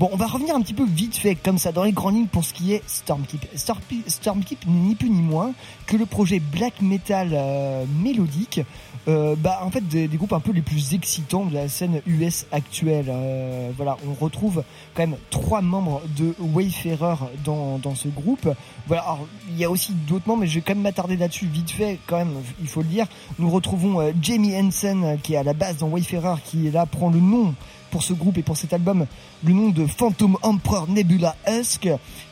Bon, 0.00 0.08
on 0.12 0.16
va 0.16 0.26
revenir 0.26 0.54
un 0.54 0.62
petit 0.62 0.72
peu 0.72 0.86
vite 0.86 1.14
fait 1.14 1.34
comme 1.34 1.58
ça 1.58 1.72
dans 1.72 1.84
les 1.84 1.92
grandes 1.92 2.14
lignes 2.14 2.26
pour 2.26 2.42
ce 2.42 2.54
qui 2.54 2.72
est 2.72 2.82
Stormkeep. 2.86 3.46
Stormkeep, 3.54 4.64
ni 4.66 4.94
plus 4.94 5.10
ni 5.10 5.20
moins 5.20 5.52
que 5.86 5.98
le 5.98 6.06
projet 6.06 6.40
black 6.40 6.80
metal 6.80 7.32
euh, 7.34 7.84
mélodique 8.02 8.62
euh, 9.08 9.34
bah 9.34 9.60
en 9.62 9.70
fait 9.70 9.86
des, 9.88 10.08
groupes 10.08 10.34
un 10.34 10.40
peu 10.40 10.52
les 10.52 10.60
plus 10.60 10.92
excitants 10.92 11.46
de 11.46 11.54
la 11.54 11.68
scène 11.68 12.02
US 12.06 12.46
actuelle. 12.52 13.06
Euh, 13.08 13.70
voilà, 13.76 13.96
on 14.06 14.12
retrouve 14.12 14.62
quand 14.94 15.02
même 15.02 15.16
trois 15.30 15.62
membres 15.62 16.02
de 16.16 16.34
Wayfarer 16.38 17.16
dans, 17.44 17.94
ce 17.94 18.08
groupe. 18.08 18.48
Voilà, 18.86 19.02
alors, 19.02 19.26
il 19.48 19.58
y 19.58 19.64
a 19.64 19.70
aussi 19.70 19.94
d'autres 20.06 20.28
membres, 20.28 20.42
mais 20.42 20.46
je 20.46 20.56
vais 20.56 20.60
quand 20.60 20.74
même 20.74 20.82
m'attarder 20.82 21.16
là-dessus 21.16 21.46
vite 21.46 21.70
fait, 21.70 21.98
quand 22.06 22.18
même, 22.18 22.34
il 22.60 22.68
faut 22.68 22.82
le 22.82 22.88
dire. 22.88 23.06
Nous 23.38 23.48
retrouvons 23.48 24.12
Jamie 24.20 24.54
Hansen 24.54 25.04
euh, 25.04 25.16
qui 25.16 25.34
est 25.34 25.38
à 25.38 25.42
la 25.42 25.54
base 25.54 25.78
dans 25.78 25.88
Wayfarer, 25.88 26.36
qui 26.44 26.70
là 26.70 26.84
prend 26.84 27.08
le 27.08 27.20
nom 27.20 27.54
pour 27.90 28.02
ce 28.02 28.12
groupe 28.12 28.38
et 28.38 28.42
pour 28.42 28.56
cet 28.56 28.72
album, 28.72 29.06
le 29.44 29.52
nom 29.52 29.68
de 29.70 29.86
Phantom 29.86 30.36
Emperor 30.42 30.88
Nebula 30.88 31.34
Husk. 31.46 31.88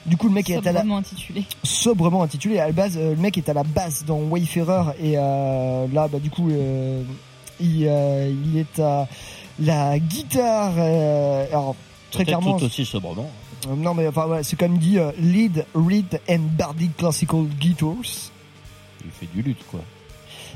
Du 0.06 0.16
coup, 0.16 0.28
le 0.28 0.34
mec 0.34 0.48
est 0.50 0.66
à 0.66 0.72
la 0.72 0.80
Sobrement 0.80 0.96
intitulé. 0.98 1.44
sobrement 1.62 2.22
intitulé. 2.22 2.58
À 2.58 2.66
la 2.66 2.72
base, 2.72 2.96
euh, 2.96 3.10
le 3.10 3.20
mec 3.20 3.36
est 3.38 3.48
à 3.48 3.52
la 3.54 3.64
base 3.64 4.04
dans 4.06 4.18
Wayfarer 4.20 4.92
et 5.02 5.14
euh, 5.16 5.86
là, 5.92 6.08
bah, 6.08 6.18
du 6.18 6.30
coup, 6.30 6.48
euh, 6.50 7.02
il, 7.60 7.86
euh, 7.86 8.32
il 8.46 8.58
est 8.58 8.78
à 8.80 9.06
la 9.58 9.98
guitare. 9.98 10.72
euh, 10.78 11.46
alors 11.50 11.74
très 12.10 12.24
clairement. 12.24 12.56
tout 12.58 12.64
aussi 12.64 12.86
sobrement. 12.86 13.28
euh, 13.68 13.74
non 13.76 13.92
mais 13.92 14.06
enfin 14.06 14.26
ouais, 14.26 14.42
c'est 14.42 14.56
comme 14.56 14.78
dit 14.78 14.98
euh, 14.98 15.10
lead, 15.18 15.66
reed 15.74 16.20
and 16.30 16.40
bardic 16.56 16.96
classical 16.96 17.44
guitars. 17.60 18.30
Il 19.04 19.10
fait 19.10 19.28
du 19.34 19.42
lutte, 19.42 19.64
quoi. 19.70 19.80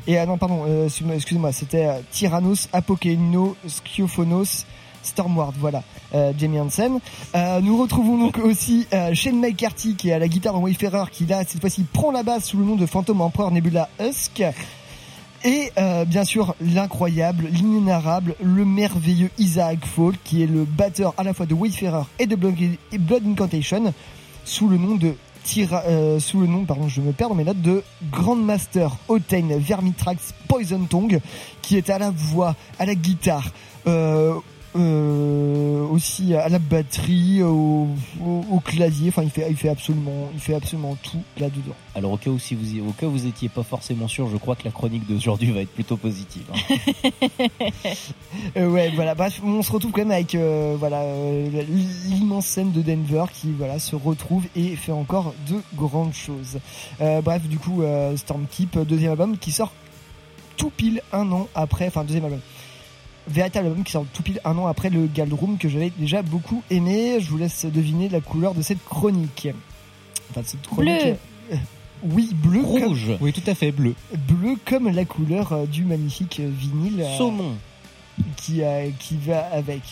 Et 0.06 0.18
ah 0.18 0.26
non 0.26 0.36
pardon, 0.38 0.64
euh, 0.66 0.86
excuse-moi, 0.86 1.14
excusez-moi, 1.16 1.52
c'était 1.52 1.88
Tyrannos, 2.10 2.68
Apokeino, 2.72 3.56
Schiophonos, 3.68 4.64
Stormward, 5.02 5.54
voilà, 5.58 5.82
euh, 6.14 6.32
Jamie 6.38 6.60
Hansen. 6.60 6.98
Euh, 7.34 7.60
nous 7.60 7.76
retrouvons 7.80 8.18
donc 8.18 8.38
aussi 8.38 8.86
euh, 8.92 9.14
Shane 9.14 9.40
McCarthy 9.40 9.94
qui 9.94 10.10
est 10.10 10.12
à 10.12 10.18
la 10.18 10.28
guitare 10.28 10.52
dans 10.52 10.60
Wayfarer, 10.60 11.04
qui 11.10 11.26
là 11.26 11.42
cette 11.46 11.60
fois-ci 11.60 11.84
prend 11.84 12.10
la 12.10 12.22
basse 12.22 12.46
sous 12.46 12.58
le 12.58 12.64
nom 12.64 12.76
de 12.76 12.86
Phantom 12.86 13.20
Emperor 13.20 13.50
Nebula 13.50 13.88
Husk. 14.00 14.42
Et 15.44 15.72
bien 16.06 16.24
sûr 16.24 16.54
l'incroyable, 16.60 17.48
l'inénarrable, 17.50 18.36
le 18.40 18.64
merveilleux 18.64 19.30
Isaac 19.38 19.84
Fall 19.84 20.14
qui 20.22 20.44
est 20.44 20.46
le 20.46 20.64
batteur 20.64 21.14
à 21.16 21.24
la 21.24 21.34
fois 21.34 21.46
de 21.46 21.54
Wayfarer 21.54 22.04
et 22.20 22.28
de 22.28 22.36
Blood 22.36 23.26
Incantation 23.26 23.92
sous 24.44 24.68
le 24.68 24.76
nom 24.76 24.94
de 24.94 25.16
Grandmaster 28.12 28.96
Otane 29.08 29.58
Vermitrax 29.58 30.32
Poison 30.46 30.84
Tongue, 30.88 31.18
qui 31.60 31.76
est 31.76 31.90
à 31.90 31.98
la 31.98 32.10
voix, 32.10 32.54
à 32.78 32.86
la 32.86 32.94
guitare, 32.94 33.50
euh, 34.74 35.86
aussi 35.88 36.34
à 36.34 36.48
la 36.48 36.58
batterie, 36.58 37.42
au, 37.42 37.88
au, 38.24 38.44
au 38.50 38.60
clavier. 38.60 39.08
Enfin, 39.10 39.22
il 39.22 39.30
fait, 39.30 39.46
il 39.50 39.56
fait 39.56 39.68
absolument, 39.68 40.30
il 40.34 40.40
fait 40.40 40.54
absolument 40.54 40.96
tout 41.02 41.22
là-dedans. 41.38 41.74
Alors 41.94 42.12
au 42.12 42.16
cas 42.16 42.30
où 42.30 42.38
si 42.38 42.54
vous 42.54 42.80
au 42.88 42.92
cas 42.92 43.06
où 43.06 43.10
vous 43.10 43.26
étiez 43.26 43.48
pas 43.50 43.62
forcément 43.62 44.08
sûr, 44.08 44.28
je 44.30 44.36
crois 44.38 44.56
que 44.56 44.64
la 44.64 44.70
chronique 44.70 45.06
d'aujourd'hui 45.06 45.50
va 45.50 45.60
être 45.60 45.72
plutôt 45.72 45.96
positive. 45.96 46.44
hein. 46.52 46.76
Euh, 48.56 48.68
ouais, 48.68 48.90
voilà. 48.94 49.14
Bref, 49.14 49.40
on 49.44 49.62
se 49.62 49.70
retrouve 49.72 49.92
quand 49.92 50.00
même 50.02 50.10
avec 50.10 50.34
euh, 50.34 50.74
voilà 50.78 51.00
euh, 51.02 51.62
l'immense 52.06 52.46
scène 52.46 52.72
de 52.72 52.82
Denver 52.82 53.24
qui 53.32 53.50
voilà 53.52 53.78
se 53.78 53.94
retrouve 53.96 54.44
et 54.56 54.74
fait 54.76 54.92
encore 54.92 55.34
de 55.48 55.56
grandes 55.76 56.14
choses. 56.14 56.58
Bref, 56.98 57.42
du 57.48 57.58
coup, 57.58 57.82
Stormkeep, 58.16 58.78
deuxième 58.80 59.12
album 59.12 59.36
qui 59.38 59.52
sort 59.52 59.72
tout 60.56 60.70
pile 60.70 61.02
un 61.12 61.30
an 61.32 61.48
après, 61.54 61.86
enfin 61.88 62.04
deuxième 62.04 62.24
album. 62.24 62.40
Véritable 63.28 63.68
album 63.68 63.84
qui 63.84 63.92
sort 63.92 64.04
tout 64.12 64.22
pile 64.22 64.40
un 64.44 64.56
an 64.58 64.66
après 64.66 64.90
le 64.90 65.06
Galdroom 65.06 65.56
que 65.58 65.68
j'avais 65.68 65.92
déjà 65.96 66.22
beaucoup 66.22 66.62
aimé. 66.70 67.18
Je 67.20 67.30
vous 67.30 67.38
laisse 67.38 67.64
deviner 67.66 68.08
la 68.08 68.20
couleur 68.20 68.54
de 68.54 68.62
cette 68.62 68.84
chronique. 68.84 69.48
Enfin, 70.30 70.40
de 70.42 70.46
cette 70.46 70.66
chronique. 70.66 71.00
Bleu. 71.04 71.58
oui, 72.02 72.30
bleu. 72.32 72.60
Rouge. 72.62 73.12
Oui, 73.20 73.32
tout 73.32 73.48
à 73.48 73.54
fait, 73.54 73.70
bleu. 73.70 73.94
Bleu 74.28 74.56
comme 74.64 74.88
la 74.88 75.04
couleur 75.04 75.52
euh, 75.52 75.66
du 75.66 75.84
magnifique 75.84 76.40
euh, 76.40 76.50
vinyle. 76.50 77.00
euh, 77.02 77.16
Saumon. 77.18 77.54
qui, 78.36 78.62
euh, 78.62 78.88
qui 78.98 79.16
va 79.16 79.46
avec. 79.52 79.82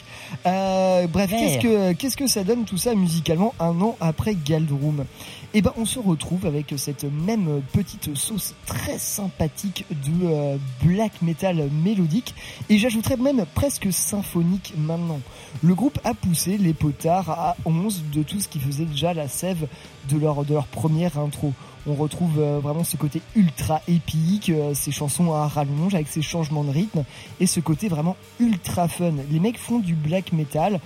Euh, 0.47 1.07
bref, 1.07 1.31
qu'est-ce 1.31 1.59
que 1.59 1.93
qu'est-ce 1.93 2.17
que 2.17 2.27
ça 2.27 2.43
donne 2.45 2.65
tout 2.65 2.77
ça 2.77 2.95
musicalement 2.95 3.55
un 3.61 3.81
an 3.81 3.97
après 4.01 4.35
Galdroom 4.35 5.05
Eh 5.53 5.63
ben, 5.63 5.73
on 5.77 5.85
se 5.85 5.99
retrouve 5.99 6.47
avec 6.47 6.73
cette 6.77 7.03
même 7.03 7.61
petite 7.73 8.17
sauce 8.17 8.55
très 8.67 9.01
sympathique 9.01 9.85
de 9.91 10.27
euh, 10.27 10.57
black 10.85 11.23
metal 11.23 11.69
mélodique 11.83 12.37
et 12.69 12.79
j'ajouterais 12.79 13.17
même 13.17 13.45
presque 13.53 13.93
symphonique 13.93 14.75
maintenant. 14.79 15.21
Le 15.65 15.75
groupe 15.75 15.99
a 16.05 16.15
poussé 16.15 16.57
les 16.57 16.73
potards 16.73 17.31
à 17.31 17.57
11 17.65 18.05
de 18.13 18.23
tout 18.23 18.39
ce 18.39 18.47
qui 18.47 18.61
faisait 18.61 18.85
déjà 18.85 19.13
la 19.13 19.27
sève 19.27 19.67
de 20.09 20.19
leur 20.19 20.45
de 20.45 20.55
leur 20.55 20.67
première 20.67 21.19
intro. 21.19 21.53
On 21.85 21.95
retrouve 21.95 22.39
euh, 22.39 22.61
vraiment 22.63 22.85
ce 22.85 22.97
côté 22.97 23.21
ultra 23.35 23.81
épique, 23.89 24.51
euh, 24.51 24.75
ces 24.75 24.93
chansons 24.93 25.33
à 25.33 25.49
rallonge 25.49 25.97
avec 25.97 26.07
ces 26.07 26.23
changements 26.23 26.63
de 26.63 26.71
rythme 26.71 27.03
et 27.41 27.47
ce 27.47 27.59
côté 27.59 27.89
vraiment 27.89 28.17
ultra 28.39 28.87
fun. 28.87 29.15
Les 29.33 29.41
mecs 29.41 29.59
font 29.59 29.81
du 29.81 29.95
black 29.95 30.33
metal 30.33 30.79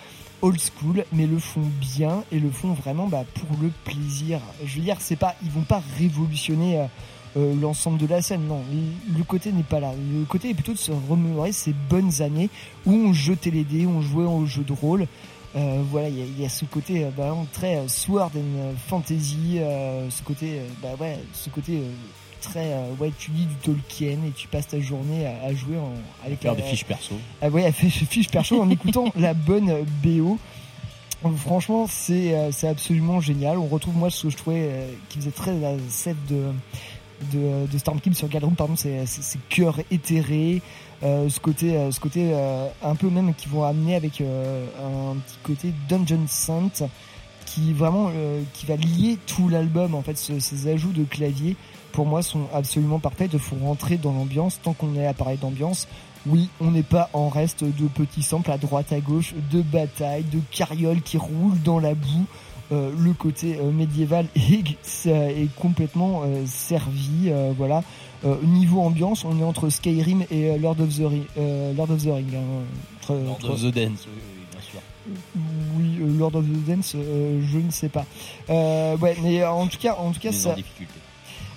old 0.44 0.60
school, 0.60 1.04
mais 1.12 1.26
le 1.26 1.38
font 1.38 1.62
bien 1.80 2.22
et 2.30 2.38
le 2.38 2.50
font 2.50 2.72
vraiment 2.74 3.06
bah, 3.08 3.24
pour 3.34 3.48
le 3.62 3.70
plaisir. 3.84 4.40
Je 4.64 4.76
veux 4.76 4.82
dire, 4.82 4.96
c'est 5.00 5.16
pas, 5.16 5.34
ils 5.42 5.50
vont 5.50 5.62
pas 5.62 5.82
révolutionner 5.98 6.78
euh, 6.80 6.84
euh, 7.38 7.54
l'ensemble 7.60 7.96
de 7.98 8.06
la 8.06 8.20
scène. 8.20 8.46
Non, 8.46 8.60
le 9.16 9.24
côté 9.24 9.52
n'est 9.52 9.62
pas 9.62 9.80
là. 9.80 9.92
Le 10.12 10.24
côté 10.26 10.50
est 10.50 10.54
plutôt 10.54 10.72
de 10.74 10.78
se 10.78 10.92
remémorer 10.92 11.52
ces 11.52 11.72
bonnes 11.72 12.20
années 12.20 12.50
où 12.84 12.92
on 12.92 13.12
jetait 13.14 13.50
les 13.50 13.64
dés, 13.64 13.86
on 13.86 14.02
jouait 14.02 14.26
au 14.26 14.44
jeu 14.44 14.62
de 14.64 14.72
rôle. 14.74 15.06
Euh, 15.56 15.82
voilà, 15.90 16.08
il 16.08 16.38
y 16.40 16.44
a- 16.44 16.48
ce 16.48 16.64
côté 16.66 17.06
très 17.52 17.88
sword 17.88 18.32
and 18.36 18.74
fantasy, 18.88 19.60
ce 20.10 20.22
côté, 20.24 20.60
bah 20.82 20.88
ouais, 21.00 21.18
ce 21.32 21.48
côté 21.48 21.80
très, 22.44 22.72
euh, 22.72 22.92
ouais, 23.00 23.12
tu 23.18 23.30
lis 23.32 23.46
du 23.46 23.54
Tolkien 23.56 24.18
et 24.26 24.30
tu 24.36 24.46
passes 24.48 24.68
ta 24.68 24.78
journée 24.80 25.26
à, 25.26 25.46
à 25.46 25.54
jouer 25.54 25.76
en, 25.78 25.92
avec 26.24 26.40
Faire 26.40 26.54
des 26.56 26.62
fiches 26.62 26.84
perso. 26.84 27.14
ah 27.42 27.48
ouais, 27.48 27.62
elle 27.62 27.72
fait 27.72 27.88
fiche 27.90 28.28
perso 28.28 28.60
en 28.62 28.70
écoutant 28.70 29.12
la 29.16 29.34
bonne 29.34 29.84
BO. 30.02 30.38
Franchement, 31.38 31.86
c'est 31.88 32.34
euh, 32.34 32.52
c'est 32.52 32.68
absolument 32.68 33.18
génial. 33.20 33.56
On 33.58 33.66
retrouve 33.66 33.96
moi 33.96 34.10
ce 34.10 34.24
que 34.24 34.30
je 34.30 34.36
trouvais 34.36 34.68
euh, 34.70 34.92
qui 35.08 35.18
faisait 35.18 35.30
très 35.30 35.58
la 35.58 35.72
set 35.88 36.16
de 36.28 36.44
de, 37.32 37.66
de 37.72 37.78
Stormkeep 37.78 38.14
sur 38.14 38.28
Galdroom, 38.28 38.54
pardon, 38.56 38.76
c'est 38.76 39.06
ces 39.06 39.38
cœurs 39.48 39.78
éthérés, 39.90 40.60
ce 41.02 41.40
côté 41.40 41.78
ce 41.90 41.98
côté 42.00 42.34
un 42.82 42.94
peu 42.96 43.08
même 43.08 43.32
qui 43.34 43.48
vont 43.48 43.62
amener 43.64 43.94
avec 43.94 44.20
un 44.20 45.14
petit 45.20 45.38
côté 45.42 45.72
Dungeon 45.88 46.24
Saint 46.26 46.68
qui 47.46 47.72
vraiment 47.72 48.10
euh, 48.12 48.42
qui 48.52 48.66
va 48.66 48.76
lier 48.76 49.16
tout 49.26 49.48
l'album 49.48 49.94
en 49.94 50.02
fait 50.02 50.18
ce- 50.18 50.40
ces 50.40 50.66
ajouts 50.68 50.92
de 50.92 51.04
clavier 51.04 51.56
pour 51.94 52.06
moi 52.06 52.22
sont 52.22 52.46
absolument 52.52 52.98
parfaits 52.98 53.30
il 53.32 53.38
faut 53.38 53.56
rentrer 53.62 53.96
dans 53.96 54.12
l'ambiance 54.12 54.60
tant 54.62 54.72
qu'on 54.72 54.94
est 54.96 55.06
à 55.06 55.14
parler 55.14 55.36
d'ambiance 55.36 55.86
oui 56.26 56.48
on 56.60 56.70
n'est 56.72 56.82
pas 56.82 57.08
en 57.12 57.28
reste 57.28 57.62
de 57.64 57.86
petits 57.88 58.22
samples 58.22 58.50
à 58.50 58.58
droite 58.58 58.92
à 58.92 59.00
gauche 59.00 59.34
de 59.52 59.62
batailles 59.62 60.24
de 60.24 60.40
carrioles 60.50 61.00
qui 61.02 61.16
roulent 61.18 61.60
dans 61.64 61.78
la 61.78 61.94
boue 61.94 62.26
Euh, 62.72 62.90
le 62.98 63.12
côté 63.12 63.58
euh, 63.60 63.70
médiéval 63.70 64.26
est, 64.36 65.54
complètement 65.54 66.22
euh, 66.24 66.44
servi 66.46 67.28
euh, 67.28 67.52
voilà 67.56 67.82
Euh, 68.24 68.36
niveau 68.42 68.80
ambiance 68.80 69.22
on 69.26 69.38
est 69.38 69.44
entre 69.44 69.68
Skyrim 69.68 70.24
et 70.30 70.56
Lord 70.58 70.80
of 70.80 70.88
the 70.96 71.02
Ring 71.06 71.24
euh, 71.36 71.74
Lord 71.74 71.90
of 71.90 72.02
the 72.02 72.08
Ring 72.18 72.34
hein. 72.34 72.64
Entre- 73.02 73.14
Lord 73.22 73.34
entre- 73.36 73.50
of 73.50 73.60
the 73.60 73.74
Dance, 73.74 74.06
oui, 74.08 74.22
bien 74.50 74.62
sûr. 74.70 74.80
oui, 75.78 76.16
Lord 76.18 76.34
of 76.36 76.44
the 76.46 76.64
Dance, 76.66 76.92
euh, 76.96 77.42
je 77.52 77.58
ne 77.58 77.70
sais 77.70 77.90
pas. 77.90 78.06
Euh, 78.48 78.96
ouais, 78.96 79.14
mais 79.22 79.44
en 79.44 79.66
tout 79.66 79.76
cas, 79.78 79.96
en 79.98 80.10
tout 80.12 80.20
cas, 80.20 80.32
ça, 80.32 80.52
en 80.52 80.54
difficulté. 80.54 80.94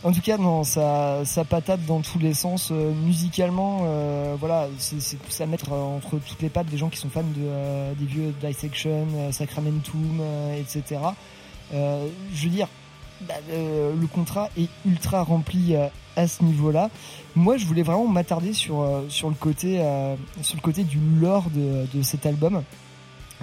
En 0.04 0.12
tout 0.12 0.22
cas, 0.22 0.38
non, 0.38 0.64
ça, 0.64 1.26
ça 1.26 1.44
patate 1.44 1.84
dans 1.86 2.02
tous 2.02 2.20
les 2.20 2.34
sens. 2.34 2.70
euh, 2.72 2.94
musicalement, 2.94 3.82
euh, 3.84 4.36
voilà, 4.40 4.68
c'est 4.78 5.42
à 5.42 5.46
mettre 5.48 5.74
euh, 5.74 5.82
entre 5.98 6.20
toutes 6.20 6.42
les 6.42 6.50
pattes 6.50 6.68
des 6.68 6.78
gens 6.78 6.90
qui 6.90 6.98
sont 6.98 7.10
fans 7.10 7.24
de, 7.24 7.42
euh, 7.42 7.94
des 7.96 8.06
vieux 8.06 8.34
Dissection, 8.42 9.08
euh, 9.16 9.32
Sacramentum, 9.32 10.22
etc. 10.58 11.02
Je 11.72 12.44
veux 12.44 12.50
dire, 12.50 12.68
bah, 13.22 13.34
le 13.50 14.08
contrat 14.08 14.50
est 14.58 14.70
ultra 14.86 15.24
rempli 15.24 15.76
à 16.16 16.28
ce 16.28 16.44
niveau-là. 16.44 16.90
Moi, 17.36 17.58
je 17.58 17.66
voulais 17.66 17.84
vraiment 17.84 18.08
m'attarder 18.08 18.54
sur 18.54 18.86
sur 19.10 19.28
le 19.30 19.36
côté 19.36 19.82
sur 20.42 20.56
le 20.56 20.62
côté 20.62 20.84
du 20.84 21.00
lore 21.20 21.50
de, 21.50 21.88
de 21.94 22.02
cet 22.04 22.26
album, 22.26 22.64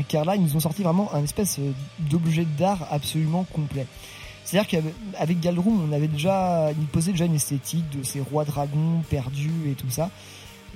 car 0.08 0.24
là, 0.24 0.36
ils 0.36 0.42
nous 0.42 0.56
ont 0.56 0.60
sorti 0.60 0.82
vraiment 0.82 1.12
un 1.12 1.22
espèce 1.22 1.58
d'objet 1.98 2.46
d'art 2.56 2.86
absolument 2.90 3.44
complet. 3.52 3.86
C'est-à-dire 4.44 4.68
qu'avec 4.68 5.40
Galdroom, 5.40 5.88
on 5.88 5.92
avait 5.92 6.08
déjà, 6.08 6.70
il 6.78 6.86
posait 6.86 7.12
déjà 7.12 7.24
une 7.24 7.34
esthétique 7.34 7.84
de 7.96 8.02
ces 8.02 8.20
rois 8.20 8.44
dragons 8.44 9.02
perdus 9.08 9.70
et 9.70 9.74
tout 9.74 9.90
ça. 9.90 10.10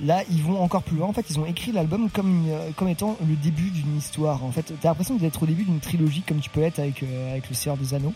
Là, 0.02 0.22
ils 0.30 0.42
vont 0.42 0.62
encore 0.62 0.82
plus 0.84 0.96
loin. 0.96 1.08
En 1.08 1.12
fait, 1.12 1.26
ils 1.28 1.38
ont 1.40 1.46
écrit 1.46 1.72
l'album 1.72 2.08
comme 2.08 2.46
comme 2.76 2.88
étant 2.88 3.16
le 3.28 3.34
début 3.34 3.70
d'une 3.70 3.96
histoire. 3.98 4.44
En 4.44 4.52
fait, 4.52 4.72
t'as 4.80 4.88
l'impression 4.90 5.16
d'être 5.16 5.42
au 5.42 5.46
début 5.46 5.64
d'une 5.64 5.80
trilogie, 5.80 6.22
comme 6.26 6.38
tu 6.38 6.50
peux 6.50 6.62
être 6.62 6.78
avec 6.78 7.02
euh, 7.02 7.32
avec 7.32 7.48
le 7.48 7.54
Seigneur 7.54 7.76
des 7.76 7.94
Anneaux. 7.94 8.14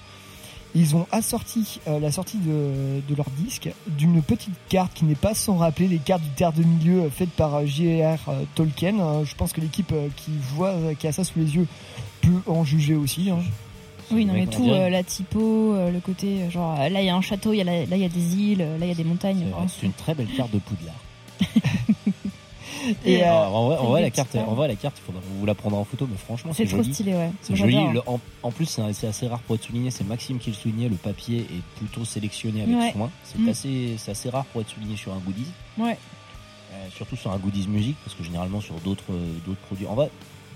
Ils 0.74 0.96
ont 0.96 1.06
assorti 1.12 1.80
euh, 1.86 2.00
la 2.00 2.10
sortie 2.10 2.38
de, 2.38 3.02
de 3.06 3.14
leur 3.14 3.28
disque 3.30 3.68
d'une 3.88 4.22
petite 4.22 4.54
carte 4.70 4.94
qui 4.94 5.04
n'est 5.04 5.14
pas 5.16 5.34
sans 5.34 5.56
rappeler 5.58 5.86
les 5.86 5.98
cartes 5.98 6.22
du 6.22 6.30
Terre 6.30 6.52
de 6.54 6.62
Milieu 6.62 7.10
faites 7.10 7.28
par 7.30 7.56
euh, 7.56 7.66
J.R. 7.66 8.18
Tolkien. 8.54 8.98
Euh, 8.98 9.24
je 9.24 9.34
pense 9.34 9.52
que 9.52 9.60
l'équipe 9.60 9.92
qui 10.16 10.30
voit, 10.54 10.74
qui 10.98 11.06
a 11.08 11.12
ça 11.12 11.24
sous 11.24 11.38
les 11.40 11.56
yeux, 11.56 11.66
peut 12.22 12.40
en 12.50 12.64
juger 12.64 12.94
aussi. 12.94 13.28
hein. 13.30 13.38
Oui, 14.12 14.24
non, 14.24 14.34
mais 14.34 14.46
tout, 14.46 14.68
euh, 14.68 14.88
la 14.90 15.02
typo, 15.02 15.74
euh, 15.74 15.90
le 15.90 16.00
côté, 16.00 16.42
euh, 16.42 16.50
genre, 16.50 16.76
là 16.76 17.00
il 17.00 17.04
y 17.06 17.08
a 17.08 17.14
un 17.16 17.20
château, 17.22 17.52
y 17.52 17.60
a 17.60 17.64
la- 17.64 17.86
là 17.86 17.96
il 17.96 18.02
y 18.02 18.04
a 18.04 18.08
des 18.08 18.36
îles, 18.36 18.58
là 18.58 18.66
il 18.82 18.88
y 18.88 18.90
a 18.92 18.94
des 18.94 19.04
montagnes. 19.04 19.46
C'est 19.68 19.86
une 19.86 19.92
très 19.92 20.14
belle 20.14 20.28
carte 20.36 20.50
de 20.52 20.58
Poudlard. 20.58 20.94
Et, 23.04 23.22
euh, 23.22 23.30
en 23.32 23.66
vrai, 23.68 23.76
en 23.78 23.86
vrai, 23.86 24.02
la 24.02 24.10
carte, 24.10 24.34
en 24.34 24.54
vrai, 24.54 24.66
la 24.66 24.74
carte, 24.74 24.96
il 24.98 25.02
faudra 25.06 25.20
vous 25.38 25.46
la 25.46 25.54
prendre 25.54 25.76
en 25.76 25.84
photo, 25.84 26.08
mais 26.10 26.16
franchement, 26.16 26.52
C'est 26.52 26.64
c'est 26.64 26.70
trop 26.70 26.82
joli. 26.82 26.92
stylé, 26.92 27.12
ouais. 27.14 27.30
C'est 27.40 27.54
J'adore. 27.54 27.80
joli. 27.80 27.92
Le- 27.94 28.02
en, 28.08 28.18
en 28.42 28.50
plus, 28.50 28.64
c'est 28.66 28.82
un- 28.82 28.92
c'est 28.92 29.06
assez 29.06 29.28
rare 29.28 29.38
pour 29.40 29.54
être 29.54 29.62
souligné. 29.62 29.92
C'est 29.92 30.02
Maxime 30.04 30.38
qui 30.38 30.50
le 30.50 30.56
soulignait. 30.56 30.88
Le 30.88 30.96
papier 30.96 31.40
est 31.40 31.78
plutôt 31.78 32.04
sélectionné 32.04 32.62
avec 32.62 32.74
Ouais. 32.74 32.92
soin. 32.92 33.10
C'est 33.22 33.38
Mm. 33.38 33.48
assez, 33.48 33.94
c'est 33.98 34.10
assez 34.10 34.30
rare 34.30 34.44
pour 34.46 34.62
être 34.62 34.70
souligné 34.70 34.96
sur 34.96 35.12
un 35.12 35.18
goodies. 35.18 35.46
Ouais. 35.78 35.96
Euh, 36.72 36.88
surtout 36.96 37.14
sur 37.14 37.30
un 37.30 37.36
goodies 37.36 37.68
musique, 37.68 37.96
parce 38.04 38.16
que 38.16 38.24
généralement 38.24 38.60
sur 38.60 38.74
d'autres, 38.76 39.12
d'autres 39.46 39.60
produits. 39.60 39.86
En 39.86 39.94
vrai, 39.94 40.10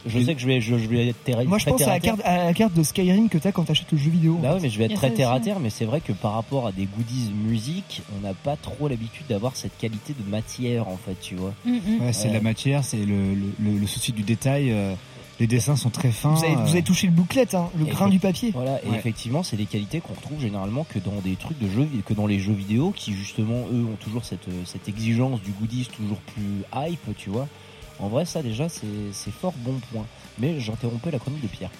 je 0.06 0.18
sais 0.20 0.34
que 0.34 0.40
je 0.40 0.46
vais, 0.46 0.60
je, 0.60 0.76
je 0.78 0.86
vais 0.88 1.08
être 1.08 1.22
terre- 1.24 1.44
Moi, 1.46 1.58
je 1.58 1.64
très 1.64 1.70
pense 1.72 1.78
terre 1.80 1.88
à 1.88 1.92
à 1.92 1.94
la, 1.94 2.00
terre. 2.00 2.16
carte, 2.16 2.26
à 2.26 2.44
la 2.44 2.54
carte 2.54 2.74
de 2.74 2.82
Skyrim 2.82 3.28
que 3.28 3.38
t'as 3.38 3.52
quand 3.52 3.64
t'achètes 3.64 3.90
le 3.92 3.98
jeu 3.98 4.10
vidéo. 4.10 4.38
Bah 4.42 4.54
ouais, 4.54 4.60
mais 4.60 4.70
je 4.70 4.78
vais 4.78 4.84
être 4.86 4.94
très 4.94 5.10
terre 5.10 5.32
à 5.32 5.40
terre, 5.40 5.60
mais 5.60 5.70
c'est 5.70 5.84
vrai 5.84 6.00
que 6.00 6.12
par 6.12 6.32
rapport 6.34 6.66
à 6.66 6.72
des 6.72 6.86
goodies 6.86 7.32
musique, 7.34 8.02
on 8.16 8.26
n'a 8.26 8.34
pas 8.34 8.56
trop 8.56 8.88
l'habitude 8.88 9.26
d'avoir 9.28 9.56
cette 9.56 9.76
qualité 9.78 10.14
de 10.18 10.30
matière, 10.30 10.88
en 10.88 10.96
fait, 10.96 11.16
tu 11.20 11.34
vois. 11.34 11.52
Ouais, 11.66 12.12
c'est 12.12 12.28
Euh, 12.28 12.32
la 12.34 12.40
matière, 12.40 12.84
c'est 12.84 12.98
le, 12.98 13.34
le, 13.34 13.52
le- 13.72 13.78
le 13.78 13.86
souci 13.86 14.12
du 14.12 14.22
détail. 14.22 14.70
euh, 14.72 14.94
les 15.38 15.46
dessins 15.46 15.76
sont 15.76 15.90
très 15.90 16.12
fins. 16.12 16.32
Vous 16.32 16.44
avez, 16.44 16.54
vous 16.54 16.68
avez 16.70 16.78
euh, 16.78 16.82
touché 16.82 17.06
le 17.06 17.12
bouclette, 17.12 17.54
hein, 17.54 17.68
le 17.78 17.86
Et 17.86 17.90
grain 17.90 18.08
du 18.08 18.18
papier. 18.18 18.52
Voilà, 18.54 18.82
et 18.82 18.88
Ouais. 18.88 18.96
effectivement, 18.96 19.42
c'est 19.42 19.58
des 19.58 19.66
qualités 19.66 20.00
qu'on 20.00 20.14
retrouve 20.14 20.40
généralement 20.40 20.84
que 20.88 20.98
dans 20.98 21.20
des 21.22 21.36
trucs 21.36 21.58
de 21.58 21.68
jeux, 21.68 21.86
que 22.06 22.14
dans 22.14 22.26
les 22.26 22.38
jeux 22.38 22.54
vidéo, 22.54 22.90
qui 22.96 23.12
justement, 23.12 23.66
eux, 23.70 23.84
ont 23.84 23.96
toujours 24.02 24.24
cette, 24.24 24.48
euh, 24.48 24.62
cette 24.64 24.88
exigence 24.88 25.42
du 25.42 25.50
goodies 25.50 25.88
toujours 25.94 26.16
plus 26.20 26.62
hype, 26.74 27.14
tu 27.18 27.28
vois. 27.28 27.48
En 27.98 28.08
vrai, 28.08 28.24
ça 28.24 28.42
déjà, 28.42 28.68
c'est 28.68 29.30
fort 29.30 29.54
bon 29.58 29.80
point. 29.92 30.06
Mais 30.38 30.60
j'interrompais 30.60 31.10
la 31.10 31.18
chronique 31.18 31.42
de 31.42 31.48
Pierre. 31.48 31.70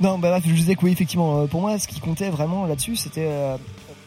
Non, 0.00 0.18
bah 0.18 0.38
je 0.44 0.52
disais 0.52 0.76
que 0.76 0.84
oui, 0.84 0.92
effectivement, 0.92 1.40
euh, 1.40 1.46
pour 1.46 1.60
moi, 1.60 1.76
ce 1.78 1.88
qui 1.88 1.98
comptait 1.98 2.30
vraiment 2.30 2.66
là-dessus, 2.66 2.94
c'était 2.94 3.26
euh, 3.28 3.56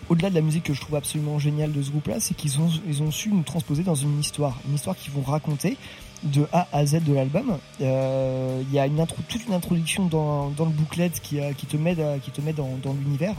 au-delà 0.08 0.30
de 0.30 0.36
la 0.36 0.42
musique 0.42 0.64
que 0.64 0.74
je 0.74 0.80
trouve 0.80 0.96
absolument 0.96 1.38
géniale 1.38 1.74
de 1.74 1.82
ce 1.82 1.90
groupe-là, 1.92 2.22
c'est 2.22 2.34
qu'ils 2.34 2.62
ont, 2.62 2.70
ils 2.88 3.04
ont 3.04 3.12
su 3.12 3.28
nous 3.28 3.44
transposer 3.44 3.84
dans 3.84 3.96
une 3.96 4.18
histoire, 4.18 4.58
une 4.70 4.76
histoire 4.76 4.96
qu'ils 4.96 5.12
vont 5.12 5.22
raconter 5.22 5.76
de 6.24 6.48
A 6.54 6.68
à 6.72 6.86
Z 6.86 7.04
de 7.04 7.14
l'album. 7.14 7.58
Euh, 7.82 8.62
Il 8.70 8.74
y 8.74 8.80
a 8.80 8.88
une 8.88 9.02
intro, 9.02 9.18
toute 9.28 9.46
une 9.46 9.54
introduction 9.54 10.06
dans, 10.06 10.50
dans 10.52 10.66
le 10.66 10.72
booklet 10.72 11.10
qui, 11.10 11.40
qui 11.58 11.66
te 11.66 11.76
met, 11.76 11.98
qui 12.24 12.32
te 12.32 12.40
dans, 12.52 12.78
dans 12.82 12.94
l'univers. 12.94 13.36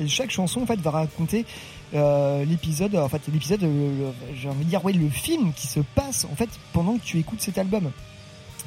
Et 0.00 0.08
chaque 0.08 0.30
chanson 0.30 0.62
en 0.62 0.66
fait 0.66 0.80
va 0.80 0.90
raconter 0.90 1.44
euh, 1.94 2.44
l'épisode, 2.44 2.96
en 2.96 3.08
fait 3.08 3.22
l'épisode, 3.32 3.66
j'ai 4.34 4.48
envie 4.48 4.64
de 4.64 4.70
dire 4.70 4.84
ouais 4.84 4.92
le 4.92 5.08
film 5.08 5.52
qui 5.52 5.66
se 5.66 5.80
passe 5.80 6.26
en 6.30 6.34
fait 6.34 6.50
pendant 6.72 6.96
que 6.96 7.04
tu 7.04 7.18
écoutes 7.18 7.40
cet 7.40 7.58
album. 7.58 7.90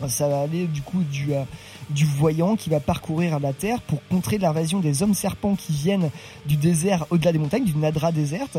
Ça 0.07 0.29
va 0.29 0.41
aller 0.41 0.65
du 0.67 0.81
coup 0.81 1.03
du 1.03 1.33
euh, 1.33 1.43
du 1.89 2.05
voyant 2.05 2.55
qui 2.55 2.69
va 2.69 2.79
parcourir 2.79 3.39
la 3.39 3.51
terre 3.51 3.81
pour 3.81 3.99
contrer 4.07 4.37
l'invasion 4.37 4.79
des 4.79 5.03
hommes 5.03 5.13
serpents 5.13 5.55
qui 5.55 5.73
viennent 5.73 6.09
du 6.45 6.55
désert 6.55 7.05
au-delà 7.09 7.31
des 7.31 7.39
montagnes, 7.39 7.65
du 7.65 7.75
Nadra 7.75 8.11
déserte, 8.11 8.57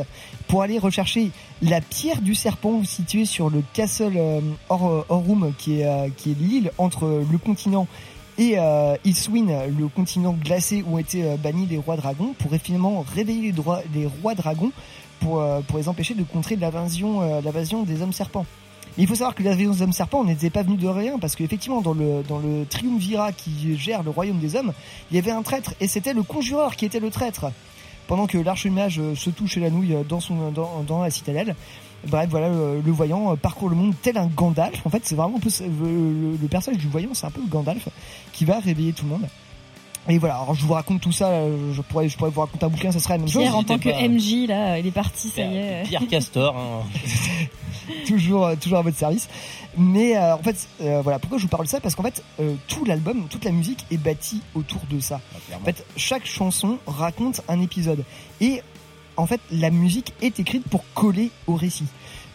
pour 0.49 0.63
aller 0.63 0.79
rechercher 0.79 1.31
la 1.63 1.81
pierre 1.81 2.21
du 2.21 2.35
serpent 2.35 2.85
située 2.85 3.25
sur 3.25 3.49
le 3.49 3.63
Castle 3.73 4.15
euh, 4.17 4.41
qui 5.59 5.81
est 5.81 5.87
euh, 5.87 6.09
qui 6.17 6.33
est 6.33 6.39
l'île 6.39 6.73
entre 6.77 7.25
le 7.31 7.39
continent 7.39 7.87
et 8.41 8.59
euh, 8.59 8.97
Iswin, 9.05 9.53
le 9.79 9.89
continent 9.89 10.33
glacé 10.33 10.83
où 10.89 10.99
étaient 10.99 11.25
euh, 11.25 11.37
bannis 11.37 11.67
les 11.67 11.77
rois 11.77 11.97
dragons, 11.97 12.35
pour 12.39 12.51
finalement 12.59 13.05
réveiller 13.15 13.53
les, 13.95 14.07
rois 14.07 14.35
dragons 14.35 14.73
pour, 15.21 15.43
euh, 15.43 15.61
pour 15.61 15.77
les 15.77 15.91
empêcher 15.91 16.15
de 16.15 16.23
contrer 16.23 16.57
l'invasion 16.57 17.21
euh, 17.21 17.43
l'invasion 17.43 17.83
des 17.83 18.01
hommes 18.01 18.15
serpents. 18.15 18.47
Mais 18.97 19.05
il 19.05 19.07
faut 19.07 19.15
savoir 19.15 19.35
que 19.35 19.43
l'invasion 19.43 19.73
des 19.73 19.83
hommes 19.83 19.93
serpents 19.93 20.25
n'était 20.25 20.49
pas 20.49 20.63
venue 20.63 20.79
de 20.79 20.89
rien, 20.89 21.19
parce 21.19 21.37
qu'effectivement, 21.37 21.83
dans 21.83 21.93
le, 21.93 22.65
triumvirat 22.65 23.33
qui 23.33 23.77
gère 23.77 24.03
le 24.03 24.11
royaume 24.11 24.39
des 24.39 24.57
hommes, 24.57 24.73
il 25.11 25.17
y 25.17 25.19
avait 25.19 25.33
un 25.33 25.43
traître, 25.43 25.75
et 25.79 25.87
c'était 25.87 26.15
le 26.15 26.23
conjureur 26.23 26.77
qui 26.77 26.87
était 26.87 26.99
le 26.99 27.11
traître. 27.11 27.53
Pendant 28.09 28.27
que 28.27 28.39
l'archimage 28.39 29.01
se 29.15 29.31
touche 29.31 29.57
la 29.59 29.69
nouille 29.69 29.95
dans, 30.09 30.19
son, 30.19 30.51
dans 30.51 31.03
la 31.03 31.11
citadelle, 31.11 31.55
Bref, 32.09 32.29
voilà, 32.31 32.49
le, 32.49 32.81
le 32.81 32.93
voyant 32.93 33.33
euh, 33.33 33.37
parcourt 33.37 33.69
le 33.69 33.77
monde 33.77 33.95
tel 34.03 34.17
un 34.17 34.27
Gandalf. 34.27 34.81
En 34.87 34.91
fait, 34.91 35.03
c'est 35.05 35.15
vraiment 35.15 35.37
un 35.37 35.41
peu 35.41 35.51
le, 35.61 36.49
personnage 36.49 36.81
du 36.81 36.89
voyant, 36.89 37.11
c'est 37.13 37.27
un 37.27 37.31
peu 37.31 37.41
le 37.43 37.47
Gandalf 37.49 37.89
qui 38.33 38.45
va 38.45 38.59
réveiller 38.59 38.93
tout 38.93 39.05
le 39.05 39.11
monde. 39.11 39.27
Et 40.09 40.17
voilà, 40.17 40.37
alors 40.37 40.55
je 40.55 40.65
vous 40.65 40.73
raconte 40.73 41.03
tout 41.03 41.13
ça, 41.13 41.29
euh, 41.29 41.75
je 41.75 41.83
pourrais, 41.83 42.09
je 42.09 42.17
pourrais 42.17 42.31
vous 42.31 42.41
raconter 42.41 42.65
un 42.65 42.69
bouquin, 42.71 42.91
ça 42.91 42.99
serait 42.99 43.15
la 43.15 43.19
même 43.19 43.29
chose. 43.29 43.43
Pierre, 43.43 43.57
en 43.57 43.63
tant 43.65 43.79
que 43.79 43.91
pas- 43.91 44.09
MJ, 44.09 44.47
là, 44.49 44.79
il 44.79 44.87
est 44.87 44.91
parti, 44.91 45.29
ça 45.29 45.43
y 45.43 45.57
est. 45.57 45.83
Pierre 45.85 46.09
Castor. 46.09 46.57
hein. 46.57 46.81
toujours, 48.07 48.47
euh, 48.47 48.55
toujours 48.61 48.79
à 48.79 48.83
votre 48.83 48.97
service. 48.97 49.29
Mais 49.77 50.17
euh, 50.17 50.35
en 50.35 50.39
fait, 50.43 50.69
euh, 50.81 51.01
voilà, 51.03 51.19
pourquoi 51.19 51.39
je 51.39 51.43
vous 51.45 51.49
parle 51.49 51.65
de 51.65 51.69
ça? 51.71 51.81
Parce 51.81 51.95
qu'en 51.95 52.03
fait, 52.03 52.23
euh, 52.41 52.55
tout 52.67 52.85
l'album, 52.85 53.27
toute 53.29 53.45
la 53.45 53.53
musique 53.53 53.85
est 53.91 53.99
bâtie 53.99 54.41
autour 54.55 54.81
de 54.91 55.01
ça. 55.01 55.21
En 55.55 55.65
fait, 55.65 55.85
chaque 55.97 56.27
chanson 56.27 56.79
raconte 56.87 57.43
un 57.49 57.61
épisode. 57.61 58.03
Et 58.41 58.63
en 59.21 59.27
fait, 59.27 59.41
la 59.53 59.71
musique 59.71 60.15
est 60.23 60.41
écrite 60.41 60.65
pour 60.69 60.83
coller 60.95 61.31
au 61.47 61.55
récit. 61.55 61.87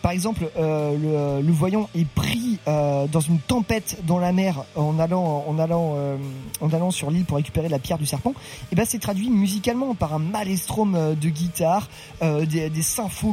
Par 0.05 0.11
exemple, 0.11 0.51
euh, 0.57 1.41
le, 1.41 1.51
voyant 1.51 1.89
est 1.95 2.07
pris 2.07 2.59
euh, 2.67 3.07
dans 3.07 3.21
une 3.21 3.39
tempête 3.39 3.97
dans 4.03 4.19
la 4.19 4.31
mer 4.33 4.63
en 4.75 4.99
allant, 4.99 5.43
en 5.47 5.57
allant, 5.57 5.93
euh, 5.95 6.17
en 6.61 6.71
allant 6.71 6.91
sur 6.91 7.09
l'île 7.09 7.25
pour 7.25 7.37
récupérer 7.37 7.69
la 7.69 7.79
pierre 7.79 7.97
du 7.97 8.05
serpent. 8.05 8.35
Et 8.71 8.75
ben, 8.75 8.85
c'est 8.87 8.99
traduit 8.99 9.31
musicalement 9.31 9.95
par 9.95 10.13
un 10.13 10.19
maelstrom 10.19 10.93
euh, 10.93 11.15
de 11.15 11.29
guitare, 11.29 11.89
des, 12.21 12.69
des 12.69 12.81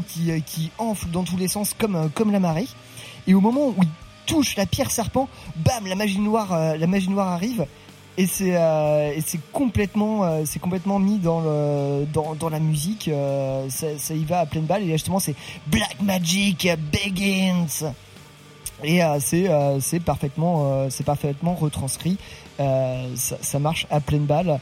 qui, 0.08 0.42
qui 0.46 0.70
enflent 0.78 1.10
dans 1.10 1.24
tous 1.24 1.36
les 1.36 1.48
sens 1.48 1.74
comme, 1.78 2.10
comme 2.14 2.32
la 2.32 2.40
marée. 2.40 2.68
Et 3.26 3.34
au 3.34 3.42
moment 3.42 3.68
où 3.68 3.74
il 3.82 3.88
touche 4.24 4.56
la 4.56 4.64
pierre 4.64 4.90
serpent, 4.90 5.28
bam, 5.56 5.86
la 5.86 5.94
magie 5.94 6.20
noire, 6.20 6.56
la 6.78 6.86
magie 6.86 7.10
noire 7.10 7.28
arrive. 7.28 7.66
Et 8.18 8.26
c'est 8.26 8.56
euh, 8.56 9.18
c'est 9.24 9.40
complètement 9.52 10.24
euh, 10.24 10.42
c'est 10.44 10.58
complètement 10.58 10.98
mis 10.98 11.18
dans 11.18 11.42
dans, 12.12 12.34
dans 12.34 12.48
la 12.50 12.60
musique 12.60 13.08
euh, 13.08 13.68
ça, 13.70 14.14
y 14.14 14.24
va 14.24 14.40
à 14.40 14.46
pleine 14.46 14.64
balle. 14.64 14.82
Et 14.82 14.92
justement 14.92 15.18
c'est 15.18 15.34
Black 15.68 15.96
Magic 16.02 16.68
Begins. 16.92 17.92
Et 18.84 19.00
c'est 19.20 19.48
c'est 19.80 20.00
parfaitement 20.00 20.90
c'est 20.90 21.04
parfaitement 21.04 21.54
retranscrit. 21.54 22.18
Ça, 22.58 23.58
marche 23.58 23.86
à 23.90 24.00
pleine 24.00 24.26
balle. 24.26 24.60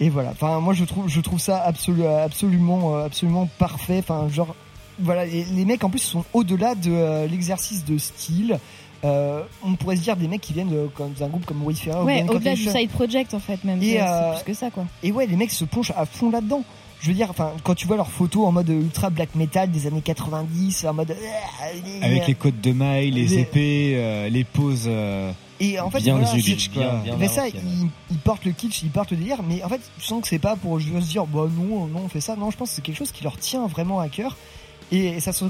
Et 0.00 0.08
voilà. 0.08 0.30
Enfin 0.30 0.60
moi 0.60 0.74
je 0.74 0.84
trouve 0.84 1.08
je 1.08 1.20
trouve 1.20 1.40
ça 1.40 1.60
absolu, 1.60 2.06
absolument 2.06 2.98
absolument 2.98 3.48
parfait. 3.58 3.98
Enfin 3.98 4.28
genre 4.28 4.54
voilà. 5.00 5.24
Les, 5.24 5.64
mecs 5.64 5.82
en 5.82 5.90
plus 5.90 6.00
sont 6.00 6.24
au-delà 6.32 6.76
de 6.76 7.26
l'exercice 7.26 7.84
de 7.84 7.98
style 7.98 8.60
euh, 9.04 9.42
on 9.62 9.74
pourrait 9.74 9.96
se 9.96 10.02
dire 10.02 10.16
des 10.16 10.28
mecs 10.28 10.40
qui 10.40 10.52
viennent 10.52 10.88
comme- 10.94 11.12
d'un 11.12 11.28
groupe 11.28 11.44
comme 11.46 11.62
Wayfarer 11.62 12.00
ou 12.00 12.04
Ouais, 12.04 12.22
Blind 12.22 12.30
au-delà 12.30 12.54
du 12.54 12.64
side 12.64 12.90
project, 12.90 13.34
en 13.34 13.38
fait, 13.38 13.62
même. 13.64 13.82
Et, 13.82 13.92
c'est 13.92 14.00
euh, 14.00 14.34
plus 14.34 14.44
que 14.44 14.54
ça, 14.54 14.70
quoi. 14.70 14.84
Et 15.02 15.12
ouais, 15.12 15.26
les 15.26 15.36
mecs 15.36 15.50
se 15.50 15.64
plongent 15.64 15.92
à 15.96 16.06
fond 16.06 16.30
là-dedans. 16.30 16.62
Je 17.00 17.08
veux 17.08 17.14
dire, 17.14 17.28
enfin, 17.28 17.52
quand 17.64 17.74
tu 17.74 17.86
vois 17.86 17.96
leurs 17.96 18.10
photos 18.10 18.46
en 18.46 18.52
mode 18.52 18.68
ultra 18.70 19.10
black 19.10 19.34
metal 19.34 19.70
des 19.70 19.86
années 19.86 20.00
90, 20.00 20.86
en 20.86 20.94
mode 20.94 21.10
euh, 21.10 21.14
Avec 22.02 22.26
les 22.26 22.34
codes 22.34 22.60
de 22.62 22.72
mailles, 22.72 23.10
les 23.10 23.38
épées, 23.38 23.92
euh, 23.96 24.28
les 24.30 24.44
poses. 24.44 24.84
euh, 24.86 25.30
Et 25.60 25.78
en 25.78 25.90
fait, 25.90 26.00
bien 26.00 26.16
voilà, 26.16 26.30
kitsch, 26.40 26.70
mais 27.18 27.28
ça, 27.28 27.42
portent 28.24 28.46
le 28.46 28.52
kitsch, 28.52 28.82
ils 28.82 28.88
portent 28.90 29.10
le 29.10 29.18
délire, 29.18 29.42
mais 29.46 29.62
en 29.62 29.68
fait, 29.68 29.80
tu 29.98 30.04
sens 30.06 30.22
que 30.22 30.28
c'est 30.28 30.38
pas 30.38 30.56
pour 30.56 30.78
juste 30.78 30.98
se 31.02 31.10
dire, 31.10 31.26
bah 31.26 31.46
non, 31.58 31.86
non, 31.86 32.00
on 32.04 32.08
fait 32.08 32.22
ça. 32.22 32.36
Non, 32.36 32.50
je 32.50 32.56
pense 32.56 32.70
que 32.70 32.76
c'est 32.76 32.82
quelque 32.82 32.96
chose 32.96 33.12
qui 33.12 33.22
leur 33.22 33.36
tient 33.36 33.66
vraiment 33.66 34.00
à 34.00 34.08
cœur. 34.08 34.36
Et 34.94 35.20
ça 35.20 35.32
se, 35.32 35.44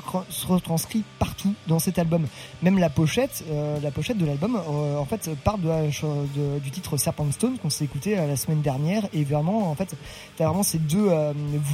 retranscrit 0.49 1.03
partout 1.19 1.53
dans 1.66 1.79
cet 1.79 1.99
album. 1.99 2.27
Même 2.62 2.79
la 2.79 2.89
pochette, 2.89 3.45
euh, 3.51 3.79
la 3.83 3.91
pochette 3.91 4.16
de 4.16 4.25
l'album, 4.25 4.57
euh, 4.57 4.97
en 4.97 5.05
fait, 5.05 5.29
de 5.29 5.69
la 5.69 5.83
de- 5.83 6.59
du 6.61 6.71
titre 6.71 6.97
Serpent 6.97 7.31
Stone 7.31 7.59
qu'on 7.59 7.69
s'est 7.71 7.85
écouté 7.85 8.19
euh, 8.19 8.27
la 8.27 8.37
semaine 8.37 8.62
dernière. 8.62 9.07
Et 9.12 9.25
vraiment, 9.25 9.71
en 9.71 9.75
fait, 9.75 9.95
t'as 10.37 10.47
vraiment 10.47 10.62
ces 10.62 10.79
deux 10.79 11.11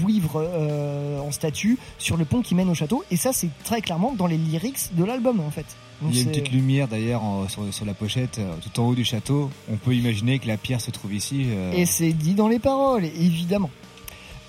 vouivres 0.01 0.43
en 1.25 1.31
statue 1.33 1.79
sur 1.99 2.17
le 2.17 2.25
pont 2.25 2.43
qui 2.43 2.55
mène 2.55 2.69
au 2.69 2.75
château. 2.75 3.05
Et 3.11 3.17
ça, 3.17 3.33
c'est 3.33 3.51
très 3.65 3.81
clairement 3.81 4.13
dans 4.13 4.27
les 4.27 4.37
lyrics 4.37 4.95
de 4.95 5.05
l'album, 5.05 5.41
en 5.41 5.51
fait. 5.51 5.67
Donc 6.03 6.11
Il 6.13 6.17
y 6.17 6.21
a 6.21 6.23
une 6.23 6.29
petite 6.31 6.51
lumière 6.51 6.89
d'ailleurs 6.89 7.23
sur, 7.49 7.63
sur 7.73 7.85
la 7.85 7.95
pochette, 7.95 8.41
tout 8.63 8.81
en 8.81 8.87
haut 8.87 8.95
du 8.95 9.05
château. 9.05 9.51
On 9.71 9.77
peut 9.77 9.95
imaginer 9.95 10.39
que 10.39 10.49
la 10.49 10.57
pierre 10.57 10.81
se 10.81 10.91
trouve 10.91 11.13
ici. 11.15 11.47
Et 11.75 11.87
c'est 11.87 12.13
dit 12.13 12.35
dans 12.35 12.49
les 12.49 12.59
paroles, 12.59 13.05
évidemment. 13.05 13.71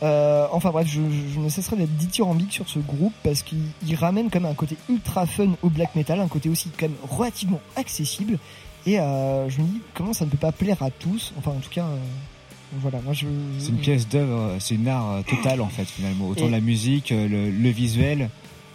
Euh, 0.04 0.48
enfin 0.52 0.72
bref, 0.72 0.88
je, 0.88 1.00
je 1.34 1.40
ne 1.40 1.48
cesserai 1.48 1.76
d'être 1.76 1.96
dithyrambique 1.96 2.52
sur 2.54 2.68
ce 2.68 2.80
groupe 2.80 3.14
parce 3.24 3.44
qu'il 3.44 3.60
il 3.86 3.96
ramène 3.96 4.30
quand 4.32 4.40
même 4.40 4.52
un 4.52 4.56
côté 4.56 4.76
ultra 4.90 5.26
fun 5.28 5.50
au 5.62 5.70
black 5.70 5.96
metal, 5.96 6.20
un 6.20 6.28
côté 6.28 6.50
aussi 6.50 6.70
quand 6.78 6.88
même 6.88 6.98
relativement 7.10 7.60
accessible. 7.76 8.40
Et 8.88 9.00
euh, 9.00 9.48
je 9.50 9.62
me 9.62 9.68
dis 9.68 9.82
comment 9.94 10.14
ça 10.14 10.26
ne 10.26 10.32
peut 10.32 10.38
pas 10.38 10.52
plaire 10.52 10.82
à 10.82 10.90
tous. 10.90 11.34
Enfin 11.38 11.52
en 11.52 11.60
tout 11.60 11.70
cas, 11.70 11.86
euh, 11.86 11.98
voilà, 12.80 13.00
moi 13.02 13.14
je. 13.14 13.28
C'est 13.60 13.70
une 13.70 13.78
pièce 13.78 14.08
d'œuvre, 14.08 14.38
euh, 14.40 14.56
c'est 14.60 14.74
une 14.76 14.88
art 14.88 15.24
totale 15.26 15.62
en 15.62 15.68
fait 15.70 15.86
finalement. 15.86 16.28
Autant 16.30 16.48
Et- 16.48 16.52
la 16.52 16.62
musique, 16.62 17.12
le, 17.12 17.52
le 17.52 17.70
visuel, 17.70 18.30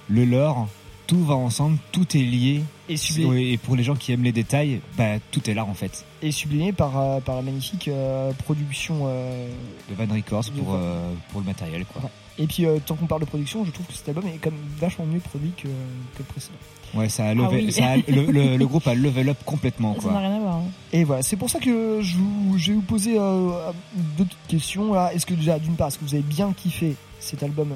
le 0.09 0.25
lore, 0.25 0.69
tout 1.07 1.25
va 1.25 1.35
ensemble, 1.35 1.79
tout 1.93 2.17
est 2.17 2.21
lié. 2.23 2.63
Et 2.89 2.97
sublimé. 2.97 3.53
Et 3.53 3.57
pour 3.59 3.75
les 3.77 3.83
gens 3.83 3.95
qui 3.97 4.13
aiment 4.13 4.23
les 4.23 4.33
détails, 4.33 4.81
bah, 4.97 5.19
tout 5.33 5.49
est 5.51 5.55
là 5.55 5.65
en 5.65 5.75
fait. 5.75 6.05
Et 6.23 6.31
sublimé 6.31 6.73
par, 6.73 6.97
euh, 6.99 7.21
par 7.21 7.35
la 7.37 7.43
magnifique 7.43 7.89
euh, 7.89 8.33
production. 8.45 9.01
euh, 9.07 9.49
De 9.91 9.95
Van 9.95 10.13
Records 10.15 10.45
De 10.45 10.61
pour, 10.61 10.75
euh, 10.75 11.13
pour 11.31 11.41
le 11.41 11.47
matériel, 11.47 11.85
quoi. 11.87 12.03
Et 12.39 12.47
puis, 12.47 12.67
tant 12.85 12.97
qu'on 12.97 13.07
parle 13.07 13.23
de 13.23 13.27
production, 13.27 13.65
je 13.65 13.71
trouve 13.71 13.87
que 13.87 13.95
cet 13.95 14.09
album 14.11 14.25
est 14.27 14.39
quand 14.39 14.51
même 14.51 14.61
vachement 14.79 15.07
mieux 15.07 15.21
produit 15.21 15.53
que, 15.57 15.63
que 15.69 16.19
le 16.19 16.25
précédent. 16.25 16.59
Ouais, 16.95 17.09
ça 17.09 17.25
a 17.25 17.29
Ah 17.31 17.35
levé, 17.35 17.65
oui. 17.65 17.73
ça 17.73 17.93
a- 17.93 17.97
le, 17.97 18.27
le- 18.31 18.57
le 18.59 18.67
groupe 18.69 18.87
a 18.87 18.95
level 18.95 19.31
up 19.31 19.39
complètement, 19.47 19.95
Ça 19.99 20.07
n'a 20.09 20.13
quoi. 20.13 20.19
rien 20.21 20.37
à 20.37 20.41
voir. 20.41 20.57
hein. 20.57 20.65
Et 20.93 21.05
voilà, 21.05 21.23
c'est 21.23 21.37
pour 21.37 21.49
ça 21.49 21.59
que 21.61 22.01
je, 22.03 22.17
vous- 22.17 22.59
je 22.59 22.69
vais 22.73 22.75
vous 22.75 22.83
poser 22.83 23.19
euh, 23.19 23.71
d'autres 24.19 24.37
questions. 24.49 24.95
Est-ce 25.11 25.25
que 25.25 25.33
déjà, 25.35 25.59
d'une 25.59 25.77
part, 25.77 25.89
est-ce 25.89 25.99
que 25.99 26.05
vous 26.05 26.15
avez 26.15 26.23
bien 26.23 26.53
kiffé 26.55 26.95
cet 27.21 27.43
album 27.43 27.75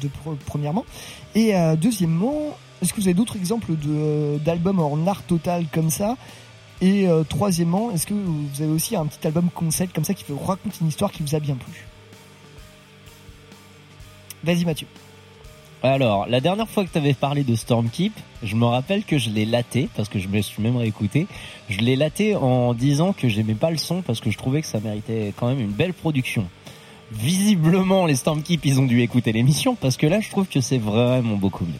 de 0.00 0.06
pre- 0.06 0.36
premièrement? 0.46 0.84
Et 1.34 1.54
euh, 1.54 1.76
deuxièmement, 1.76 2.56
est-ce 2.82 2.92
que 2.92 3.00
vous 3.00 3.06
avez 3.06 3.14
d'autres 3.14 3.36
exemples 3.36 3.76
de- 3.76 4.38
d'albums 4.44 4.80
en 4.80 5.06
art 5.06 5.22
total 5.22 5.66
comme 5.72 5.90
ça? 5.90 6.16
Et 6.80 7.08
euh, 7.08 7.24
troisièmement, 7.24 7.90
est-ce 7.90 8.06
que 8.06 8.14
vous 8.14 8.62
avez 8.62 8.70
aussi 8.72 8.94
un 8.96 9.06
petit 9.06 9.26
album 9.26 9.50
concept 9.54 9.94
comme 9.94 10.04
ça 10.04 10.14
qui 10.14 10.24
vous 10.28 10.38
raconte 10.38 10.80
une 10.80 10.88
histoire 10.88 11.10
qui 11.10 11.22
vous 11.22 11.34
a 11.34 11.40
bien 11.40 11.56
plu? 11.56 11.86
Vas-y 14.44 14.64
Mathieu. 14.64 14.86
Alors, 15.82 16.26
la 16.26 16.40
dernière 16.40 16.68
fois 16.68 16.84
que 16.84 16.90
tu 16.90 16.98
avais 16.98 17.14
parlé 17.14 17.44
de 17.44 17.54
Stormkeep, 17.54 18.12
je 18.42 18.56
me 18.56 18.64
rappelle 18.64 19.04
que 19.04 19.16
je 19.16 19.30
l'ai 19.30 19.44
laté, 19.44 19.88
parce 19.94 20.08
que 20.08 20.18
je 20.18 20.26
me 20.26 20.40
suis 20.42 20.60
même 20.60 20.76
réécouté. 20.76 21.28
Je 21.68 21.78
l'ai 21.78 21.94
laté 21.94 22.34
en 22.34 22.74
disant 22.74 23.12
que 23.12 23.28
j'aimais 23.28 23.54
pas 23.54 23.70
le 23.70 23.76
son, 23.76 24.02
parce 24.02 24.20
que 24.20 24.30
je 24.30 24.38
trouvais 24.38 24.60
que 24.60 24.66
ça 24.66 24.80
méritait 24.80 25.32
quand 25.36 25.46
même 25.46 25.60
une 25.60 25.70
belle 25.70 25.94
production. 25.94 26.48
Visiblement, 27.12 28.06
les 28.06 28.16
Stormkeep, 28.16 28.64
ils 28.66 28.80
ont 28.80 28.86
dû 28.86 29.00
écouter 29.00 29.32
l'émission, 29.32 29.74
parce 29.74 29.96
que 29.96 30.06
là, 30.06 30.20
je 30.20 30.28
trouve 30.30 30.46
que 30.46 30.60
c'est 30.60 30.78
vraiment 30.78 31.36
beaucoup 31.36 31.64
mieux. 31.64 31.72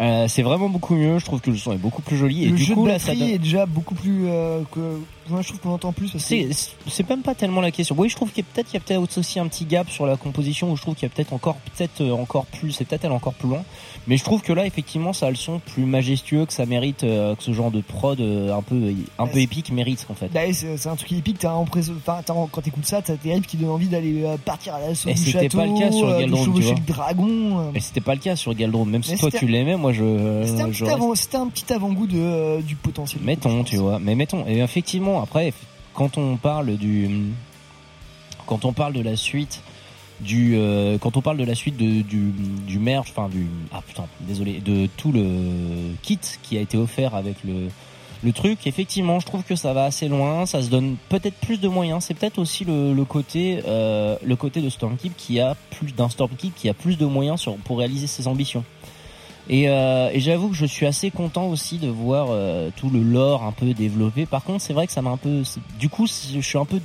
Euh, 0.00 0.26
c'est 0.28 0.42
vraiment 0.42 0.70
beaucoup 0.70 0.94
mieux, 0.94 1.18
je 1.18 1.24
trouve 1.26 1.40
que 1.42 1.50
le 1.50 1.58
son 1.58 1.72
est 1.72 1.76
beaucoup 1.78 2.00
plus 2.00 2.16
joli. 2.16 2.44
Et 2.44 2.48
le 2.48 2.56
du 2.56 2.64
jeu 2.64 2.74
coup, 2.74 2.84
de 2.86 2.88
là, 2.92 2.98
ça 2.98 3.14
donne- 3.14 3.28
est 3.28 3.38
déjà 3.38 3.66
beaucoup 3.66 3.94
plus 3.94 4.28
euh, 4.28 4.62
que 4.72 4.98
moi 5.28 5.42
je 5.42 5.48
trouve 5.48 5.60
qu'on 5.60 5.72
entend 5.72 5.92
plus 5.92 6.16
C'est 6.16 6.48
c'est 6.88 7.06
même 7.10 7.20
pas 7.20 7.34
tellement 7.34 7.60
la 7.60 7.70
question. 7.70 7.94
Oui, 7.98 8.08
je 8.08 8.16
trouve 8.16 8.30
qu'il 8.32 8.42
y 8.42 8.46
a 8.48 8.50
peut-être 8.54 8.70
il 8.70 8.74
y 8.74 8.76
a 8.78 8.80
peut-être 8.80 9.18
aussi 9.18 9.38
un 9.38 9.46
petit 9.46 9.66
gap 9.66 9.90
sur 9.90 10.06
la 10.06 10.16
composition 10.16 10.72
où 10.72 10.76
je 10.76 10.80
trouve 10.80 10.94
qu'il 10.94 11.02
y 11.06 11.12
a 11.12 11.14
peut-être 11.14 11.34
encore 11.34 11.56
peut-être 11.76 12.00
euh, 12.00 12.12
encore 12.12 12.46
plus 12.46 12.72
c'est 12.72 12.86
peut-être 12.86 13.04
elle 13.04 13.12
encore 13.12 13.34
plus 13.34 13.50
loin. 13.50 13.62
Mais 14.06 14.16
je 14.16 14.24
trouve 14.24 14.40
que 14.42 14.52
là 14.52 14.66
effectivement 14.66 15.12
ça 15.12 15.26
a 15.26 15.30
le 15.30 15.36
son 15.36 15.58
plus 15.58 15.84
majestueux 15.84 16.46
que 16.46 16.52
ça 16.52 16.66
mérite 16.66 17.04
euh, 17.04 17.34
que 17.34 17.42
ce 17.42 17.52
genre 17.52 17.70
de 17.70 17.80
prod 17.80 18.18
euh, 18.20 18.52
un 18.54 18.62
peu 18.62 18.92
un 19.18 19.26
peu 19.26 19.38
épique 19.38 19.70
mérite 19.72 20.06
en 20.08 20.14
fait. 20.14 20.28
Bah, 20.28 20.40
c'est 20.52 20.88
un 20.88 20.96
truc 20.96 21.12
épique, 21.12 21.38
t'as 21.38 21.52
quand 21.52 22.60
t'écoutes 22.62 22.86
ça, 22.86 23.02
t'as 23.02 23.16
des 23.16 23.34
riffs 23.34 23.46
qui 23.46 23.56
donnent 23.56 23.70
envie 23.70 23.88
d'aller 23.88 24.24
euh, 24.24 24.36
partir 24.38 24.74
à 24.74 24.80
l'assaut 24.80 25.10
Et 25.10 25.14
du 25.14 25.20
c'était 25.20 25.42
château, 25.44 25.58
pas 25.58 25.66
le 25.66 25.78
cas 25.78 25.92
sur 25.92 26.18
Galdron, 26.18 26.44
tu 26.44 26.50
vois. 26.62 26.72
le 26.74 26.86
dragon. 26.86 27.70
Mais 27.72 27.80
c'était 27.80 28.00
pas 28.00 28.14
le 28.14 28.20
cas 28.20 28.36
sur 28.36 28.54
Galdron, 28.54 28.84
même 28.86 29.02
si 29.02 29.16
toi 29.16 29.28
c'était- 29.30 29.38
tu 29.38 29.46
l'aimais, 29.46 29.76
moi 29.76 29.92
je 29.92 30.44
C'était 30.46 30.62
un, 30.62 30.72
je 30.72 30.84
petit 30.84 31.60
c'était 31.60 31.72
un 31.74 31.76
avant-goût 31.76 32.06
de, 32.06 32.60
du 32.62 32.76
potentiel. 32.76 33.22
Mettons, 33.22 33.64
tu 33.64 33.76
vois. 33.76 33.98
Mais 33.98 34.14
mettons. 34.14 34.46
Et 34.46 34.58
effectivement, 34.58 35.22
après, 35.22 35.52
quand 35.94 36.18
on 36.18 36.36
parle 36.36 36.76
du, 36.76 37.08
quand 38.46 38.64
on 38.64 38.72
parle 38.72 38.94
de 38.94 39.02
la 39.02 39.16
suite 39.16 39.62
du, 40.20 40.54
euh, 40.56 40.98
quand 40.98 41.16
on 41.16 41.22
parle 41.22 41.38
de 41.38 41.44
la 41.44 41.54
suite 41.54 41.76
de, 41.76 42.02
du, 42.02 42.32
du 42.66 42.78
merge, 42.78 43.08
enfin 43.10 43.28
du, 43.28 43.46
ah 43.72 43.82
putain, 43.86 44.04
désolé, 44.20 44.60
de 44.60 44.86
tout 44.96 45.12
le 45.12 45.94
kit 46.02 46.18
qui 46.42 46.58
a 46.58 46.60
été 46.60 46.76
offert 46.76 47.14
avec 47.14 47.36
le, 47.44 47.68
le 48.22 48.32
truc. 48.32 48.66
Effectivement, 48.66 49.18
je 49.20 49.26
trouve 49.26 49.42
que 49.42 49.56
ça 49.56 49.72
va 49.72 49.84
assez 49.84 50.08
loin. 50.08 50.46
Ça 50.46 50.62
se 50.62 50.68
donne 50.68 50.96
peut-être 51.08 51.36
plus 51.36 51.60
de 51.60 51.68
moyens. 51.68 52.04
C'est 52.04 52.14
peut-être 52.14 52.38
aussi 52.38 52.64
le, 52.64 52.92
le 52.92 53.04
côté, 53.04 53.60
euh, 53.66 54.16
le 54.22 54.36
côté 54.36 54.60
de 54.60 54.68
Stormkeep 54.68 55.16
qui 55.16 55.40
a 55.40 55.56
plus 55.70 55.92
d'un 55.92 56.08
Stormkeep 56.08 56.54
qui 56.54 56.68
a 56.68 56.74
plus 56.74 56.96
de 56.98 57.06
moyens 57.06 57.40
sur, 57.40 57.56
pour 57.56 57.78
réaliser 57.78 58.06
ses 58.06 58.28
ambitions. 58.28 58.64
Et, 59.48 59.68
euh, 59.68 60.10
et 60.12 60.20
j'avoue 60.20 60.50
que 60.50 60.54
je 60.54 60.66
suis 60.66 60.86
assez 60.86 61.10
content 61.10 61.48
aussi 61.48 61.78
de 61.78 61.88
voir 61.88 62.28
euh, 62.30 62.70
tout 62.76 62.88
le 62.88 63.02
lore 63.02 63.42
un 63.42 63.52
peu 63.52 63.72
développé. 63.72 64.26
Par 64.26 64.44
contre, 64.44 64.62
c'est 64.62 64.74
vrai 64.74 64.86
que 64.86 64.92
ça 64.92 65.02
m'a 65.02 65.10
un 65.10 65.16
peu. 65.16 65.42
Du 65.78 65.88
coup, 65.88 66.06
je 66.06 66.40
suis 66.40 66.58
un 66.58 66.64
peu 66.64 66.80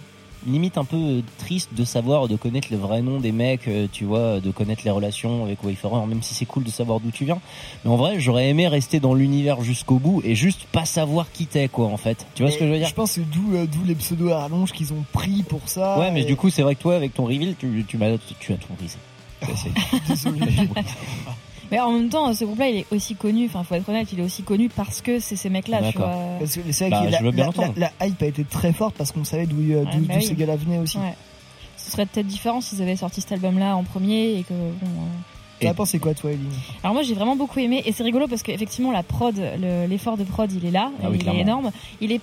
limite 0.45 0.77
un 0.77 0.85
peu 0.85 1.21
triste 1.37 1.69
de 1.75 1.83
savoir, 1.83 2.27
de 2.27 2.35
connaître 2.35 2.67
le 2.71 2.77
vrai 2.77 3.01
nom 3.01 3.19
des 3.19 3.31
mecs, 3.31 3.67
euh, 3.67 3.87
tu 3.91 4.05
vois, 4.05 4.39
de 4.39 4.51
connaître 4.51 4.81
les 4.85 4.91
relations 4.91 5.43
avec 5.43 5.63
Wayfarer, 5.63 6.05
même 6.07 6.21
si 6.21 6.33
c'est 6.33 6.45
cool 6.45 6.63
de 6.63 6.69
savoir 6.69 6.99
d'où 6.99 7.11
tu 7.11 7.25
viens. 7.25 7.39
Mais 7.83 7.91
en 7.91 7.95
vrai, 7.97 8.19
j'aurais 8.19 8.49
aimé 8.49 8.67
rester 8.67 8.99
dans 8.99 9.13
l'univers 9.13 9.61
jusqu'au 9.61 9.99
bout 9.99 10.21
et 10.23 10.35
juste 10.35 10.65
pas 10.71 10.85
savoir 10.85 11.31
qui 11.31 11.45
t'es, 11.47 11.67
quoi, 11.67 11.87
en 11.87 11.97
fait. 11.97 12.25
Tu 12.35 12.43
vois 12.43 12.51
ce 12.51 12.57
que 12.57 12.65
je 12.65 12.71
veux 12.71 12.77
dire? 12.77 12.87
Je 12.87 12.93
pense 12.93 13.13
que 13.15 13.21
d'où 13.21 13.55
euh, 13.55 13.65
d'où 13.65 13.83
les 13.85 13.95
pseudo 13.95 14.29
à 14.29 14.39
rallonge 14.39 14.71
qu'ils 14.71 14.93
ont 14.93 15.03
pris 15.13 15.43
pour 15.43 15.67
ça. 15.67 15.99
Ouais, 15.99 16.11
mais 16.11 16.21
et- 16.21 16.25
du 16.25 16.35
coup, 16.35 16.49
c'est 16.49 16.61
vrai 16.61 16.75
que 16.75 16.81
toi, 16.81 16.95
avec 16.95 17.13
ton 17.13 17.25
reveal, 17.25 17.55
tu, 17.59 17.83
tu 17.87 17.97
m'as, 17.97 18.17
tu 18.39 18.53
as 18.53 18.57
tout 18.57 18.73
brisé. 18.77 18.97
Désolé. 20.07 20.39
Mais 21.71 21.79
en 21.79 21.91
même 21.91 22.09
temps, 22.09 22.33
ce 22.33 22.45
groupe-là, 22.45 22.69
il 22.69 22.77
est 22.77 22.85
aussi 22.91 23.15
connu, 23.15 23.45
enfin, 23.45 23.63
faut 23.63 23.75
être 23.75 23.87
honnête, 23.89 24.07
il 24.13 24.19
est 24.19 24.23
aussi 24.23 24.43
connu 24.43 24.69
parce 24.69 25.01
que 25.01 25.19
c'est 25.19 25.35
ces 25.35 25.49
mecs-là, 25.49 25.91
tu 25.91 25.97
vois. 25.97 26.11
Parce 26.39 26.55
que 26.55 26.71
c'est 26.71 26.89
vrai 26.89 26.91
Bah, 26.91 27.05
que 27.07 27.11
la, 27.11 27.31
la- 27.31 27.51
la- 27.77 27.91
la 27.99 28.07
hype 28.07 28.21
a 28.21 28.25
été 28.27 28.43
très 28.43 28.71
forte 28.73 28.95
parce 28.95 29.11
qu'on 29.11 29.23
savait 29.23 29.45
d'où 29.45 29.57
euh, 29.73 29.83
Ouais, 29.83 29.91
bah 30.01 30.13
oui. 30.17 30.23
ces 30.25 30.35
gars-là 30.35 30.55
venaient 30.55 30.77
aussi. 30.79 30.97
Ouais. 30.97 31.13
Ce 31.77 31.91
serait 31.91 32.05
peut-être 32.05 32.27
différent 32.27 32.61
s'ils 32.61 32.81
avaient 32.81 32.95
sorti 32.95 33.21
cet 33.21 33.31
album-là 33.31 33.75
en 33.75 33.83
premier 33.83 34.39
et 34.39 34.43
que 34.43 34.53
bon. 34.53 34.85
euh, 34.87 35.61
T'en 35.61 35.69
as 35.69 35.73
pensé 35.73 35.99
quoi, 35.99 36.13
toi, 36.13 36.31
Eline 36.31 36.49
Alors 36.83 36.93
moi 36.93 37.03
j'ai 37.03 37.13
vraiment 37.13 37.35
beaucoup 37.35 37.59
aimé 37.59 37.81
et 37.85 37.91
c'est 37.93 38.03
rigolo 38.03 38.27
parce 38.27 38.43
qu'effectivement 38.43 38.91
la 38.91 39.03
prod, 39.03 39.35
le- 39.37 39.87
l'effort 39.87 40.17
de 40.17 40.23
prod 40.25 40.51
il 40.51 40.65
est 40.65 40.71
là, 40.71 40.91
Ah 41.01 41.07
oui, 41.09 41.15
il 41.15 41.21
clairement. 41.21 41.39
est 41.39 41.43
énorme, 41.43 41.71
il 42.01 42.11
est 42.11 42.21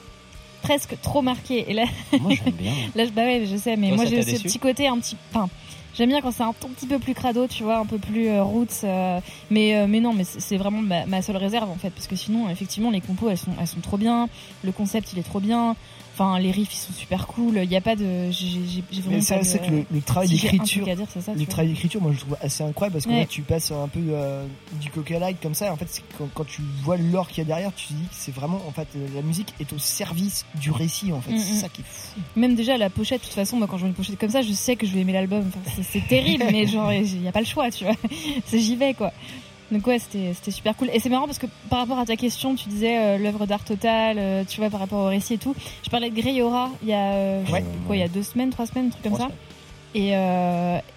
presque 0.63 0.97
trop 1.01 1.23
marqué 1.23 1.65
et 1.71 1.73
là, 1.73 1.85
Moi, 2.21 2.33
j'aime 2.45 2.55
bien. 2.55 2.73
là 2.95 3.05
je 3.07 3.11
bah 3.11 3.23
ouais 3.23 3.45
je 3.51 3.57
sais 3.57 3.77
mais 3.77 3.89
Toi, 3.89 3.97
moi 3.97 4.05
j'ai 4.07 4.23
ce 4.23 4.31
déçu? 4.33 4.43
petit 4.45 4.59
côté 4.59 4.87
un 4.87 4.99
petit, 4.99 5.17
enfin 5.33 5.49
j'aime 5.95 6.09
bien 6.09 6.21
quand 6.21 6.33
c'est 6.33 6.43
un 6.43 6.53
tout 6.53 6.69
petit 6.69 6.87
peu 6.87 6.99
plus 6.99 7.15
crado 7.15 7.47
tu 7.47 7.63
vois 7.63 7.79
un 7.79 7.87
peu 7.87 7.99
plus 7.99 8.29
euh, 8.29 8.43
roots 8.43 8.85
euh, 8.85 9.21
mais 9.51 9.77
euh, 9.77 9.87
mais 9.89 10.01
non 10.01 10.13
mais 10.13 10.25
c'est 10.25 10.57
vraiment 10.57 10.83
ma, 10.83 11.07
ma 11.07 11.23
seule 11.23 11.37
réserve 11.37 11.71
en 11.71 11.77
fait 11.77 11.91
parce 11.91 12.07
que 12.07 12.17
sinon 12.17 12.49
effectivement 12.49 12.91
les 12.91 13.01
compos 13.01 13.29
elles 13.29 13.39
sont 13.39 13.53
elles 13.61 13.67
sont 13.67 13.81
trop 13.81 13.97
bien, 13.97 14.29
le 14.65 14.73
concept 14.73 15.13
il 15.13 15.19
est 15.19 15.23
trop 15.23 15.41
bien. 15.41 15.77
Enfin, 16.15 16.39
les 16.39 16.51
riffs 16.51 16.75
ils 16.75 16.77
sont 16.77 16.93
super 16.93 17.27
cool. 17.27 17.59
Il 17.63 17.71
y 17.73 17.77
a 17.77 17.81
pas 17.81 17.97
de, 17.97 18.31
j'ai 18.31 18.83
vraiment 19.01 19.17
Mais 19.17 19.21
c'est 19.23 19.59
de- 19.61 19.67
que 19.67 19.71
le, 19.71 19.85
le 19.91 20.01
travail 20.03 20.29
Si 20.29 20.35
d'écriture, 20.43 20.87
ça, 21.21 21.33
le 21.35 21.47
travail 21.47 21.71
d'écriture, 21.71 22.03
moi 22.03 22.11
je 22.13 22.17
le 22.17 22.21
trouve 22.21 22.37
assez 22.43 22.63
incroyable 22.63 22.93
parce 22.95 23.07
que 23.07 23.11
Ouais. 23.11 23.21
là 23.21 23.27
tu 23.27 23.41
passes 23.43 23.71
un 23.73 23.89
peu 23.89 24.01
euh, 24.11 24.45
du 24.81 24.91
coca 24.91 25.19
light 25.19 25.39
comme 25.41 25.55
ça. 25.55 25.67
Et 25.67 25.71
en 25.71 25.77
fait, 25.77 25.87
c'est 25.89 26.03
quand, 26.19 26.29
quand 26.35 26.45
tu 26.47 26.61
vois 26.83 26.97
l'or 26.99 27.29
qu'il 27.29 27.39
y 27.39 27.41
a 27.41 27.45
derrière, 27.45 27.73
tu 27.75 27.87
te 27.87 27.93
dis 27.95 28.03
que 28.03 28.15
c'est 28.15 28.35
vraiment, 28.35 28.61
en 28.69 28.73
fait, 28.73 28.89
la 29.15 29.23
musique 29.23 29.55
est 29.59 29.73
au 29.73 29.79
service 29.79 30.45
du 30.61 30.71
récit. 30.71 31.13
En 31.13 31.21
fait, 31.21 31.33
Mm, 31.33 31.39
c'est 31.39 31.55
mm. 31.55 31.61
ça 31.61 31.69
qui 31.71 31.81
est 31.81 31.85
fou. 31.89 32.21
Même 32.37 32.55
déjà 32.57 32.77
la 32.77 32.91
pochette, 32.91 33.23
de 33.23 33.27
toute 33.27 33.35
façon, 33.35 33.57
moi 33.57 33.67
quand 33.67 33.77
je 33.79 33.83
vois 33.83 33.89
une 33.89 33.95
pochette 33.95 34.19
comme 34.19 34.29
ça, 34.31 34.43
je 34.43 34.53
sais 34.53 34.77
que 34.77 34.87
je 34.87 34.93
vais 34.93 35.01
aimer 35.01 35.13
l'album. 35.15 35.45
Enfin, 35.49 35.83
c'est- 35.91 36.07
terrible, 36.09 36.45
mais 36.53 36.67
genre 36.67 36.93
il 36.93 37.23
y 37.23 37.29
a 37.29 37.33
pas 37.33 37.41
le 37.41 37.47
choix, 37.47 37.71
tu 37.71 37.85
vois. 37.85 37.95
C'est 38.47 38.59
j'y 38.59 38.77
vais 38.77 38.93
quoi. 38.93 39.13
Donc 39.73 39.87
ouais, 39.87 39.99
c'était 39.99 40.51
super 40.51 40.77
cool. 40.77 40.91
Et 40.93 41.01
c'est 41.01 41.09
marrant 41.09 41.25
parce 41.27 41.39
que 41.39 41.47
par 41.71 41.79
rapport 41.81 41.99
à 41.99 42.05
ta 42.07 42.15
question, 42.17 42.55
tu 42.55 42.69
disais 42.69 42.99
euh, 42.99 43.19
l'œuvre 43.19 43.47
d'art 43.47 43.65
totale, 43.65 44.17
euh, 44.19 44.45
tu 44.47 44.61
vois, 44.61 44.69
par 44.71 44.79
rapport 44.81 45.01
au 45.01 45.09
récit 45.09 45.35
et 45.35 45.39
tout. 45.39 45.55
Je 45.83 45.89
parlais 45.91 46.11
de 46.11 46.15
Grey 46.21 46.41
Aura 46.43 46.71
il 46.83 46.89
y 46.91 46.93
a 46.93 47.13
euh, 47.15 47.43
quoi, 47.87 47.97
il 47.97 48.01
y 48.01 48.03
a 48.03 48.09
deux 48.09 48.23
semaines, 48.23 48.51
trois 48.51 48.67
semaines, 48.67 48.87
un 48.89 48.91
truc 48.91 49.03
comme 49.03 49.17
ça. 49.17 49.29
Et 49.95 50.13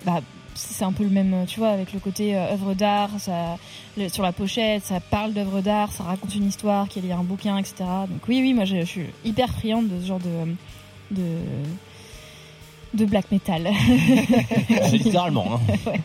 bah 0.05 0.19
c'est 0.57 0.85
un 0.85 0.93
peu 0.93 1.03
le 1.03 1.09
même, 1.09 1.43
tu 1.47 1.59
vois, 1.59 1.67
avec 1.69 1.91
le 1.91 1.99
côté 1.99 2.33
œuvre 2.37 2.73
d'art, 2.75 3.09
ça, 3.19 3.57
le- 3.97 4.07
sur 4.07 4.23
la 4.23 4.31
pochette, 4.31 4.85
ça 4.85 5.01
parle 5.01 5.33
d'œuvre 5.33 5.59
d'art, 5.59 5.91
ça 5.91 6.03
raconte 6.05 6.33
une 6.33 6.47
histoire, 6.47 6.87
qu'il 6.87 7.05
y 7.05 7.11
a 7.11 7.17
un 7.17 7.23
bouquin, 7.23 7.57
etc. 7.57 7.73
Donc 8.09 8.21
oui, 8.29 8.39
oui, 8.41 8.53
moi 8.53 8.63
je, 8.63 8.77
je 8.79 8.85
suis 8.85 9.05
hyper 9.25 9.49
friande 9.53 9.89
de 9.89 9.99
ce 10.01 10.05
genre 10.07 10.19
de 10.19 10.55
de 11.11 11.23
de 12.93 13.05
black 13.05 13.29
metal. 13.33 13.69
Littéralement. 14.93 15.55
Hein. 15.55 15.59
Ouais. 15.85 15.99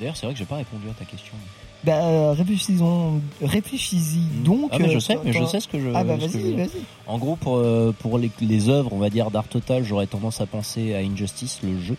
D'ailleurs, 0.00 0.16
c'est 0.16 0.24
vrai 0.26 0.32
que 0.32 0.38
j'ai 0.38 0.46
pas 0.46 0.56
répondu 0.56 0.88
à 0.88 0.94
ta 0.94 1.04
question. 1.04 1.34
Bah, 1.84 2.04
euh, 2.04 2.32
réfléchissons, 2.32 3.20
réfléchis-y 3.42 4.42
donc. 4.42 4.70
Ah, 4.72 4.78
mais 4.78 4.90
je 4.90 4.96
euh, 4.96 5.00
sais, 5.00 5.18
mais 5.24 5.32
je 5.32 5.44
sais 5.44 5.60
ce 5.60 5.68
que 5.68 5.78
je. 5.80 5.88
Ah 5.94 6.04
bah 6.04 6.16
vas-y, 6.16 6.52
vas-y. 6.54 6.70
En 7.06 7.18
gros, 7.18 7.36
pour, 7.36 7.56
euh, 7.56 7.94
pour 7.98 8.18
les, 8.18 8.30
les 8.40 8.68
œuvres, 8.68 8.92
on 8.92 8.98
va 8.98 9.08
dire 9.08 9.30
d'art 9.30 9.48
total, 9.48 9.84
j'aurais 9.84 10.06
tendance 10.06 10.40
à 10.40 10.46
penser 10.46 10.94
à 10.94 10.98
Injustice, 10.98 11.60
le 11.62 11.80
jeu, 11.80 11.96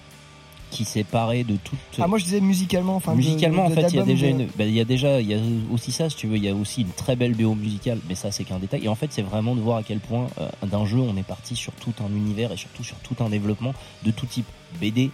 qui 0.70 0.86
s'est 0.86 1.04
paré 1.04 1.44
de 1.44 1.56
toute. 1.56 1.80
Ah 2.00 2.08
moi 2.08 2.20
je 2.20 2.26
disais 2.26 2.42
musicalement, 2.42 2.96
enfin 2.96 3.16
musicalement, 3.16 3.68
de- 3.68 3.72
en 3.72 3.76
fait, 3.76 3.88
il 3.90 3.96
y 3.96 4.00
a 4.00 4.04
déjà 4.04 4.28
de- 4.28 4.32
une, 4.32 4.46
bah, 4.56 4.66
il 4.66 4.74
y 4.74 4.80
a 4.80 4.86
déjà, 4.86 5.20
il 5.20 5.28
y 5.28 5.34
a 5.34 5.40
aussi 5.72 5.92
ça, 5.92 6.12
si 6.12 6.16
tu 6.16 6.28
veux, 6.28 6.38
il 6.38 6.44
y 6.44 6.50
a 6.50 6.54
aussi 6.54 6.82
une 6.82 6.90
très 6.92 7.16
belle 7.16 7.34
BO 7.34 7.56
musicale, 7.56 7.98
mais 8.08 8.14
ça, 8.14 8.32
c'est 8.32 8.44
qu'un 8.44 8.60
détail. 8.60 8.86
Et 8.86 8.88
en 8.88 8.96
fait, 8.96 9.08
c'est 9.12 9.24
vraiment 9.24 9.56
de 9.56 9.62
voir 9.62 9.78
à 9.78 9.84
quel 9.84 10.00
point 10.00 10.28
euh, 10.40 10.48
d'un 10.68 10.86
jeu, 10.86 11.00
on 11.00 11.18
est 11.18 11.24
parti 11.24 11.56
sur 11.56 11.74
tout 11.74 11.94
un 12.04 12.10
univers 12.16 12.52
et 12.52 12.58
surtout 12.58 12.84
sur 12.84 12.98
tout 12.98 13.16
un 13.24 13.30
développement 13.30 13.74
de 14.04 14.12
tout 14.12 14.28
type, 14.28 14.46
BD, 14.80 15.10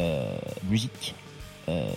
euh, 0.00 0.36
musique. 0.68 1.14
Euh, 1.68 1.88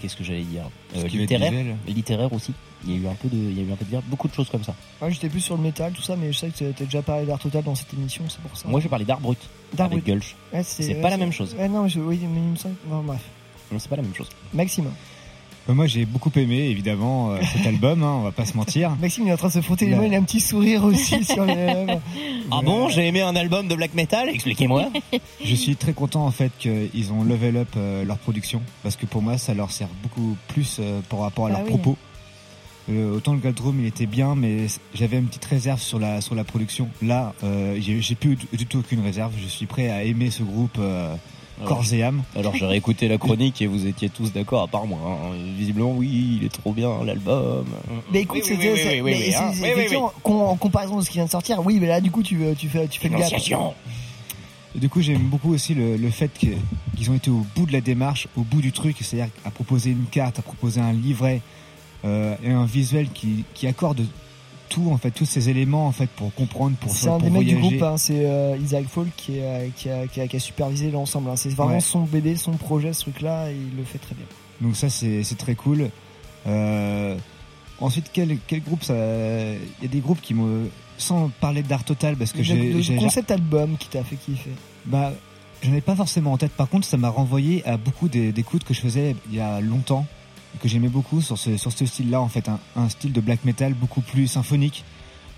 Qu'est-ce 0.00 0.16
que 0.16 0.24
j'allais 0.24 0.42
dire 0.42 0.68
Euh, 0.94 1.04
Littéraire, 1.08 1.52
littéraire 1.86 2.32
aussi. 2.32 2.52
Il 2.84 2.92
y 2.92 2.94
a 2.94 2.98
eu 2.98 3.06
un 3.10 3.14
peu 3.14 3.28
de, 3.28 3.36
il 3.36 3.58
y 3.58 3.60
a 3.60 3.64
eu 3.64 3.72
un 3.72 3.76
peu 3.76 3.84
de 3.84 4.00
beaucoup 4.08 4.28
de 4.28 4.34
choses 4.34 4.50
comme 4.50 4.62
ça. 4.62 4.74
Ouais, 5.00 5.10
j'étais 5.10 5.28
plus 5.30 5.40
sur 5.40 5.56
le 5.56 5.62
métal, 5.62 5.92
tout 5.92 6.02
ça, 6.02 6.16
mais 6.16 6.32
je 6.32 6.38
sais 6.38 6.50
que 6.50 6.70
t'as 6.72 6.84
déjà 6.84 7.00
parlé 7.02 7.24
d'art 7.24 7.38
total 7.38 7.64
dans 7.64 7.74
cette 7.74 7.92
émission, 7.94 8.24
c'est 8.28 8.40
pour 8.40 8.56
ça. 8.56 8.68
Moi, 8.68 8.80
j'ai 8.80 8.88
parlé 8.90 9.04
d'art 9.06 9.20
brut. 9.20 9.38
D'art 9.72 9.88
brut. 9.88 10.04
Gulch. 10.04 10.36
Ouais, 10.52 10.62
c'est 10.62 10.86
ouais, 10.88 11.00
pas 11.00 11.10
la 11.10 11.16
même 11.16 11.32
chose. 11.32 11.56
Ouais, 11.58 11.68
non, 11.68 11.88
je, 11.88 11.98
oui, 12.00 12.20
mais 12.22 12.38
il 12.40 12.50
me 12.50 12.56
semble. 12.56 12.74
Non, 12.88 13.02
bref. 13.02 13.22
Non, 13.72 13.78
c'est 13.78 13.88
pas 13.88 13.96
la 13.96 14.02
même 14.02 14.14
chose. 14.14 14.28
Maxime. 14.52 14.90
Moi, 15.68 15.86
j'ai 15.88 16.04
beaucoup 16.04 16.30
aimé, 16.36 16.68
évidemment, 16.68 17.32
euh, 17.32 17.38
cet 17.52 17.66
album, 17.66 18.02
hein, 18.04 18.16
on 18.18 18.22
va 18.22 18.30
pas 18.30 18.44
se 18.44 18.56
mentir. 18.56 18.94
Maxime 19.00 19.24
il 19.26 19.30
est 19.30 19.32
en 19.32 19.36
train 19.36 19.48
de 19.48 19.52
se 19.52 19.60
frotter 19.60 19.86
les 19.86 19.92
Bah. 19.92 19.98
mains, 20.02 20.06
il 20.06 20.14
a 20.14 20.18
un 20.18 20.22
petit 20.22 20.40
sourire 20.40 20.84
aussi 20.84 21.24
sur 21.24 21.44
les 21.44 21.54
lèvres. 21.56 22.00
Ah 22.52 22.60
bon, 22.64 22.88
j'ai 22.88 23.06
aimé 23.08 23.20
un 23.22 23.34
album 23.34 23.66
de 23.66 23.74
black 23.74 23.94
metal 23.94 24.28
Expliquez-moi. 24.28 24.90
Je 25.44 25.54
suis 25.56 25.74
très 25.74 25.92
content 25.92 26.24
en 26.24 26.30
fait 26.30 26.52
qu'ils 26.58 27.12
ont 27.12 27.24
level 27.24 27.56
up 27.56 27.68
euh, 27.76 28.04
leur 28.04 28.18
production 28.18 28.62
parce 28.84 28.94
que 28.94 29.06
pour 29.06 29.22
moi 29.22 29.38
ça 29.38 29.54
leur 29.54 29.72
sert 29.72 29.88
beaucoup 30.02 30.36
plus 30.48 30.76
euh, 30.78 31.00
par 31.08 31.18
rapport 31.20 31.46
à 31.46 31.50
Bah 31.50 31.56
leurs 31.58 31.64
oui. 31.66 31.70
propos. 31.70 31.96
Euh, 32.88 33.16
autant 33.16 33.32
le 33.32 33.40
Galdrum 33.40 33.80
il 33.80 33.86
était 33.86 34.06
bien 34.06 34.36
mais 34.36 34.66
j'avais 34.94 35.18
une 35.18 35.26
petite 35.26 35.44
réserve 35.46 35.80
sur 35.80 35.98
la 35.98 36.20
sur 36.20 36.36
la 36.36 36.44
production. 36.44 36.88
Là 37.02 37.34
euh, 37.42 37.76
j'ai 37.80 38.00
j'ai 38.00 38.14
plus 38.14 38.36
du, 38.36 38.46
du 38.56 38.66
tout 38.66 38.78
aucune 38.78 39.00
réserve. 39.02 39.32
Je 39.42 39.48
suis 39.48 39.66
prêt 39.66 39.88
à 39.90 40.04
aimer 40.04 40.30
ce 40.30 40.44
groupe 40.44 40.78
corps 41.64 41.84
et 41.92 42.02
âme. 42.02 42.22
Alors 42.36 42.54
j'ai 42.54 42.66
réécouté 42.66 43.08
la 43.08 43.18
chronique 43.18 43.62
et 43.62 43.66
vous 43.66 43.86
étiez 43.86 44.08
tous 44.10 44.32
d'accord 44.32 44.62
à 44.62 44.66
part 44.68 44.86
moi. 44.86 44.98
hein. 45.04 45.34
Visiblement 45.56 45.92
oui, 45.92 46.38
il 46.40 46.44
est 46.46 46.52
trop 46.52 46.72
bien 46.72 46.90
l'album. 47.04 47.64
Mais 48.12 48.20
écoute, 48.22 48.42
Oui, 48.44 48.56
oui, 48.58 48.72
c'était- 48.76 49.00
oui, 49.00 49.14
c'est- 49.88 49.96
hein. 49.96 50.10
en 50.24 50.56
comparaison 50.56 50.96
de 50.98 51.02
ce 51.02 51.08
qui 51.10 51.14
vient 51.18 51.24
de 51.26 51.30
sortir, 51.30 51.64
oui, 51.64 51.78
mais 51.80 51.86
là, 51.86 52.00
du 52.00 52.10
coup, 52.10 52.22
tu, 52.22 52.42
euh, 52.44 52.54
tu 52.56 52.68
fais, 52.68 52.86
tu 52.88 53.00
fais 53.00 53.08
le 53.08 53.16
gap. 53.18 53.30
Du 54.74 54.90
coup, 54.90 55.00
j'aime 55.00 55.22
beaucoup 55.22 55.54
aussi 55.54 55.72
le, 55.72 55.96
le 55.96 56.10
fait 56.10 56.30
qu'ils 56.38 57.10
ont 57.10 57.14
été 57.14 57.30
au 57.30 57.46
bout 57.56 57.64
de 57.64 57.72
la 57.72 57.80
démarche, 57.80 58.28
au 58.36 58.42
bout 58.42 58.60
du 58.60 58.72
truc, 58.72 58.96
c'est-à-dire 59.00 59.32
à 59.46 59.50
proposer 59.50 59.90
une 59.90 60.04
carte, 60.10 60.38
à 60.38 60.42
proposer 60.42 60.80
un 60.82 60.92
livret 60.92 61.40
euh, 62.04 62.34
et 62.44 62.50
un 62.50 62.66
visuel 62.66 63.08
qui, 63.14 63.44
qui 63.54 63.66
accorde 63.66 64.04
tout, 64.68 64.90
en 64.92 64.98
fait, 64.98 65.10
tous 65.10 65.24
ces 65.24 65.48
éléments, 65.48 65.86
en 65.86 65.92
fait, 65.92 66.08
pour 66.10 66.32
comprendre, 66.34 66.76
pour, 66.76 66.90
C'est 66.90 67.08
un 67.08 67.12
pour 67.12 67.22
des 67.22 67.30
mecs 67.30 67.46
du 67.46 67.54
voyager. 67.54 67.76
groupe, 67.78 67.82
hein, 67.88 67.96
c'est 67.96 68.26
euh, 68.26 68.56
Isaac 68.62 68.86
Fall 68.88 69.06
qui, 69.16 69.38
est, 69.38 69.42
euh, 69.42 69.68
qui, 69.76 69.88
a, 69.90 70.06
qui, 70.06 70.20
a, 70.20 70.26
qui 70.28 70.36
a 70.36 70.40
supervisé 70.40 70.90
l'ensemble. 70.90 71.30
hein. 71.30 71.36
C'est 71.36 71.50
vraiment 71.50 71.74
Ouais. 71.74 71.80
son 71.80 72.02
bébé, 72.02 72.36
son 72.36 72.52
projet, 72.52 72.92
ce 72.92 73.02
truc-là, 73.02 73.50
et 73.50 73.54
il 73.54 73.76
le 73.76 73.84
fait 73.84 73.98
très 73.98 74.14
bien. 74.14 74.26
Donc 74.60 74.76
ça, 74.76 74.88
c'est 74.88 75.22
c'est 75.22 75.36
très 75.36 75.54
cool. 75.54 75.90
Euh, 76.46 77.16
ensuite, 77.80 78.10
quel, 78.12 78.38
quel 78.46 78.62
groupe 78.62 78.82
ça 78.84 78.94
Il 78.94 79.82
y 79.82 79.86
a 79.86 79.88
des 79.88 80.00
groupes 80.00 80.20
qui 80.20 80.34
me... 80.34 80.68
Sans 80.98 81.28
parler 81.40 81.62
d'art 81.62 81.84
total, 81.84 82.16
parce 82.16 82.32
que 82.32 82.38
Le, 82.38 82.44
j'ai... 82.44 82.72
le 82.72 82.80
j'ai- 82.80 82.96
concept 82.96 83.30
album 83.30 83.76
qui 83.78 83.88
t'a 83.88 84.02
fait 84.02 84.16
kiffer. 84.16 84.48
Bah, 84.86 85.12
j'en 85.62 85.74
ai 85.74 85.82
pas 85.82 85.94
forcément 85.94 86.32
en 86.32 86.38
tête. 86.38 86.52
Par 86.52 86.70
contre, 86.70 86.86
ça 86.86 86.96
m'a 86.96 87.10
renvoyé 87.10 87.62
à 87.66 87.76
beaucoup 87.76 88.08
des- 88.08 88.32
d'écoutes 88.32 88.64
que 88.64 88.72
je 88.72 88.80
faisais 88.80 89.14
il 89.28 89.36
y 89.36 89.40
a 89.40 89.60
longtemps, 89.60 90.06
que 90.60 90.68
j'aimais 90.68 90.88
beaucoup 90.88 91.20
sur 91.20 91.36
ce, 91.38 91.56
sur 91.56 91.72
ce 91.72 91.86
style-là, 91.86 92.20
en 92.20 92.28
fait. 92.28 92.48
Un, 92.48 92.58
un 92.76 92.88
style 92.88 93.12
de 93.12 93.20
black 93.20 93.44
metal 93.44 93.74
beaucoup 93.74 94.00
plus 94.00 94.26
symphonique, 94.26 94.84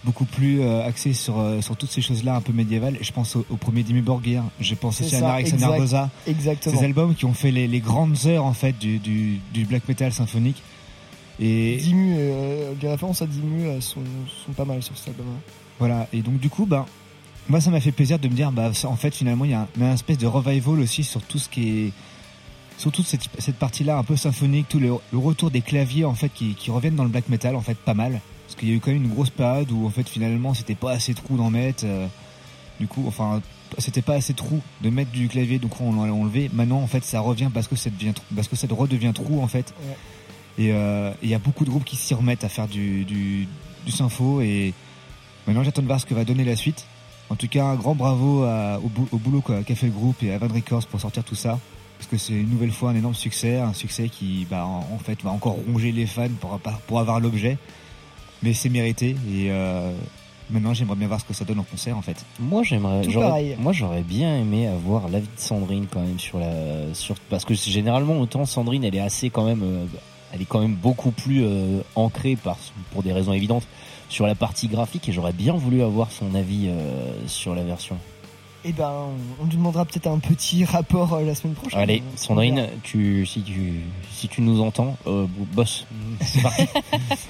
beaucoup 0.05 0.25
plus 0.25 0.61
euh, 0.61 0.87
axé 0.87 1.13
sur, 1.13 1.39
euh, 1.39 1.61
sur 1.61 1.77
toutes 1.77 1.91
ces 1.91 2.01
choses-là 2.03 2.37
un 2.37 2.41
peu 2.41 2.53
médiévales. 2.53 2.97
Je 3.01 3.11
pense 3.13 3.37
au, 3.37 3.45
au 3.51 3.57
premier 3.57 3.83
Dimmu 3.83 4.01
Borgir, 4.03 4.43
je 4.61 4.75
pense 4.75 5.01
aussi 5.01 5.17
à 5.17 5.21
ça, 5.21 5.27
Narek 5.27 5.47
exact- 5.47 5.61
Nargosa. 5.61 6.11
exactement. 6.27 6.79
Ces 6.79 6.85
albums 6.85 7.15
qui 7.15 7.25
ont 7.25 7.35
fait 7.35 7.51
les, 7.51 7.67
les 7.67 7.81
grandes 7.81 8.17
heures, 8.27 8.45
en 8.45 8.53
fait, 8.55 8.79
du, 8.79 8.99
du, 8.99 9.41
du 9.53 9.65
black 9.65 9.87
metal 9.89 10.13
symphonique. 10.13 10.63
Et 11.41 11.77
Dimu, 11.77 12.15
euh, 12.19 12.73
les 12.83 12.89
références 12.89 13.23
à 13.23 13.27
Dimu 13.27 13.67
euh, 13.67 13.81
sont, 13.81 14.01
sont 14.47 14.53
pas 14.53 14.65
mal 14.65 14.83
sur 14.83 14.97
cet 14.99 15.09
album. 15.09 15.27
hein. 15.29 15.41
Voilà, 15.79 16.09
et 16.13 16.21
donc 16.23 16.41
du 16.41 16.51
coup, 16.51 16.67
bah, 16.67 16.85
moi 17.49 17.61
ça 17.61 17.71
m'a 17.71 17.79
fait 17.81 17.93
plaisir 17.93 18.19
de 18.19 18.27
me 18.29 18.35
dire, 18.35 18.51
bah, 18.51 18.73
en 18.85 18.97
fait, 18.97 19.15
finalement, 19.15 19.45
il 19.45 19.53
y 19.53 19.55
a 19.55 19.61
un, 19.61 19.69
il 19.77 19.83
y 19.83 19.85
a 19.87 19.91
un 19.91 19.95
espèce 19.95 20.19
de 20.19 20.27
revival 20.27 20.81
aussi 20.81 21.05
sur 21.05 21.23
tout 21.23 21.39
ce 21.39 21.49
qui 21.49 21.69
est. 21.69 21.93
Sur 22.79 22.91
toute 22.93 23.05
cette, 23.07 23.29
cette 23.39 23.57
partie-là 23.57 23.99
un 23.99 24.05
peu 24.05 24.17
symphonique, 24.17 24.69
tout 24.69 24.79
le, 24.79 24.93
le 25.13 25.19
retour 25.19 25.51
des 25.51 25.61
claviers 25.61 26.05
en 26.07 26.15
fait 26.15 26.31
qui, 26.33 26.55
qui 26.55 26.71
reviennent 26.71 26.95
dans 26.97 27.03
le 27.05 27.11
black 27.11 27.29
metal 27.29 27.55
en 27.57 27.61
fait 27.61 27.77
pas 27.77 27.93
mal. 27.95 28.21
Parce 28.47 28.55
qu'il 28.59 28.69
y 28.69 28.73
a 28.73 28.75
eu 28.77 28.81
quand 28.81 28.93
même 28.93 29.03
une 29.05 29.11
grosse 29.13 29.31
période 29.31 29.71
où 29.73 29.85
en 29.87 29.91
fait 29.91 30.09
finalement 30.09 30.55
c'était 30.55 30.75
pas 30.77 30.93
assez 30.93 31.13
trou 31.13 31.37
d'en 31.37 31.51
mettre. 31.51 31.85
euh, 31.85 32.07
du 32.81 32.87
coup, 32.87 33.05
enfin, 33.09 33.43
c'était 33.79 34.01
pas 34.03 34.15
assez 34.15 34.33
trou 34.33 34.61
de 34.83 34.89
mettre 34.91 35.11
du 35.11 35.27
clavier, 35.29 35.59
donc 35.59 35.81
on 35.81 36.05
l'a 36.05 36.13
enlevé. 36.15 36.49
Maintenant 36.55 36.81
en 36.81 36.87
fait 36.87 37.05
ça 37.05 37.21
revient 37.21 37.51
parce 37.53 37.67
que 37.69 37.75
ça 37.77 37.91
devient 37.91 38.15
parce 38.35 38.47
que 38.49 38.55
ça 38.57 38.67
redevient 38.71 39.13
trou 39.13 39.43
en 39.43 39.49
fait. 39.49 39.75
Et 40.59 40.73
euh, 40.73 41.11
et 41.15 41.15
il 41.25 41.29
y 41.31 41.35
a 41.35 41.39
beaucoup 41.41 41.65
de 41.65 41.71
groupes 41.71 41.85
qui 41.85 41.97
s'y 41.97 42.15
remettent 42.15 42.45
à 42.45 42.49
faire 42.49 42.69
du, 42.69 43.05
du, 43.05 43.49
du 43.85 43.93
sympho 43.93 44.41
et 44.41 44.73
maintenant 45.47 45.65
j'attends 45.65 45.83
de 45.83 45.87
voir 45.89 46.01
ce 46.01 46.07
que 46.07 46.15
va 46.15 46.25
donner 46.25 46.45
la 46.45 46.55
suite. 46.57 46.87
En 47.31 47.35
tout 47.37 47.49
cas, 47.49 47.65
un 47.67 47.75
grand 47.75 47.95
bravo 47.97 48.45
à- 48.45 48.79
au, 48.83 48.89
bou- 48.89 49.09
au 49.13 49.19
boulot 49.19 49.43
qu'a 49.43 49.75
fait 49.75 49.87
le 49.87 49.93
groupe 49.93 50.23
et 50.23 50.33
à 50.33 50.39
Van 50.39 50.49
Records 50.49 50.87
pour 50.87 51.01
sortir 51.01 51.25
tout 51.25 51.35
ça. 51.35 51.59
Parce 51.99 52.09
que 52.11 52.17
c'est 52.17 52.33
une 52.35 52.49
nouvelle 52.49 52.71
fois 52.71 52.91
un 52.91 52.95
énorme 52.97 53.15
succès, 53.15 53.57
un 53.59 53.73
succès 53.73 54.09
qui 54.09 54.47
bah, 54.49 54.65
en, 54.65 54.99
fait 54.99 55.21
va 55.23 55.31
encore 55.31 55.57
ronger 55.67 55.91
les 55.93 56.07
fans 56.07 56.29
pour, 56.41 56.59
pour 56.87 57.01
avoir 57.01 57.19
l'objet. 57.21 57.59
Mais 58.43 58.53
c'est 58.53 58.69
mérité 58.69 59.17
et 59.29 59.51
euh, 59.51 59.93
maintenant 60.49 60.73
j'aimerais 60.73 60.95
bien 60.95 61.09
voir 61.09 61.19
ce 61.21 61.25
que 61.25 61.35
ça 61.35 61.45
donne 61.45 61.59
en 61.59 61.65
concert 61.65 61.97
en 61.99 62.03
fait. 62.03 62.25
Moi 62.39 62.63
j'aimerais, 62.63 63.03
Tout 63.03 63.11
j'aurais- 63.11 63.27
pareil. 63.27 63.57
moi 63.59 63.73
j'aurais 63.73 64.03
bien 64.03 64.37
aimé 64.39 64.69
avoir 64.69 65.09
l'avis 65.09 65.27
de 65.27 65.41
Sandrine 65.41 65.87
quand 65.91 66.01
même 66.01 66.21
sur 66.21 66.39
la, 66.39 66.95
sur 66.95 67.17
parce 67.31 67.45
que 67.45 67.55
généralement 67.55 68.21
autant 68.21 68.45
Sandrine 68.47 68.85
elle 68.85 68.95
est 68.95 69.01
assez 69.01 69.29
quand 69.29 69.45
même, 69.45 69.63
euh, 69.65 69.87
elle 70.33 70.41
est 70.41 70.45
quand 70.45 70.61
même 70.61 70.75
beaucoup 70.77 71.11
plus 71.11 71.43
euh, 71.43 71.81
ancrée 71.97 72.37
par 72.37 72.57
pour 72.93 73.03
des 73.03 73.13
raisons 73.13 73.33
évidentes 73.33 73.67
sur 74.09 74.25
la 74.29 74.37
partie 74.37 74.69
graphique 74.69 75.09
et 75.09 75.13
j'aurais 75.13 75.33
bien 75.33 75.55
voulu 75.55 75.83
avoir 75.83 76.13
son 76.13 76.33
avis 76.37 76.71
sur 77.27 77.57
la 77.57 77.65
version. 77.65 77.99
Et 78.65 78.73
ben, 78.73 78.93
on 79.41 79.45
lui 79.45 79.57
demandera 79.57 79.85
peut-être 79.85 80.09
un 80.09 80.19
petit 80.19 80.65
rapport 80.65 81.15
euh, 81.15 81.23
la 81.25 81.35
semaine 81.35 81.55
prochaine. 81.55 81.79
Allez, 81.79 82.03
Sandrine, 82.17 82.67
tu 82.83 83.25
si 83.25 83.41
tu 83.43 83.73
si 84.13 84.27
tu 84.29 84.43
nous 84.43 84.61
entends, 84.61 84.97
euh, 85.07 85.27
boss, 85.53 85.87
c'est 86.21 86.43
parti. 86.43 86.67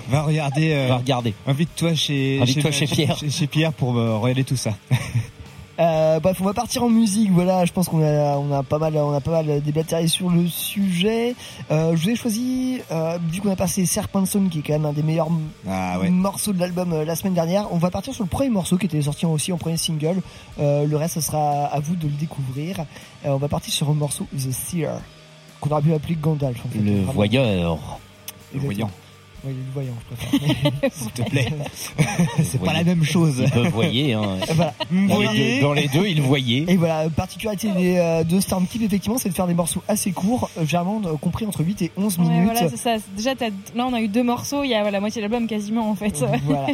Va 0.09 0.23
regarder. 0.23 0.73
euh, 0.73 0.89
Va 0.89 0.97
regarder. 0.97 1.35
Invite-toi 1.47 1.95
chez, 1.95 2.41
Invite-toi 2.41 2.71
chez 2.71 2.87
Pierre. 2.87 3.17
Chez, 3.19 3.29
chez 3.31 3.47
Pierre 3.47 3.73
pour 3.75 3.97
euh, 3.99 4.17
regarder 4.17 4.45
tout 4.45 4.57
ça. 4.57 4.75
Euh, 5.81 6.19
bref, 6.19 6.39
on 6.41 6.45
va 6.45 6.55
partir 6.55 6.83
en 6.83 6.89
musique. 6.89 7.31
Voilà, 7.31 7.65
je 7.65 7.73
pense 7.73 7.89
qu'on 7.89 8.03
a, 8.03 8.37
on 8.37 8.53
a 8.53 8.63
pas 8.65 8.79
mal, 8.79 8.97
on 8.97 9.13
a 9.13 9.21
pas 9.21 9.31
mal 9.43 9.61
déblatéré 9.63 10.09
sur 10.09 10.29
le 10.29 10.47
sujet. 10.49 11.37
Euh, 11.71 11.95
je 11.95 12.03
vous 12.03 12.11
ai 12.11 12.17
choisi, 12.17 12.81
euh, 12.91 13.17
vu 13.31 13.41
qu'on 13.41 13.51
a 13.53 13.57
passé 13.57 13.87
Serpenson, 13.87 14.49
qui 14.51 14.59
est 14.59 14.63
quand 14.63 14.73
même 14.73 14.87
un 14.87 14.93
des 14.93 15.05
meilleurs 15.05 15.29
Ah 15.69 16.01
ouais. 16.01 16.11
morceaux 16.11 16.53
de 16.53 16.59
l'album 16.59 16.93
euh, 16.93 17.05
la 17.05 17.15
semaine 17.15 17.35
dernière. 17.35 17.69
On 17.73 17.79
va 17.79 17.91
partir 17.91 18.13
sur 18.13 18.25
le 18.25 18.29
premier 18.29 18.51
morceau 18.51 18.77
qui 18.77 18.87
était 18.87 19.03
sorti 19.03 19.25
aussi 19.27 19.53
en 19.53 19.57
premier 19.59 19.77
single. 19.77 20.21
Euh, 20.59 20.85
le 20.85 20.97
reste, 20.97 21.15
ce 21.15 21.21
sera 21.21 21.67
à 21.67 21.79
vous 21.79 21.95
de 21.95 22.07
le 22.09 22.13
découvrir. 22.15 22.81
Euh, 23.25 23.31
on 23.31 23.37
va 23.39 23.49
partir 23.49 23.73
sur 23.73 23.89
un 23.89 23.95
morceau 23.95 24.27
The 24.37 24.51
Seer, 24.51 24.91
qu'on 25.61 25.71
aurait 25.71 25.83
pu 25.83 25.95
appeler 25.95 26.17
Gandalf. 26.21 26.59
En 26.67 26.69
fait, 26.71 26.79
Le 26.81 26.97
Vraiment. 26.97 27.13
voyeur. 27.13 27.79
Exactement. 28.53 28.65
voyant. 28.65 28.91
Oui, 29.45 29.53
le 29.55 29.73
voyant, 29.73 29.95
je 30.11 30.17
préfère. 30.17 30.91
S'il 30.93 31.11
te 31.13 31.23
plaît. 31.23 31.49
c'est 32.43 32.61
pas 32.61 32.73
la 32.73 32.83
même 32.83 33.05
chose. 33.05 33.37
Il 33.45 33.51
peut 33.51 33.69
voyer. 33.69 34.15
Hein. 34.15 34.37
Voilà. 34.49 34.75
Dans, 34.91 35.19
les 35.33 35.55
deux, 35.57 35.61
dans 35.61 35.73
les 35.75 35.89
deux, 35.89 36.07
il 36.07 36.21
voyait. 36.23 36.65
Et 36.69 36.77
voilà, 36.77 37.09
particularité 37.11 37.71
des, 37.73 37.97
euh, 37.99 38.25
de 38.25 38.41
Stormkeep, 38.41 38.83
effectivement, 38.83 39.19
c'est 39.19 39.29
de 39.29 39.35
faire 39.35 39.47
des 39.47 39.55
morceaux 39.55 39.83
assez 39.87 40.11
courts, 40.13 40.51
euh, 40.59 40.67
généralement 40.67 41.01
euh, 41.05 41.17
compris 41.17 41.47
entre 41.47 41.63
8 41.65 41.83
et 41.83 41.93
11 41.97 42.19
Ouais, 42.19 42.25
minutes. 42.25 42.45
voilà, 42.45 42.69
c'est 42.69 42.77
ça. 42.77 42.97
Déjà, 43.17 43.35
t'as- 43.37 43.51
là, 43.75 43.87
on 43.87 43.93
a 43.95 44.01
eu 44.01 44.09
deux 44.09 44.23
morceaux. 44.25 44.65
Il 44.65 44.71
y 44.71 44.75
a 44.75 44.91
la 44.91 45.01
moitié 45.01 45.21
de 45.23 45.29
l'album 45.29 45.47
quasiment 45.47 45.89
en 45.91 45.95
fait. 45.95 46.25
voilà. 46.45 46.67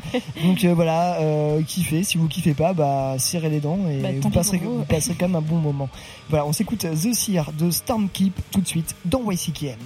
Donc 0.44 0.64
euh, 0.64 0.74
voilà, 0.74 1.16
euh, 1.20 1.60
kiffez. 1.62 2.02
Si 2.04 2.16
vous 2.18 2.28
kiffez 2.28 2.54
pas, 2.54 2.72
bah 2.72 3.16
serrez 3.18 3.50
les 3.50 3.60
dents 3.60 3.78
et 3.90 3.98
Bah, 3.98 4.28
passerez, 4.32 4.58
vous 4.58 4.84
passerez 4.84 5.14
quand 5.18 5.28
même 5.28 5.36
un 5.36 5.40
bon 5.42 5.56
moment. 5.58 5.88
Voilà, 6.30 6.46
on 6.46 6.52
s'écoute 6.52 6.80
The 6.90 7.12
Seer 7.14 7.44
de 7.58 7.70
Stormkeep 7.70 8.34
tout 8.50 8.60
de 8.60 8.68
suite 8.68 8.94
dans 9.04 9.30
YCKM. 9.30 9.76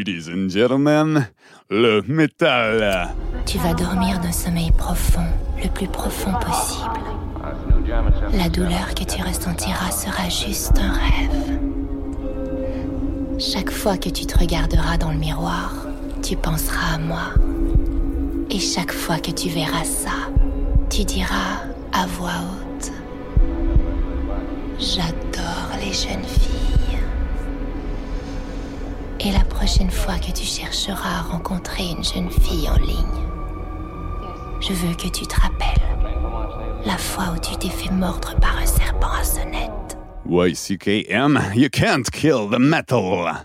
Ladies 0.00 0.30
and 0.30 0.48
gentlemen, 0.48 1.28
le 1.68 2.00
métal. 2.08 3.10
Tu 3.44 3.58
vas 3.58 3.74
dormir 3.74 4.18
d'un 4.18 4.32
sommeil 4.32 4.70
profond, 4.70 5.26
le 5.62 5.68
plus 5.68 5.88
profond 5.88 6.32
possible. 6.40 6.88
La 8.32 8.48
douleur 8.48 8.94
que 8.96 9.04
tu 9.04 9.22
ressentiras 9.22 9.90
sera 9.90 10.26
juste 10.30 10.78
un 10.78 10.92
rêve. 10.92 11.58
Chaque 13.38 13.70
fois 13.70 13.98
que 13.98 14.08
tu 14.08 14.24
te 14.24 14.38
regarderas 14.38 14.96
dans 14.96 15.12
le 15.12 15.18
miroir, 15.18 15.74
tu 16.22 16.34
penseras 16.34 16.94
à 16.94 16.98
moi. 16.98 17.34
Et 18.48 18.58
chaque 18.58 18.92
fois 18.92 19.18
que 19.18 19.32
tu 19.32 19.50
verras 19.50 19.84
ça, 19.84 20.30
tu 20.88 21.04
diras 21.04 21.60
à 21.92 22.06
voix 22.06 22.40
haute 22.40 22.90
J'adore 24.78 25.76
les 25.78 25.92
jeunes 25.92 26.24
filles. 26.24 26.59
Et 29.22 29.32
la 29.32 29.44
prochaine 29.44 29.90
fois 29.90 30.18
que 30.18 30.32
tu 30.32 30.46
chercheras 30.46 31.18
à 31.18 31.22
rencontrer 31.22 31.82
une 31.90 32.02
jeune 32.02 32.30
fille 32.30 32.66
en 32.70 32.76
ligne, 32.78 33.20
je 34.60 34.72
veux 34.72 34.94
que 34.94 35.08
tu 35.08 35.26
te 35.26 35.38
rappelles 35.38 35.66
la 36.86 36.96
fois 36.96 37.34
où 37.34 37.38
tu 37.38 37.54
t'es 37.58 37.68
fait 37.68 37.92
mordre 37.92 38.34
par 38.40 38.56
un 38.56 38.64
serpent 38.64 39.12
à 39.12 39.22
sonnette. 39.22 39.98
YCKM, 40.26 41.38
you 41.54 41.68
can't 41.68 42.10
kill 42.10 42.48
the 42.48 42.58
metal. 42.58 43.44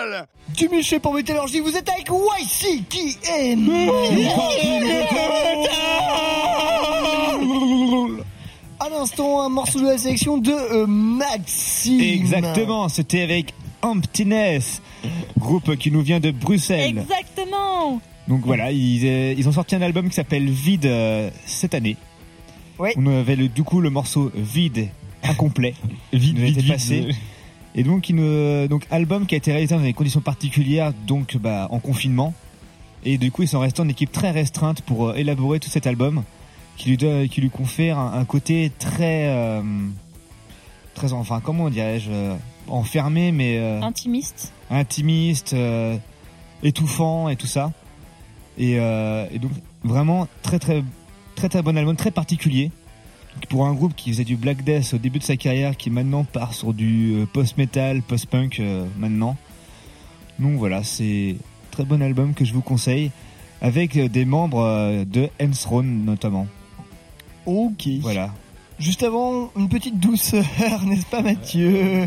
Gueule! 0.00 0.26
Du 0.56 0.68
Michel 0.68 1.00
pour 1.00 1.14
Métallurgie, 1.14 1.60
vous 1.60 1.76
êtes 1.76 1.88
avec 1.88 2.08
YC 2.08 2.88
qui 2.88 3.16
aime 3.28 3.70
À 8.80 8.88
l'instant, 8.88 9.42
un 9.42 9.48
morceau 9.48 9.80
de 9.80 9.86
la 9.86 9.98
sélection 9.98 10.38
de 10.38 10.52
euh, 10.52 10.86
Maxime. 10.86 12.00
Exactement, 12.00 12.88
c'était 12.88 13.22
avec 13.22 13.54
Emptiness, 13.82 14.82
groupe 15.38 15.76
qui 15.76 15.90
nous 15.90 16.02
vient 16.02 16.20
de 16.20 16.30
Bruxelles. 16.30 16.98
Exactement. 16.98 18.00
Donc 18.28 18.42
voilà, 18.44 18.70
ils, 18.72 19.06
euh, 19.06 19.34
ils 19.36 19.48
ont 19.48 19.52
sorti 19.52 19.74
un 19.74 19.82
album 19.82 20.08
qui 20.08 20.14
s'appelle 20.14 20.48
Vide 20.48 20.86
euh, 20.86 21.30
cette 21.46 21.74
année. 21.74 21.96
Ouais. 22.78 22.94
On 22.96 23.06
avait 23.06 23.36
le, 23.36 23.48
du 23.48 23.62
coup 23.62 23.80
le 23.80 23.90
morceau 23.90 24.30
Vide 24.34 24.88
incomplet. 25.22 25.74
Vide, 26.12 26.66
passé. 26.66 27.00
vide. 27.00 27.14
Et 27.74 27.84
donc, 27.84 28.08
il 28.08 28.16
donc 28.68 28.86
album 28.90 29.26
qui 29.26 29.34
a 29.34 29.38
été 29.38 29.52
réalisé 29.52 29.74
dans 29.76 29.80
des 29.82 29.92
conditions 29.92 30.20
particulières, 30.20 30.92
donc 31.06 31.36
bah, 31.36 31.68
en 31.70 31.78
confinement. 31.78 32.34
Et 33.04 33.16
du 33.16 33.30
coup, 33.30 33.42
ils 33.42 33.48
sont 33.48 33.60
restés 33.60 33.80
en 33.80 33.88
équipe 33.88 34.12
très 34.12 34.30
restreinte 34.30 34.82
pour 34.82 35.08
euh, 35.08 35.14
élaborer 35.14 35.60
tout 35.60 35.70
cet 35.70 35.86
album, 35.86 36.22
qui 36.76 36.88
lui, 36.90 36.96
donne- 36.96 37.28
qui 37.28 37.40
lui 37.40 37.48
confère 37.50 37.98
un, 37.98 38.18
un 38.18 38.24
côté 38.24 38.70
très, 38.78 39.28
euh, 39.28 39.62
très, 40.94 41.12
enfin, 41.12 41.40
comment 41.40 41.70
dirais-je, 41.70 42.10
euh, 42.10 42.34
enfermé, 42.68 43.32
mais 43.32 43.58
euh, 43.58 43.80
Intimiste. 43.82 44.52
intimiste, 44.70 45.52
euh, 45.54 45.96
étouffant 46.62 47.28
et 47.28 47.36
tout 47.36 47.46
ça. 47.46 47.72
Et, 48.58 48.78
euh, 48.78 49.26
et 49.32 49.38
donc 49.38 49.52
vraiment 49.84 50.28
très 50.42 50.58
très 50.58 50.82
très 51.36 51.48
très 51.48 51.62
bon 51.62 51.76
album, 51.78 51.96
très 51.96 52.10
particulier. 52.10 52.70
Pour 53.48 53.66
un 53.66 53.72
groupe 53.74 53.94
qui 53.96 54.10
faisait 54.10 54.24
du 54.24 54.36
Black 54.36 54.62
Death 54.64 54.92
au 54.94 54.98
début 54.98 55.18
de 55.18 55.24
sa 55.24 55.36
carrière, 55.36 55.76
qui 55.76 55.90
maintenant 55.90 56.24
part 56.24 56.52
sur 56.52 56.72
du 56.74 57.14
euh, 57.14 57.26
post-metal, 57.26 58.02
post-punk 58.02 58.60
euh, 58.60 58.84
maintenant. 58.98 59.36
Donc 60.38 60.56
voilà, 60.56 60.82
c'est 60.84 61.36
un 61.38 61.70
très 61.70 61.84
bon 61.84 62.02
album 62.02 62.34
que 62.34 62.44
je 62.44 62.52
vous 62.52 62.60
conseille, 62.62 63.10
avec 63.62 63.96
euh, 63.96 64.08
des 64.08 64.24
membres 64.24 65.04
de 65.04 65.28
Ensthrone 65.40 66.04
notamment. 66.04 66.46
Ok. 67.46 67.88
Voilà. 68.00 68.30
Juste 68.78 69.02
avant, 69.02 69.50
une 69.56 69.68
petite 69.68 69.98
douceur, 70.00 70.44
n'est-ce 70.86 71.06
pas 71.06 71.22
Mathieu? 71.22 72.06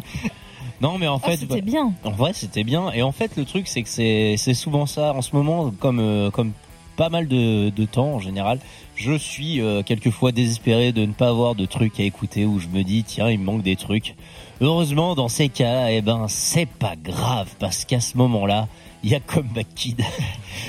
Non, 0.82 0.98
mais 0.98 1.08
en 1.08 1.20
Ah, 1.24 1.30
fait, 1.30 1.38
c'était 1.38 1.62
bah, 1.62 1.66
bien. 1.72 1.94
En 2.04 2.12
vrai, 2.12 2.32
c'était 2.34 2.64
bien. 2.64 2.91
Et 2.91 3.02
en 3.02 3.12
fait, 3.12 3.36
le 3.38 3.45
truc, 3.45 3.68
c'est 3.68 3.84
que 3.84 3.90
c'est 3.90 4.36
c'est 4.38 4.54
souvent 4.54 4.86
ça 4.86 5.14
en 5.14 5.22
ce 5.22 5.36
moment, 5.36 5.72
comme 5.80 6.32
comme 6.34 6.52
pas 6.98 7.10
mal 7.10 7.28
de, 7.28 7.70
de 7.70 7.86
temps 7.86 8.14
en 8.16 8.20
général. 8.20 8.60
Je 8.95 9.14
suis 9.18 9.60
euh, 9.60 9.82
quelquefois 9.84 10.32
désespéré 10.32 10.91
de 10.91 11.06
ne 11.06 11.14
pas 11.14 11.28
avoir 11.30 11.56
de 11.56 11.65
trucs 11.65 11.99
à 11.99 12.03
écouter 12.03 12.45
où 12.45 12.60
je 12.60 12.68
me 12.68 12.84
dis 12.84 13.03
tiens, 13.03 13.30
il 13.30 13.40
me 13.40 13.45
manque 13.45 13.64
des 13.64 13.76
trucs. 13.76 14.15
Heureusement, 14.61 15.15
dans 15.15 15.28
ces 15.30 15.49
cas, 15.49 15.90
eh 15.90 16.02
ben, 16.02 16.28
c'est 16.30 16.68
pas 16.68 16.95
grave 16.95 17.49
parce 17.60 17.86
qu'à 17.86 17.99
ce 17.99 18.18
moment-là, 18.18 18.68
il 19.03 19.10
y 19.10 19.15
a 19.15 19.20
Comeback 19.20 19.68
Kid. 19.76 20.02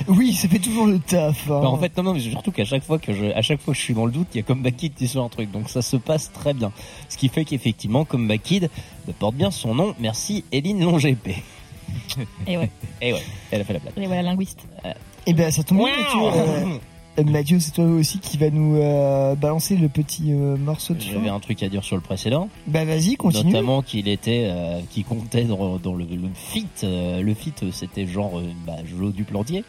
Oui, 0.08 0.32
ça 0.32 0.48
fait 0.48 0.58
toujours 0.58 0.86
le 0.86 0.98
taf. 0.98 1.48
hein. 1.48 1.60
Bah, 1.62 1.68
en 1.68 1.76
fait, 1.78 1.96
non, 1.96 2.02
non, 2.02 2.14
mais 2.14 2.20
surtout 2.20 2.50
qu'à 2.50 2.64
chaque 2.64 2.82
fois 2.82 2.98
que 2.98 3.12
je, 3.12 3.26
à 3.26 3.42
chaque 3.42 3.60
fois 3.60 3.74
que 3.74 3.78
je 3.78 3.84
suis 3.84 3.94
dans 3.94 4.06
le 4.06 4.10
doute, 4.12 4.26
il 4.34 4.38
y 4.38 4.40
a 4.40 4.42
Comeback 4.42 4.76
Kid 4.76 4.94
qui 4.94 5.04
est 5.04 5.06
sur 5.08 5.22
un 5.22 5.28
truc. 5.28 5.50
Donc 5.52 5.68
ça 5.68 5.82
se 5.82 5.96
passe 5.96 6.32
très 6.32 6.54
bien. 6.54 6.72
Ce 7.08 7.16
qui 7.18 7.28
fait 7.28 7.44
qu'effectivement, 7.44 8.04
Comeback 8.04 8.42
Kid 8.42 8.70
porte 9.20 9.36
bien 9.36 9.50
son 9.52 9.74
nom. 9.74 9.94
Merci, 10.00 10.44
Eline 10.50 10.82
Longépé. 10.82 11.36
Et 12.48 12.56
ouais. 12.56 12.70
Et 13.02 13.12
ouais, 13.12 13.22
elle 13.52 13.60
a 13.60 13.64
fait 13.64 13.74
la 13.74 13.78
blague. 13.78 13.92
Et 13.98 14.06
voilà, 14.06 14.22
linguiste. 14.22 14.66
Eh 15.26 15.32
ben, 15.34 15.50
ça 15.52 15.62
tombe 15.62 15.78
bien, 15.84 16.18
Wow. 16.20 16.80
Mathieu. 17.22 17.60
C'est 17.60 17.72
toi 17.72 17.84
aussi 17.84 18.18
qui 18.18 18.36
va 18.38 18.50
nous 18.50 18.76
euh, 18.76 19.34
balancer 19.34 19.76
le 19.76 19.88
petit 19.88 20.32
euh, 20.32 20.56
morceau 20.56 20.94
de. 20.94 21.00
J'avais 21.00 21.28
un 21.28 21.40
truc 21.40 21.62
à 21.62 21.68
dire 21.68 21.84
sur 21.84 21.96
le 21.96 22.02
précédent. 22.02 22.48
Bah 22.66 22.84
vas-y, 22.84 23.16
continue. 23.16 23.52
Notamment 23.52 23.82
qu'il 23.82 24.08
était, 24.08 24.48
euh, 24.50 24.80
qui 24.90 25.04
comptait 25.04 25.44
dans, 25.44 25.76
dans 25.78 25.94
le, 25.94 26.04
le 26.04 26.28
feat. 26.34 26.82
euh, 26.84 27.20
le 27.22 27.34
feat, 27.34 27.62
euh, 27.62 27.70
c'était 27.72 28.06
genre, 28.06 28.40
bah, 28.66 28.76
Jolo 28.84 29.10
du 29.10 29.24
plantier. 29.24 29.64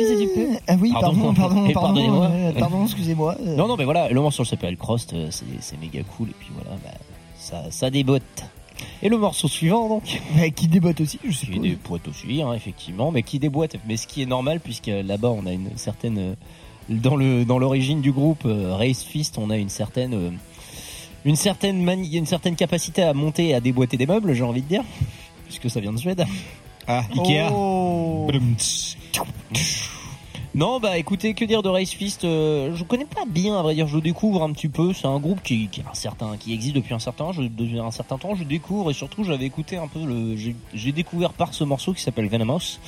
Excusez 0.00 0.24
du 0.26 0.32
peu. 0.32 0.56
Ah 0.68 0.76
oui, 0.80 0.92
pardon, 0.92 1.34
pardon, 1.34 1.66
Et 1.66 1.72
pardon, 1.72 2.22
euh, 2.24 2.52
pardon, 2.52 2.84
excusez-moi. 2.84 3.36
Non, 3.44 3.66
non, 3.66 3.76
mais 3.76 3.84
voilà, 3.84 4.08
le 4.08 4.20
morceau 4.20 4.44
s'appelle 4.44 4.76
Crost, 4.76 5.14
c'est 5.30 5.44
c'est 5.60 5.80
méga 5.80 6.00
cool, 6.16 6.28
et 6.28 6.34
puis 6.38 6.50
voilà, 6.54 6.78
bah, 6.84 6.92
ça, 7.36 7.64
ça 7.70 7.90
débotte. 7.90 8.22
Et 9.02 9.08
le 9.08 9.16
morceau 9.18 9.48
suivant, 9.48 9.88
donc 9.88 10.20
Bah, 10.36 10.48
qui 10.50 10.68
déboîte 10.68 11.00
aussi, 11.00 11.18
je 11.24 11.30
Qui 11.30 11.34
suppose. 11.46 11.62
déboîte 11.62 12.08
aussi, 12.08 12.42
hein, 12.42 12.52
effectivement, 12.54 13.10
mais 13.10 13.22
qui 13.22 13.38
déboîte, 13.38 13.76
mais 13.86 13.96
ce 13.96 14.06
qui 14.06 14.22
est 14.22 14.26
normal, 14.26 14.60
puisque 14.60 14.86
là-bas, 14.88 15.30
on 15.30 15.46
a 15.46 15.52
une 15.52 15.70
certaine. 15.76 16.18
euh, 16.18 16.34
Dans 16.88 17.16
le 17.16 17.44
dans 17.44 17.58
l'origine 17.58 18.00
du 18.00 18.12
groupe 18.12 18.44
euh, 18.46 18.74
Race 18.74 19.02
Fist, 19.02 19.36
on 19.38 19.50
a 19.50 19.56
une 19.56 19.68
certaine. 19.68 20.14
euh, 20.14 20.30
une 21.24 21.36
certaine 21.36 21.82
mani- 21.82 22.16
une 22.16 22.24
certaine 22.26 22.54
capacité 22.56 23.02
à 23.02 23.12
monter 23.12 23.48
et 23.48 23.54
à 23.54 23.60
déboîter 23.60 23.96
des 23.96 24.06
meubles, 24.06 24.32
j'ai 24.34 24.44
envie 24.44 24.62
de 24.62 24.68
dire, 24.68 24.82
puisque 25.46 25.68
ça 25.68 25.80
vient 25.80 25.92
de 25.92 25.98
Suède. 25.98 26.24
Ah, 26.86 27.02
Ikea. 27.18 27.50
Oh. 27.52 28.30
Non, 30.58 30.80
bah 30.80 30.98
écoutez, 30.98 31.34
que 31.34 31.44
dire 31.44 31.62
de 31.62 31.68
Race 31.68 31.92
Fist 31.92 32.24
euh, 32.24 32.74
Je 32.74 32.82
connais 32.82 33.04
pas 33.04 33.24
bien, 33.28 33.56
à 33.56 33.62
vrai 33.62 33.76
dire, 33.76 33.86
je 33.86 33.94
le 33.94 34.02
découvre 34.02 34.42
un 34.42 34.50
petit 34.50 34.66
peu. 34.66 34.92
C'est 34.92 35.06
un 35.06 35.20
groupe 35.20 35.40
qui, 35.40 35.68
qui, 35.68 35.82
a 35.82 35.84
un 35.88 35.94
certain, 35.94 36.36
qui 36.36 36.52
existe 36.52 36.74
depuis 36.74 36.94
un 36.94 36.98
certain, 36.98 37.30
je, 37.30 37.42
depuis 37.42 37.78
un 37.78 37.92
certain 37.92 38.18
temps. 38.18 38.34
Je 38.34 38.42
découvre 38.42 38.90
et 38.90 38.92
surtout, 38.92 39.22
j'avais 39.22 39.44
écouté 39.44 39.76
un 39.76 39.86
peu 39.86 40.04
le. 40.04 40.34
J'ai 40.74 40.90
découvert 40.90 41.32
par 41.32 41.54
ce 41.54 41.62
morceau 41.62 41.92
qui 41.92 42.02
s'appelle 42.02 42.26
Venomous, 42.26 42.80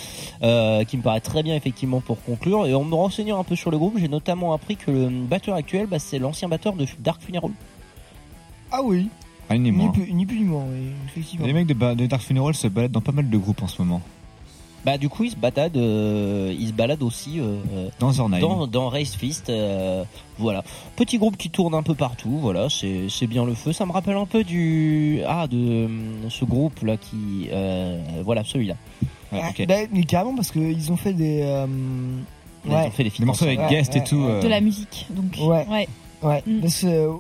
euh, 0.43 0.83
qui 0.83 0.97
me 0.97 1.03
paraît 1.03 1.21
très 1.21 1.45
bien 1.45 1.55
effectivement 1.55 2.01
pour 2.01 2.21
conclure. 2.25 2.67
Et 2.67 2.75
en 2.75 2.83
me 2.83 2.95
renseignant 2.97 3.39
un 3.39 3.45
peu 3.45 3.55
sur 3.55 3.71
le 3.71 3.79
groupe, 3.79 3.99
j'ai 3.99 4.09
notamment 4.09 4.53
appris 4.53 4.75
que 4.75 4.91
le 4.91 5.09
batteur 5.09 5.55
actuel, 5.55 5.87
bah, 5.87 6.01
c'est 6.01 6.19
l'ancien 6.19 6.49
batteur 6.49 6.73
de 6.73 6.87
Dark 6.99 7.23
Funeral. 7.23 7.53
Ah 8.73 8.81
oui. 8.83 9.07
Ah, 9.49 9.57
ni 9.57 9.71
Ni 9.71 9.89
plus, 9.91 10.13
ni 10.13 10.27
plus 10.27 10.41
ni 10.41 10.45
moins, 10.45 10.65
oui, 10.65 10.91
effectivement. 11.07 11.47
Les 11.47 11.53
mecs 11.53 11.69
de 11.69 12.07
Dark 12.07 12.23
Funeral 12.23 12.53
se 12.53 12.67
baladent 12.67 12.91
dans 12.91 13.01
pas 13.01 13.13
mal 13.13 13.31
de 13.31 13.39
groupes 13.39 13.63
en 13.63 13.69
ce 13.69 13.81
moment. 13.81 14.03
Bah 14.85 14.97
du 14.97 15.09
coup, 15.11 15.25
il 15.25 15.31
se 15.31 15.37
balade, 15.37 15.77
euh, 15.77 16.55
il 16.59 16.69
se 16.69 16.73
balade 16.73 17.03
aussi 17.03 17.39
euh, 17.39 17.59
Dans 17.99 18.13
Zornheim. 18.13 18.41
dans, 18.41 18.67
dans 18.67 18.89
Race 18.89 19.15
Fist. 19.15 19.51
euh, 19.51 20.05
voilà, 20.39 20.65
petit 20.97 21.19
groupe 21.19 21.37
qui 21.37 21.51
tourne 21.51 21.75
un 21.75 21.83
peu 21.83 21.95
partout. 21.95 22.39
Voilà, 22.41 22.69
c'est 22.71 23.09
c'est 23.11 23.27
bien 23.27 23.45
le 23.45 23.53
feu. 23.55 23.73
Ça 23.75 23.85
me 23.85 23.93
rappelle 23.93 24.17
un 24.17 24.25
peu 24.25 24.43
du 24.43 25.21
ah 25.29 25.47
de 25.47 25.57
euh, 25.59 25.89
ce 26.31 26.47
groupe 26.47 26.81
là 26.83 26.97
qui 26.97 27.49
euh, 27.53 28.01
voilà 28.25 28.43
celui-là. 28.43 28.75
Ouais, 29.33 29.41
ok. 29.51 29.67
Bah, 29.69 29.75
mais 29.93 30.05
carrément, 30.05 30.35
parce 30.35 30.51
qu'ils 30.51 30.91
ont 30.91 30.97
fait 30.97 31.13
des. 31.13 31.41
euh, 31.43 31.67
Ils 32.67 32.73
ont 32.73 32.91
fait 32.91 33.05
des 33.05 33.11
Des 33.11 33.25
morceaux 33.27 33.45
avec 33.45 33.61
Ouais, 33.61 33.69
guest 33.69 33.95
et 33.95 33.99
ouais, 34.01 34.05
tout. 34.05 34.17
ouais. 34.17 34.31
euh, 34.31 34.43
De 34.43 34.49
la 34.49 34.61
musique, 34.63 35.07
donc. 35.11 35.37
Ouais. 35.41 35.67
Ouais. 35.71 35.89
Ouais, 36.23 36.43
Mm. 36.47 36.61
euh, 36.85 37.13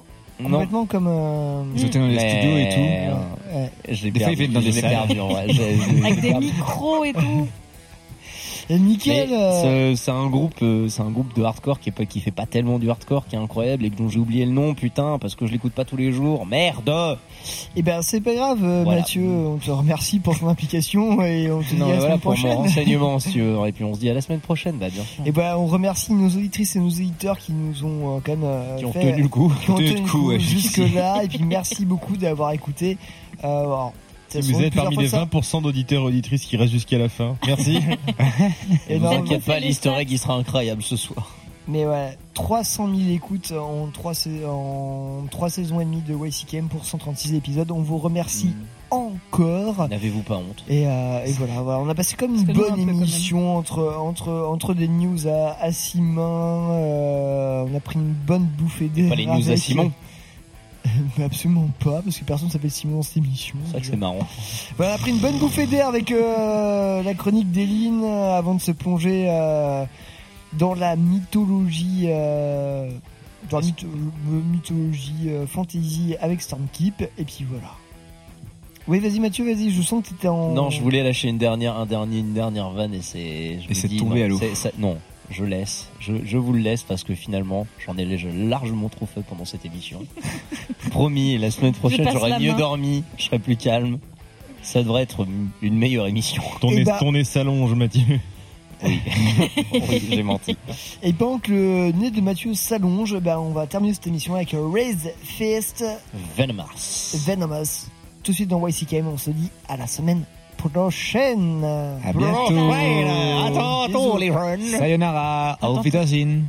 complètement 0.43 0.87
comme. 0.87 1.07
euh, 1.09 1.63
Ils 1.77 1.85
étaient 1.87 1.99
dans 1.99 2.07
les 2.07 2.15
Mais- 2.17 2.41
studios 2.41 2.59
et 2.59 2.69
tout. 2.75 2.81
ouais. 2.81 3.71
J'ai 3.89 4.11
Des 4.11 4.21
fois, 4.21 4.33
ils 4.33 4.37
perdu, 4.37 4.53
viennent 4.53 4.53
dans 4.53 4.61
des 4.61 4.73
salles. 4.73 4.91
perdu, 4.91 6.05
Avec 6.05 6.21
des 6.21 6.35
micros 6.35 7.05
et 7.05 7.13
tout. 7.13 7.49
Nickel. 8.79 9.29
C'est- 9.63 9.97
C'est 9.97 10.11
un 10.11 10.29
groupe, 10.29 10.55
euh, 10.63 10.89
c'est 10.89 11.03
un 11.03 11.11
groupe 11.11 11.35
de 11.37 11.43
hardcore 11.43 11.81
qui 11.81 11.89
est 11.89 11.93
pas, 11.93 12.05
qui 12.05 12.21
fait 12.21 12.31
pas 12.31 12.47
tellement 12.47 12.79
du 12.79 12.89
hardcore, 12.91 13.27
qui 13.27 13.37
est 13.37 13.39
incroyable 13.39 13.85
et 13.85 13.91
dont 13.91 14.09
j'ai 14.09 14.19
oublié 14.19 14.45
le 14.47 14.53
nom, 14.53 14.75
putain, 14.75 15.19
parce 15.19 15.35
que 15.35 15.47
je 15.47 15.53
l'écoute 15.53 15.73
pas 15.73 15.85
tous 15.85 15.97
les 15.97 16.13
jours. 16.13 16.47
Merde. 16.47 17.19
Eh 17.77 17.83
ben, 17.83 18.03
c'est 18.03 18.21
pas 18.21 18.35
grave, 18.35 18.59
euh, 18.63 18.83
Voilà. 18.85 19.01
Mathieu. 19.01 19.25
On 19.27 19.57
te 19.57 19.71
remercie 19.71 20.19
pour 20.21 20.39
ton 20.39 20.49
implication 20.49 21.23
et 21.23 21.51
on 21.51 21.61
te 21.63 21.69
dit 21.71 21.77
Non, 21.77 21.87
à 21.87 21.89
mais 21.89 21.93
la 21.95 21.99
voilà 21.99 22.09
semaine 22.15 22.21
pour 22.21 22.33
prochaine. 22.35 22.57
renseignement, 22.57 23.19
si 23.19 23.31
tu 23.31 23.41
veux. 23.41 23.67
Et 23.69 23.73
puis 23.73 23.85
on 23.85 23.95
se 23.95 24.01
dit 24.01 24.11
à 24.11 24.15
la 24.15 24.21
semaine 24.21 24.41
prochaine, 24.41 24.77
bah 24.77 24.89
bien 24.91 25.03
sûr. 25.05 25.23
Et 25.27 25.33
ben, 25.33 25.57
on 25.57 25.67
remercie 25.67 26.13
nos 26.13 26.29
auditrices 26.29 26.77
et 26.77 26.81
nos 26.81 26.89
éditeurs 26.91 27.39
qui 27.39 27.53
nous 27.53 27.85
ont 27.85 28.17
euh, 28.17 28.21
quand 28.25 28.33
même 28.33 28.45
euh, 28.45 28.77
Qui 28.79 28.85
ont 28.87 28.93
fait- 28.93 29.11
tenu 29.13 29.23
le 29.23 29.29
coup. 29.29 29.53
qui 29.65 29.71
ont 29.71 29.75
Tenu 29.77 29.95
le 29.95 30.01
coup, 30.01 30.07
coup 30.19 30.29
ouais, 30.29 30.39
jusque 30.41 30.81
là. 30.95 31.23
et 31.25 31.29
puis 31.29 31.43
merci 31.45 31.85
beaucoup 31.85 32.17
d'avoir 32.17 32.53
écouté. 32.53 32.97
Euh, 33.45 33.49
alors, 33.65 33.93
vous 34.39 34.61
êtes 34.63 34.75
parmi 34.75 34.91
les 34.97 35.03
plusieurs 35.03 35.29
fois 35.29 35.41
20% 35.41 35.63
d'auditeurs 35.63 36.03
et 36.03 36.07
auditrices 36.07 36.45
qui 36.45 36.57
restent 36.57 36.73
jusqu'à 36.73 36.99
la 36.99 37.09
fin. 37.09 37.37
Merci. 37.47 37.79
Et 38.89 38.99
vous 38.99 39.05
non, 39.05 39.19
inquiétez 39.23 39.45
pas, 39.45 39.59
egg 39.61 40.11
il 40.11 40.19
sera 40.19 40.35
incroyable 40.35 40.83
ce 40.83 40.97
soir. 40.97 41.35
Mais 41.69 41.87
ouais, 41.87 42.17
300 42.35 42.89
000 42.95 43.11
écoutes 43.11 43.53
en 43.53 43.89
3, 43.93 44.13
en 44.49 45.25
trois 45.31 45.51
saisons 45.51 45.81
et 45.81 45.85
demie 45.85 46.03
de 46.03 46.15
YCKM 46.15 46.69
pour 46.69 46.85
136 46.85 47.35
épisodes. 47.35 47.71
On 47.71 47.81
vous 47.81 47.99
remercie 47.99 48.55
encore. 48.91 49.89
N'avez-vous 49.89 50.23
pas 50.23 50.37
honte 50.37 50.65
Et, 50.69 50.87
euh, 50.89 51.25
et 51.25 51.31
voilà, 51.33 51.61
voilà, 51.63 51.79
on 51.79 51.89
a 51.89 51.95
passé 51.95 52.17
comme 52.17 52.35
une 52.35 52.45
bonne 52.45 52.73
un 52.73 52.89
émission 52.89 53.57
entre, 53.57 53.97
entre, 54.01 54.31
entre 54.33 54.75
des 54.75 54.89
news 54.89 55.29
à, 55.29 55.57
à 55.61 55.71
six 55.71 56.01
mains. 56.01 56.71
euh, 56.73 57.67
on 57.71 57.77
a 57.77 57.81
pris 57.81 58.01
une 58.01 58.15
bonne 58.27 58.49
bouffée 58.59 58.89
d'air. 58.89 59.11
Pas 59.11 59.15
les 59.15 59.27
news 59.27 59.51
à 59.51 59.57
Simon. 59.57 59.93
Mais 61.19 61.25
absolument 61.25 61.69
pas, 61.85 62.01
parce 62.03 62.19
que 62.19 62.25
personne 62.25 62.51
s'appelle 62.51 62.71
Simon 62.71 62.97
dans 62.97 63.03
cette 63.03 63.19
émission. 63.19 63.57
C'est 63.67 63.73
vrai 63.73 63.81
que 63.81 63.87
c'est 63.87 63.97
marrant. 63.97 64.27
Voilà, 64.77 64.93
on 64.93 64.95
a 64.95 64.99
pris 64.99 65.11
une 65.11 65.19
bonne 65.19 65.39
bouffée 65.39 65.67
d'air 65.67 65.89
avec 65.89 66.11
euh, 66.11 67.03
la 67.03 67.15
chronique 67.15 67.51
d'Eline 67.51 68.03
euh, 68.05 68.39
avant 68.39 68.55
de 68.55 68.61
se 68.61 68.73
plonger 68.73 69.27
euh, 69.29 69.85
dans 70.55 70.75
la 70.75 70.97
mythologie, 70.97 72.07
euh, 72.09 72.91
dans 73.51 73.59
la 73.61 73.67
mytho- 73.67 73.87
mythologie 74.51 75.29
euh, 75.29 75.47
fantasy 75.47 76.17
avec 76.21 76.41
Stormkeep. 76.41 77.03
Et 77.19 77.25
puis 77.25 77.45
voilà. 77.49 77.69
Oui, 78.89 78.99
vas-y 78.99 79.21
Mathieu, 79.21 79.45
vas-y. 79.45 79.71
Je 79.71 79.83
sens 79.83 80.03
que 80.03 80.09
t'étais 80.09 80.29
en. 80.29 80.53
Non, 80.53 80.71
je 80.71 80.81
voulais 80.81 81.03
lâcher 81.03 81.29
une 81.29 81.39
dernière, 81.39 81.77
un 81.77 81.87
dernier, 81.87 82.19
une 82.21 82.33
dernière 82.33 82.71
vanne 82.71 82.95
et 82.95 83.03
c'est. 83.03 83.59
Et 83.69 83.75
c'est 83.75 83.89
tombé 83.89 84.21
non, 84.21 84.25
à 84.25 84.29
l'eau. 84.29 84.41
Non, 84.79 84.97
je 85.31 85.45
laisse. 85.45 85.89
Je, 86.01 86.13
je 86.25 86.37
vous 86.39 86.53
le 86.53 86.61
laisse 86.61 86.83
parce 86.83 87.05
que 87.05 87.15
finalement, 87.15 87.67
j'en 87.87 87.97
ai 87.97 88.05
largement 88.49 88.89
trop 88.89 89.07
fait 89.07 89.23
pendant 89.23 89.45
cette 89.45 89.65
émission. 89.65 90.05
Promis, 90.91 91.39
la 91.39 91.51
semaine 91.51 91.73
prochaine, 91.73 92.09
j'aurai 92.13 92.39
mieux 92.39 92.53
main. 92.53 92.59
dormi, 92.59 93.05
je 93.17 93.25
serai 93.25 93.39
plus 93.39 93.57
calme. 93.57 93.99
Ça 94.63 94.83
devrait 94.83 95.03
être 95.03 95.27
une 95.63 95.77
meilleure 95.77 96.07
émission. 96.07 96.43
Ton, 96.61 96.69
Eh 96.73 96.77
nez, 96.77 96.85
bah- 96.85 96.99
ton 97.01 97.13
nez 97.13 97.25
s'allonge, 97.25 97.75
Mathieu. 97.75 98.03
Oui, 98.83 98.99
oui 99.75 100.03
j'ai 100.11 100.23
menti. 100.23 100.57
Et 101.03 101.13
pendant 101.13 101.39
que 101.39 101.53
le 101.53 101.93
nez 101.93 102.11
de 102.11 102.23
Mathieu 102.23 102.55
s'allonge, 102.55 103.15
ben, 103.19 103.37
on 103.39 103.51
va 103.51 103.67
terminer 103.67 103.93
cette 103.93 104.07
émission 104.07 104.35
avec 104.37 104.57
Raise 104.59 105.11
Fist 105.23 105.85
Venomous. 106.35 106.65
Venomous. 107.27 107.89
Tout 108.23 108.31
de 108.33 108.37
suite 108.37 108.49
dans 108.49 108.67
YCKM, 108.67 109.07
on 109.07 109.19
se 109.19 109.29
dit 109.33 109.51
à 109.69 109.77
la 109.77 109.87
semaine 109.87 110.25
prochaine. 110.69 111.65
À 112.05 112.13
bientôt. 112.13 112.71
Attends, 113.47 113.83
attends, 113.83 114.17
les 114.19 114.29
jeunes. 114.29 114.79
Sayonara. 114.79 115.59
Auf 115.63 115.85
Wiedersehen. 115.85 116.45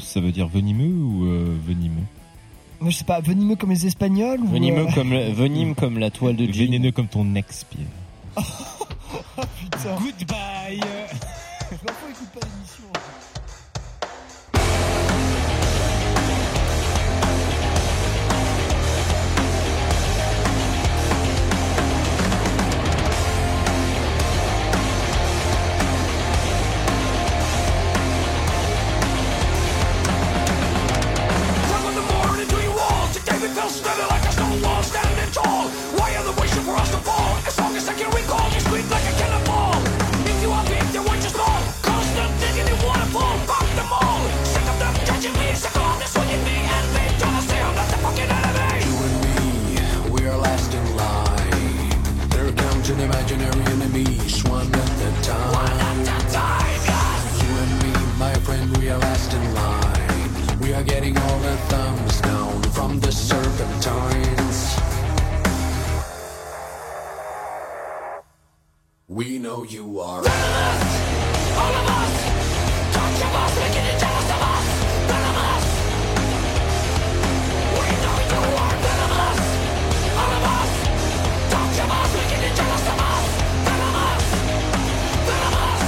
Ça 0.00 0.20
veut 0.20 0.32
dire 0.32 0.48
venimeux 0.48 0.88
ou 1.04 1.26
euh, 1.26 1.56
venimeux? 1.66 2.02
Je 2.86 2.90
sais 2.96 3.04
pas, 3.04 3.20
venimeux 3.20 3.56
comme 3.56 3.70
les 3.70 3.86
Espagnols 3.86 4.40
ou, 4.40 4.46
Venimeux 4.48 4.86
euh, 4.88 4.92
comme, 4.94 5.10
le- 5.12 5.30
venime 5.32 5.74
comme 5.74 5.98
la 5.98 6.10
toile 6.10 6.34
de 6.36 6.46
jean. 6.46 6.64
Vénéneux 6.64 6.92
comme 6.92 7.08
ton 7.08 7.34
ex-Pierre. 7.34 7.86
Putain. 8.36 9.96
Goodbye. 10.00 10.80
Fell 33.60 33.68
standing 33.68 34.08
like 34.08 34.24
a 34.24 34.32
stone 34.32 34.62
wall, 34.62 34.82
standing 34.82 35.30
tall. 35.32 35.68
Why 35.98 36.08
are 36.16 36.24
they 36.24 36.34
wishing 36.40 36.64
for 36.64 36.76
us 36.82 36.90
to 36.94 37.00
fall? 37.08 37.30
As 37.48 37.58
long 37.60 37.76
as 37.76 37.88
I 37.88 37.94
can 37.94 38.10
recall, 38.10 38.46
you 38.54 38.60
scream 38.60 38.88
like 38.88 39.06
a 39.12 39.14
cannonball. 39.20 39.76
If 40.30 40.36
you 40.42 40.50
are 40.56 40.64
big, 40.64 40.84
then 40.94 41.02
we're 41.04 41.20
just 41.24 41.36
small. 41.36 41.60
Constant 41.84 42.32
thinking 42.40 42.66
you 42.70 42.78
wanna 42.86 43.08
fuck 43.16 43.68
them 43.78 43.90
all. 43.92 44.20
Sick 44.52 44.66
of 44.72 44.76
them 44.82 44.94
judging 45.08 45.36
me, 45.40 45.48
sick 45.62 45.76
of 45.76 45.94
this 46.00 46.10
swinging 46.14 46.42
me 46.48 46.56
and 46.76 46.86
me. 46.96 47.04
Don't 47.20 47.42
say 47.48 47.60
I'm 47.66 47.74
not 47.76 47.88
the 47.92 47.98
fucking 48.04 48.30
enemy. 48.38 48.72
You 48.88 48.96
and 49.06 49.16
me, 49.24 49.38
we 50.14 50.20
are 50.30 50.38
last 50.46 50.70
in 50.78 50.86
line. 51.02 51.90
There 52.32 52.52
comes 52.62 52.86
an 52.92 53.00
imaginary 53.08 53.64
enemies, 53.74 54.34
one 54.44 54.72
at 54.84 55.00
a 55.08 55.10
time. 55.28 55.52
One 55.64 55.80
at 55.90 56.08
a 56.16 56.20
time, 56.32 56.80
yes. 56.88 57.22
You 57.42 57.52
and 57.64 57.72
me, 57.82 57.92
my 58.24 58.34
friend, 58.46 58.66
we 58.78 58.88
are 58.92 59.00
last 59.06 59.30
in 59.36 59.44
line. 59.54 60.58
We 60.64 60.72
are 60.72 60.82
getting 60.82 61.14
all 61.18 61.38
the 61.48 61.56
thumbs 61.72 62.09
down 62.90 63.00
from 63.00 63.00
the 63.00 63.12
serpentines. 63.12 64.76
We 69.08 69.38
know 69.38 69.64
you 69.64 70.00
are. 70.00 70.18
All 70.18 70.24
of 70.24 71.86
us. 71.98 72.14
Touch 72.94 73.20
of 73.26 73.34
us, 73.34 73.54
making 73.60 73.86
it 73.90 73.98
jealous 74.00 74.30
of 74.30 74.42
us. 74.54 74.66
Venomous. 75.10 75.64
We 77.78 77.86
know 78.02 78.16
you 78.30 78.42
are 78.62 78.76
venomous. 78.86 79.40
All 80.20 80.32
of 80.38 80.44
us. 80.58 80.72
Touch 81.52 81.78
of 81.84 81.90
us, 81.98 82.10
making 82.18 82.42
it 82.48 82.54
jealous 82.58 82.86
of 82.92 82.98
us. 83.10 83.26
Venomous. 83.66 84.26
Venomous. 85.28 85.82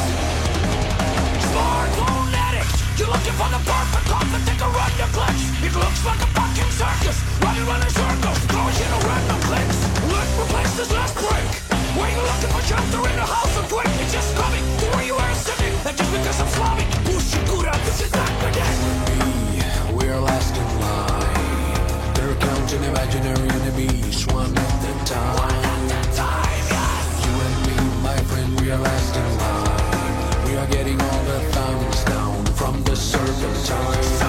Smartphone 1.50 2.32
addict. 2.46 2.72
You're 2.98 3.12
looking 3.14 3.36
for 3.40 3.48
the 3.54 3.60
perfect 3.70 4.06
coffin, 4.06 4.40
take 4.46 4.60
a 4.60 4.68
run, 4.68 4.92
you 4.98 5.08
clutch. 5.14 5.51
It 5.62 5.74
looks 5.74 6.04
like 6.04 6.18
a 6.18 6.26
fucking 6.34 6.70
circus. 6.74 7.22
Running, 7.40 7.66
running 7.66 7.88
circles, 7.88 8.38
throwing 8.50 8.74
you 8.74 8.88
to 8.90 8.98
random 9.06 9.40
clicks. 9.46 9.78
Let's 10.10 10.32
replace 10.42 10.72
this 10.76 10.90
last 10.90 11.14
break. 11.14 11.48
Why 11.94 12.10
you 12.10 12.18
looking 12.18 12.50
for 12.50 12.62
shelter 12.66 13.02
in 13.06 13.16
a 13.18 13.26
house 13.26 13.54
of 13.56 13.68
brick? 13.70 13.86
It's 14.02 14.12
just 14.12 14.34
coming 14.34 14.58
to 14.58 14.86
where 14.96 15.06
you 15.06 15.14
are 15.14 15.34
sitting. 15.34 15.72
And 15.86 15.94
just 15.96 16.10
because 16.10 16.40
I'm 16.42 16.48
Slavic, 16.48 16.88
Bushikura, 17.06 17.72
this 17.86 18.02
is 18.02 18.12
not 18.12 18.32
good. 18.42 18.58
Me, 19.06 19.62
we 19.94 20.10
are 20.10 20.20
last 20.20 20.56
in 20.56 20.70
line. 20.82 22.14
There 22.18 22.34
comes 22.42 22.72
an 22.72 22.82
imaginary 22.82 23.48
enemies, 23.48 24.26
one 24.34 24.50
at 24.58 24.82
a 24.82 24.92
time. 25.06 25.36
One 25.46 25.62
at 25.70 25.94
a 25.94 26.16
time, 26.18 26.64
yes. 26.74 27.06
You 27.22 27.32
and 27.46 27.56
me, 27.66 27.76
my 28.02 28.18
friend, 28.26 28.60
we 28.60 28.72
are 28.72 28.82
last 28.82 29.14
in 29.14 29.28
line. 29.38 30.44
We 30.46 30.56
are 30.58 30.66
getting 30.66 31.00
all 31.00 31.22
the 31.30 31.40
thumbs 31.54 32.04
down 32.04 32.46
from 32.58 32.82
the 32.82 32.96
serpentine. 32.96 34.21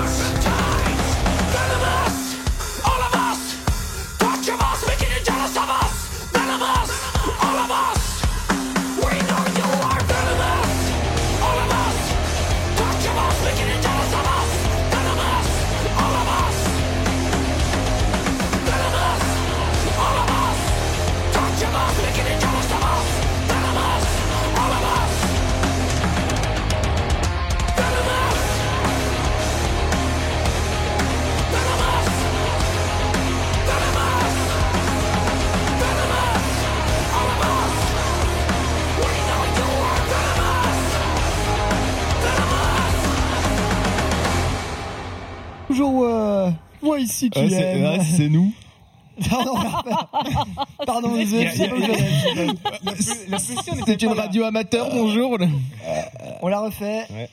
Toujours 45.74 46.04
euh, 46.06 46.52
YCKM. 46.84 47.44
Ouais, 47.46 47.50
c'est 47.50 47.82
ouais, 47.82 48.00
c'est 48.18 48.30
nous. 48.30 48.54
Pardon, 49.30 49.54
Pardon, 50.86 51.16
désolé, 51.16 51.50
c'est 51.56 51.68
pas 51.68 51.76
je- 52.96 53.84
C'est 53.86 54.02
une 54.04 54.12
radio 54.14 54.44
amateur, 54.44 54.90
bonjour. 54.94 55.38
On 56.44 56.48
la 56.48 56.60
refait. 56.62 57.06
Ouais. 57.12 57.30